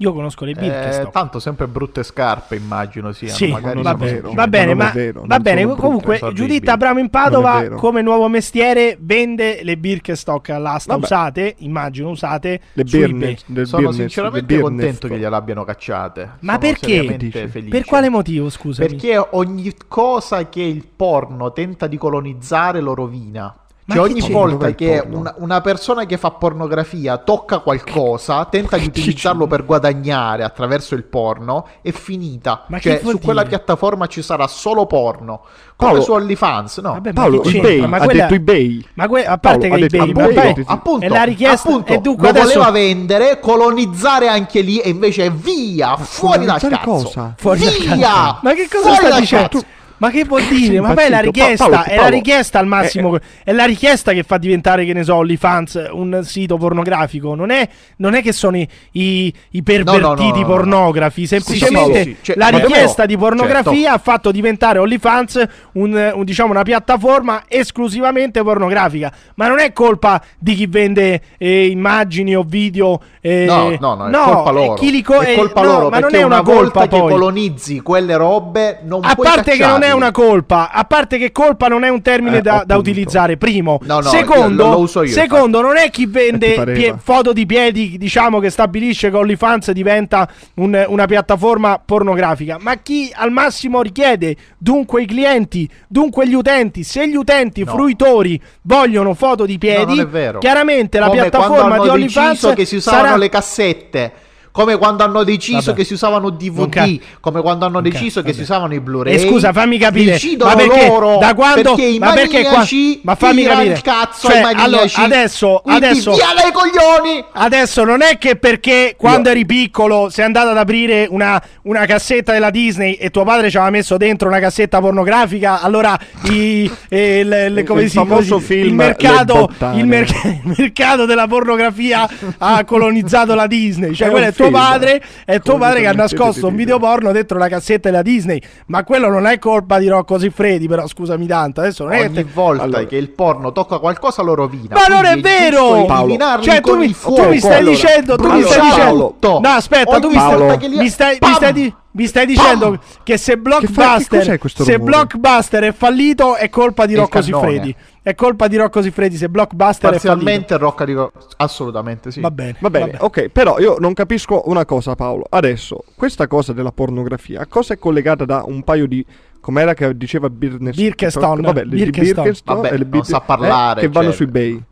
Io 0.00 0.12
conosco 0.12 0.44
le 0.44 0.52
Eh, 0.52 0.54
Birkenstock. 0.54 1.10
tanto 1.10 1.38
sempre 1.40 1.66
brutte 1.66 2.04
scarpe, 2.04 2.54
immagino 2.54 3.10
siano. 3.12 3.34
Sì, 3.34 3.48
magari 3.48 3.82
va 3.82 3.96
semplici. 3.98 4.34
va 4.36 4.46
bene, 4.46 4.74
ma 4.74 4.90
vero, 4.94 5.22
va 5.26 5.40
bene. 5.40 5.64
brutte, 5.64 5.80
Comunque, 5.80 6.20
Giuditta. 6.32 6.72
Abramo 6.72 7.00
in 7.00 7.10
Padova, 7.10 7.60
vero. 7.60 7.76
come 7.76 8.00
nuovo 8.00 8.28
mestiere, 8.28 8.96
vende 9.00 9.60
le 9.64 9.76
Birkenstock 9.76 10.50
all'asta 10.50 10.92
Vabbè. 10.92 11.04
usate, 11.04 11.54
immagino 11.58 12.10
usate 12.10 12.60
Le 12.74 12.84
del 12.84 13.66
Sono 13.66 13.80
Birnest, 13.88 13.98
sinceramente 14.00 14.60
contento 14.60 15.08
che 15.08 15.18
gliel'abbiano 15.18 15.64
cacciate. 15.64 16.30
Ma 16.40 16.52
Sono 16.52 16.58
perché? 16.58 17.62
Per 17.68 17.84
quale 17.84 18.08
motivo, 18.08 18.48
scusami? 18.50 18.88
Perché 18.88 19.18
ogni 19.32 19.74
cosa 19.88 20.48
che 20.48 20.62
il 20.62 20.86
porno 20.94 21.52
tenta 21.52 21.88
di 21.88 21.96
colonizzare 21.96 22.80
lo 22.80 22.94
rovina. 22.94 23.52
Ma 23.88 23.94
Cioè 23.94 24.02
ogni 24.04 24.20
volta 24.30 24.74
che 24.74 25.02
una, 25.10 25.34
una 25.38 25.62
persona 25.62 26.04
che 26.04 26.18
fa 26.18 26.30
pornografia 26.32 27.16
tocca 27.16 27.60
qualcosa, 27.60 28.44
tenta 28.50 28.76
di 28.76 28.84
utilizzarlo 28.84 29.46
per 29.46 29.64
guadagnare 29.64 30.42
attraverso 30.44 30.94
il 30.94 31.04
porno, 31.04 31.66
è 31.80 31.90
finita. 31.90 32.64
Ma 32.68 32.80
cioè 32.80 33.00
su 33.02 33.18
quella 33.18 33.42
dire? 33.44 33.56
piattaforma 33.56 34.06
ci 34.06 34.20
sarà 34.20 34.46
solo 34.46 34.84
porno. 34.84 35.40
Come 35.74 35.90
Paolo- 35.92 36.00
su 36.02 36.12
OnlyFans, 36.12 36.78
no? 36.78 36.92
Vabbè, 36.92 37.12
ma 37.14 37.20
Paolo, 37.22 37.42
eBay, 37.44 37.86
Ma 37.86 37.96
ha 37.96 38.00
quella- 38.04 38.22
detto 38.24 38.34
eBay. 38.34 38.84
Ma 38.92 39.08
que- 39.08 39.24
a 39.24 39.38
parte 39.38 39.68
Paolo, 39.68 39.74
ha 39.84 39.86
che 39.88 39.96
detto 39.96 40.04
eBay, 40.04 40.10
eBay, 40.10 40.34
ma 40.34 40.40
ha 40.40 40.42
poi 40.44 40.54
detto- 40.54 40.72
appunto, 40.72 41.06
è 41.06 41.08
la 41.08 41.22
richiesta 41.22 41.68
appunto, 41.68 41.92
e 41.94 41.98
dunque 42.00 42.22
lo 42.24 42.28
adesso 42.28 42.46
voleva 42.58 42.70
vendere, 42.70 43.40
colonizzare 43.40 44.28
anche 44.28 44.60
lì 44.60 44.78
e 44.80 44.90
invece 44.90 45.30
via, 45.30 45.96
fuori 45.96 46.44
dal 46.44 46.60
cazzo. 46.60 46.76
cosa? 46.84 47.34
Fuori 47.38 47.60
dal 47.60 47.72
via! 47.72 48.06
cazzo. 48.08 48.38
Ma 48.42 48.52
che 48.52 48.68
cosa 48.70 48.82
fuori 48.82 48.96
sta 48.96 49.08
dal 49.08 49.20
dicendo? 49.20 49.48
cazzo. 49.48 49.64
Ma 49.98 50.10
che 50.10 50.24
vuol 50.24 50.42
dire? 50.44 50.80
Ma 50.80 50.94
poi 50.94 51.08
la 51.08 51.18
richiesta, 51.20 51.64
Pa- 51.64 51.70
Paolo, 51.70 51.84
è 51.86 51.94
la 51.94 52.00
Paolo. 52.02 52.14
richiesta 52.16 52.58
al 52.58 52.66
massimo. 52.66 53.16
Eh, 53.16 53.20
È 53.44 53.52
la 53.52 53.64
richiesta 53.64 54.12
che 54.12 54.22
fa 54.22 54.38
diventare, 54.38 54.84
che 54.84 54.92
ne 54.92 55.02
so, 55.04 55.16
OnlyFans 55.16 55.88
un 55.92 56.20
sito 56.24 56.56
pornografico. 56.56 57.34
Non 57.34 57.50
è, 57.50 57.68
non 57.96 58.14
è 58.14 58.22
che 58.22 58.32
sono 58.32 58.56
i, 58.56 58.68
i- 58.92 59.32
i 59.50 59.62
pervertiti 59.62 60.00
No, 60.00 60.14
no, 60.14 60.14
no, 60.14 60.32
no, 60.32 60.38
no. 60.40 60.46
pornografi. 60.46 61.26
Semplicemente 61.26 61.78
Paolo, 61.90 62.02
sì. 62.04 62.16
Cioè, 62.22 62.36
la 62.36 62.48
richiesta 62.48 63.06
di 63.06 63.16
pornografia 63.16 63.72
certo. 63.90 63.94
ha 63.94 63.98
fatto 63.98 64.30
diventare 64.30 64.78
OnlyFans 64.78 65.44
un, 65.72 66.12
un, 66.14 66.24
diciamo, 66.24 66.50
una 66.52 66.62
piattaforma 66.62 67.42
esclusivamente 67.48 68.42
pornografica. 68.42 69.12
Ma 69.34 69.48
non 69.48 69.58
è 69.58 69.72
colpa 69.72 70.22
di 70.38 70.54
chi 70.54 70.66
vende 70.66 71.20
eh, 71.38 71.66
immagini 71.66 72.34
o 72.36 72.44
video. 72.46 73.00
eh, 73.20 73.44
No, 73.46 73.76
no, 73.80 73.94
no, 73.94 74.06
è 74.06 74.10
no, 74.10 74.22
colpa 74.24 74.50
loro. 74.50 74.74
chi 74.74 74.90
li 74.90 75.02
co- 75.02 75.20
è 75.20 75.32
eh, 75.32 75.34
colpa 75.36 75.62
loro 75.62 75.88
ma 75.90 75.98
non 75.98 76.14
è 76.14 76.22
una, 76.22 76.40
volta 76.40 76.60
colpa 76.60 76.80
che 76.88 76.98
poi. 77.00 77.10
colonizzi 77.12 77.80
quelle 77.80 78.16
robe 78.16 78.80
non 78.84 79.04
A 79.04 79.14
puoi 79.14 79.26
parte 79.26 79.56
che 79.56 79.66
non 79.66 79.82
è 79.82 79.87
cacciarli. 79.90 80.02
una 80.02 80.10
colpa, 80.10 80.70
a 80.70 80.84
parte 80.84 81.18
che 81.18 81.32
colpa 81.32 81.68
non 81.68 81.84
è 81.84 81.88
un 81.88 82.02
termine 82.02 82.38
Eh, 82.38 82.42
da, 82.42 82.62
da 82.66 82.76
utilizzare, 82.76 83.36
primo. 83.36 83.78
No, 83.82 83.96
no, 84.00 84.02
secondo, 84.08 84.64
io- 84.64 84.70
lo 84.70 84.78
uso 84.80 85.02
io, 85.02 85.12
secondo 85.12 85.60
non 85.60 85.76
è 85.76 85.90
chi 85.90 86.06
vende 86.06 86.54
pie- 86.72 86.94
foto 87.02 87.32
di 87.32 87.46
piedi, 87.46 87.96
diciamo 87.98 88.38
che 88.40 88.50
stabilisce 88.50 89.10
che 89.10 89.16
OnlyFans 89.16 89.70
diventa 89.72 90.28
un- 90.54 90.84
una 90.88 91.06
piattaforma 91.06 91.80
pornografica, 91.84 92.56
ma 92.60 92.76
chi 92.76 93.10
al 93.14 93.30
massimo 93.30 93.82
richiede, 93.82 94.36
dunque 94.58 95.02
i 95.02 95.06
clienti, 95.06 95.68
dunque 95.86 96.26
gli 96.26 96.34
utenti, 96.34 96.82
se 96.84 97.08
gli 97.08 97.16
utenti 97.16 97.64
No. 97.64 97.72
fruitori 97.72 98.40
vogliono 98.62 99.14
foto 99.14 99.44
di 99.46 99.58
piedi, 99.58 99.98
è 100.00 100.38
chiaramente 100.38 100.98
la 100.98 101.06
Come 101.08 101.20
piattaforma 101.20 101.78
di 101.80 101.88
OnlyFans 101.88 102.52
che 102.54 102.64
si 102.64 102.76
usavano 102.76 103.06
sarà 103.06 103.16
le 103.16 103.28
cassette. 103.28 104.12
Come 104.50 104.76
quando 104.76 105.04
hanno 105.04 105.22
deciso 105.24 105.58
Vabbè. 105.66 105.74
che 105.78 105.84
si 105.84 105.92
usavano 105.92 106.30
DVD, 106.30 106.68
ca- 106.68 106.88
come 107.20 107.40
quando 107.40 107.64
hanno 107.66 107.80
ca- 107.80 107.88
deciso 107.88 108.20
che 108.20 108.26
vabbè. 108.28 108.34
si 108.34 108.42
usavano 108.42 108.74
i 108.74 108.80
Blu-ray. 108.80 109.14
E 109.14 109.18
scusa, 109.18 109.52
fammi 109.52 109.78
capire, 109.78 110.12
Decidono 110.12 110.50
ma 110.50 110.56
perché 110.56 110.86
loro, 110.86 111.18
da 111.18 111.34
quando 111.34 111.62
perché 111.74 111.84
i 111.84 111.98
ma 111.98 112.12
perché 112.12 112.42
qua- 112.44 112.66
ma 113.02 113.14
fammi 113.14 113.42
capire 113.44 113.72
il 113.74 113.82
cazzo 113.82 114.28
Cioè, 114.28 114.40
allora, 114.54 114.84
adesso 114.94 115.60
Quindi 115.62 115.84
adesso 115.86 116.12
via 116.14 116.26
dai 116.34 116.52
coglioni! 116.52 117.24
Adesso 117.32 117.84
non 117.84 118.02
è 118.02 118.18
che 118.18 118.36
perché 118.36 118.94
quando 118.96 119.28
eri 119.30 119.46
piccolo 119.46 120.08
sei 120.10 120.24
andato 120.24 120.48
ad 120.50 120.56
aprire 120.56 121.06
una, 121.10 121.40
una 121.62 121.84
cassetta 121.86 122.32
della 122.32 122.50
Disney 122.50 122.94
e 122.94 123.10
tuo 123.10 123.24
padre 123.24 123.50
ci 123.50 123.56
aveva 123.56 123.70
messo 123.70 123.96
dentro 123.96 124.28
una 124.28 124.40
cassetta 124.40 124.80
pornografica, 124.80 125.60
allora 125.60 125.96
i- 126.30 126.70
eh, 126.88 127.20
il, 127.20 127.54
il- 127.58 127.64
come 127.64 127.82
Il 127.82 127.90
si- 127.90 127.96
famoso 127.96 128.38
si- 128.40 128.54
il 128.54 128.62
film 128.62 128.76
mercato, 128.76 129.50
Le 129.58 129.78
il, 129.78 129.86
merc- 129.86 130.24
il 130.24 130.54
mercato 130.56 131.04
della 131.06 131.26
pornografia 131.26 132.08
ha 132.38 132.64
colonizzato 132.64 133.34
la 133.34 133.46
Disney. 133.46 133.94
Cioè, 133.94 134.08
È 134.08 134.10
è 134.10 134.14
tuo 134.38 134.50
padre, 134.50 135.02
è 135.24 135.40
tuo 135.40 135.56
padre 135.58 135.80
che 135.80 135.86
ha 135.88 135.92
nascosto 135.92 136.46
un 136.46 136.54
video 136.54 136.78
porno 136.78 137.12
dentro 137.12 137.38
la 137.38 137.48
cassetta 137.48 137.90
della 137.90 138.02
Disney. 138.02 138.40
Ma 138.66 138.84
quello 138.84 139.08
non 139.08 139.26
è 139.26 139.38
colpa 139.38 139.78
di 139.78 139.88
Rocco 139.88 140.18
Siffredi, 140.18 140.68
però 140.68 140.86
scusami 140.86 141.26
tanto. 141.26 141.60
Adesso 141.60 141.84
non 141.84 141.92
è 141.92 141.98
che 141.98 142.04
Ogni 142.06 142.14
te- 142.14 142.26
volta 142.32 142.62
Allora. 142.62 142.84
che 142.84 142.96
il 142.96 143.10
porno 143.10 143.52
tocca 143.52 143.78
qualcosa 143.78 144.22
lo 144.22 144.34
rovina. 144.34 144.74
Ma 144.76 144.94
non 144.94 145.04
è 145.04 145.18
vero! 145.20 145.84
Paolo. 145.86 146.16
Cioè, 146.40 146.60
tu 146.60 146.76
mi, 146.76 146.94
tu 146.94 147.28
mi 147.28 147.38
stai 147.38 147.58
Allora, 147.58 147.70
dicendo, 147.70 148.16
tu 148.16 148.30
mi 148.30 148.42
stai 148.42 148.60
dicendo. 148.60 149.16
No, 149.20 149.40
aspetta, 149.48 149.98
tu 149.98 150.08
mi 150.08 150.14
stai, 150.18 150.68
mi 150.68 150.88
stai, 150.88 151.12
mi 151.14 151.18
Pam! 151.18 151.34
stai 151.34 151.52
di- 151.52 151.74
mi 151.98 152.06
stai 152.06 152.26
dicendo 152.26 152.78
che 153.02 153.16
se 153.18 153.32
che 153.32 153.38
Blockbuster, 153.38 154.18
cos'è 154.20 154.38
questo 154.38 154.62
se? 154.62 154.78
Blockbuster 154.78 155.64
è 155.64 155.72
fallito 155.72 156.36
è 156.36 156.48
colpa 156.48 156.86
di 156.86 156.94
Rocco. 156.94 157.20
Siffredi. 157.20 157.74
È 158.00 158.14
colpa 158.14 158.46
di 158.46 158.56
Rocco 158.56 158.80
Siffredi 158.80 159.16
se 159.16 159.28
Blockbuster 159.28 159.92
è 159.92 159.98
fallito. 159.98 160.14
Parzialmente 160.14 160.56
Rocca 160.56 160.84
di 160.84 160.96
assolutamente 161.38 162.12
sì. 162.12 162.20
Va 162.20 162.30
bene. 162.30 162.56
Va 162.60 162.70
bene, 162.70 162.92
vabbè. 162.92 163.04
ok, 163.04 163.28
però 163.30 163.58
io 163.58 163.76
non 163.80 163.94
capisco 163.94 164.44
una 164.46 164.64
cosa 164.64 164.94
Paolo. 164.94 165.26
Adesso, 165.28 165.82
questa 165.96 166.28
cosa 166.28 166.52
della 166.52 166.70
pornografia, 166.70 167.40
a 167.40 167.46
cosa 167.46 167.74
è 167.74 167.78
collegata 167.78 168.24
da 168.24 168.44
un 168.46 168.62
paio 168.62 168.86
di... 168.86 169.04
Com'era 169.40 169.72
che 169.72 169.96
diceva 169.96 170.28
Birnes- 170.28 170.76
Birkenstock, 170.76 171.40
Vabbè, 171.40 171.64
Birkenstock. 171.64 172.14
Birkenstock 172.14 172.60
Vabbè, 172.60 172.74
e 172.74 172.78
le 172.78 172.86
non 172.90 173.04
sa 173.04 173.20
parlare, 173.20 173.80
eh, 173.80 173.84
che 173.84 173.88
vanno 173.88 174.08
cioè- 174.08 174.16
su 174.16 174.22
eBay. 174.24 174.62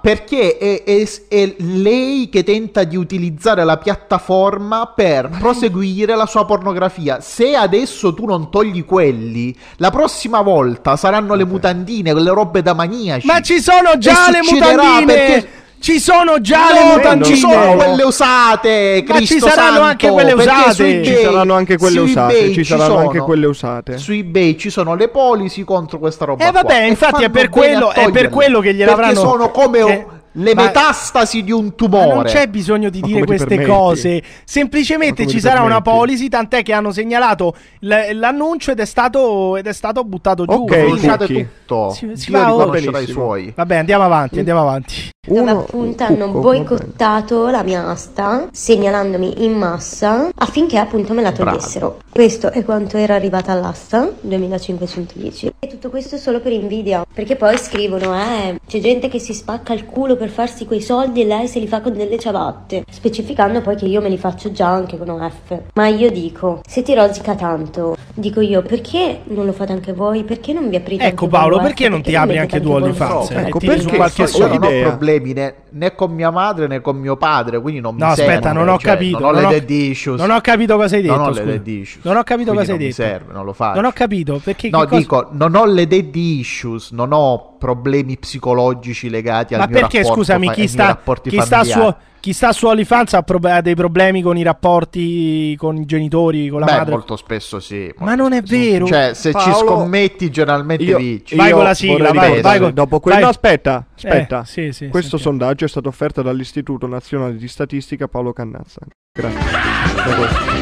Perché 0.00 0.56
è, 0.56 0.82
è- 0.82 1.08
è 1.28 1.54
lei 1.58 2.28
che 2.30 2.42
tenta 2.42 2.84
di 2.84 2.96
utilizzare 2.96 3.64
la 3.64 3.76
piattaforma 3.76 4.86
per 4.94 5.28
proseguire 5.38 6.16
la 6.16 6.26
sua 6.26 6.46
pornografia. 6.46 7.20
Se 7.20 7.54
adesso 7.54 8.14
tu 8.14 8.24
non 8.24 8.50
togli 8.50 8.84
quelli, 8.84 9.54
la 9.76 9.90
prossima 9.90 10.40
volta 10.40 10.96
saranno 10.96 11.34
le 11.34 11.44
mutandine, 11.44 12.12
quelle 12.12 12.30
robe 12.30 12.62
da 12.62 12.72
maniaci. 12.74 13.26
Ma 13.26 13.40
ci 13.42 13.60
sono 13.60 13.98
già 13.98 14.30
le 14.30 14.40
mutandine! 14.42 15.04
perché- 15.04 15.48
Ci 15.84 16.00
sono 16.00 16.40
già 16.40 16.68
No, 16.68 16.72
le 16.72 16.94
mutandine! 16.96 17.24
ci 17.26 17.36
sono 17.36 17.74
quelle 17.76 18.02
usate, 18.04 19.04
Ma 19.06 19.20
ci 19.20 19.38
saranno 19.38 19.52
santo, 19.72 19.80
anche 19.82 20.08
quelle 20.08 20.32
usate. 20.32 21.04
Ci 21.04 21.14
saranno 21.22 21.52
anche 21.54 21.76
quelle 21.76 21.98
su 21.98 22.02
usate, 22.04 22.46
ci 22.46 22.54
ci 22.54 22.64
saranno 22.64 22.96
anche 22.96 23.10
sono- 23.12 23.24
quelle 23.26 23.46
usate. 23.46 23.98
Su 23.98 24.12
eBay 24.12 24.56
ci 24.56 24.70
sono 24.70 24.94
le 24.94 25.08
polisi 25.08 25.62
contro 25.62 25.98
questa 25.98 26.24
roba 26.24 26.48
Eh 26.48 26.52
vabbè, 26.52 26.84
E 26.84 26.86
infatti 26.86 27.24
è 27.24 27.28
per 27.28 27.50
quello- 27.50 27.92
è 27.92 28.10
per 28.10 28.30
quello 28.30 28.60
che 28.60 28.72
gliel'avranno- 28.72 29.12
Perché 29.12 29.28
sono 29.28 29.50
come 29.50 29.84
che- 29.84 30.06
le 30.36 30.54
Ma- 30.54 30.64
metastasi 30.64 31.42
di 31.42 31.52
un 31.52 31.66
Ma 31.66 31.70
tumore. 31.72 32.14
non 32.14 32.22
c'è 32.24 32.46
bisogno 32.48 32.90
di 32.90 33.00
Ma 33.00 33.06
dire 33.06 33.24
queste 33.24 33.64
cose. 33.64 34.22
Semplicemente 34.44 35.26
ci 35.26 35.40
sarà 35.40 35.60
una 35.62 35.80
permetti? 35.80 35.90
policy, 36.06 36.28
tant'è 36.28 36.62
che 36.62 36.72
hanno 36.72 36.92
segnalato 36.92 37.54
l- 37.80 38.10
l'annuncio 38.12 38.70
ed 38.70 38.80
è 38.80 38.84
stato, 38.84 39.56
ed 39.56 39.66
è 39.66 39.72
stato 39.72 40.04
buttato 40.04 40.44
giù. 40.44 40.52
Ok, 40.52 41.06
Cookie. 41.16 41.48
tutto. 41.66 41.90
Si- 41.90 42.10
si 42.14 42.30
Dio 42.30 42.38
va 42.38 42.44
li 42.46 42.52
oltre. 42.52 42.66
conoscerà 42.66 42.98
i 43.00 43.06
suoi. 43.06 43.52
Vabbè, 43.54 43.76
andiamo 43.76 44.04
avanti, 44.04 44.38
andiamo 44.38 44.60
avanti. 44.60 45.12
dove 45.26 45.40
Uno- 45.40 45.60
appunto 45.60 46.04
hanno 46.04 46.26
Cucco, 46.26 46.40
boicottato 46.40 47.48
la 47.48 47.62
mia 47.62 47.86
asta 47.88 48.46
segnalandomi 48.52 49.44
in 49.44 49.52
massa 49.54 50.28
affinché 50.34 50.76
appunto 50.76 51.14
me 51.14 51.22
la 51.22 51.32
Bravo. 51.32 51.50
togliessero. 51.56 51.98
Questo 52.10 52.50
è 52.50 52.62
quanto 52.62 52.98
era 52.98 53.14
arrivata 53.14 53.50
all'asta, 53.52 54.10
2510. 54.20 55.52
E 55.60 55.66
tutto 55.66 55.88
questo 55.90 56.16
solo 56.18 56.40
per 56.40 56.52
invidia, 56.52 57.04
perché 57.12 57.36
poi 57.36 57.56
scrivono, 57.56 58.14
eh, 58.14 58.60
c'è 58.66 58.80
gente 58.80 59.08
che 59.08 59.18
si 59.18 59.32
spacca 59.32 59.72
il 59.72 59.86
culo 59.86 60.16
per 60.16 60.23
farsi 60.30 60.64
quei 60.66 60.80
soldi 60.80 61.22
e 61.22 61.24
lei 61.24 61.46
se 61.48 61.58
li 61.58 61.66
fa 61.68 61.80
con 61.80 61.92
delle 61.94 62.18
ciabatte, 62.18 62.84
specificando 62.90 63.60
poi 63.60 63.76
che 63.76 63.86
io 63.86 64.00
me 64.00 64.08
li 64.08 64.18
faccio 64.18 64.50
già 64.52 64.68
anche 64.68 64.96
con 64.98 65.08
OF. 65.08 65.60
Ma 65.74 65.86
io 65.88 66.10
dico, 66.10 66.60
se 66.66 66.82
ti 66.82 66.94
rosica 66.94 67.34
tanto, 67.34 67.96
dico 68.14 68.40
io, 68.40 68.62
perché 68.62 69.20
non 69.24 69.46
lo 69.46 69.52
fate 69.52 69.72
anche 69.72 69.92
voi? 69.92 70.24
Perché 70.24 70.52
non 70.52 70.68
vi 70.68 70.76
aprite 70.76 71.04
Ecco 71.04 71.26
Paolo, 71.28 71.56
voi 71.56 71.66
perché 71.66 71.88
non 71.88 72.02
ti 72.02 72.14
apri 72.14 72.38
anche 72.38 72.60
tu 72.60 72.70
OnlyFans? 72.70 73.30
E 73.30 73.36
ecco, 73.36 73.58
perché 73.58 73.96
qualche 73.96 74.26
so- 74.26 74.38
io 74.38 74.58
non 74.58 74.62
ho 74.64 74.80
problemi 74.82 75.32
né, 75.32 75.54
né 75.70 75.94
con 75.94 76.12
mia 76.12 76.30
madre 76.30 76.66
né 76.66 76.80
con 76.80 76.96
mio 76.96 77.16
padre, 77.16 77.60
quindi 77.60 77.80
non 77.80 77.94
mi 77.94 78.00
No, 78.00 78.06
aspetta, 78.08 78.30
serve, 78.42 78.52
non 78.52 78.68
ho 78.68 78.78
cioè, 78.78 78.92
capito. 78.92 79.18
Non 79.18 79.28
ho 79.28 79.32
non 79.32 79.40
le 79.40 79.46
ho- 79.46 79.50
dead 79.50 79.70
issues. 79.70 80.20
Non 80.20 80.30
ho 80.30 80.40
capito 80.40 80.76
cosa 80.76 80.96
hai 80.96 81.02
detto. 81.02 81.16
Non 81.16 81.26
ho 81.26 81.30
le 81.30 81.44
dead 81.44 81.66
issues. 81.66 82.04
Non 82.04 82.16
ho 82.16 82.22
capito 82.22 82.50
quindi 82.52 82.58
cosa 82.66 82.72
hai 82.72 82.78
non 82.78 82.86
detto. 82.88 83.02
mi 83.02 83.08
serve, 83.08 83.32
non 83.32 83.44
lo 83.44 83.52
faccio. 83.52 83.74
Non 83.80 83.84
ho 83.84 83.92
capito 83.92 84.40
perché. 84.42 84.68
No, 84.70 84.84
dico, 84.84 85.28
non 85.32 85.54
ho 85.54 85.64
le 85.66 85.86
dead 85.86 86.14
issues, 86.14 86.90
non 86.92 87.12
ho 87.12 87.53
problemi 87.64 88.18
psicologici 88.18 89.08
legati 89.08 89.54
al 89.54 89.60
Ma 89.60 89.66
mio 89.66 89.78
perché 89.78 89.98
rapporto 89.98 90.18
scusami, 90.20 90.46
fa- 90.48 90.52
chi 90.52 90.68
sta, 90.68 90.86
rapporti 90.88 91.30
chi, 91.30 91.40
sta 91.40 91.64
su, 91.64 91.94
chi 92.20 92.32
sta 92.34 92.52
su 92.52 92.66
OnlyFans 92.66 93.14
ha, 93.14 93.22
prob- 93.22 93.46
ha 93.46 93.62
dei 93.62 93.74
problemi 93.74 94.20
con 94.20 94.36
i 94.36 94.42
rapporti 94.42 95.56
con 95.56 95.76
i 95.78 95.86
genitori, 95.86 96.48
con 96.48 96.60
la 96.60 96.66
Beh, 96.66 96.72
madre. 96.76 96.90
molto 96.90 97.16
spesso 97.16 97.60
sì. 97.60 97.90
Ma 97.98 98.14
non 98.14 98.34
è 98.34 98.42
vero. 98.42 98.84
Cioè, 98.86 99.14
se 99.14 99.30
ci 99.30 99.48
Paolo, 99.50 99.66
scommetti, 99.66 100.30
generalmente 100.30 100.84
Io, 100.84 100.98
vinci. 100.98 101.36
Vai 101.36 101.48
io 101.48 101.54
con 101.54 101.64
la 101.64 101.74
sigla, 101.74 102.12
vai, 102.12 102.42
vai 102.42 102.58
con- 102.58 102.74
dopo 102.74 103.00
quello 103.00 103.20
vai. 103.20 103.28
aspetta, 103.30 103.86
aspetta. 103.94 104.42
Eh, 104.42 104.44
sì, 104.46 104.72
sì, 104.72 104.88
Questo 104.88 105.16
sentiamo. 105.16 105.38
sondaggio 105.38 105.64
è 105.64 105.68
stato 105.68 105.88
offerto 105.88 106.20
dall'Istituto 106.20 106.86
Nazionale 106.86 107.36
di 107.36 107.48
Statistica 107.48 108.08
Paolo 108.08 108.34
Cannazza. 108.34 108.80
Grazie. 109.10 110.52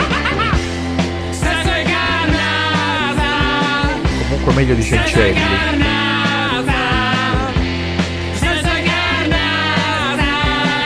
Comunque 4.29 4.53
meglio 4.55 4.75
di 4.75 4.83
Cencelli. 4.83 5.92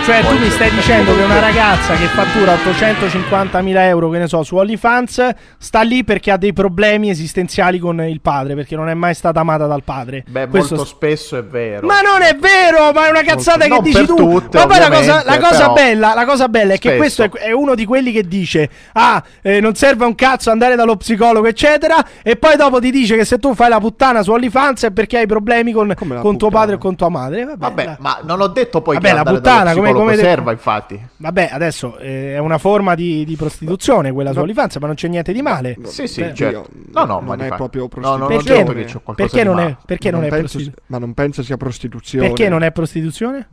Cioè, 0.07 0.21
tu 0.25 0.39
mi 0.39 0.49
stai 0.51 0.71
dicendo 0.71 1.17
che 1.17 1.23
una 1.25 1.41
ragazza 1.41 1.95
che 1.95 2.05
fattura 2.07 2.55
850.000 2.55 3.77
euro, 3.89 4.09
che 4.11 4.19
ne 4.19 4.29
so, 4.29 4.45
su 4.45 4.55
OnlyFans, 4.55 5.31
sta 5.59 5.81
lì 5.81 6.05
perché 6.05 6.31
ha 6.31 6.37
dei 6.37 6.53
problemi 6.53 7.11
esistenziali 7.11 7.81
con 7.81 8.01
il 8.03 8.21
padre, 8.21 8.55
perché 8.55 8.77
non 8.77 8.89
è 8.89 8.95
mai 8.95 9.15
stata 9.15 9.41
amata 9.41 9.67
dal 9.67 9.83
padre. 9.83 10.23
Beh, 10.29 10.47
Questo 10.47 10.77
molto 10.77 10.89
spesso 10.89 11.37
è 11.37 11.43
vero. 11.45 11.85
Ma 11.89 12.03
non 12.03 12.23
è 12.23 12.37
vero, 12.37 12.93
ma 12.93 13.09
è 13.09 13.11
una 13.11 13.23
cazzata 13.25 13.63
che 13.65 13.69
Non 13.69 13.83
dici 13.83 14.07
tu. 14.07 14.15
tutte, 14.15 14.59
ma 14.59 14.67
poi 14.69 14.79
la 14.79 14.91
cosa, 14.91 15.23
la 15.25 15.39
cosa 15.39 15.59
però 15.59 15.73
bella, 15.73 16.15
la 16.15 16.25
cosa 16.25 16.49
bella 16.49 16.75
è 16.75 16.79
che 16.79 16.95
spesso. 16.95 16.97
questo 17.29 17.39
è, 17.39 17.49
è 17.49 17.51
uno 17.51 17.75
di 17.75 17.85
quelli 17.85 18.13
che 18.13 18.29
dice: 18.29 18.71
Ah, 18.93 19.21
eh, 19.43 19.59
non 19.61 19.75
serve 19.75 20.05
un 20.05 20.15
cazzo 20.15 20.53
andare 20.53 20.77
dallo 20.77 20.95
psicologo, 20.97 21.49
eccetera. 21.49 21.97
E 22.23 22.37
poi 22.37 22.55
dopo 22.57 22.79
ti 22.79 22.93
dice 22.93 23.17
che 23.17 23.25
se 23.25 23.39
tu 23.41 23.57
fai 23.57 23.69
la 23.71 23.81
puttana 23.81 24.23
su 24.23 24.31
OnlyFans 24.31 24.85
è 24.85 24.91
perché 24.93 25.19
hai 25.19 25.27
problemi 25.27 25.73
con, 25.73 25.93
con 26.21 26.39
tuo 26.39 26.49
padre 26.49 26.77
o 26.77 26.79
con 26.79 26.95
tua 26.95 27.09
madre. 27.09 27.45
Vabbè, 27.45 27.57
Vabbè, 27.59 27.85
la- 27.85 27.97
ma 27.99 28.21
non 28.23 28.41
ho 28.41 28.47
detto 28.47 28.81
poi 28.83 28.95
Vabbè, 28.95 29.09
che 29.09 29.15
la 29.15 29.25
puttana, 29.25 29.75
come- 29.75 29.95
psicologo 29.97 30.05
come 30.05 30.17
de- 30.17 30.23
serva, 30.23 30.53
infatti. 30.53 31.01
Vabbè, 31.17 31.49
adesso 31.53 31.99
eh, 31.99 32.35
è 32.35 32.39
una 32.39 32.59
forma 32.59 32.95
di, 32.95 33.25
di 33.25 33.37
prostituzione 33.37 34.13
quella 34.13 34.31
su 34.31 34.37
No. 34.37 34.43
OnlyFans, 34.43 34.77
ma 34.77 34.87
non 34.87 34.95
c'è 34.97 35.09
niente 35.09 35.33
di 35.33 35.43
male. 35.43 35.77
Sì, 35.85 36.07
sì, 36.07 36.21
Beh, 36.23 36.35
certo. 36.35 36.67
No, 36.93 37.05
no, 37.05 37.21
ma 37.21 37.27
non 37.29 37.39
di 37.39 37.45
è 37.45 37.49
fa- 37.49 37.57
proprio 37.57 37.89
No, 37.97 38.11
no, 38.11 38.17
non 38.17 38.29
Perché? 38.29 38.45
c'è 38.45 39.01
Perché 39.15 39.45
non 39.45 39.59
è, 39.61 39.77
perché 39.85 40.11
non 40.11 40.25
è 40.25 40.29
pensi- 40.29 40.41
prostituzione? 40.41 40.83
ma 40.87 40.99
non 40.99 41.15
pensa 41.15 41.43
sia 41.43 41.57
prostituzione? 41.57 42.27
Perché 42.29 42.49
non 42.49 42.63
è 42.63 42.73
prostituzione? 42.73 43.49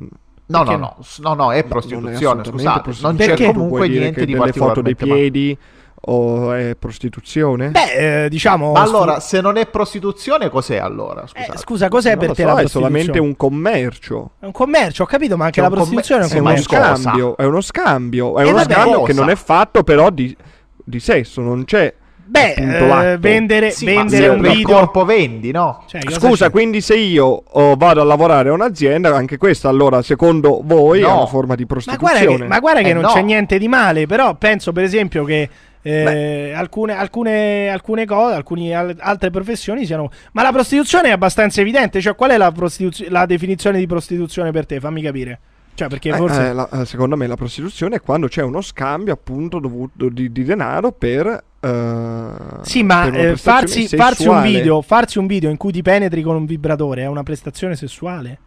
No, 0.46 0.64
no, 0.64 0.76
no, 0.76 0.98
no, 1.20 1.34
no, 1.34 1.52
è 1.52 1.56
Non 1.56 1.56
è 1.56 1.64
prostituzione, 1.64 2.44
scusate. 2.44 2.76
Non 2.76 2.82
prostituzione. 2.84 3.18
c'è 3.18 3.26
Perché? 3.28 3.46
comunque 3.54 3.88
niente 3.88 4.26
di 4.26 4.34
delle 4.34 4.52
foto 4.52 4.82
dei 4.82 4.94
particolarmente 4.96 5.38
male. 5.38 5.58
O 6.06 6.52
è 6.54 6.76
prostituzione? 6.78 7.70
Beh, 7.70 8.26
eh, 8.26 8.30
diciamo. 8.30 8.72
Ma 8.74 8.82
allora, 8.82 9.20
se 9.20 9.40
non 9.42 9.58
è 9.58 9.66
prostituzione, 9.68 10.50
cos'è 10.50 10.78
allora? 10.78 11.26
Scusate. 11.28 11.54
eh, 11.54 11.58
scusa, 11.58 11.88
cos'è 11.88 12.10
Non 12.12 12.20
per 12.20 12.28
lo 12.30 12.34
te 12.34 12.42
so, 12.42 12.48
la 12.48 12.54
è 12.54 12.58
prostituzione? 12.58 13.00
solamente 13.04 13.20
un 13.20 13.36
commercio. 13.38 14.32
È 14.40 14.46
un 14.46 14.52
commercio, 14.52 15.04
ho 15.04 15.06
capito, 15.06 15.38
ma 15.38 15.46
anche 15.46 15.62
C'è 15.62 15.68
la 15.68 15.74
prostituzione 15.74 16.26
è 16.26 16.28
sì, 16.28 16.38
un 16.38 16.48
È 16.48 16.52
uno 16.52 16.58
scambio, 16.62 17.38
è 17.38 17.44
uno 17.46 17.62
scambio, 17.62 18.38
è 18.38 18.42
Eh, 18.42 18.48
uno 18.48 18.54
vabbè, 18.58 18.74
scambio 18.74 19.04
che 19.04 19.14
non 19.14 19.30
è 19.30 19.36
fatto 19.36 19.84
però 19.84 20.10
di, 20.10 20.36
di 20.84 21.00
sesso, 21.00 21.42
non 21.42 21.64
c'è 21.66 21.94
Beh, 22.26 22.54
eh, 22.54 23.18
vendere, 23.18 23.70
Sì, 23.72 23.86
vendere 23.86 24.30
un 24.30 24.42
video. 24.42 24.76
corpo 24.78 25.06
vendi, 25.06 25.52
no? 25.52 25.84
Cioè, 25.88 26.02
Scusa, 26.10 26.46
c'è? 26.46 26.52
quindi 26.52 26.82
se 26.82 26.96
io 26.96 27.44
oh, 27.48 27.76
vado 27.76 28.02
a 28.02 28.04
lavorare 28.06 28.50
a 28.50 28.54
un'azienda, 28.54 29.14
anche 29.16 29.38
questa 29.38 29.70
allora 29.70 30.02
secondo 30.02 30.62
voi 30.64 31.00
è 31.02 31.04
No. 31.04 31.18
una 31.18 31.26
forma 31.28 31.54
di 31.56 31.66
Ma 31.68 31.76
guarda 31.76 31.96
prostituzione? 32.20 32.38
che, 32.38 32.44
ma 32.48 32.60
guarda 32.60 32.82
che 32.82 32.90
Eh, 32.90 32.94
non 32.94 33.04
no. 33.04 33.10
c'è 33.10 33.22
niente 33.22 33.58
di 33.60 33.68
male, 33.68 34.06
però 34.08 34.34
penso 34.36 34.72
per 34.72 34.84
esempio 34.84 35.26
che 35.26 35.50
eh, 35.84 36.52
alcune, 36.56 36.94
alcune, 36.94 37.70
alcune 37.70 38.06
cose, 38.06 38.34
alcune 38.34 38.74
al- 38.74 38.96
altre 39.00 39.30
professioni 39.30 39.86
siano... 39.86 40.10
Ma 40.32 40.42
la 40.42 40.52
prostituzione 40.52 41.10
è 41.10 41.12
abbastanza 41.12 41.62
evidente, 41.62 42.02
cioè 42.02 42.16
qual 42.16 42.32
è 42.32 42.38
la, 42.38 42.52
prostituz- 42.52 43.08
la 43.10 43.26
definizione 43.28 43.78
di 43.78 43.86
prostituzione 43.86 44.52
per 44.52 44.66
te? 44.66 44.80
Fammi 44.80 45.02
capire. 45.02 45.40
Cioè 45.76 45.88
perché 45.88 46.10
Eh, 46.10 46.16
forse... 46.16 46.48
eh, 46.50 46.54
la- 46.54 46.70
eh, 46.72 46.86
secondo 46.86 47.16
me 47.18 47.28
la 47.28 47.36
prostituzione 47.36 47.98
è 47.98 48.02
quando 48.02 48.28
c'è 48.28 48.42
uno 48.44 48.62
scambio 48.62 49.14
appunto 49.14 49.60
dovuto 49.60 50.10
di, 50.10 50.32
di 50.32 50.44
denaro 50.44 50.92
per... 50.92 51.44
eh, 51.60 52.28
Sì, 52.62 52.84
ma 52.84 53.12
eh, 53.12 53.36
farsi, 53.36 53.88
farsi 53.88 54.28
un 54.28 54.42
video, 54.44 54.82
farsi 54.82 55.18
un 55.18 55.28
video 55.28 55.50
in 55.50 55.58
cui 55.58 55.72
ti 55.72 55.82
penetri 55.82 56.22
con 56.22 56.36
un 56.36 56.46
vibratore 56.46 57.02
è 57.02 57.08
una 57.08 57.24
prestazione 57.24 57.76
sessuale? 57.76 58.38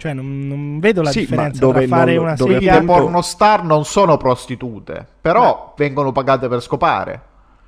Cioè, 0.00 0.12
non, 0.12 0.46
non 0.46 0.78
vedo 0.78 1.02
la 1.02 1.10
Sì, 1.10 1.20
differenza 1.20 1.58
dove 1.58 1.86
tra 1.88 1.96
fare 1.96 2.14
non- 2.14 2.22
una 2.26 2.34
dove 2.36 2.52
serie 2.52 2.70
Le 2.70 2.76
tempo- 2.76 2.92
pornostar 2.92 3.64
non 3.64 3.84
sono 3.84 4.16
prostitute, 4.16 5.04
però 5.20 5.74
vengono 5.76 6.12
pagate 6.12 6.46
per 6.46 6.62
scopare. 6.62 7.20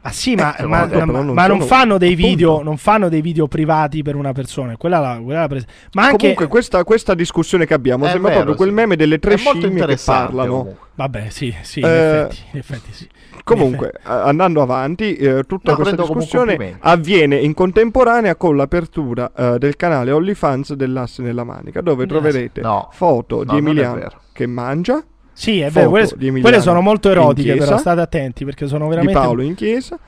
Ah 0.03 0.13
sì, 0.13 0.35
ma, 0.35 0.57
Eh, 0.57 0.65
ma- 0.65 0.87
vabbè, 0.87 1.05
ma- 1.05 1.21
non 1.21 1.35
ma 1.35 1.47
non 1.47 1.61
fanno 1.61 1.99
video, 1.99 2.63
non 2.63 2.79
fanno 2.79 3.11
dei 3.11 3.21
video 3.21 3.47
privati 3.49 4.03
per 4.03 4.17
una 4.17 4.33
persona. 4.33 4.77
Quella 4.79 4.99
la, 4.99 5.21
quella 5.23 5.41
la 5.41 5.47
pres- 5.49 5.67
Ma 5.93 6.05
anche 6.05 6.17
Comunque 6.17 6.47
questa, 6.47 6.85
questa 6.85 7.13
discussione 7.15 7.67
che 7.67 7.75
abbiamo 7.75 8.07
È 8.07 8.11
sembra 8.11 8.31
vero, 8.31 8.45
proprio 8.45 8.65
quel 8.65 8.73
meme 8.75 8.97
delle 8.97 9.19
tre 9.19 9.37
scimmie 9.37 9.85
che 9.85 9.99
parlano. 10.03 10.49
comunque. 10.57 10.77
Vabbè, 10.95 11.29
sì, 11.29 11.55
sì, 11.63 11.81
in, 11.81 11.87
Eh, 11.87 11.91
effetti, 11.91 12.37
in 12.53 12.59
effetti 12.59 12.93
sì. 12.93 13.09
In 13.35 13.41
Comunque, 13.45 13.93
a- 14.03 14.23
andando 14.25 14.63
avanti, 14.63 15.17
eh, 15.17 15.45
tutta 15.47 15.73
No, 15.73 15.77
questa 15.77 15.97
discussione 15.97 16.77
avviene 16.81 17.37
in 17.37 17.53
contemporanea 17.53 18.37
con 18.37 18.57
l'apertura 18.57 19.31
eh, 19.37 19.59
del 19.59 19.77
canale 19.77 20.13
OnlyFans 20.13 20.73
dell'asse 20.75 21.21
nella 21.23 21.45
manica, 21.45 21.83
dove 21.83 22.07
troverete 22.07 22.63
No. 22.63 22.89
foto 22.93 23.45
No, 23.45 23.53
di 23.53 23.59
Emiliano 23.59 24.09
che 24.33 24.47
mangia, 24.47 25.03
Sì, 25.41 25.61
è 25.61 25.71
vero, 25.71 25.89
quelle, 25.89 26.11
di 26.17 26.41
quelle 26.43 26.61
sono 26.61 26.83
molto 26.83 27.09
erotiche, 27.09 27.53
chiesa, 27.53 27.65
però 27.65 27.79
state 27.79 28.01
attenti 28.03 28.45
perché 28.45 28.67
sono 28.67 28.85
di 28.85 28.91
veramente 28.91 29.19
Paolo 29.19 29.41
in 29.41 29.55
chiesa 29.55 29.99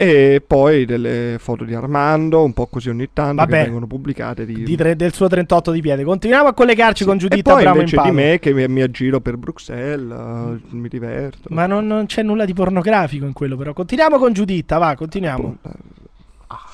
e 0.00 0.42
poi 0.44 0.84
delle 0.84 1.36
foto 1.38 1.62
di 1.62 1.74
Armando, 1.74 2.42
un 2.42 2.52
po' 2.52 2.66
così 2.66 2.88
ogni 2.88 3.10
tanto 3.12 3.36
Vabbè, 3.36 3.56
che 3.56 3.62
vengono 3.62 3.86
pubblicate 3.86 4.44
di, 4.44 4.64
di 4.64 4.76
tre- 4.76 4.96
del 4.96 5.12
suo 5.12 5.28
38 5.28 5.70
di 5.70 5.80
piede. 5.80 6.02
Continuiamo 6.02 6.48
a 6.48 6.54
collegarci 6.54 7.04
con 7.04 7.14
e 7.14 7.18
Giuditta 7.18 7.52
poi 7.52 7.60
Abramo 7.60 7.82
in 7.82 7.88
invece 7.88 8.02
di 8.02 8.10
me 8.10 8.38
che 8.40 8.52
mi, 8.52 8.66
mi 8.66 8.80
aggiro 8.82 9.20
per 9.20 9.36
Bruxelles, 9.36 10.12
eh, 10.12 10.60
mi 10.70 10.88
diverto. 10.88 11.48
Ma 11.50 11.66
non, 11.66 11.86
non 11.86 12.06
c'è 12.06 12.24
nulla 12.24 12.44
di 12.44 12.52
pornografico 12.52 13.26
in 13.26 13.32
quello, 13.32 13.56
però. 13.56 13.72
Continuiamo 13.72 14.18
con 14.18 14.32
Giuditta, 14.32 14.78
va, 14.78 14.96
continuiamo. 14.96 15.56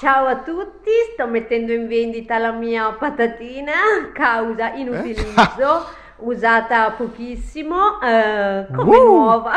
Ciao 0.00 0.26
a 0.26 0.36
tutti, 0.36 0.90
sto 1.12 1.26
mettendo 1.26 1.72
in 1.72 1.86
vendita 1.86 2.38
la 2.38 2.52
mia 2.52 2.92
patatina, 2.92 3.72
causa 4.12 4.72
inutilizzo, 4.74 5.86
usata 6.18 6.90
pochissimo, 6.92 8.00
eh, 8.00 8.66
come 8.74 8.96
Uh. 8.96 9.04
nuova, 9.04 9.52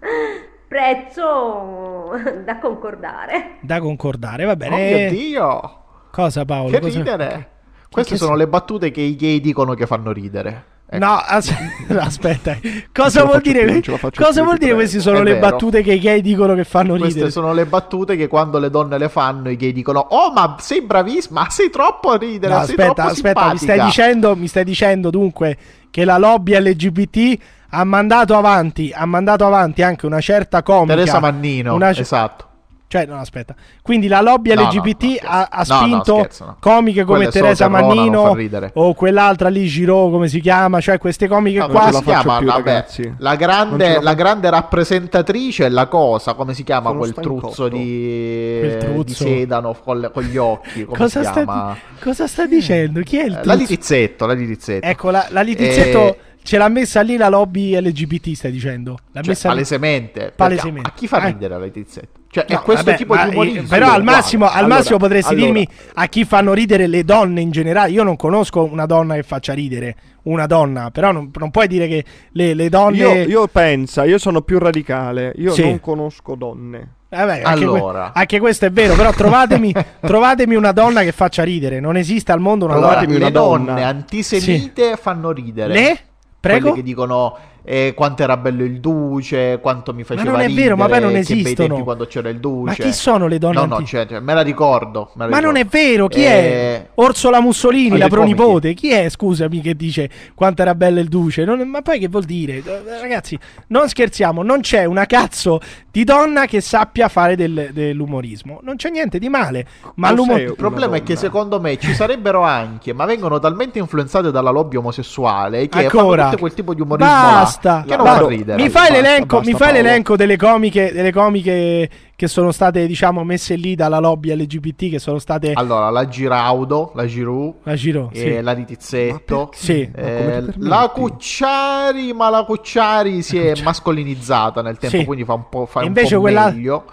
prezzo 0.68 2.10
da 2.44 2.58
concordare. 2.58 3.58
Da 3.60 3.80
concordare, 3.80 4.44
va 4.44 4.52
Oh 4.52 4.56
bene. 4.56 4.98
mio 5.00 5.10
Dio! 5.10 5.80
Cosa 6.10 6.44
Paolo? 6.44 6.70
Che 6.70 6.80
Cosa- 6.80 6.98
ridere! 6.98 7.48
Queste 7.90 8.12
che 8.14 8.18
sono 8.18 8.32
si- 8.32 8.38
le 8.38 8.48
battute 8.48 8.90
che 8.90 9.00
i 9.00 9.16
gay 9.16 9.40
dicono 9.40 9.74
che 9.74 9.86
fanno 9.86 10.12
ridere. 10.12 10.64
Ecco. 10.88 11.04
No, 11.04 11.14
as- 11.16 11.52
aspetta. 11.98 12.56
Cosa 12.92 13.24
vuol 13.24 13.40
dire? 13.40 13.80
più, 13.80 13.96
cosa 14.14 14.42
vuol 14.42 14.56
dire 14.58 14.74
queste 14.74 15.00
sono 15.00 15.18
È 15.18 15.22
le 15.22 15.34
vero. 15.34 15.48
battute 15.50 15.82
che 15.82 15.94
i 15.94 15.98
gay 15.98 16.20
dicono 16.20 16.54
che 16.54 16.62
fanno 16.64 16.90
Queste 16.92 17.08
ridere? 17.08 17.30
sono 17.30 17.52
le 17.52 17.64
battute 17.66 18.16
che 18.16 18.28
quando 18.28 18.58
le 18.58 18.70
donne 18.70 18.96
le 18.98 19.08
fanno 19.08 19.50
i 19.50 19.56
gay 19.56 19.72
dicono 19.72 19.98
Oh 20.10 20.32
ma 20.32 20.56
sei 20.60 20.82
bravissima, 20.82 21.40
ma 21.42 21.50
sei 21.50 21.70
troppo 21.70 22.10
a 22.10 22.16
ridere, 22.16 22.52
No, 22.54 22.60
sei 22.64 22.70
aspetta, 22.76 22.92
troppo 22.92 23.08
aspetta, 23.10 23.40
mi 23.40 23.56
stai, 23.56 23.58
simpatica." 23.58 23.84
dicendo, 23.84 24.36
mi 24.36 24.46
stai 24.46 24.64
dicendo 24.64 25.10
dunque 25.10 25.56
che 25.96 26.04
la 26.04 26.18
lobby 26.18 26.54
LGBT 26.54 27.40
ha 27.70 27.82
mandato 27.84 28.36
avanti, 28.36 28.92
ha 28.94 29.06
mandato 29.06 29.46
avanti 29.46 29.80
anche 29.80 30.04
una 30.04 30.20
certa 30.20 30.62
comica. 30.62 30.94
Teresa 30.94 31.20
Mannino, 31.20 31.74
una 31.74 31.88
esatto. 31.88 32.45
Cioè, 32.88 33.04
no, 33.04 33.16
aspetta. 33.18 33.54
Quindi 33.82 34.06
la 34.06 34.20
lobby 34.20 34.54
No, 34.54 34.62
LGBT 34.62 35.02
no, 35.22 35.28
ha, 35.28 35.48
ha 35.50 35.64
No, 35.66 35.74
no, 35.74 35.80
spinto 35.82 36.14
scherzo, 36.18 36.44
no. 36.44 36.56
comiche 36.60 37.02
come 37.02 37.16
Quelle 37.26 37.32
Teresa 37.32 37.66
non 37.66 37.80
Mannino 37.84 38.36
o 38.74 38.94
quell'altra 38.94 39.48
lì 39.48 39.66
Giro, 39.66 40.08
come 40.08 40.28
si 40.28 40.40
chiama? 40.40 40.80
Cioè, 40.80 40.96
queste 40.98 41.26
comiche 41.26 41.58
No, 41.58 41.68
qua. 41.68 41.80
come 41.80 41.92
la 41.92 41.98
si 41.98 42.04
chiama? 42.04 42.38
più, 42.38 42.46
Vabbè, 42.46 42.70
ragazzi. 42.72 43.14
la, 43.18 43.30
Non 43.30 43.38
grande, 43.38 44.00
la 44.00 44.14
grande 44.14 44.50
rappresentatrice 44.50 45.66
è 45.66 45.68
la 45.68 45.86
cosa, 45.88 46.34
come 46.34 46.54
si 46.54 46.62
chiama 46.62 46.88
Sono 46.90 46.98
quel 47.00 47.14
truzzo 47.14 47.68
di, 47.68 48.56
Quel 48.60 48.78
di 48.78 48.78
truzzo. 48.78 49.24
sedano 49.24 49.76
con, 49.82 49.98
le- 50.00 50.10
con 50.12 50.22
gli 50.22 50.36
occhi? 50.36 50.84
Come 50.84 50.96
Cosa 50.96 51.20
si 51.22 51.26
sta, 51.26 51.42
chiama? 51.42 51.76
cosa 52.00 52.26
sta 52.28 52.46
dicendo? 52.46 53.00
Chi 53.00 53.18
è 53.18 53.24
il 53.24 53.32
Eh, 53.32 53.34
La 53.34 53.40
truzzo? 53.40 53.56
Litizzetto, 53.58 54.26
la 54.26 54.32
Litizzetto. 54.32 54.86
Ecco, 54.86 55.10
la, 55.10 55.26
la 55.30 55.40
Litizzetto 55.40 55.98
Eh, 55.98 56.18
ce 56.46 56.56
l'ha 56.58 56.68
messa 56.68 57.00
lì 57.02 57.16
la 57.16 57.28
lobby 57.28 57.78
LGBT, 57.78 58.32
stai 58.32 58.52
dicendo? 58.52 58.92
L'ha 59.12 59.20
cioè, 59.20 59.28
messa 59.30 59.48
palesemente. 59.48 60.32
Palesemente. 60.34 60.88
A 60.88 60.92
chi 60.94 61.06
fa 61.08 61.20
Eh. 61.22 61.26
ridere 61.32 61.58
la 61.58 61.64
Litizzetto? 61.64 62.20
Cioè, 62.30 62.44
No, 62.48 62.56
è 62.56 62.62
questo 62.62 62.84
vabbè, 62.84 62.96
tipo 62.96 63.16
di 63.16 63.22
io- 63.22 63.28
umorismo. 63.30 63.68
Però 63.68 63.90
al 63.90 64.02
massimo, 64.02 64.44
al 64.46 64.56
Allora, 64.58 64.74
massimo 64.76 64.98
potresti 64.98 65.32
allora. 65.32 65.46
dirmi 65.52 65.68
a 65.94 66.06
chi 66.06 66.24
fanno 66.24 66.52
ridere 66.52 66.86
le 66.86 67.02
donne 67.04 67.40
in 67.40 67.50
generale. 67.50 67.90
Io 67.90 68.02
non 68.02 68.16
conosco 68.16 68.62
una 68.64 68.86
donna 68.86 69.14
che 69.14 69.22
faccia 69.22 69.52
ridere 69.54 69.96
una 70.24 70.46
donna, 70.46 70.90
però 70.90 71.12
non, 71.12 71.30
non 71.32 71.50
puoi 71.50 71.66
dire 71.66 71.88
che 71.88 72.04
le, 72.32 72.54
le 72.54 72.68
donne. 72.68 72.96
Io, 72.96 73.12
io 73.28 73.46
pensa, 73.48 74.04
io 74.04 74.18
sono 74.18 74.42
più 74.42 74.58
radicale, 74.58 75.32
io 75.36 75.52
Sì. 75.52 75.62
non 75.62 75.80
conosco 75.80 76.34
donne. 76.34 76.92
Vabbè, 77.08 77.40
anche, 77.42 77.64
que- 77.64 77.78
Allora. 77.78 78.12
anche 78.12 78.38
questo 78.40 78.66
è 78.66 78.70
vero, 78.70 78.94
però 78.96 79.12
trovatemi, 79.12 79.72
trovatemi 80.00 80.56
una 80.56 80.72
donna 80.72 81.02
che 81.02 81.12
faccia 81.12 81.42
ridere. 81.44 81.80
Non 81.80 81.96
esiste 81.96 82.32
al 82.32 82.40
mondo 82.40 82.66
una 82.66 82.74
Allora, 82.74 82.94
donna. 82.96 83.06
Trovatemi 83.06 83.24
le 83.24 83.30
una 83.30 83.40
donna. 83.40 83.72
donne 83.72 83.84
antisemite 83.84 84.96
fanno 85.00 85.30
ridere. 85.30 85.72
Le? 85.72 85.98
Prego? 86.46 86.60
Quelle 86.68 86.76
che 86.76 86.82
dicono 86.82 87.36
eh, 87.68 87.94
quanto 87.96 88.22
era 88.22 88.36
bello 88.36 88.62
il 88.62 88.78
duce, 88.78 89.58
quanto 89.60 89.92
mi 89.92 90.04
faceva 90.04 90.30
non 90.30 90.40
è 90.40 90.46
ridere, 90.46 90.62
vero, 90.62 90.76
ma 90.76 90.86
poi 90.86 91.00
non 91.00 91.16
esistono. 91.16 91.82
quando 91.82 92.06
c'era 92.06 92.28
il 92.28 92.38
duce. 92.38 92.76
Ma 92.78 92.84
chi 92.88 92.92
sono 92.92 93.26
le 93.26 93.38
donne 93.38 93.54
No, 93.56 93.64
no, 93.66 93.74
antiche? 93.76 93.96
cioè, 93.96 94.06
cioè, 94.06 94.20
me 94.20 94.34
la 94.34 94.42
ricordo. 94.42 95.10
me 95.14 95.24
la 95.24 95.30
Ma 95.30 95.40
non 95.40 95.56
è 95.56 95.62
ricordo. 95.64 95.86
vero, 95.88 96.06
chi 96.08 96.24
Eh, 96.24 96.28
è? 96.28 96.86
Orsola 96.94 97.40
Mussolini, 97.40 97.98
la 97.98 98.06
pronipote. 98.08 98.72
Chi 98.74 98.92
è, 98.92 99.08
scusami, 99.08 99.60
che 99.60 99.74
dice 99.74 100.08
quanto 100.34 100.62
era 100.62 100.76
bello 100.76 101.00
il 101.00 101.08
duce? 101.08 101.44
Non- 101.44 101.58
ma 101.68 101.82
poi 101.82 101.98
che 101.98 102.06
vuol 102.08 102.22
dire? 102.24 102.62
Eh, 102.64 103.00
Ragazzi, 103.00 103.36
non 103.68 103.88
scherziamo, 103.88 104.42
non 104.44 104.60
c'è 104.60 104.84
una 104.84 105.04
cazzo 105.06 105.58
di 105.90 106.04
donna 106.04 106.46
che 106.46 106.60
sappia 106.60 107.08
fare 107.08 107.34
del- 107.34 107.70
dell'umorismo. 107.72 108.60
Non 108.62 108.76
c'è 108.76 108.90
niente 108.90 109.18
di 109.18 109.28
male. 109.28 109.66
Ma 109.96 110.12
l'umo- 110.12 110.36
Il 110.36 110.54
problema 110.56 110.96
è 110.96 111.02
che 111.02 111.16
secondo 111.16 111.60
me 111.60 111.76
ci 111.78 111.92
sarebbero 111.94 112.42
anche, 112.42 112.92
ma 112.92 113.06
vengono 113.06 113.40
talmente 113.40 113.78
influenzate 113.80 114.30
dalla 114.30 114.50
lobby 114.50 114.76
omosessuale 114.76 115.68
che 115.68 115.88
fanno 115.88 115.98
Ancora. 116.00 116.24
tutto 116.26 116.38
quel 116.38 116.54
tipo 116.54 116.72
di 116.74 116.80
umorismo 116.80 117.10
Basta. 117.10 117.55
Là, 117.62 117.84
che 117.86 117.96
non 117.96 118.04
Basta. 118.04 118.22
fa 118.22 118.28
ridere. 118.28 118.62
Mi 118.62 118.68
fai 118.68 118.90
l'elenco, 118.92 119.36
basta, 119.36 119.50
mi 119.50 119.56
fai 119.56 119.72
l'elenco 119.72 120.16
delle 120.16 120.36
comiche, 120.36 120.92
delle 120.92 121.12
comiche 121.12 121.90
che 122.16 122.28
sono 122.28 122.50
state, 122.52 122.86
diciamo, 122.86 123.24
messe 123.24 123.56
lì 123.56 123.74
dalla 123.74 123.98
lobby 123.98 124.34
LGBT, 124.34 124.88
che 124.90 124.98
sono 124.98 125.18
state 125.18 125.52
Allora, 125.54 125.90
la 125.90 126.08
Giraudo, 126.08 126.92
la 126.94 127.06
Giroux, 127.06 127.56
la 127.64 127.74
Giro, 127.74 128.10
eh, 128.12 128.18
sì. 128.18 128.40
la 128.40 128.52
Ritizzetto, 128.52 129.50
Sì. 129.54 129.90
eh, 129.94 130.42
la 130.58 130.90
Cucciari, 130.94 132.12
ma 132.12 132.30
la 132.30 132.44
Cucciari 132.44 133.22
si 133.22 133.38
è 133.38 133.52
mascolinizzata 133.62 134.62
nel 134.62 134.78
tempo, 134.78 134.96
Sì. 134.96 135.04
quindi 135.04 135.24
fa 135.24 135.34
un 135.34 135.48
po', 135.50 135.66
fa 135.66 135.80
E 135.80 135.82
un 135.82 135.88
invece 135.88 136.14
po' 136.14 136.20
quella- 136.22 136.50
meglio. 136.50 136.84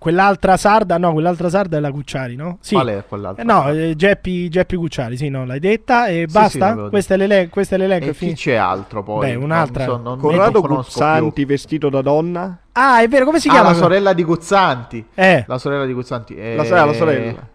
Quell'altra 0.00 0.56
sarda, 0.56 0.96
no, 0.96 1.12
quell'altra 1.12 1.50
sarda 1.50 1.76
è 1.76 1.80
la 1.80 1.90
Cucciari, 1.90 2.34
no? 2.34 2.56
Sì. 2.62 2.72
Qual 2.72 2.86
è 2.88 3.04
quell'altra? 3.06 3.42
Eh, 3.42 3.46
no, 3.46 3.68
eh, 3.68 3.92
Geppi, 3.94 4.48
Geppi 4.48 4.76
Cucciari, 4.76 5.18
sì, 5.18 5.28
no, 5.28 5.44
l'hai 5.44 5.58
detta 5.60 6.06
e 6.06 6.24
Sì, 6.26 6.32
basta? 6.32 6.72
sì, 6.74 6.88
questo, 6.88 7.12
è 7.12 7.48
questo 7.50 7.74
è 7.74 7.76
l'elenco. 7.76 8.06
E 8.06 8.10
è 8.12 8.14
chi 8.14 8.32
c'è 8.32 8.54
altro 8.54 9.02
poi? 9.02 9.26
Beh, 9.28 9.34
un'altra. 9.34 9.84
Non 9.84 9.96
so, 9.96 10.02
non- 10.02 10.18
Corrado 10.18 10.62
Guzzanti 10.62 11.44
vestito 11.44 11.90
da 11.90 12.00
donna? 12.00 12.58
Ah, 12.72 13.02
è 13.02 13.08
vero, 13.08 13.26
come 13.26 13.40
si 13.40 13.48
Ah, 13.48 13.52
chiama? 13.52 13.68
la 13.72 13.74
sorella 13.74 14.12
di 14.14 14.24
Guzzanti. 14.24 15.04
Eh. 15.14 15.44
La 15.46 15.58
sorella 15.58 15.84
di 15.84 15.92
Guzzanti. 15.92 16.34
eh, 16.34 16.56
La 16.56 16.64
sorella, 16.64 16.86
la 16.86 16.92
sorella. 16.94 17.48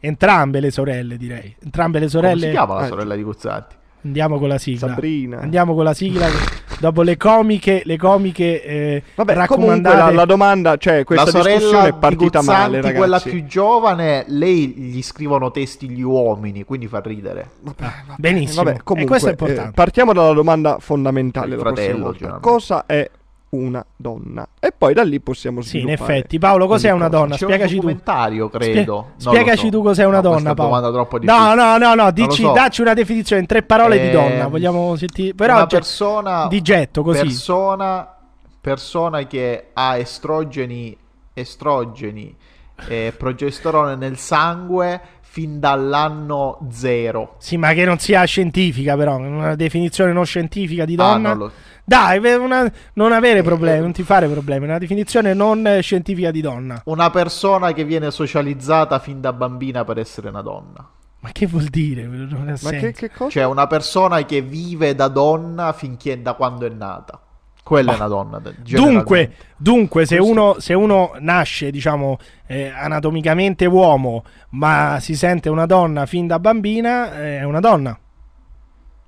Entrambe 0.00 0.58
le 0.58 0.70
sorelle, 0.72 1.16
direi. 1.16 1.54
Entrambe 1.62 2.00
le 2.00 2.08
sorelle. 2.08 2.32
Come 2.34 2.44
si 2.46 2.50
chiama 2.50 2.74
la 2.74 2.84
Eh, 2.86 2.88
sorella 2.88 3.14
di 3.14 3.22
Guzzanti? 3.22 3.74
Andiamo 4.04 4.38
con 4.38 4.48
la 4.48 4.58
sigla. 4.58 4.88
Sabrina. 4.88 5.38
Andiamo 5.40 5.74
con 5.74 5.84
la 5.84 5.94
sigla. 5.94 6.26
Dopo 6.78 7.02
le 7.02 7.16
comiche, 7.16 7.82
le 7.84 7.96
comiche 7.96 8.62
eh, 8.62 9.02
Vabbè, 9.14 9.46
comunque 9.46 9.74
raccomandate. 9.74 9.96
la, 9.96 10.10
la 10.10 10.24
domanda, 10.24 10.76
cioè 10.76 11.04
questa 11.04 11.30
la 11.38 11.44
discussione 11.44 11.88
è 11.88 11.94
partita 11.94 12.40
Guzzanti, 12.40 12.50
male, 12.62 12.76
ragazzi. 12.78 12.94
quella 12.96 13.20
più 13.20 13.44
giovane, 13.46 14.24
lei 14.28 14.68
gli 14.68 15.02
scrivono 15.02 15.50
testi 15.50 15.88
gli 15.88 16.02
uomini, 16.02 16.64
quindi 16.64 16.88
fa 16.88 17.00
ridere. 17.02 17.50
Benissimo. 18.16 18.64
Vabbè, 18.64 18.76
e 18.78 18.80
comunque, 18.82 19.18
questo 19.18 19.28
è 19.28 19.30
eh, 19.30 19.36
importante. 19.38 19.72
partiamo 19.74 20.12
dalla 20.12 20.32
domanda 20.32 20.78
fondamentale. 20.80 21.56
Fratello. 21.56 22.14
Cosa 22.40 22.84
è 22.86 23.08
una 23.54 23.84
donna? 23.96 24.46
E 24.60 24.72
poi 24.76 24.94
da 24.94 25.02
lì 25.02 25.20
possiamo 25.20 25.60
Sì, 25.62 25.78
in 25.78 25.82
sviluppare 25.84 26.16
effetti. 26.18 26.38
Paolo, 26.38 26.66
cos'è 26.66 26.90
una 26.90 27.08
donna? 27.08 27.36
C'è 27.36 27.44
Spiegaci 27.44 27.74
un 27.74 27.80
tu. 27.80 27.86
documentario, 27.86 28.48
credo. 28.48 29.06
Spie- 29.16 29.30
spiegaci 29.32 29.64
so. 29.66 29.70
tu 29.70 29.82
cos'è 29.82 30.04
una 30.04 30.16
No, 30.16 30.22
donna, 30.22 30.54
Paolo. 30.54 30.70
domanda 30.70 30.90
troppo 30.92 31.16
No, 31.16 31.20
difficile. 31.20 31.54
no, 31.54 31.76
no, 31.78 31.94
no, 31.94 32.04
lo 32.04 32.10
dici, 32.10 32.42
so. 32.42 32.52
dacci 32.52 32.80
una 32.80 32.94
definizione 32.94 33.40
in 33.42 33.46
tre 33.48 33.62
parole 33.62 33.98
di 34.00 34.08
Eh, 34.08 34.12
donna. 34.12 34.46
Vogliamo 34.48 34.96
sentire. 34.96 35.34
Però 35.34 35.54
una 35.54 35.66
cioè, 35.66 35.78
persona 35.78 36.46
di 36.48 36.60
getto 36.62 37.02
così. 37.02 37.20
persona, 37.22 38.14
persona 38.60 39.26
che 39.26 39.68
ha 39.72 39.96
estrogeni 39.96 40.96
estrogeni 41.34 42.34
e 42.88 43.12
progesterone 43.16 43.94
nel 43.96 44.16
sangue 44.18 45.00
fin 45.34 45.58
dall'anno 45.58 46.60
zero 46.70 47.34
Sì, 47.38 47.56
ma 47.56 47.72
che 47.72 47.84
non 47.84 47.98
sia 47.98 48.22
scientifica, 48.22 48.96
però. 48.96 49.16
Una 49.16 49.56
definizione 49.56 50.12
non 50.12 50.24
scientifica 50.24 50.84
di 50.84 50.94
Ah, 50.94 50.96
donna. 50.96 51.28
non 51.30 51.38
lo- 51.38 51.50
Dai, 51.84 52.18
una- 52.36 52.70
non 52.94 53.10
avere 53.12 53.42
problemi, 53.42 53.80
non 53.80 53.90
ti 53.92 54.04
fare 54.04 54.28
problemi. 54.28 54.64
Una 54.66 54.78
definizione 54.78 55.34
non 55.34 55.78
scientifica 55.82 56.30
di 56.30 56.40
donna. 56.40 56.80
una 56.84 57.10
persona 57.10 57.72
che 57.72 57.82
viene 57.84 58.12
socializzata 58.12 59.00
fin 59.00 59.20
da 59.20 59.32
bambina 59.32 59.84
per 59.84 59.98
essere 59.98 60.28
una 60.28 60.40
donna 60.40 60.88
Ma 61.20 61.30
che 61.32 61.46
vuol 61.46 61.64
dire? 61.64 62.04
Non 62.04 62.44
ha 62.46 62.50
Ma 62.52 62.56
senso. 62.56 62.78
che, 62.86 62.92
che 62.92 63.10
cosa? 63.10 63.30
cioè 63.30 63.44
una 63.44 63.66
persona 63.66 64.22
che 64.24 64.40
vive 64.40 64.94
da 64.94 65.08
donna 65.08 65.72
finché 65.72 66.22
da 66.22 66.34
quando 66.34 66.64
è 66.64 66.70
nata 66.70 67.18
quella 67.64 67.92
è 67.92 67.96
una 67.96 68.06
donna 68.08 68.38
Dunque, 68.38 68.62
generalmente. 68.62 69.34
dunque 69.56 70.06
se, 70.06 70.18
uno, 70.18 70.56
se 70.58 70.74
uno 70.74 71.12
nasce, 71.18 71.70
diciamo, 71.70 72.18
eh, 72.46 72.68
anatomicamente 72.68 73.64
uomo, 73.66 74.22
ma 74.50 74.98
si 75.00 75.16
sente 75.16 75.48
una 75.48 75.64
donna 75.66 76.04
fin 76.06 76.26
da 76.28 76.38
bambina, 76.38 77.12
eh, 77.18 77.38
è 77.38 77.42
una 77.42 77.60
donna. 77.60 77.98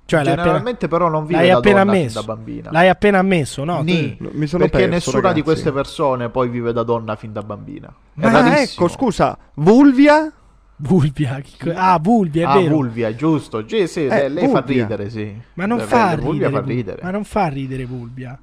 Cioè, 0.05 0.19
l'hai 0.23 0.29
appena, 0.31 0.43
generalmente 0.47 0.87
però 0.87 1.09
non 1.09 1.25
vive 1.25 1.39
l'hai 1.39 1.49
da 1.49 1.57
appena 1.57 1.79
donna 1.83 1.91
fin 1.91 1.99
ammesso. 2.01 2.19
da 2.21 2.25
bambina 2.33 2.71
L'hai 2.71 2.87
appena 2.89 3.19
ammesso, 3.19 3.63
no? 3.65 3.81
Ni. 3.81 4.17
Mi 4.19 4.47
sono 4.47 4.63
perché 4.63 4.77
perso, 4.77 4.93
nessuna 4.93 5.15
ragazzi. 5.17 5.33
di 5.35 5.41
queste 5.43 5.71
persone 5.73 6.29
poi 6.29 6.47
vive 6.49 6.71
da 6.73 6.83
donna 6.83 7.15
fin 7.17 7.33
da 7.33 7.41
bambina 7.41 7.87
È 7.89 8.21
Ma 8.21 8.31
rarissimo. 8.31 8.85
ecco, 8.85 8.87
scusa, 8.87 9.37
Vulvia? 9.55 10.31
Vulvia. 10.77 11.41
Ah, 11.75 11.99
Vulvia, 12.01 12.47
è 12.47 12.51
ah, 12.51 12.59
vero. 12.61 12.75
Vulvia, 12.75 13.13
giusto. 13.15 13.67
Sì, 13.67 13.85
sì, 13.87 14.05
Eh, 14.05 14.29
lei, 14.29 14.33
lei 14.33 14.47
fa 14.47 14.61
Vulvia. 14.61 14.83
ridere, 14.83 15.09
sì. 15.09 15.35
Ma 15.55 15.65
non 15.65 15.79
fa 15.79 16.15
Vulvia 16.15 16.47
ridere. 16.47 16.51
fa 16.51 16.61
ridere. 16.61 17.01
Ma 17.03 17.11
non 17.11 17.23
fa 17.25 17.47
ridere 17.47 17.85
Vulvia. 17.85 18.39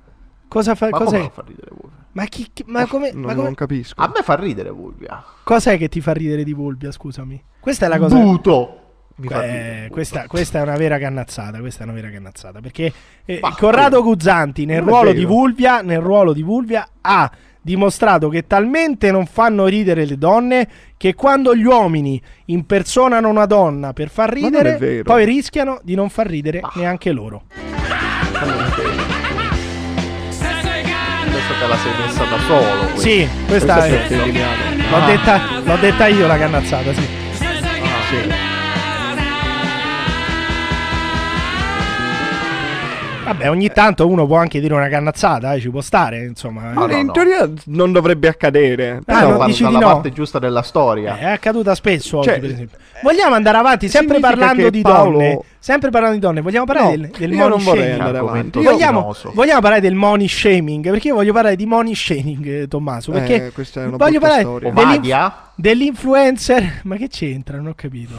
Cosa 0.49 0.75
fa? 0.75 0.89
Ma 0.91 0.99
cos'è? 0.99 1.07
come 1.11 1.19
non 1.21 1.31
fa 1.31 1.45
ridere 1.47 1.71
Vulvia? 1.71 1.99
Ma, 2.13 2.25
chi, 2.27 2.49
chi- 2.53 2.65
ma 2.67 2.87
come, 2.87 3.11
Non, 3.13 3.23
ma 3.23 3.33
come- 3.33 3.43
non 3.45 3.55
capisco. 3.55 4.01
A 4.01 4.11
me 4.15 4.23
fa 4.23 4.35
ridere 4.37 4.71
Vulvia. 4.71 5.23
cos'è 5.43 5.77
che 5.79 5.89
ti 5.89 6.01
fa 6.01 6.13
ridere 6.13 6.45
di 6.45 6.53
Vulvia? 6.53 6.93
Scusami. 6.93 7.43
Questa 7.61 7.87
è 7.87 7.89
la 7.89 7.99
cosa. 7.99 8.17
Buto. 8.17 8.79
Mi 9.17 9.29
fa 9.29 9.45
Eh, 9.45 9.47
ridere. 9.47 9.89
questa, 9.91 10.27
questa 10.27 10.59
è 10.59 10.63
una 10.63 10.77
vera 10.77 10.99
cannazzata. 10.99 11.59
Questa 11.59 11.81
è 11.81 11.85
una 11.85 11.93
vera 11.95 12.11
cannazzata. 12.11 12.61
Perché 12.61 12.93
eh, 13.25 13.41
Corrado 13.57 14.03
Guzzanti, 14.03 14.65
nel 14.65 14.79
non 14.81 14.89
è 14.89 14.91
ruolo, 14.91 15.13
di 15.13 15.19
vero. 15.19 15.29
Vulvia, 15.29 15.81
nel 15.83 16.01
ruolo 16.01 16.33
di 16.33 16.43
Vulvia, 16.43 16.89
ha 17.01 17.31
dimostrato 17.61 18.29
che 18.29 18.47
talmente 18.47 19.11
non 19.11 19.25
fanno 19.27 19.67
ridere 19.67 20.05
le 20.05 20.19
donne 20.19 20.69
che 20.99 21.15
quando 21.15 21.55
gli 21.57 21.65
uomini 21.65 22.21
impersonano 22.47 23.29
una 23.29 23.47
donna 23.47 23.93
per 23.95 24.09
far 24.11 24.35
non 24.35 24.55
è 24.55 24.59
ridere, 24.59 24.77
vero. 24.77 25.03
poi 25.05 25.25
rischiano 25.25 25.81
di 25.83 25.95
non 25.95 26.11
far 26.11 26.27
ridere 26.27 26.61
neanche 26.75 27.11
loro. 27.13 27.45
Questa 31.47 31.55
te 31.59 31.67
la 31.67 31.77
sei 31.77 31.93
messa 32.01 32.25
da 32.25 32.39
solo. 32.47 32.87
questa. 32.95 33.01
Sì, 33.01 33.29
questa 33.47 33.75
Questo 33.75 33.95
è 33.95 34.07
è. 34.07 34.17
L'ho, 34.91 35.07
detta, 35.07 35.41
l'ho 35.63 35.77
detta 35.77 36.07
io 36.07 36.27
la 36.27 36.39
cannazzata, 36.39 36.95
sì. 36.95 37.07
Vabbè, 43.25 43.49
ogni 43.51 43.71
tanto 43.73 44.07
uno 44.07 44.27
può 44.27 44.37
anche 44.37 44.61
dire 44.61 44.75
una 44.75 44.89
cannazzata, 44.89 45.55
eh, 45.55 45.61
ci 45.61 45.71
può 45.71 45.81
stare, 45.81 46.25
insomma. 46.25 46.71
Ah, 46.71 46.87
no, 46.87 46.91
in 46.97 47.07
no. 47.07 47.13
teoria 47.13 47.51
non 47.67 47.91
dovrebbe 47.93 48.29
accadere. 48.29 48.97
Ah, 48.97 49.03
Però 49.05 49.21
non 49.21 49.31
vanno 49.39 49.47
dici 49.47 49.65
di 49.65 49.73
dalla 49.73 49.87
no? 49.87 49.93
parte 49.95 50.13
giusta 50.13 50.39
della 50.39 50.63
storia. 50.63 51.17
Eh, 51.17 51.21
È 51.21 51.25
accaduta 51.31 51.75
spesso 51.75 52.19
oggi, 52.19 52.29
Cioè, 52.29 52.41
per 52.41 52.51
esempio. 52.51 52.79
Vogliamo 53.03 53.35
andare 53.35 53.57
avanti, 53.59 53.89
sempre 53.89 54.17
significa 54.17 54.39
parlando 54.39 54.71
di 54.71 54.81
Paolo- 54.81 55.11
donne. 55.19 55.41
Sempre 55.59 55.91
parlando 55.91 56.15
di 56.17 56.21
donne, 56.21 56.41
vogliamo 56.43 56.67
parlare 56.67 56.97
No, 56.97 57.01
del, 57.03 57.11
del 57.19 57.31
io 57.33 57.37
money 57.39 57.49
non 57.49 57.65
vorrei 57.65 57.83
shaming? 57.83 57.99
andare 58.01 58.19
Argomento 58.19 58.59
avanti. 58.59 58.59
Io- 58.61 58.71
Vogliamo, 58.91 59.15
vogliamo 59.33 59.61
parlare 59.61 59.81
del 59.81 59.95
money 59.95 60.29
shaming? 60.29 60.91
Perché 60.91 61.09
io 61.09 61.15
voglio 61.15 61.33
parlare 61.33 61.57
di 61.57 61.67
money 61.67 61.95
shaming, 61.95 62.47
eh, 62.47 62.69
Tommaso. 62.69 63.13
Perché 63.13 63.47
Eh, 63.47 63.53
questa 63.53 63.83
è 63.83 63.87
una 63.87 63.97
voglio 63.97 64.19
brutta 64.19 64.27
parlare 64.37 64.43
storia. 64.43 64.73
dell'inf- 64.73 65.41
dell'influencer. 65.57 66.81
Ma 66.85 66.97
che 66.97 67.09
c'entra? 67.09 67.57
Non 67.57 67.69
ho 67.69 67.73
capito. 67.75 68.13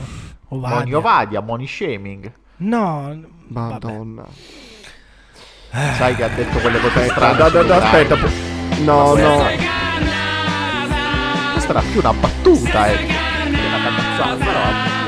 Ovadia. 0.49 0.97
Ovadia, 0.97 1.39
money 1.41 1.67
shaming. 1.67 2.31
No, 2.57 3.07
n- 3.13 3.25
vabbè. 3.47 3.93
Sai 5.97 6.15
che 6.15 6.23
ha 6.23 6.29
detto 6.29 6.57
quelle 6.59 6.79
cose 6.79 7.07
strane. 7.09 7.37
da- 7.37 7.49
da- 7.49 7.63
da- 7.63 7.75
aspetta. 7.77 8.17
No, 8.83 9.13
no. 9.15 9.43
Questa 11.53 11.71
era 11.71 11.81
più 11.81 11.99
una 11.99 12.13
battuta, 12.13 12.87
eh. 12.91 12.97
Che 13.05 13.65
una 13.67 13.79
cannazzata, 13.83 14.35
però. 14.35 15.04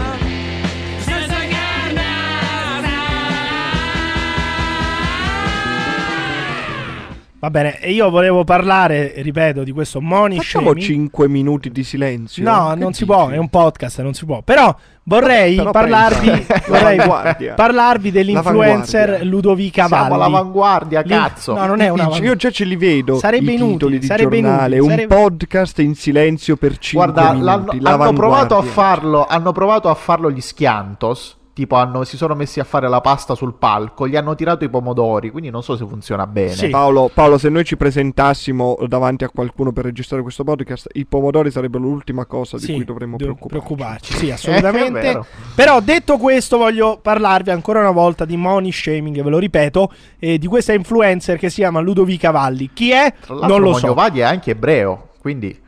Va 7.47 7.53
bene, 7.53 7.79
e 7.79 7.91
io 7.93 8.09
volevo 8.09 8.43
parlare, 8.43 9.13
ripeto, 9.15 9.63
di 9.63 9.71
questo 9.71 10.01
money 10.01 10.35
Facciamo 10.35 10.71
shaming. 10.71 10.85
5 10.85 11.29
minuti 11.29 11.71
di 11.71 11.81
silenzio. 11.85 12.43
No, 12.43 12.71
Che 12.73 12.79
non 12.79 12.91
si 12.91 13.05
dici? 13.05 13.05
può, 13.05 13.29
è 13.29 13.37
un 13.37 13.47
podcast, 13.47 14.01
non 14.01 14.13
si 14.13 14.25
può. 14.25 14.41
Però 14.41 14.75
vorrei 15.03 15.55
Però 15.55 15.71
parlarvi, 15.71 16.45
vorrei 16.67 16.99
parlarvi 17.55 18.11
dell'influencer. 18.11 19.23
Ludovica 19.23 19.85
Siamo 19.87 20.09
Valli. 20.09 20.13
all'avanguardia, 20.15 20.99
Lì- 21.03 21.07
cazzo. 21.07 21.53
No, 21.53 21.65
non 21.67 21.79
è 21.79 21.87
una 21.87 22.09
Io 22.17 22.35
già 22.35 22.51
ce 22.51 22.65
li 22.65 22.75
vedo. 22.75 23.15
Sarebbe 23.17 23.51
i 23.51 23.55
inutile, 23.55 23.71
titoli 23.77 23.99
di 23.99 24.05
sarebbe 24.07 24.41
giornale. 24.41 24.75
inutile, 24.75 24.79
Un 24.81 24.89
sarebbe- 24.89 25.15
podcast 25.15 25.79
in 25.79 25.95
silenzio 25.95 26.57
per 26.57 26.77
5 26.77 27.11
Guarda, 27.13 27.31
minuti. 27.33 27.79
l'hanno- 27.79 28.01
hanno 28.03 28.11
provato 28.13 28.57
a 28.57 28.61
farlo, 28.61 29.25
hanno 29.25 29.53
provato 29.53 29.87
a 29.87 29.95
farlo 29.95 30.29
gli 30.29 30.41
Schiantos 30.41 31.37
tipo 31.57 31.75
hanno- 31.75 32.03
si 32.03 32.17
sono 32.17 32.35
messi 32.35 32.59
a 32.59 32.63
fare 32.63 32.87
la 32.87 33.01
pasta 33.01 33.33
sul 33.33 33.55
palco, 33.55 34.07
gli 34.07 34.15
hanno 34.15 34.35
tirato 34.35 34.63
i 34.63 34.69
pomodori, 34.69 35.31
quindi 35.31 35.49
non 35.49 35.63
so 35.63 35.75
se 35.75 35.87
funziona 35.87 36.27
bene. 36.27 36.69
Paolo, 36.69 37.09
Paolo, 37.11 37.39
se 37.39 37.49
noi 37.49 37.63
ci 37.65 37.75
presentassimo 37.77 38.77
davanti 38.87 39.23
a 39.23 39.29
qualcuno 39.29 39.71
per 39.71 39.85
registrare 39.85 40.21
questo 40.21 40.43
podcast, 40.43 40.87
i 40.93 41.05
pomodori 41.07 41.49
sarebbero 41.49 41.83
l'ultima 41.83 42.27
cosa 42.27 42.57
di 42.57 42.63
Sì, 42.65 42.73
cui 42.75 42.83
dovremmo 42.85 43.17
do- 43.17 43.23
preoccuparci. 43.25 43.47
preoccuparci. 43.57 44.13
Sì, 44.13 44.29
assolutamente. 44.31 44.99
vero. 44.99 45.25
Però 45.55 45.79
detto 45.81 46.17
questo, 46.17 46.57
voglio 46.57 46.99
parlarvi 47.01 47.49
ancora 47.49 47.79
una 47.79 47.89
volta 47.91 48.23
di 48.23 48.37
money 48.37 48.71
shaming, 48.71 49.19
ve 49.23 49.29
lo 49.31 49.39
ripeto, 49.39 49.91
eh, 50.19 50.37
di 50.37 50.45
questa 50.45 50.73
influencer 50.73 51.39
che 51.39 51.49
si 51.49 51.61
chiama 51.61 51.79
Ludovica 51.79 52.29
Valli. 52.29 52.69
Chi 52.71 52.91
è? 52.91 53.11
Non 53.29 53.61
lo 53.61 53.73
so. 53.73 53.87
Mognovadi 53.87 54.19
è 54.19 54.23
anche 54.23 54.51
ebreo, 54.51 55.09
quindi... 55.19 55.65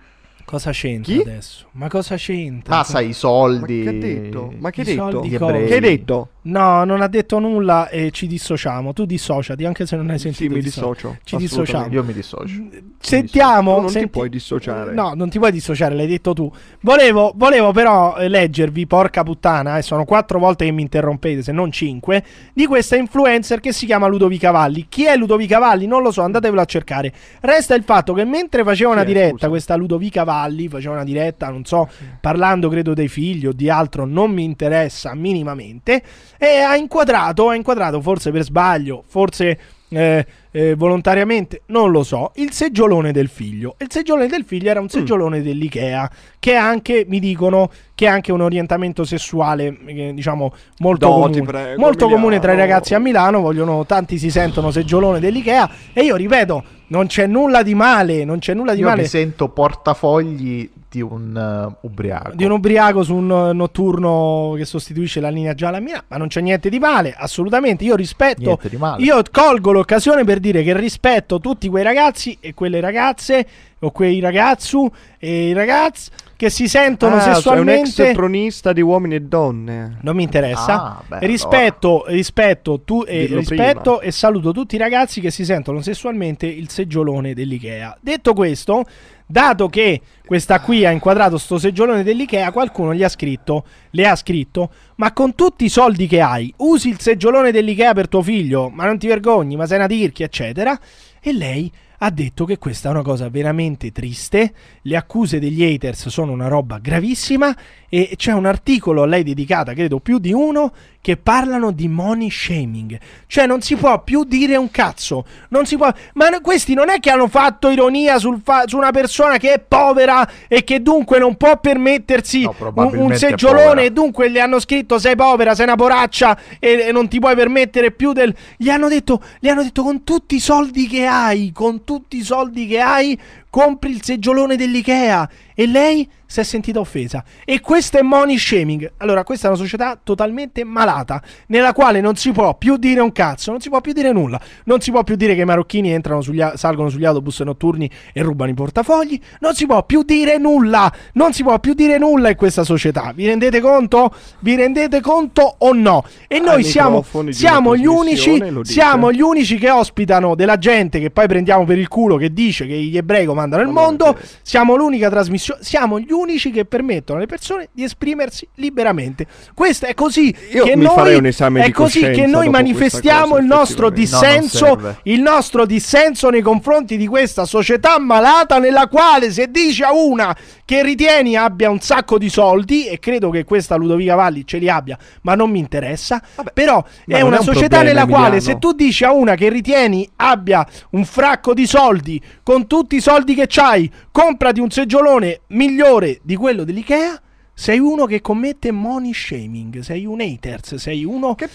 Cosa 0.50 0.72
c'entra 0.72 1.14
Chi? 1.14 1.20
adesso? 1.20 1.68
Ma 1.74 1.88
cosa 1.90 2.16
c'entra? 2.16 2.80
Ah, 2.80 2.84
sai, 2.84 3.10
i 3.10 3.14
soldi... 3.14 3.84
Ma 3.84 3.92
che 3.92 3.98
ha 3.98 4.00
detto? 4.00 4.54
Ma 4.58 4.70
che 4.72 4.82
I 4.82 4.90
hai 4.90 4.96
detto? 4.96 5.24
Gli 5.24 5.36
ebrei. 5.36 5.68
Che 5.68 5.74
hai 5.76 5.80
detto? 5.80 6.30
No, 6.42 6.84
non 6.86 7.02
ha 7.02 7.08
detto 7.08 7.38
nulla 7.40 7.90
e 7.90 8.12
ci 8.12 8.26
dissociamo. 8.26 8.94
Tu 8.94 9.06
dissociati, 9.06 9.66
anche 9.66 9.86
se 9.86 9.96
non 9.98 10.10
hai 10.10 10.18
Sì, 10.18 10.32
sentito. 10.32 10.54
mi 10.54 10.62
disso- 10.62 10.80
dissocio. 10.80 11.18
Ci 11.24 11.36
assolutamente. 11.36 11.48
dissociamo. 11.48 11.94
Io 11.94 12.04
mi 12.04 12.14
dissocio. 12.14 12.62
Sentiamo. 13.00 13.76
Tu 13.76 13.82
non 13.82 13.90
senti- 13.90 14.06
ti 14.08 14.12
puoi 14.14 14.30
dissociare. 14.30 14.94
No, 14.94 15.14
non 15.16 15.30
ti 15.30 15.38
puoi 15.38 15.52
dissociare, 15.52 15.96
l'hai 15.96 16.08
detto 16.08 16.34
tu. 16.34 16.52
Volevo, 16.82 17.34
volevo 17.36 17.72
però 17.72 18.16
eh, 18.18 18.28
leggervi, 18.30 18.88
porca 18.88 19.24
puttana, 19.24 19.78
e 19.78 19.82
sono 19.82 20.06
quattro 20.06 20.40
volte 20.40 20.66
che 20.66 20.72
mi 20.72 20.82
interrompete, 20.82 21.44
se 21.44 21.52
non 21.52 21.72
cinque, 21.72 22.24
di 22.54 22.66
questa 22.66 22.96
influencer 22.96 23.60
che 23.60 23.74
si 23.74 23.86
chiama 23.86 24.08
Ludovica 24.08 24.52
Valli. 24.52 24.86
Chi 24.90 25.06
è 25.06 25.16
Ludovica 25.18 25.60
Valli? 25.60 25.88
Non 25.88 26.02
lo 26.02 26.12
so, 26.12 26.22
andatevelo 26.22 26.62
a 26.62 26.66
cercare. 26.66 27.14
Resta 27.42 27.76
il 27.76 27.84
fatto 27.84 28.14
che 28.14 28.24
mentre 28.26 28.64
faceva 28.64 28.92
una 28.92 29.02
è, 29.02 29.06
diretta, 29.06 29.32
scusa? 29.34 29.50
questa 29.50 29.76
Ludovica 29.76 30.24
Valli, 30.24 30.68
faceva 30.70 30.94
una 30.96 31.04
diretta, 31.04 31.50
non 31.50 31.66
so, 31.66 31.90
parlando 32.22 32.70
credo 32.70 32.94
dei 32.94 33.08
figli 33.10 33.46
o 33.46 33.52
di 33.52 33.70
altro, 33.70 34.06
non 34.06 34.32
mi 34.32 34.44
interessa 34.44 35.14
minimamente, 35.14 36.02
e 36.40 36.60
ha 36.62 36.78
inquadrato, 36.78 37.50
ha 37.50 37.56
inquadrato 37.56 38.00
forse 38.00 38.32
per 38.32 38.44
sbaglio, 38.44 39.04
forse 39.06 39.60
eh, 39.90 40.26
eh, 40.52 40.76
volontariamente, 40.76 41.64
non 41.68 41.92
lo 41.92 42.04
so, 42.04 42.32
il 42.36 42.54
seggiolone 42.54 43.12
del 43.12 43.28
figlio. 43.28 43.76
Il 43.80 43.88
seggiolone 43.90 44.28
del 44.28 44.46
figlio 44.46 44.70
era 44.70 44.80
un 44.80 44.88
seggiolone 44.88 45.42
dell'Ikea, 45.42 46.10
che 46.40 46.56
anche, 46.56 47.06
mi 47.08 47.20
dicono, 47.20 47.70
che 47.94 48.08
ha 48.08 48.14
anche 48.14 48.32
un 48.32 48.42
orientamento 48.42 49.04
sessuale, 49.04 49.78
eh, 49.86 50.14
diciamo, 50.14 50.54
molto, 50.78 51.08
No, 51.08 51.14
comune, 51.14 51.42
prego, 51.42 51.82
molto 51.82 52.08
comune 52.08 52.40
tra 52.40 52.54
i 52.54 52.58
ragazzi 52.58 52.94
a 52.94 53.00
Milano, 53.00 53.42
vogliono, 53.42 53.86
tanti 53.86 54.18
si 54.18 54.32
sentono 54.32 54.72
seggiolone 54.72 55.20
dell'Ikea, 55.20 55.70
e 55.92 56.04
io 56.04 56.16
ripeto, 56.16 56.64
non 56.88 57.08
c'è 57.08 57.28
nulla 57.28 57.64
di 57.64 57.76
male, 57.76 58.24
non 58.24 58.40
c'è 58.40 58.54
nulla 58.54 58.74
di 58.74 58.80
Io 58.80 58.88
male. 58.88 59.02
mi 59.02 59.08
sento 59.08 59.50
portafogli 59.50 60.70
di 60.90 61.02
un 61.02 61.36
eh, 61.38 61.78
ubriaco. 61.82 62.32
di 62.34 62.44
un 62.46 62.52
ubriaco 62.52 63.04
su 63.04 63.14
un 63.16 63.32
eh, 63.50 63.54
notturno 63.54 64.54
che 64.58 64.66
sostituisce 64.66 65.20
la 65.20 65.30
linea 65.30 65.54
gialla 65.54 65.78
a 65.78 65.80
Milano, 65.80 66.04
ma 66.08 66.18
non 66.18 66.28
c'è 66.28 66.42
niente 66.42 66.70
di 66.70 66.80
male, 66.80 67.14
assolutamente. 67.18 67.84
Io 67.84 67.96
rispetto, 67.96 68.42
Niente 68.42 68.70
di 68.70 68.78
male. 68.78 69.04
io 69.04 69.22
colgo 69.32 69.72
l'occasione 69.72 70.24
per 70.24 70.40
dire 70.40 70.64
che 70.64 70.76
rispetto 70.76 71.40
tutti 71.40 71.68
quei 71.70 71.84
ragazzi 71.84 72.38
e 72.40 72.54
quelle 72.54 72.80
ragazze, 72.80 73.48
o 73.82 73.92
quei 73.92 74.20
ragazzu 74.20 74.92
e 75.20 75.50
i 75.50 75.54
ragazzi 75.54 76.10
che 76.36 76.50
si 76.50 76.68
sentono 76.68 77.16
Ah, 77.16 77.24
È 77.24 77.28
un 77.28 77.34
sessualmente. 77.36 78.08
ex 78.10 78.14
tronista 78.14 78.74
di 78.74 78.82
uomini 78.82 79.16
e 79.16 79.22
donne. 79.22 79.98
Non 80.02 80.16
mi 80.16 80.24
interessa. 80.24 80.74
Ah, 80.98 81.04
beh, 81.06 81.20
rispetto, 81.28 82.06
rispetto, 82.08 82.82
tu, 82.84 83.04
eh, 83.06 83.28
rispetto 83.30 84.02
e 84.02 84.12
saluto 84.12 84.52
tutti 84.52 84.76
i 84.76 84.78
ragazzi 84.78 85.22
che 85.22 85.32
si 85.32 85.46
sentono 85.46 85.82
sessualmente 85.82 86.46
il 86.48 86.70
seggiolone 86.70 87.34
dell'Ikea. 87.34 87.98
Detto 88.02 88.34
questo, 88.34 88.86
dato 89.32 89.70
che 89.70 90.02
questa 90.26 90.60
qui 90.60 90.88
ha 90.88 90.90
inquadrato 90.90 91.38
sto 91.38 91.60
seggiolone 91.60 92.02
dell'Ikea, 92.02 92.52
qualcuno 92.52 92.96
gli 92.96 93.04
ha 93.04 93.10
scritto, 93.10 93.64
le 93.92 94.08
ha 94.08 94.16
scritto, 94.16 94.72
ma 94.96 95.14
con 95.14 95.36
tutti 95.36 95.66
i 95.66 95.70
soldi 95.70 96.08
che 96.08 96.20
hai, 96.20 96.52
usi 96.58 96.90
il 96.90 97.00
seggiolone 97.00 97.52
dell'Ikea 97.52 97.94
per 97.94 98.08
tuo 98.08 98.24
figlio, 98.24 98.70
ma 98.70 98.86
non 98.86 98.98
ti 98.98 99.08
vergogni, 99.08 99.56
ma 99.56 99.68
sei 99.68 99.78
una 99.78 99.88
tirchia, 99.88 100.26
eccetera. 100.26 100.78
E 101.22 101.32
lei 101.32 101.72
ha 102.00 102.10
detto 102.12 102.46
che 102.46 102.58
questa 102.58 102.90
è 102.90 102.92
una 102.92 103.02
cosa 103.02 103.30
veramente 103.30 103.92
triste, 103.92 104.54
le 104.84 104.96
accuse 104.96 105.40
degli 105.40 105.64
haters 105.64 106.08
sono 106.08 106.32
una 106.32 106.48
roba 106.48 106.80
gravissima 106.80 107.56
e 107.90 108.14
c'è 108.16 108.32
un 108.32 108.46
articolo 108.46 109.02
a 109.02 109.06
lei 109.06 109.24
dedicata, 109.24 109.74
credo 109.74 110.00
più 110.00 110.20
di 110.20 110.32
uno, 110.32 110.72
che 111.02 111.18
parlano 111.18 111.72
di 111.72 111.88
money 111.88 112.30
shaming. 112.30 112.98
Cioè 113.26 113.48
non 113.48 113.62
si 113.62 113.76
può 113.76 114.04
più 114.04 114.24
dire 114.26 114.58
un 114.58 114.70
cazzo, 114.70 115.26
non 115.50 115.66
si 115.66 115.76
può... 115.76 115.92
Ma 116.14 116.28
questi 116.42 116.74
non 116.74 116.90
è 116.90 117.00
che 117.00 117.10
hanno 117.10 117.28
fatto 117.28 117.70
ironia 117.70 118.20
sul 118.20 118.42
fa- 118.44 118.64
su 118.66 118.78
una 118.78 118.92
persona 118.92 119.38
che 119.38 119.54
è 119.54 119.60
povera 119.60 120.30
e 120.48 120.64
che 120.64 120.82
dunque 120.82 121.20
non 121.20 121.36
può 121.36 121.60
permettersi 121.60 122.42
No, 122.42 122.56
un, 122.76 122.98
un 122.98 123.16
seggiolone 123.16 123.86
e 123.86 123.92
dunque 123.92 124.30
gli 124.30 124.38
hanno 124.38 124.60
scritto 124.60 125.00
sei 125.00 125.16
povera, 125.16 125.56
sei 125.56 125.66
una 125.66 125.76
poraccia 125.76 126.38
e, 126.60 126.88
e 126.88 126.92
non 126.92 127.08
ti 127.08 127.20
puoi 127.20 127.36
permettere 127.36 127.92
più 127.92 128.14
del... 128.14 128.36
Gli 128.56 128.70
hanno 128.70 128.88
detto, 128.88 129.22
gli 129.40 129.48
hanno 129.48 129.64
detto 129.64 129.84
con 129.84 130.04
tutti 130.04 130.36
i 130.36 130.40
soldi 130.40 130.88
che 130.88 131.06
hai, 131.06 131.52
con 131.52 131.84
tutti 131.90 132.18
i 132.18 132.24
soldi 132.24 132.68
che 132.68 132.80
hai, 132.80 133.20
compri 133.50 133.92
il 133.92 134.04
seggiolone 134.04 134.56
dell'Ikea. 134.56 135.30
E 135.54 135.68
lei 135.68 136.10
si 136.26 136.40
è 136.40 136.44
sentita 136.44 136.80
offesa. 136.80 137.24
E 137.44 137.60
questo 137.60 137.98
è 137.98 138.02
money 138.02 138.38
shaming. 138.38 138.94
Allora, 138.98 139.24
questa 139.24 139.48
è 139.48 139.50
una 139.50 139.60
società 139.60 140.00
totalmente 140.02 140.64
malata, 140.64 141.22
nella 141.48 141.74
quale 141.74 142.02
non 142.02 142.16
si 142.16 142.32
può 142.32 142.56
più 142.56 142.78
dire 142.78 143.02
un 143.02 143.12
cazzo, 143.12 143.50
non 143.50 143.60
si 143.60 143.68
può 143.68 143.82
più 143.82 143.94
dire 143.94 144.12
nulla. 144.12 144.40
Non 144.66 144.80
si 144.80 144.92
può 144.92 145.04
più 145.04 145.16
dire 145.16 145.34
che 145.34 145.42
i 145.42 145.46
marocchini 145.46 145.92
entrano 145.92 146.22
sugli 146.22 146.42
salgono 146.54 146.90
sugli 146.90 147.04
autobus 147.04 147.40
notturni 147.42 147.90
e 148.14 148.22
rubano 148.22 148.52
i 148.52 148.54
portafogli. 148.54 149.20
Non 149.40 149.56
si 149.56 149.66
può 149.66 149.84
più 149.84 150.04
dire 150.04 150.38
nulla. 150.38 150.94
Non 151.14 151.34
si 151.34 151.42
può 151.42 151.60
più 151.60 151.74
dire 151.74 151.98
nulla 151.98 152.30
in 152.30 152.36
questa 152.36 152.64
società. 152.64 153.12
Vi 153.14 153.26
rendete 153.26 153.60
conto? 153.60 154.14
Vi 154.40 154.56
rendete 154.56 155.02
conto 155.02 155.56
o 155.58 155.74
no? 155.74 156.06
E 156.28 156.40
noi 156.40 156.58
Ai 156.58 156.64
siamo, 156.64 157.04
siamo 157.30 157.76
gli 157.76 157.88
unici, 157.88 158.40
siamo 158.62 159.12
gli 159.12 159.22
unici 159.22 159.58
che 159.58 159.72
ospitano 159.72 160.36
della 160.36 160.58
gente 160.58 161.00
che 161.00 161.10
poi 161.10 161.28
prendiamo 161.28 161.66
per 161.66 161.80
il 161.80 161.88
culo 161.88 162.18
che 162.18 162.32
dice 162.32 162.68
che 162.68 162.76
gli 162.76 162.96
ebrei 162.96 163.26
comandano 163.40 163.62
il 163.64 163.70
mondo. 163.70 164.18
Siamo 164.42 164.76
l'unica 164.76 165.10
trasmissione, 165.10 165.64
siamo 165.64 166.00
gli 166.00 166.12
unici 166.12 166.52
che 166.52 166.66
permettono 166.66 167.20
alle 167.20 167.28
persone 167.28 167.70
di 167.72 167.84
esprimersi 167.84 168.48
liberamente. 168.56 169.26
Questo 169.54 169.86
è 169.86 169.94
così 169.94 170.36
Io 170.52 170.66
che 170.66 170.76
mi 170.76 170.84
noi 170.84 170.96
farei 170.96 171.18
un 171.18 171.26
esame 171.26 171.62
è 171.62 171.66
di 171.68 171.72
così 171.72 172.02
che 172.10 172.26
noi 172.26 172.50
manifestiamo 172.50 173.30
cosa, 173.30 173.42
il 173.42 173.46
nostro. 173.46 173.88
No, 173.90 173.96
dissenso, 173.96 174.66
serve. 174.66 175.00
il 175.04 175.22
nostro 175.22 175.66
dissenso 175.66 176.30
nei 176.30 176.42
confronti 176.42 176.98
di 176.98 177.08
questa 177.08 177.46
società 177.46 177.98
malata 178.00 178.60
nella 178.60 178.88
quale 178.88 179.32
se 179.32 179.50
dici 179.50 179.84
a 179.84 179.94
una 179.94 180.36
che 180.66 180.84
ritieni 180.84 181.36
abbia 181.36 181.70
un 181.70 181.80
sacco 181.80 182.18
di 182.18 182.30
soldi 182.30 182.86
e 182.86 183.00
credo 183.00 183.32
che 183.32 183.44
questa 183.44 183.76
Ludovica 183.76 184.16
Valli 184.16 184.46
ce 184.46 184.58
li 184.58 184.70
abbia, 184.70 184.98
ma 185.22 185.34
non 185.34 185.50
mi 185.50 185.58
interessa, 185.58 186.22
però 186.54 186.84
ma 187.06 187.18
è 187.18 187.22
una 187.22 187.38
è 187.38 187.40
un 187.40 187.46
società 187.46 187.78
problema, 187.78 188.02
nella 188.02 188.06
quale 188.06 188.36
Emiliano. 188.38 188.54
se 188.54 188.60
tu 188.60 188.74
dici 188.74 189.04
a 189.04 189.12
una 189.12 189.34
che 189.34 189.50
ritieni 189.50 190.08
abbia 190.18 190.64
un 190.92 191.06
fracco 191.06 191.56
di 191.56 191.66
soldi, 191.66 192.22
con 192.44 192.68
tutti 192.68 192.98
i 192.98 193.02
soldi 193.02 193.29
che 193.36 193.46
c'hai, 193.48 193.90
comprati 194.12 194.60
un 194.60 194.70
seggiolone 194.70 195.42
migliore 195.48 196.20
di 196.24 196.36
quello 196.36 196.64
dell'Ikea, 196.64 197.22
sei 197.54 197.80
uno 197.80 198.06
che 198.06 198.22
commette 198.22 198.72
money 198.72 199.14
shaming, 199.14 199.80
sei 199.80 200.06
un 200.06 200.22
haters, 200.22 200.76
sei 200.76 201.04
uno 201.04 201.36
che, 201.36 201.50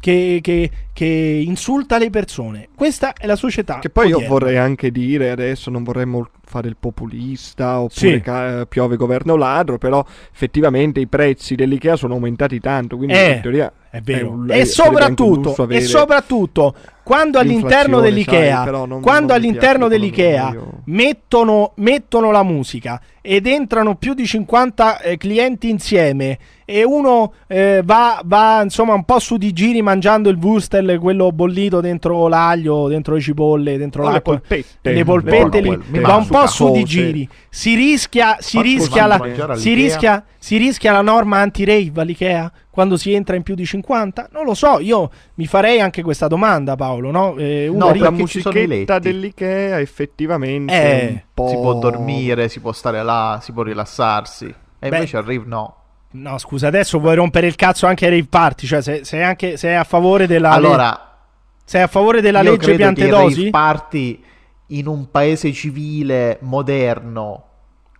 che, 0.00 0.40
che- 0.42 0.70
che 0.92 1.42
insulta 1.46 1.98
le 1.98 2.10
persone. 2.10 2.68
Questa 2.74 3.12
è 3.12 3.26
la 3.26 3.36
società. 3.36 3.78
Che 3.78 3.90
poi 3.90 4.08
io 4.08 4.16
odierna. 4.16 4.34
vorrei 4.34 4.56
anche 4.56 4.90
dire, 4.90 5.30
adesso 5.30 5.70
non 5.70 5.84
vorremmo 5.84 6.28
fare 6.44 6.66
il 6.68 6.76
populista 6.78 7.80
oppure 7.80 8.14
Sì. 8.16 8.20
ca- 8.20 8.66
piove 8.66 8.96
governo 8.96 9.36
ladro, 9.36 9.78
però 9.78 10.04
effettivamente 10.32 10.98
i 11.00 11.06
prezzi 11.06 11.54
dell'Ikea 11.54 11.94
sono 11.96 12.14
aumentati 12.14 12.58
tanto, 12.58 12.96
quindi 12.96 13.14
Eh, 13.14 13.32
in 13.34 13.40
teoria 13.40 13.72
È 13.88 14.00
vero. 14.00 14.30
un- 14.32 14.50
e, 14.50 14.64
soprattutto, 14.64 15.68
e 15.68 15.80
soprattutto 15.80 16.74
quando 17.10 17.40
all'interno 17.40 17.98
dell'IKEA, 18.00 18.62
sai, 18.62 18.72
non- 18.72 19.00
quando 19.00 19.32
non 19.32 19.36
all'interno 19.36 19.88
piace 19.88 20.00
dell'IKEA 20.00 20.56
mettono, 20.84 21.72
mettono 21.76 22.30
la 22.30 22.44
musica 22.44 23.00
ed 23.20 23.46
entrano 23.48 23.96
più 23.96 24.14
di 24.14 24.24
50 24.24 25.00
eh, 25.00 25.16
clienti 25.16 25.68
insieme 25.68 26.38
e 26.64 26.84
uno 26.84 27.32
eh, 27.48 27.82
va, 27.84 28.20
va 28.24 28.60
insomma 28.62 28.94
un 28.94 29.02
po' 29.04 29.18
su 29.18 29.36
di 29.36 29.52
giri 29.52 29.82
mangiando 29.82 30.28
il 30.30 30.38
wurstel, 30.40 30.98
quello 31.00 31.32
bollito 31.32 31.80
dentro 31.80 32.28
l'aglio, 32.28 32.86
dentro 32.86 33.14
le 33.14 33.20
cipolle, 33.20 33.76
dentro 33.76 34.04
O 34.04 34.06
le 34.06 34.12
l'acqua, 34.12 34.34
polpette. 34.38 34.92
le 34.92 35.04
polpette 35.04 35.60
Buono, 35.60 35.76
lì, 35.78 35.90
quel- 35.90 36.02
va 36.02 36.14
un 36.14 36.26
po' 36.28 36.46
su 36.46 36.70
di 36.70 36.84
giri. 36.84 37.28
Si 37.48 37.74
rischia, 37.74 38.36
si 38.38 38.60
rischia, 38.62 39.06
la, 39.06 39.20
si, 39.56 39.72
rischia, 39.74 40.24
si 40.42 40.56
rischia 40.56 40.92
la 40.92 41.02
norma 41.02 41.36
anti-rave 41.40 42.00
all'IKEA 42.00 42.50
quando 42.70 42.96
si 42.96 43.12
entra 43.12 43.36
in 43.36 43.42
più 43.42 43.54
di 43.54 43.66
50? 43.66 44.30
Non 44.32 44.44
lo 44.46 44.54
so, 44.54 44.78
io 44.80 45.10
mi 45.34 45.46
farei 45.46 45.80
anche 45.80 46.02
questa 46.02 46.28
domanda 46.28 46.76
Paolo, 46.76 47.10
no? 47.10 47.36
Eh, 47.36 47.68
uno 47.68 47.88
No, 47.90 47.94
la 47.94 48.10
musichetta 48.10 48.98
dell'Ikea 48.98 49.80
effettivamente 49.80 50.72
Eh, 50.72 51.08
è 51.08 51.24
po'... 51.34 51.48
Si 51.48 51.54
può 51.56 51.74
dormire, 51.74 52.48
si 52.48 52.58
può 52.60 52.72
stare 52.72 53.02
là, 53.02 53.38
si 53.42 53.52
può 53.52 53.62
rilassarsi. 53.62 54.46
E 54.46 54.88
Beh. 54.88 54.96
invece 54.96 55.18
al 55.18 55.24
Riv 55.24 55.44
no. 55.46 55.74
No, 56.12 56.38
scusa, 56.38 56.68
adesso 56.68 56.98
vuoi 56.98 57.16
rompere 57.16 57.46
il 57.46 57.54
cazzo 57.54 57.86
anche 57.86 58.06
ai 58.06 58.10
rave 58.12 58.26
party, 58.28 58.66
cioè 58.66 58.80
se- 58.80 59.04
sei 59.04 59.22
anche 59.22 59.58
sei 59.58 59.76
a 59.76 59.84
favore 59.84 60.26
della 60.26 60.50
Allora, 60.52 61.18
sei 61.64 61.82
a 61.82 61.86
favore 61.86 62.22
della 62.22 62.40
legge 62.40 62.74
piantedosi? 62.76 63.36
rave 63.40 63.50
party 63.50 64.24
in 64.68 64.86
un 64.86 65.10
paese 65.10 65.52
civile 65.52 66.38
moderno 66.40 67.44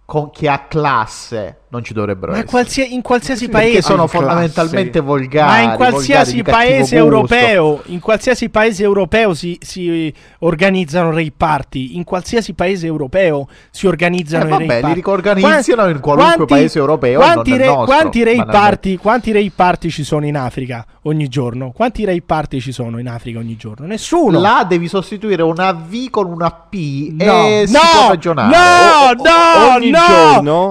con, 0.06 0.30
che 0.30 0.48
ha 0.48 0.66
classe 0.66 1.58
non 1.70 1.84
ci 1.84 1.92
dovrebbero 1.92 2.32
Ma 2.32 2.38
essere. 2.38 2.50
qualsia- 2.50 2.84
in 2.84 3.00
qualsiasi 3.02 3.48
Perché 3.48 3.66
paese 3.68 3.82
sono 3.82 4.04
Classe. 4.06 4.16
fondamentalmente 4.16 5.00
volgari. 5.00 5.64
Ma 5.64 5.70
in 5.72 5.76
qualsiasi 5.76 6.42
paese 6.42 6.96
europeo, 6.96 7.82
in 7.86 8.00
qualsiasi 8.00 8.48
paese 8.48 8.82
europeo 8.82 9.34
si, 9.34 9.56
si 9.60 10.12
organizzano 10.40 11.10
rave 11.10 11.32
party. 11.36 11.96
In 11.96 12.04
qualsiasi 12.04 12.54
paese 12.54 12.86
europeo 12.86 13.48
si 13.70 13.86
organizzano 13.86 14.44
Eh, 14.44 14.46
i 14.46 14.50
vabbè, 14.50 14.66
rave 14.66 14.74
li 14.76 14.80
party. 14.80 15.00
riorganizzano 15.02 15.88
in 15.88 16.00
qualunque 16.00 16.44
paese 16.46 16.78
europeo, 16.78 17.18
Quanti, 17.20 17.56
re- 17.56 17.66
nostro, 17.66 17.84
quanti 17.84 18.18
banalmente. 18.18 18.52
party, 18.52 18.96
quanti 18.96 19.52
party 19.54 19.88
ci 19.90 20.02
sono 20.04 20.26
in 20.26 20.36
Africa 20.36 20.84
ogni 21.02 21.28
giorno? 21.28 21.70
Quanti 21.70 22.04
rave 22.04 22.22
party 22.22 22.60
ci 22.60 22.72
sono 22.72 22.98
in 22.98 23.08
Africa 23.08 23.38
ogni 23.38 23.56
giorno? 23.56 23.86
Nessuno. 23.86 24.40
Là 24.40 24.64
devi 24.68 24.88
sostituire 24.88 25.42
una 25.42 25.72
V 25.72 26.10
con 26.10 26.26
una 26.26 26.50
P 26.50 27.10
No, 27.12 27.46
e 27.46 27.64
si 27.66 27.72
no, 27.72 27.78
può 28.00 28.08
ragionare. 28.08 28.56
no, 28.56 29.22
no, 29.22 29.74
ogni 29.76 29.90
no, 29.90 29.98
giorno, 30.08 30.40
no, 30.42 30.68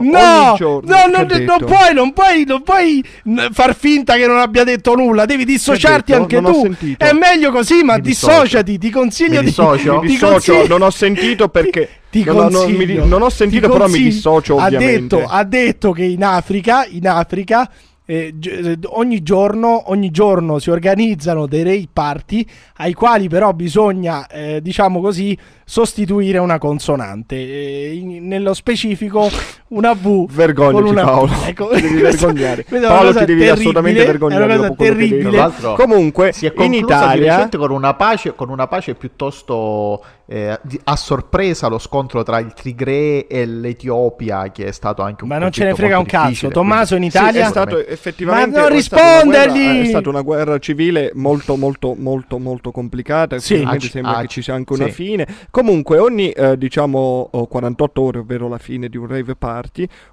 ogni 0.49 0.57
giorno, 0.57 0.88
no, 0.89 1.17
non, 1.17 1.31
ha 1.31 1.37
non 1.37 1.57
puoi, 1.65 1.93
non 1.93 2.13
puoi, 2.13 2.43
non 2.45 2.61
puoi 2.63 3.03
far 3.51 3.75
finta 3.75 4.15
che 4.15 4.27
non 4.27 4.37
abbia 4.37 4.63
detto 4.63 4.95
nulla, 4.95 5.25
devi 5.25 5.45
dissociarti 5.45 6.11
detto? 6.11 6.21
anche 6.23 6.41
tu. 6.41 6.61
sentito. 6.61 7.05
È 7.05 7.11
meglio 7.13 7.51
così, 7.51 7.83
ma 7.83 7.97
dissociati, 7.99 8.77
ti 8.77 8.89
consiglio 8.89 9.39
Mi 9.39 9.39
di 9.39 9.45
dissocio? 9.45 9.99
ti 10.01 10.05
Mi 10.05 10.11
dissocio, 10.11 10.31
consiglio- 10.53 10.67
non 10.67 10.81
ho 10.81 10.89
sentito 10.89 11.47
perché 11.49 11.89
ti 12.09 12.23
non, 12.23 12.37
ho- 12.37 12.49
non 12.49 12.71
mi- 12.71 12.85
non 13.07 13.21
ho 13.21 13.27
ti 13.29 13.35
sentito 13.35 13.69
però 13.69 13.87
mi 13.87 13.99
dissocio 13.99 14.57
ha 14.57 14.65
ovviamente. 14.65 15.15
detto, 15.17 15.25
ha 15.29 15.43
detto 15.43 15.91
che 15.91 16.03
in 16.03 16.23
Africa, 16.23 16.85
in 16.89 17.07
Africa 17.07 17.69
eh, 18.05 18.33
eh, 18.41 18.77
ogni, 18.85 19.21
giorno, 19.21 19.91
ogni 19.91 20.09
giorno 20.09 20.57
si 20.57 20.71
organizzano 20.71 21.45
dei 21.45 21.61
rave 21.61 21.87
party 21.93 22.43
ai 22.77 22.93
quali 22.93 23.27
però 23.29 23.53
bisogna, 23.53 24.25
eh, 24.25 24.61
diciamo 24.63 24.99
così, 24.99 25.37
sostituire 25.63 26.39
una 26.39 26.57
consonante. 26.57 27.35
Eh, 27.35 27.93
in- 27.93 28.27
nello 28.27 28.55
specifico 28.55 29.29
una 29.69 29.93
V. 29.93 30.25
Vergognati, 30.31 30.89
una- 30.89 31.03
Paolo. 31.03 31.31
Ecco, 31.45 31.69
Ti 31.69 31.81
devi 31.81 32.01
vergognare. 32.01 32.65
è 32.67 32.79
Paolo, 32.79 33.13
ti 33.13 33.25
devi 33.25 33.47
assolutamente 33.49 34.03
è 34.03 34.05
vergognare 34.05 34.43
una 34.43 34.55
cosa 34.57 34.73
terribile. 34.75 35.51
Comunque, 35.75 36.31
si 36.31 36.45
è 36.45 36.53
in 36.63 36.73
Italia 36.73 37.49
con 37.57 37.71
una 37.71 37.93
pace, 37.95 38.35
con 38.35 38.49
una 38.49 38.67
pace 38.67 38.95
piuttosto 38.95 40.01
eh, 40.31 40.59
a 40.83 40.95
sorpresa 40.95 41.67
lo 41.67 41.79
scontro 41.79 42.21
tra 42.21 42.37
il 42.37 42.53
Tigre 42.53 43.25
e 43.25 43.45
l'Etiopia, 43.47 44.51
che 44.51 44.65
è 44.65 44.71
stato 44.71 45.01
anche 45.01 45.23
un 45.23 45.29
Ma 45.29 45.39
non 45.39 45.51
ce 45.51 45.63
ne 45.63 45.73
frega 45.73 45.97
un 45.97 46.05
cazzo. 46.05 46.49
Tommaso 46.49 46.95
in 46.95 47.03
Italia 47.03 47.41
Sì, 47.41 47.47
è 47.47 47.49
stato 47.49 47.83
effettivamente 47.85 48.59
Ma 48.59 48.67
non 48.67 48.77
è 48.77 48.81
guerra- 48.87 49.19
rispondergli! 49.19 49.81
È 49.81 49.85
stata 49.85 50.09
una 50.09 50.21
guerra 50.21 50.59
civile 50.59 51.11
molto 51.15 51.55
molto 51.55 51.95
molto 51.97 52.37
molto 52.37 52.69
complicata. 52.71 53.39
Sì. 53.39 53.55
Finalmente 53.55 53.87
Ah, 53.87 53.89
sembra 53.89 54.15
ah, 54.17 54.21
che 54.21 54.27
ci 54.27 54.41
sia 54.43 54.53
anche 54.53 54.73
una 54.73 54.85
sì. 54.85 54.91
fine. 54.91 55.27
Comunque 55.49 55.97
ogni 55.97 56.29
eh, 56.29 56.57
diciamo 56.59 57.29
oh, 57.31 57.47
48 57.47 58.01
ore, 58.01 58.19
ovvero 58.19 58.47
la 58.47 58.59
fine 58.59 58.87
di 58.87 58.97
un 58.97 59.07
rave 59.07 59.35
party, 59.35 59.58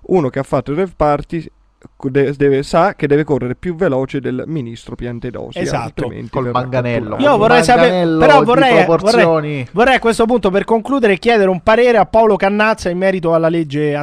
uno 0.09 0.29
che 0.29 0.39
ha 0.39 0.43
fatto 0.43 0.71
il 0.73 0.79
rave 0.79 0.93
party 0.97 1.51
de- 2.09 2.33
deve- 2.37 2.63
sa 2.65 2.95
che 2.97 3.07
deve 3.07 3.23
correre 3.23 3.55
più 3.55 3.77
veloce 3.77 4.19
del 4.21 4.43
ministro 4.47 4.97
Piantedosi 4.97 5.59
Esatto. 5.61 6.11
Col 6.31 6.51
manganello. 6.51 7.17
Io 7.19 7.37
vorrei 7.37 7.63
sapere, 7.63 8.17
però 8.19 8.43
vorrei, 8.43 8.85
vorrei, 8.85 9.69
vorrei 9.73 9.95
a 9.95 9.99
questo 10.01 10.25
punto 10.27 10.51
per 10.51 10.65
concludere 10.65 11.19
chiedere 11.19 11.49
un 11.49 11.61
parere 11.61 11.99
a 11.99 12.07
Paolo 12.07 12.35
Cannazza 12.37 12.89
in 12.89 12.99
merito 12.99 13.35
alla 13.35 13.49
legge 13.49 13.95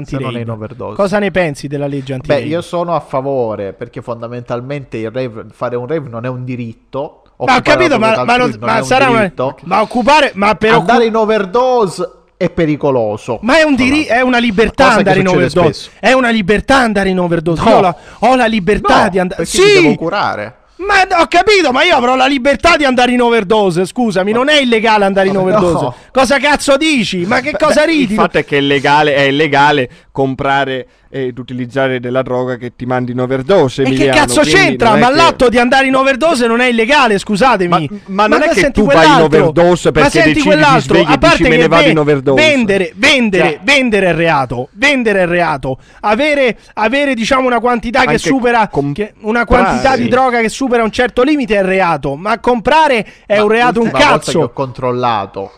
overdose. 0.49 0.95
Cosa 0.95 1.19
ne 1.19 1.31
pensi 1.31 1.67
della 1.67 1.87
legge 1.87 2.13
Beh, 2.13 2.13
anti-rave? 2.13 2.43
io 2.43 2.61
sono 2.61 2.95
a 2.95 2.99
favore 3.01 3.73
perché 3.73 4.01
fondamentalmente 4.01 4.97
il 4.97 5.11
rave- 5.11 5.45
fare 5.51 5.75
un 5.75 5.87
rave 5.87 6.07
non 6.07 6.23
è 6.25 6.29
un 6.29 6.45
diritto. 6.45 7.23
ma 7.35 7.55
ho 7.55 7.57
occupare 7.57 7.61
capito, 7.77 7.99
ma, 7.99 8.23
ma 8.23 8.37
non- 8.37 8.55
ma 8.61 8.77
un 8.77 8.83
sarà 8.85 9.07
diritto. 9.07 9.57
ma 9.63 9.81
occupare, 9.81 10.31
ma 10.35 10.55
per 10.55 10.69
occu- 10.75 10.89
Andare 10.89 11.05
in 11.07 11.15
overdose 11.15 12.09
è 12.43 12.49
pericoloso. 12.49 13.39
ma 13.41 13.57
è, 13.57 13.63
un 13.63 13.75
diri- 13.75 14.05
è 14.05 14.21
una 14.21 14.37
libertà 14.37 14.85
Cosa 14.85 14.97
andare 14.97 15.19
in 15.19 15.27
overdose. 15.27 15.73
spesso. 15.73 15.89
È 15.99 16.11
una 16.13 16.29
libertà 16.29 16.77
andare 16.77 17.09
in 17.09 17.19
overdose. 17.19 17.63
No. 17.63 17.69
Io 17.69 17.75
ho 17.77 17.81
la, 17.81 17.95
ho 18.19 18.35
la 18.35 18.45
libertà 18.45 19.03
No, 19.03 19.09
di 19.09 19.19
andare. 19.19 19.45
Sì, 19.45 19.61
devo 19.61 19.95
curare. 19.95 20.55
Ma 20.75 20.95
ho 21.21 21.27
capito, 21.27 21.71
ma 21.71 21.83
io 21.83 21.95
avrò 21.95 22.15
la 22.15 22.25
libertà 22.25 22.75
di 22.75 22.83
andare 22.83 23.11
in 23.13 23.21
overdose. 23.21 23.85
Scusami, 23.85 24.31
non 24.33 24.49
è 24.49 24.59
illegale 24.59 25.05
andare 25.05 25.27
in 25.27 25.33
No. 25.35 25.41
overdose. 25.41 25.91
Cosa 26.11 26.39
cazzo 26.39 26.75
dici? 26.75 27.25
Ma 27.25 27.39
che 27.39 27.55
cosa 27.57 27.85
ridi? 27.85 28.13
Il 28.13 28.19
fatto 28.19 28.39
è 28.39 28.43
che 28.43 28.57
è 28.57 28.61
legale, 28.61 29.15
è 29.15 29.21
illegale 29.21 29.89
comprare 30.13 30.85
ed 31.09 31.39
utilizzare 31.39 31.99
della 31.99 32.21
droga 32.21 32.55
che 32.55 32.75
ti 32.75 32.85
mandi 32.85 33.13
in 33.13 33.19
overdose. 33.19 33.81
E 33.81 33.85
che 33.85 33.91
Emiliano, 33.93 34.19
cazzo 34.19 34.41
quindi 34.41 34.59
c'entra? 34.59 34.95
Ma 34.95 35.07
che- 35.09 35.15
l'atto 35.15 35.49
di 35.49 35.57
andare 35.57 35.87
in 35.87 35.95
overdose 35.95 36.45
non 36.45 36.61
è 36.61 36.67
illegale, 36.67 37.17
scusatemi. 37.17 37.67
Ma- 38.05 38.25
ma 38.25 38.27
non 38.27 38.43
è 38.43 38.49
che 38.49 38.59
senti 38.59 38.79
tu 38.79 38.85
vai 38.85 39.07
in 39.07 39.21
overdose 39.23 39.87
Ma 39.87 39.91
perché 39.93 40.09
senti 40.11 40.27
decidi, 40.33 40.45
quell'altro, 40.45 40.93
svegli 40.95 41.11
a 41.11 41.17
parte 41.17 41.37
dici, 41.37 41.49
"Me 41.49 41.55
che 41.55 41.61
ne 41.63 41.67
vado 41.67 41.89
in 41.89 41.97
overdose". 41.97 42.41
vendere, 42.47 42.93
vendere, 42.95 43.43
Cioè- 43.43 43.59
vendere 43.63 44.07
è 44.09 44.13
reato. 44.13 44.69
Vendere 44.73 45.21
è 45.21 45.25
reato. 45.25 45.77
Avere, 46.01 46.57
avere 46.75 47.15
diciamo 47.15 47.47
una 47.47 47.59
quantità 47.59 48.05
che 48.05 48.19
supera 48.19 48.69
che- 48.93 49.13
una 49.21 49.45
quantità 49.45 49.95
di 49.97 50.07
droga 50.09 50.41
che 50.41 50.49
supera 50.49 50.83
un 50.83 50.91
certo 50.91 51.23
limite 51.23 51.55
è 51.57 51.63
reato, 51.63 52.15
ma 52.15 52.37
comprare 52.39 53.03
è 53.25 53.39
un 53.39 53.47
reato 53.49 53.79
un 53.81 53.89
volta 53.89 53.97
che 53.97 54.03
ho 54.13 54.17
cazzo. 54.17 54.49
controllato. 54.53 55.51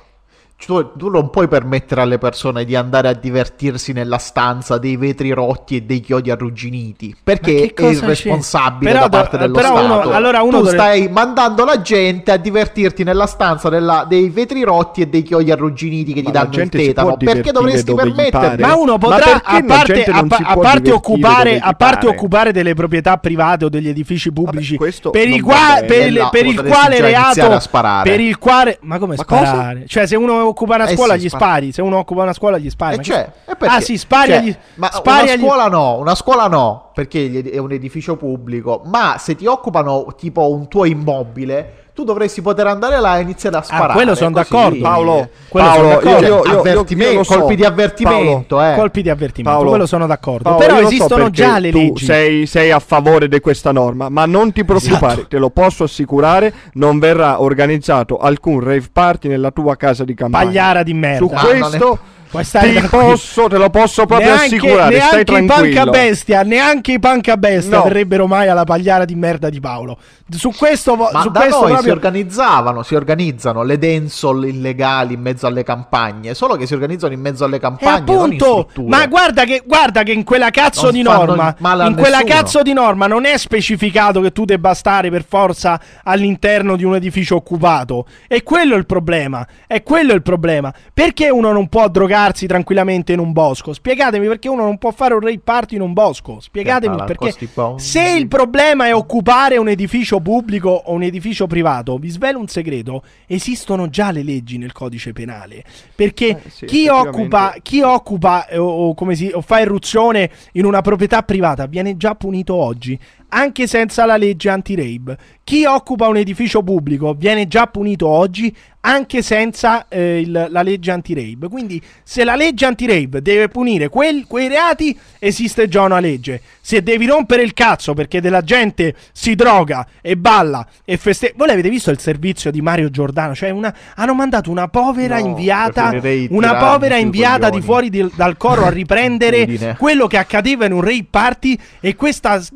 Tu, 0.58 0.96
tu 0.96 1.10
non 1.10 1.30
puoi 1.30 1.48
permettere 1.50 2.02
alle 2.02 2.18
persone 2.18 2.64
di 2.64 2.76
andare 2.78 3.10
a 3.10 3.14
divertirsi 3.14 3.92
nella 3.92 4.18
stanza 4.18 4.78
dei 4.78 4.96
vetri 4.96 5.32
rotti 5.32 5.76
e 5.76 5.82
dei 5.84 6.00
chiodi 6.00 6.32
arrugginiti 6.32 7.14
perché 7.22 7.54
Ma 7.54 7.60
è 7.66 7.74
cosa 7.74 8.06
irresponsabile 8.06 8.92
c'è? 8.94 8.98
da 9.00 9.10
Però 9.10 9.22
parte 9.22 9.38
do- 9.38 9.44
dello 9.44 9.54
però 9.54 9.68
Stato. 9.78 9.86
uno- 10.08 10.16
allora 10.16 10.42
uno 10.42 10.52
tu 10.60 10.64
dovrebbe- 10.64 10.78
stai 10.82 11.10
mandando 11.10 11.66
la 11.66 11.82
gente 11.82 12.32
a 12.32 12.38
divertirti 12.38 13.04
nella 13.04 13.28
stanza 13.28 13.68
della- 13.70 14.06
dei 14.08 14.30
vetri 14.30 14.64
rotti 14.64 15.02
e 15.02 15.08
dei 15.08 15.24
chiodi 15.24 15.52
arrugginiti 15.52 16.14
che 16.14 16.22
Ma 16.24 16.28
la 16.32 16.32
danno 16.40 16.46
il 16.50 16.56
gente 16.56 16.80
si 16.80 16.86
tetano. 16.88 17.08
può 17.10 17.18
Perché 17.18 17.32
divertire 17.34 17.54
dovresti 17.54 17.94
permettere? 17.94 18.58
Ma 18.66 18.76
uno 18.76 18.92
Ma 18.94 18.98
potrà, 18.98 19.18
perché 19.18 19.56
a 19.58 19.64
parte, 19.66 20.04
a 20.06 20.18
a 20.52 20.56
parte 20.58 20.92
occupare, 20.92 21.60
a 21.60 21.74
parte 21.74 22.06
pare? 22.06 22.18
occupare 22.18 22.52
delle 22.54 22.74
proprietà 22.74 23.18
private 23.18 23.66
o 23.66 23.70
degli 23.70 23.90
edifici 23.90 24.32
pubblici, 24.32 24.78
questo 24.78 25.10
per, 25.12 25.28
il 25.28 25.44
qua- 25.44 25.84
per 25.86 26.30
per 26.32 26.46
il 26.46 26.64
quale 26.64 27.02
reato, 27.02 27.52
a 27.52 27.60
sparare. 27.60 28.10
per 28.10 28.20
il 28.22 28.38
quale, 28.40 28.80
ma 28.82 28.98
come 28.98 29.16
Ma 29.18 29.26
cosa? 29.26 29.46
sparare? 29.46 29.84
Cioè, 29.86 30.08
se 30.08 30.16
uno 30.16 30.45
occupa 30.48 30.76
una 30.76 30.88
Eh 30.88 30.96
scuola, 30.96 31.16
sì, 31.16 31.22
gli 31.22 31.28
spara. 31.30 31.46
spari. 31.46 31.72
Se 31.72 31.82
uno 31.82 31.98
occupa 31.98 32.22
una 32.24 32.34
scuola, 32.34 32.58
gli 32.58 32.70
spari. 32.70 32.94
Eh, 32.96 32.98
Ma 32.98 33.04
che- 33.04 33.10
cioè, 33.10 33.32
eh, 33.46 33.66
ah, 33.68 33.82
sì, 33.82 33.98
spari 33.98 34.30
Cioè, 34.30 34.38
agli- 34.38 34.56
ma 34.76 34.92
spari 34.92 35.24
una 35.24 35.32
agli- 35.34 35.42
scuola 35.42 35.68
no, 35.68 35.98
una 35.98 36.16
scuola 36.16 36.48
no, 36.48 36.90
perché 36.94 37.44
è 37.52 37.58
un 37.58 37.72
edificio 37.72 38.16
pubblico, 38.16 38.82
ma 38.86 39.16
se 39.20 39.36
ti 39.36 39.46
occupano 39.46 40.06
tipo 40.18 40.50
un 40.52 40.68
tuo 40.68 40.86
immobile, 40.86 41.85
tu 41.96 42.04
dovresti 42.04 42.42
poter 42.42 42.68
andare 42.68 43.00
là 43.00 43.18
e 43.18 43.22
iniziare 43.22 43.56
a 43.56 43.62
sparare. 43.62 43.92
Ah, 43.92 43.96
quello 43.96 44.16
son 44.16 44.34
così. 44.34 44.50
d'accordo. 44.52 44.82
Paolo, 44.82 45.30
Quello 45.48 45.68
Paolo, 45.68 45.78
sono 45.78 45.90
io, 45.90 46.00
d'accordo. 46.02 46.26
io, 46.28 46.52
io, 46.52 46.60
Avvertimento, 46.60 47.14
io 47.14 47.24
so. 47.24 47.38
colpi 47.38 47.56
di 47.56 47.64
avvertimento, 47.64 48.62
eh. 48.62 48.76
colpi 48.76 49.02
di 49.02 49.10
avvertimento, 49.10 49.56
Paolo, 49.58 49.70
quello 49.70 49.86
sono 49.86 50.06
d'accordo. 50.06 50.44
Paolo, 50.44 50.58
Però 50.60 50.78
so 50.80 50.88
esistono 50.88 51.24
perché 51.24 51.32
già 51.32 51.58
le 51.60 51.72
tu 51.72 51.78
leggi. 51.78 52.04
Sei, 52.06 52.46
sei 52.46 52.72
a 52.72 52.80
favore 52.80 53.30
di 53.30 53.40
questa 53.40 53.72
norma, 53.72 54.10
ma 54.10 54.26
non 54.26 54.52
ti 54.52 54.66
preoccupare, 54.66 55.14
Esatto. 55.14 55.28
te 55.28 55.38
lo 55.38 55.50
posso 55.52 55.86
assicurare, 55.86 56.54
non 56.74 57.00
verrà 57.00 57.42
organizzato 57.42 58.18
alcun 58.18 58.60
rave 58.60 58.90
party 58.92 59.30
nella 59.30 59.52
tua 59.52 59.78
casa 59.78 60.04
di 60.04 60.14
campagna. 60.14 60.44
Pagliara 60.46 60.84
di 60.84 60.94
merda. 60.94 61.38
Su 61.38 61.48
questo 61.48 62.00
Puoi 62.36 62.44
stare 62.44 62.74
ti 62.82 62.88
posso, 62.88 63.48
te 63.48 63.58
lo 63.58 63.70
posso 63.70 64.06
proprio 64.06 64.28
neanche, 64.34 64.56
assicurare, 64.56 65.00
stai 65.00 65.10
neanche 65.14 65.20
i 65.20 65.46
tranquillo. 65.46 65.74
panca 65.76 65.90
bestia, 65.92 66.42
neanche 66.44 66.92
i 66.92 67.00
panca 67.00 67.38
bestia 67.38 67.78
No. 67.78 67.84
verrebbero 67.84 68.28
mai 68.28 68.48
alla 68.50 68.64
pagliara 68.66 69.06
di 69.06 69.16
merda 69.16 69.50
di 69.50 69.60
Paolo. 69.60 69.98
Su 70.30 70.52
questo, 70.56 70.96
Ma 70.96 71.22
su 71.22 71.30
da 71.30 71.40
questo 71.42 71.60
noi 71.60 71.68
si 71.68 71.74
proprio... 71.74 71.94
organizzavano, 71.94 72.84
si 72.84 72.96
organizzano 72.96 73.64
le 73.64 73.78
densol 73.78 74.48
illegali 74.48 75.14
in 75.14 75.22
mezzo 75.22 75.46
alle 75.48 75.64
campagne, 75.64 76.34
solo 76.34 76.56
che 76.56 76.66
si 76.66 76.74
organizzano 76.74 77.14
in 77.14 77.22
mezzo 77.22 77.46
alle 77.46 77.56
E 77.58 77.60
campagne, 77.60 78.04
non 78.06 78.16
in 78.34 78.38
appunto, 78.40 78.68
strutture. 78.70 78.88
ma 78.98 79.06
guarda 79.08 79.44
che, 79.46 79.62
guarda 79.66 80.04
che 80.04 80.12
in 80.12 80.24
quella 80.24 80.50
cazzo 80.50 80.86
Non 80.86 80.94
di 80.94 81.02
norma, 81.04 81.56
in 81.58 81.96
quella 81.96 82.18
nessuno. 82.20 82.24
cazzo 82.26 82.62
di 82.64 82.74
norma 82.74 83.08
non 83.08 83.26
è 83.26 83.38
specificato 83.38 84.20
che 84.22 84.32
tu 84.32 84.46
debba 84.46 84.74
stare 84.74 85.10
per 85.10 85.24
forza 85.28 85.80
all'interno 86.04 86.76
di 86.76 86.84
un 86.84 86.96
edificio 86.96 87.36
occupato. 87.36 88.06
E 88.28 88.44
quello 88.44 88.74
è 88.74 88.78
il 88.78 88.86
problema. 88.86 89.46
È 89.68 89.84
quello 89.84 90.14
il 90.14 90.22
problema. 90.22 90.74
Perché 90.94 91.30
uno 91.30 91.52
non 91.52 91.68
può 91.70 91.88
drogarsi 92.26 92.48
tranquillamente 92.48 93.14
in 93.14 93.20
un 93.20 93.32
bosco? 93.32 93.74
Spiegatemi 93.74 94.28
perché 94.28 94.50
uno 94.50 94.64
non 94.64 94.78
può 94.78 94.92
fare 94.92 95.14
un 95.14 95.40
party 95.44 95.76
in 95.76 95.82
un 95.82 95.94
bosco. 95.94 96.40
Spiegatemi 96.40 96.96
Perché. 97.06 97.32
Se 97.78 98.02
il 98.02 98.28
problema 98.28 98.88
è 98.88 98.96
occupare 98.96 99.58
un 99.58 99.68
edificio 99.68 100.20
pubblico 100.20 100.70
o 100.70 100.94
un 100.94 101.04
edificio 101.04 101.48
privato, 101.48 101.98
vi 101.98 102.10
svelo 102.10 102.40
un 102.40 102.48
segreto: 102.48 103.04
esistono 103.28 103.90
già 103.90 104.12
le 104.12 104.24
leggi 104.24 104.58
nel 104.58 104.72
codice 104.72 105.14
penale. 105.14 105.64
Perché 105.94 106.30
Eh, 106.30 106.50
sì, 106.50 106.66
chi 106.66 106.88
occupa, 106.88 107.56
chi 107.62 107.82
occupa 107.82 108.48
eh, 108.48 108.58
o, 108.58 108.88
o 108.90 108.94
come 108.94 109.16
si, 109.16 109.30
o 109.34 109.42
fa 109.42 109.60
irruzione 109.60 110.30
in 110.54 110.66
una 110.66 110.82
proprietà 110.82 111.22
privata 111.24 111.66
viene 111.68 111.98
già 111.98 112.16
punito 112.16 112.56
oggi. 112.56 112.98
Anche 113.30 113.68
senza 113.68 114.06
la 114.06 114.18
legge 114.18 114.50
anti-rave. 114.50 115.18
Chi 115.44 115.66
occupa 115.66 116.08
un 116.08 116.18
edificio 116.18 116.64
pubblico 116.64 117.14
viene 117.14 117.48
già 117.48 117.68
punito 117.68 118.08
oggi 118.08 118.56
anche 118.82 119.22
senza 119.24 119.88
eh, 119.88 120.20
il- 120.22 120.48
la 120.50 120.62
legge 120.62 120.92
anti-rave. 120.92 121.48
Quindi 121.50 121.82
se 122.04 122.24
la 122.24 122.36
legge 122.36 122.66
anti-rave 122.66 123.22
deve 123.22 123.48
punire 123.48 123.90
quel- 123.90 124.26
quei 124.28 124.48
reati, 124.48 124.98
esiste 125.20 125.68
già 125.68 125.82
una 125.84 126.00
legge. 126.00 126.42
Se 126.62 126.82
devi 126.84 127.06
rompere 127.08 127.42
il 127.44 127.54
cazzo 127.54 127.94
perché 127.94 128.22
della 128.22 128.42
gente 128.42 128.96
si 129.12 129.34
droga 129.36 129.86
e 130.02 130.16
balla 130.18 130.66
e 130.84 130.98
festeggia... 130.98 131.34
Voi 131.38 131.48
l'avete 131.48 131.70
visto 131.70 131.90
il 131.92 132.00
servizio 132.00 132.52
di 132.52 132.62
Mario 132.62 132.90
Giordano? 132.90 133.34
Cioè 133.36 133.50
una- 133.50 133.74
hanno 133.96 134.14
mandato 134.14 134.50
una 134.52 134.68
povera 134.68 135.18
No, 135.20 135.28
inviata, 135.28 135.90
una 136.32 136.56
povera 136.56 136.96
inviata 136.98 137.50
di 137.50 137.62
fuori 137.62 137.90
di- 137.90 138.12
dal 138.16 138.38
coro 138.38 138.66
a 138.66 138.70
riprendere 138.70 139.46
quello 139.78 140.06
che 140.08 140.18
accadeva 140.18 140.66
in 140.66 140.74
un 140.74 140.82
rave 140.82 141.06
party 141.10 141.58
e 141.80 141.96
questa 141.96 142.40
s- 142.42 142.50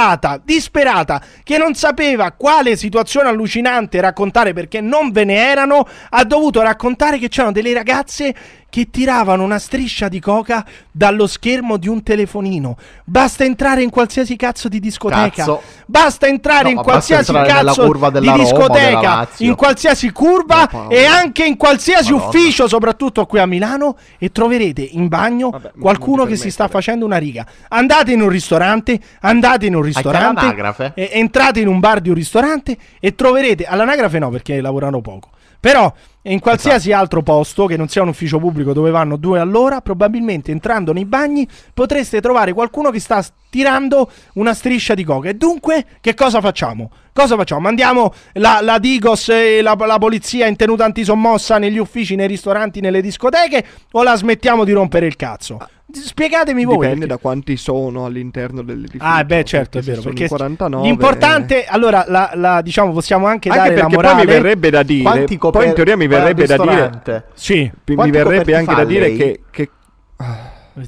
disperata, 0.00 0.40
disperata, 0.42 1.22
che 1.42 1.58
non 1.58 1.74
sapeva 1.74 2.32
quale 2.32 2.76
situazione 2.76 3.28
allucinante 3.28 4.00
raccontare 4.00 4.52
perché 4.52 4.80
non 4.80 5.10
ve 5.10 5.24
ne 5.24 5.36
erano, 5.36 5.86
ha 6.10 6.24
dovuto 6.24 6.62
raccontare 6.62 7.18
che 7.18 7.28
c'erano 7.28 7.52
delle 7.52 7.74
ragazze 7.74 8.34
che 8.70 8.88
tiravano 8.90 9.42
una 9.42 9.58
striscia 9.58 10.08
di 10.08 10.20
coca 10.20 10.64
dallo 10.90 11.26
schermo 11.26 11.76
di 11.76 11.88
un 11.88 12.02
telefonino. 12.02 12.76
Basta 13.04 13.44
entrare 13.44 13.82
in 13.82 13.90
qualsiasi 13.90 14.36
cazzo 14.36 14.68
di 14.68 14.80
discoteca. 14.80 15.28
Cazzo. 15.30 15.62
Basta 15.86 16.26
entrare 16.26 16.64
No, 16.64 16.70
in 16.70 16.76
qualsiasi 16.76 17.34
entrare 17.34 17.64
cazzo 17.64 17.82
di 17.82 18.26
Roma 18.26 18.36
discoteca, 18.36 19.28
in 19.38 19.54
qualsiasi 19.56 20.10
curva 20.12 20.88
e 20.88 21.04
anche 21.04 21.44
in 21.44 21.56
qualsiasi 21.56 22.12
Madonna. 22.12 22.28
ufficio, 22.28 22.68
soprattutto 22.68 23.26
qui 23.26 23.40
a 23.40 23.46
Milano, 23.46 23.96
e 24.18 24.30
troverete 24.30 24.82
in 24.82 25.08
bagno 25.08 25.50
qualcuno 25.78 26.24
che 26.24 26.36
si 26.36 26.50
sta 26.50 26.68
facendo 26.68 27.04
una 27.04 27.16
riga. 27.16 27.44
Andate 27.68 28.12
in 28.12 28.22
un 28.22 28.28
ristorante, 28.28 29.00
andate 29.20 29.66
in 29.66 29.74
un 29.74 29.82
ristorante, 29.82 30.92
e- 30.94 31.10
entrate 31.12 31.60
in 31.60 31.66
un 31.66 31.80
bar 31.80 32.00
di 32.00 32.08
un 32.08 32.14
ristorante 32.14 32.76
e 33.00 33.14
troverete 33.16 33.64
all'anagrafe 33.64 34.18
no 34.20 34.30
perché 34.30 34.60
lavorano 34.60 35.00
poco. 35.00 35.30
Però 35.60 35.92
in 36.22 36.40
qualsiasi 36.40 36.88
Esatto. 36.88 37.02
altro 37.02 37.22
posto 37.22 37.66
che 37.66 37.76
non 37.76 37.88
sia 37.88 38.02
un 38.02 38.08
ufficio 38.08 38.38
pubblico 38.38 38.72
dove 38.72 38.90
vanno 38.90 39.16
due 39.16 39.38
all'ora, 39.38 39.80
probabilmente 39.80 40.50
entrando 40.50 40.92
nei 40.92 41.04
bagni 41.04 41.46
potreste 41.72 42.20
trovare 42.20 42.52
qualcuno 42.52 42.90
che 42.90 43.00
sta 43.00 43.24
tirando 43.48 44.10
una 44.34 44.54
striscia 44.54 44.94
di 44.94 45.04
coca. 45.04 45.28
E 45.28 45.34
dunque, 45.34 45.86
che 46.00 46.14
cosa 46.14 46.40
facciamo? 46.40 46.90
Cosa 47.12 47.36
facciamo? 47.36 47.60
Mandiamo 47.60 48.12
la, 48.34 48.60
la 48.62 48.78
Digos 48.78 49.28
e 49.28 49.62
la, 49.62 49.76
la 49.78 49.98
polizia 49.98 50.46
in 50.46 50.56
tenuta 50.56 50.84
antisommossa 50.84 51.58
negli 51.58 51.78
uffici, 51.78 52.14
nei 52.14 52.26
ristoranti, 52.26 52.80
nelle 52.80 53.00
discoteche 53.00 53.64
o 53.92 54.02
la 54.02 54.16
smettiamo 54.16 54.64
di 54.64 54.72
rompere 54.72 55.06
il 55.06 55.16
cazzo? 55.16 55.58
Spiegatemi 55.92 56.64
voi. 56.64 56.78
Dipende 56.78 57.06
da 57.06 57.16
quanti 57.18 57.56
sono 57.56 58.04
all'interno 58.04 58.62
dell'edificio. 58.62 59.04
Ah, 59.04 59.24
beh, 59.24 59.44
certo, 59.44 59.78
è 59.78 59.82
vero. 59.82 60.00
sono 60.00 60.08
Perché 60.14 60.22
in 60.24 60.28
49, 60.28 60.86
l'importante, 60.86 61.64
allora, 61.66 62.04
la, 62.08 62.30
la- 62.34 62.60
diciamo, 62.62 62.92
possiamo 62.92 63.26
anche, 63.26 63.48
Anche 63.48 63.60
dare 63.74 63.76
la 63.76 63.88
morale. 63.88 64.14
poi 64.14 64.24
mi 64.26 64.30
verrebbe 64.32 64.70
da 64.70 64.82
dire, 64.82 65.02
Quanti 65.02 65.26
poi 65.26 65.38
coper- 65.38 65.66
in 65.68 65.74
teoria 65.74 65.96
mi 65.96 66.06
verrebbe 66.06 66.46
da 66.46 66.56
dire? 66.56 67.24
Sì. 67.34 67.70
mi- 67.86 68.10
verrebbe 68.10 68.54
anche 68.56 68.74
da 68.74 68.84
dire 68.84 69.12
che, 69.12 69.40
che 69.50 69.70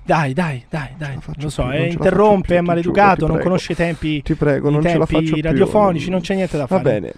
Dai, 0.05 0.33
dai, 0.33 0.65
dai, 0.71 0.89
dai. 0.97 1.19
Lo 1.39 1.51
so, 1.51 1.65
più, 1.65 1.73
eh, 1.73 1.87
interrompe, 1.89 2.47
è 2.47 2.57
più, 2.57 2.57
ti 2.61 2.65
maleducato, 2.67 3.21
giuro, 3.21 3.33
non 3.35 3.43
conosce 3.43 3.73
i 3.73 3.75
tempi, 3.75 4.23
Ti 4.23 4.35
prego, 4.35 4.71
non 4.71 4.81
ce 4.83 4.97
la 4.97 5.05
tempi 5.05 5.15
faccio 5.27 5.35
più. 5.35 5.43
radiofonici, 5.43 6.09
non 6.11 6.21
c'è 6.21 6.35
niente 6.35 6.57
da 6.57 6.67
Va 6.67 6.79
fare. 6.79 6.83
bene. 6.83 7.13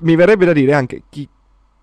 Mi 0.00 0.14
verrebbe 0.16 0.44
da 0.44 0.52
dire 0.52 0.74
anche 0.74 1.02
chi 1.08 1.26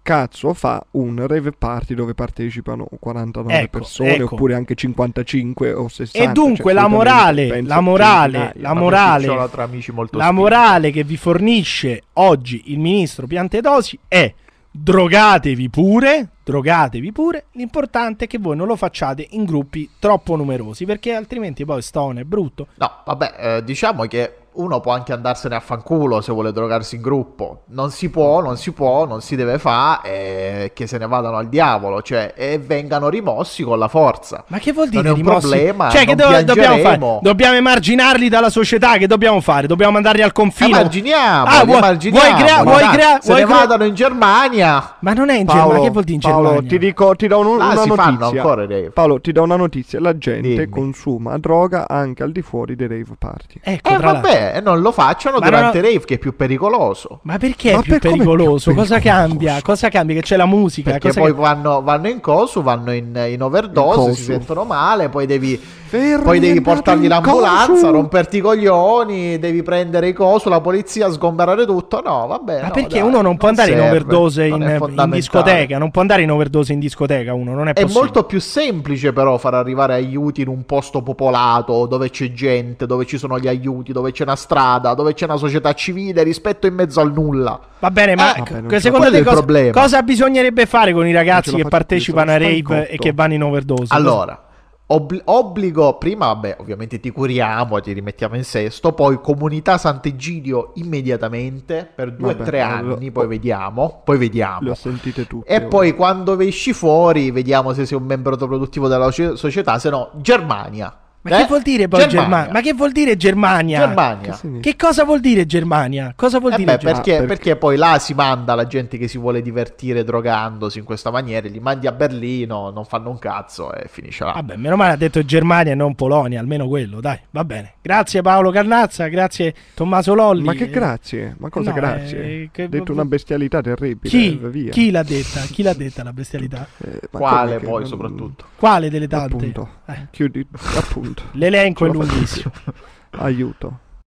cazzo 0.06 0.54
fa 0.54 0.86
un 0.92 1.26
rave 1.26 1.52
party 1.52 1.96
dove 1.96 2.14
partecipano 2.14 2.88
49 3.00 3.58
Ecco, 3.58 3.80
persone 3.80 4.16
ecco. 4.18 4.36
oppure 4.36 4.54
anche 4.54 4.76
55 4.76 5.74
o 5.74 5.88
60. 5.88 6.30
E 6.30 6.32
dunque 6.32 6.72
cioè, 6.72 6.74
la 6.74 6.88
morale, 6.88 7.64
la 7.64 7.82
morale, 7.82 8.54
la 8.58 8.76
morale, 8.76 9.24
succedono 9.24 9.50
tra 9.50 9.64
amici 9.64 9.92
molto 9.92 10.20
la 10.20 10.32
morale 10.32 10.92
che 10.92 11.04
vi 11.04 11.18
fornisce 11.18 12.04
oggi 12.14 12.66
il 12.68 12.78
ministro 12.78 13.26
Piantedosi 13.26 13.98
è 14.08 14.32
drogatevi 14.70 15.70
pure, 15.72 16.30
drogatevi 16.44 17.12
pure, 17.12 17.46
l'importante 17.54 18.26
è 18.26 18.28
che 18.28 18.38
voi 18.38 18.56
non 18.56 18.68
lo 18.68 18.76
facciate 18.76 19.26
in 19.32 19.44
gruppi 19.44 19.90
troppo 19.98 20.36
numerosi 20.36 20.86
perché 20.86 21.14
altrimenti 21.14 21.66
poi 21.66 21.82
stone 21.82 22.22
è 22.22 22.24
brutto. 22.26 22.68
No, 22.76 22.92
vabbè, 23.06 23.36
eh, 23.40 23.64
diciamo 23.64 24.04
che 24.06 24.34
uno 24.56 24.80
può 24.80 24.92
anche 24.94 25.14
andarsene 25.14 25.56
a 25.56 25.60
fanculo 25.60 26.22
se 26.22 26.32
vuole 26.32 26.52
drogarsi 26.52 26.96
in 26.96 27.02
gruppo. 27.02 27.64
Non 27.68 27.92
si 27.92 28.10
può, 28.10 28.42
non 28.42 28.58
si 28.58 28.72
può, 28.72 29.06
non 29.06 29.22
si 29.22 29.36
deve 29.36 29.58
fare, 29.60 30.02
eh, 30.04 30.72
che 30.74 30.88
se 30.88 30.98
ne 30.98 31.08
vadano 31.08 31.38
al 31.38 31.48
diavolo, 31.50 32.02
cioè, 32.02 32.34
e 32.36 32.58
vengano 32.60 33.10
rimossi 33.10 33.64
con 33.64 33.78
la 33.80 33.88
forza. 33.88 34.44
Ma 34.48 34.58
che 34.60 34.72
vuol 34.72 34.90
dire 34.90 35.02
Non 35.04 35.12
è 35.12 35.16
un 35.16 35.18
rimossi? 35.24 35.48
problema, 35.48 35.90
Cioè, 35.90 36.06
che 36.06 36.16
do- 36.16 36.44
dobbiamo 36.44 36.78
fare? 36.78 37.20
Dobbiamo 37.22 37.56
emarginarli 37.56 38.30
dalla 38.30 38.50
società. 38.50 38.98
Che 38.98 39.08
dobbiamo 39.08 39.42
fare? 39.42 39.68
Dobbiamo 39.68 39.92
mandarli 39.94 40.22
al 40.22 40.32
confine. 40.32 40.70
Emarginiamo, 40.78 41.46
Ah, 41.48 41.66
vuoi, 41.66 41.78
emarginiamo, 41.78 42.28
vuoi 42.30 42.44
crea- 42.44 42.64
vuoi 42.64 42.88
crea- 42.90 43.18
se 43.22 43.28
vuoi 43.28 43.40
ne 43.42 43.46
crea- 43.46 43.58
vadano 43.58 43.84
in 43.86 43.94
Germania. 43.96 44.96
Ma 45.00 45.14
non 45.14 45.30
è 45.30 45.38
in 45.38 45.46
Paolo, 45.46 45.60
Germania. 45.62 45.86
Che 45.88 45.92
vuol 45.92 46.04
dire 46.04 46.16
in 46.16 46.22
Paolo, 46.22 46.44
Germania? 46.50 46.70
ti 46.70 46.78
dico, 46.80 47.16
ti 47.16 47.28
do 47.28 47.40
un- 47.40 47.58
Là 47.58 47.66
una 47.66 47.82
si 47.82 47.90
fanno 47.90 48.18
notizia. 48.20 48.42
ancora 48.42 48.64
i 48.64 48.68
rave. 48.68 48.90
Paolo, 48.92 49.22
ti 49.22 49.32
do 49.32 49.44
una 49.44 49.56
notizia. 49.56 50.00
La 50.00 50.18
gente 50.18 50.50
Dimmi. 50.50 50.70
consuma 50.70 51.38
droga 51.38 51.88
anche 51.88 52.24
al 52.24 52.32
di 52.32 52.42
fuori 52.42 52.76
dei 52.76 52.88
rave 52.88 53.06
party. 53.18 53.60
Ecco, 53.62 53.90
Eh 53.90 53.98
tra 53.98 54.14
e 54.54 54.62
non 54.62 54.82
lo 54.82 54.92
facciano 54.92 55.40
Ma 55.40 55.46
durante 55.46 55.80
no- 55.82 55.88
i 55.88 55.94
rave 55.94 56.06
che 56.06 56.14
è 56.16 56.18
più 56.18 56.36
pericoloso. 56.36 57.20
Ma 57.24 57.38
perché 57.38 57.72
Ma 57.74 57.80
è 57.80 57.82
più 57.82 57.92
per- 58.00 58.12
pericoloso? 58.12 58.72
più 58.72 58.80
Cosa 58.80 58.96
pericoloso? 59.00 59.28
cambia? 59.28 59.62
Cosa 59.62 59.90
cambia? 59.90 60.16
Che 60.16 60.22
c'è 60.22 60.36
la 60.38 60.46
musica? 60.46 60.92
Perché 60.92 61.08
cosa 61.10 61.20
poi 61.22 61.34
che- 61.34 61.40
vanno, 61.40 61.82
vanno 61.82 62.08
in 62.10 62.20
cosu, 62.20 62.62
vanno 62.62 62.94
in, 62.94 63.20
in 63.30 63.42
overdose, 63.42 64.10
In 64.10 64.16
si 64.16 64.24
sentono 64.24 64.64
male, 64.66 65.10
poi 65.10 65.26
devi, 65.26 65.60
Fermi, 65.88 66.24
poi 66.24 66.40
devi 66.40 66.62
portargli 66.62 67.04
in 67.04 67.10
l'ambulanza, 67.10 67.90
romperti 67.90 68.38
i 68.38 68.42
coglioni, 68.42 69.40
devi 69.40 69.64
prendere 69.64 70.08
i 70.10 70.14
cosu, 70.14 70.50
la 70.50 70.60
polizia, 70.62 71.10
sgomberare 71.12 71.66
tutto. 71.66 72.02
No, 72.04 72.28
vabbè. 72.28 72.62
Ma 72.62 72.68
no, 72.68 72.74
perché 72.74 73.00
dai, 73.00 73.08
uno 73.08 73.22
non 73.22 73.38
può 73.38 73.48
andare 73.50 73.72
in 73.72 73.78
serve, 73.78 73.90
overdose 73.96 74.48
non 74.48 74.62
in, 74.62 74.68
è 74.68 74.72
in 74.74 74.78
fondamentale. 74.80 75.16
discoteca? 75.20 75.78
Non 75.78 75.92
può 75.92 76.02
andare 76.02 76.22
in 76.24 76.32
overdose 76.32 76.74
in 76.74 76.80
discoteca 76.80 77.34
uno, 77.34 77.54
non 77.54 77.68
è 77.68 77.72
È 77.72 77.82
possibile. 77.82 78.00
molto 78.00 78.24
più 78.24 78.40
semplice 78.40 79.14
però 79.14 79.38
far 79.38 79.54
arrivare 79.54 79.94
aiuti 79.94 80.42
in 80.42 80.48
un 80.48 80.66
posto 80.66 81.02
popolato, 81.02 81.86
dove 81.86 82.10
c'è 82.10 82.32
gente, 82.32 82.86
dove 82.86 83.06
ci 83.06 83.18
sono 83.18 83.40
gli 83.40 83.48
aiuti, 83.48 83.92
dove 83.94 84.12
c'è 84.12 84.24
una 84.24 84.35
strada, 84.36 84.94
dove 84.94 85.14
c'è 85.14 85.26
una 85.26 85.38
società 85.38 85.74
civile 85.74 86.24
rispetto 86.24 86.68
in 86.68 86.74
mezzo 86.76 87.00
al 87.02 87.12
nulla. 87.12 87.60
Va 87.80 87.92
bene, 87.92 88.16
ma 88.16 88.36
Eh, 88.36 88.44
c- 88.44 88.52
vabbè, 88.52 88.70
ce 88.70 88.80
secondo 88.80 89.06
te 89.06 89.12
quello 89.12 89.16
è 89.16 89.20
il 89.20 89.24
cosa, 89.26 89.36
problema. 89.38 89.72
cosa 89.82 90.02
bisognerebbe 90.04 90.66
fare 90.66 90.94
con 90.94 91.08
i 91.08 91.14
ragazzi 91.14 91.56
che 91.56 91.64
partecipano 91.66 92.32
a 92.32 92.38
rave 92.38 92.90
e 92.90 92.98
che 92.98 93.12
vanno 93.14 93.34
in 93.34 93.44
overdose? 93.44 93.94
Allora, 93.94 94.40
obli- 94.88 95.22
obbligo, 95.26 95.98
prima 95.98 96.28
vabbè, 96.28 96.58
ovviamente 96.60 97.00
ti 97.00 97.10
curiamo, 97.12 97.80
ti 97.82 97.92
rimettiamo 97.92 98.36
in 98.36 98.44
sesto, 98.44 98.92
poi 98.94 99.20
comunità 99.22 99.78
Sant'Egidio 99.78 100.72
immediatamente 100.76 101.90
per 101.96 102.12
due 102.14 102.34
o 102.34 102.36
tre 102.44 102.62
anni, 102.62 103.12
poi 103.12 103.28
vediamo, 103.28 104.02
poi 104.04 104.18
vediamo. 104.18 104.72
ho 104.72 104.76
sentite 104.76 105.26
tutte. 105.28 105.48
E 105.52 105.58
ora. 105.58 105.66
poi 105.68 105.96
quando 105.96 106.40
esci 106.40 106.74
fuori, 106.74 107.32
vediamo 107.32 107.74
se 107.74 107.86
sei 107.86 107.98
un 107.98 108.04
membro 108.06 108.36
produttivo 108.36 108.88
della 108.88 109.06
soci- 109.12 109.36
società, 109.38 109.80
se 109.80 109.90
no 109.90 110.12
Germania. 110.16 110.94
Ma 111.26 111.38
Eh? 111.38 111.42
che 111.42 111.46
vuol 111.48 111.62
dire 111.64 111.88
poi 111.88 112.08
Germania? 112.08 112.52
Ma 112.54 112.62
che 112.62 112.74
vuol 112.74 112.92
dire 112.92 113.18
Germania? 113.18 113.80
Germania. 113.80 114.40
Che 114.62 114.76
cosa 114.76 115.04
vuol 115.06 115.20
dire 115.22 115.48
Germania? 115.48 116.14
Cosa 116.16 116.38
vuol 116.40 116.54
Eh 116.54 116.58
dire 116.58 116.74
beh, 116.74 116.78
Germania? 116.78 117.02
perché, 117.02 117.18
perché- 117.18 117.28
perché 117.36 117.56
poi 117.56 117.78
là 117.78 117.98
si 117.98 118.14
manda 118.14 118.54
la 118.54 118.68
gente 118.68 119.00
che 119.00 119.08
si 119.08 119.18
vuole 119.18 119.42
divertire 119.42 120.04
drogandosi 120.04 120.78
in 120.78 120.86
questa 120.86 121.10
maniera, 121.10 121.48
li 121.48 121.60
mandi 121.60 121.88
a 121.88 121.92
Berlino, 121.94 122.70
non 122.70 122.86
fanno 122.86 123.10
un 123.10 123.18
cazzo 123.18 123.74
e 123.74 123.88
finisce 123.88 124.24
là. 124.24 124.34
Vabbè, 124.34 124.56
meno 124.56 124.76
male 124.76 124.94
ha 124.94 124.98
detto 124.98 125.26
Germania 125.26 125.72
e 125.72 125.76
non 125.76 125.96
Polonia, 125.96 126.40
almeno 126.40 126.68
quello, 126.68 127.02
dai, 127.02 127.18
va 127.32 127.44
bene. 127.44 127.74
Grazie 127.82 128.22
Paolo 128.22 128.52
Carnazza, 128.52 129.08
grazie 129.08 129.54
Tommaso 129.74 130.14
Lolli. 130.14 130.44
Ma 130.44 130.54
che 130.54 130.66
Eh, 130.66 130.70
grazie? 130.70 131.36
Ma 131.40 131.50
cosa 131.50 131.72
no, 131.72 131.76
grazie? 131.76 132.20
eh, 132.24 132.50
che- 132.52 132.62
Hai 132.64 132.70
detto 132.70 132.92
una 132.92 133.06
bestialità 133.06 133.62
terribile. 133.62 134.10
Chi, 134.10 134.40
eh, 134.44 134.50
via. 134.50 134.70
chi 134.72 134.92
l'ha 134.92 135.02
detta? 135.04 135.40
Chi 135.42 135.64
l'ha 135.64 135.74
detta 135.74 136.04
la 136.04 136.14
bestialità? 136.14 136.68
Eh, 136.78 137.00
Quale 137.10 137.60
poi 137.60 137.80
non- 137.80 137.88
soprattutto? 137.88 138.46
Quale 138.56 138.90
delle 138.92 139.08
tante? 139.08 139.36
Appunto. 139.36 139.70
Eh, 139.88 140.08
Chiudi, 140.12 140.46
appunto. 140.78 141.15
L'elenco 141.34 141.86
è 141.86 141.90
lunghissimo. 141.90 142.52
Aiuto. 143.18 143.80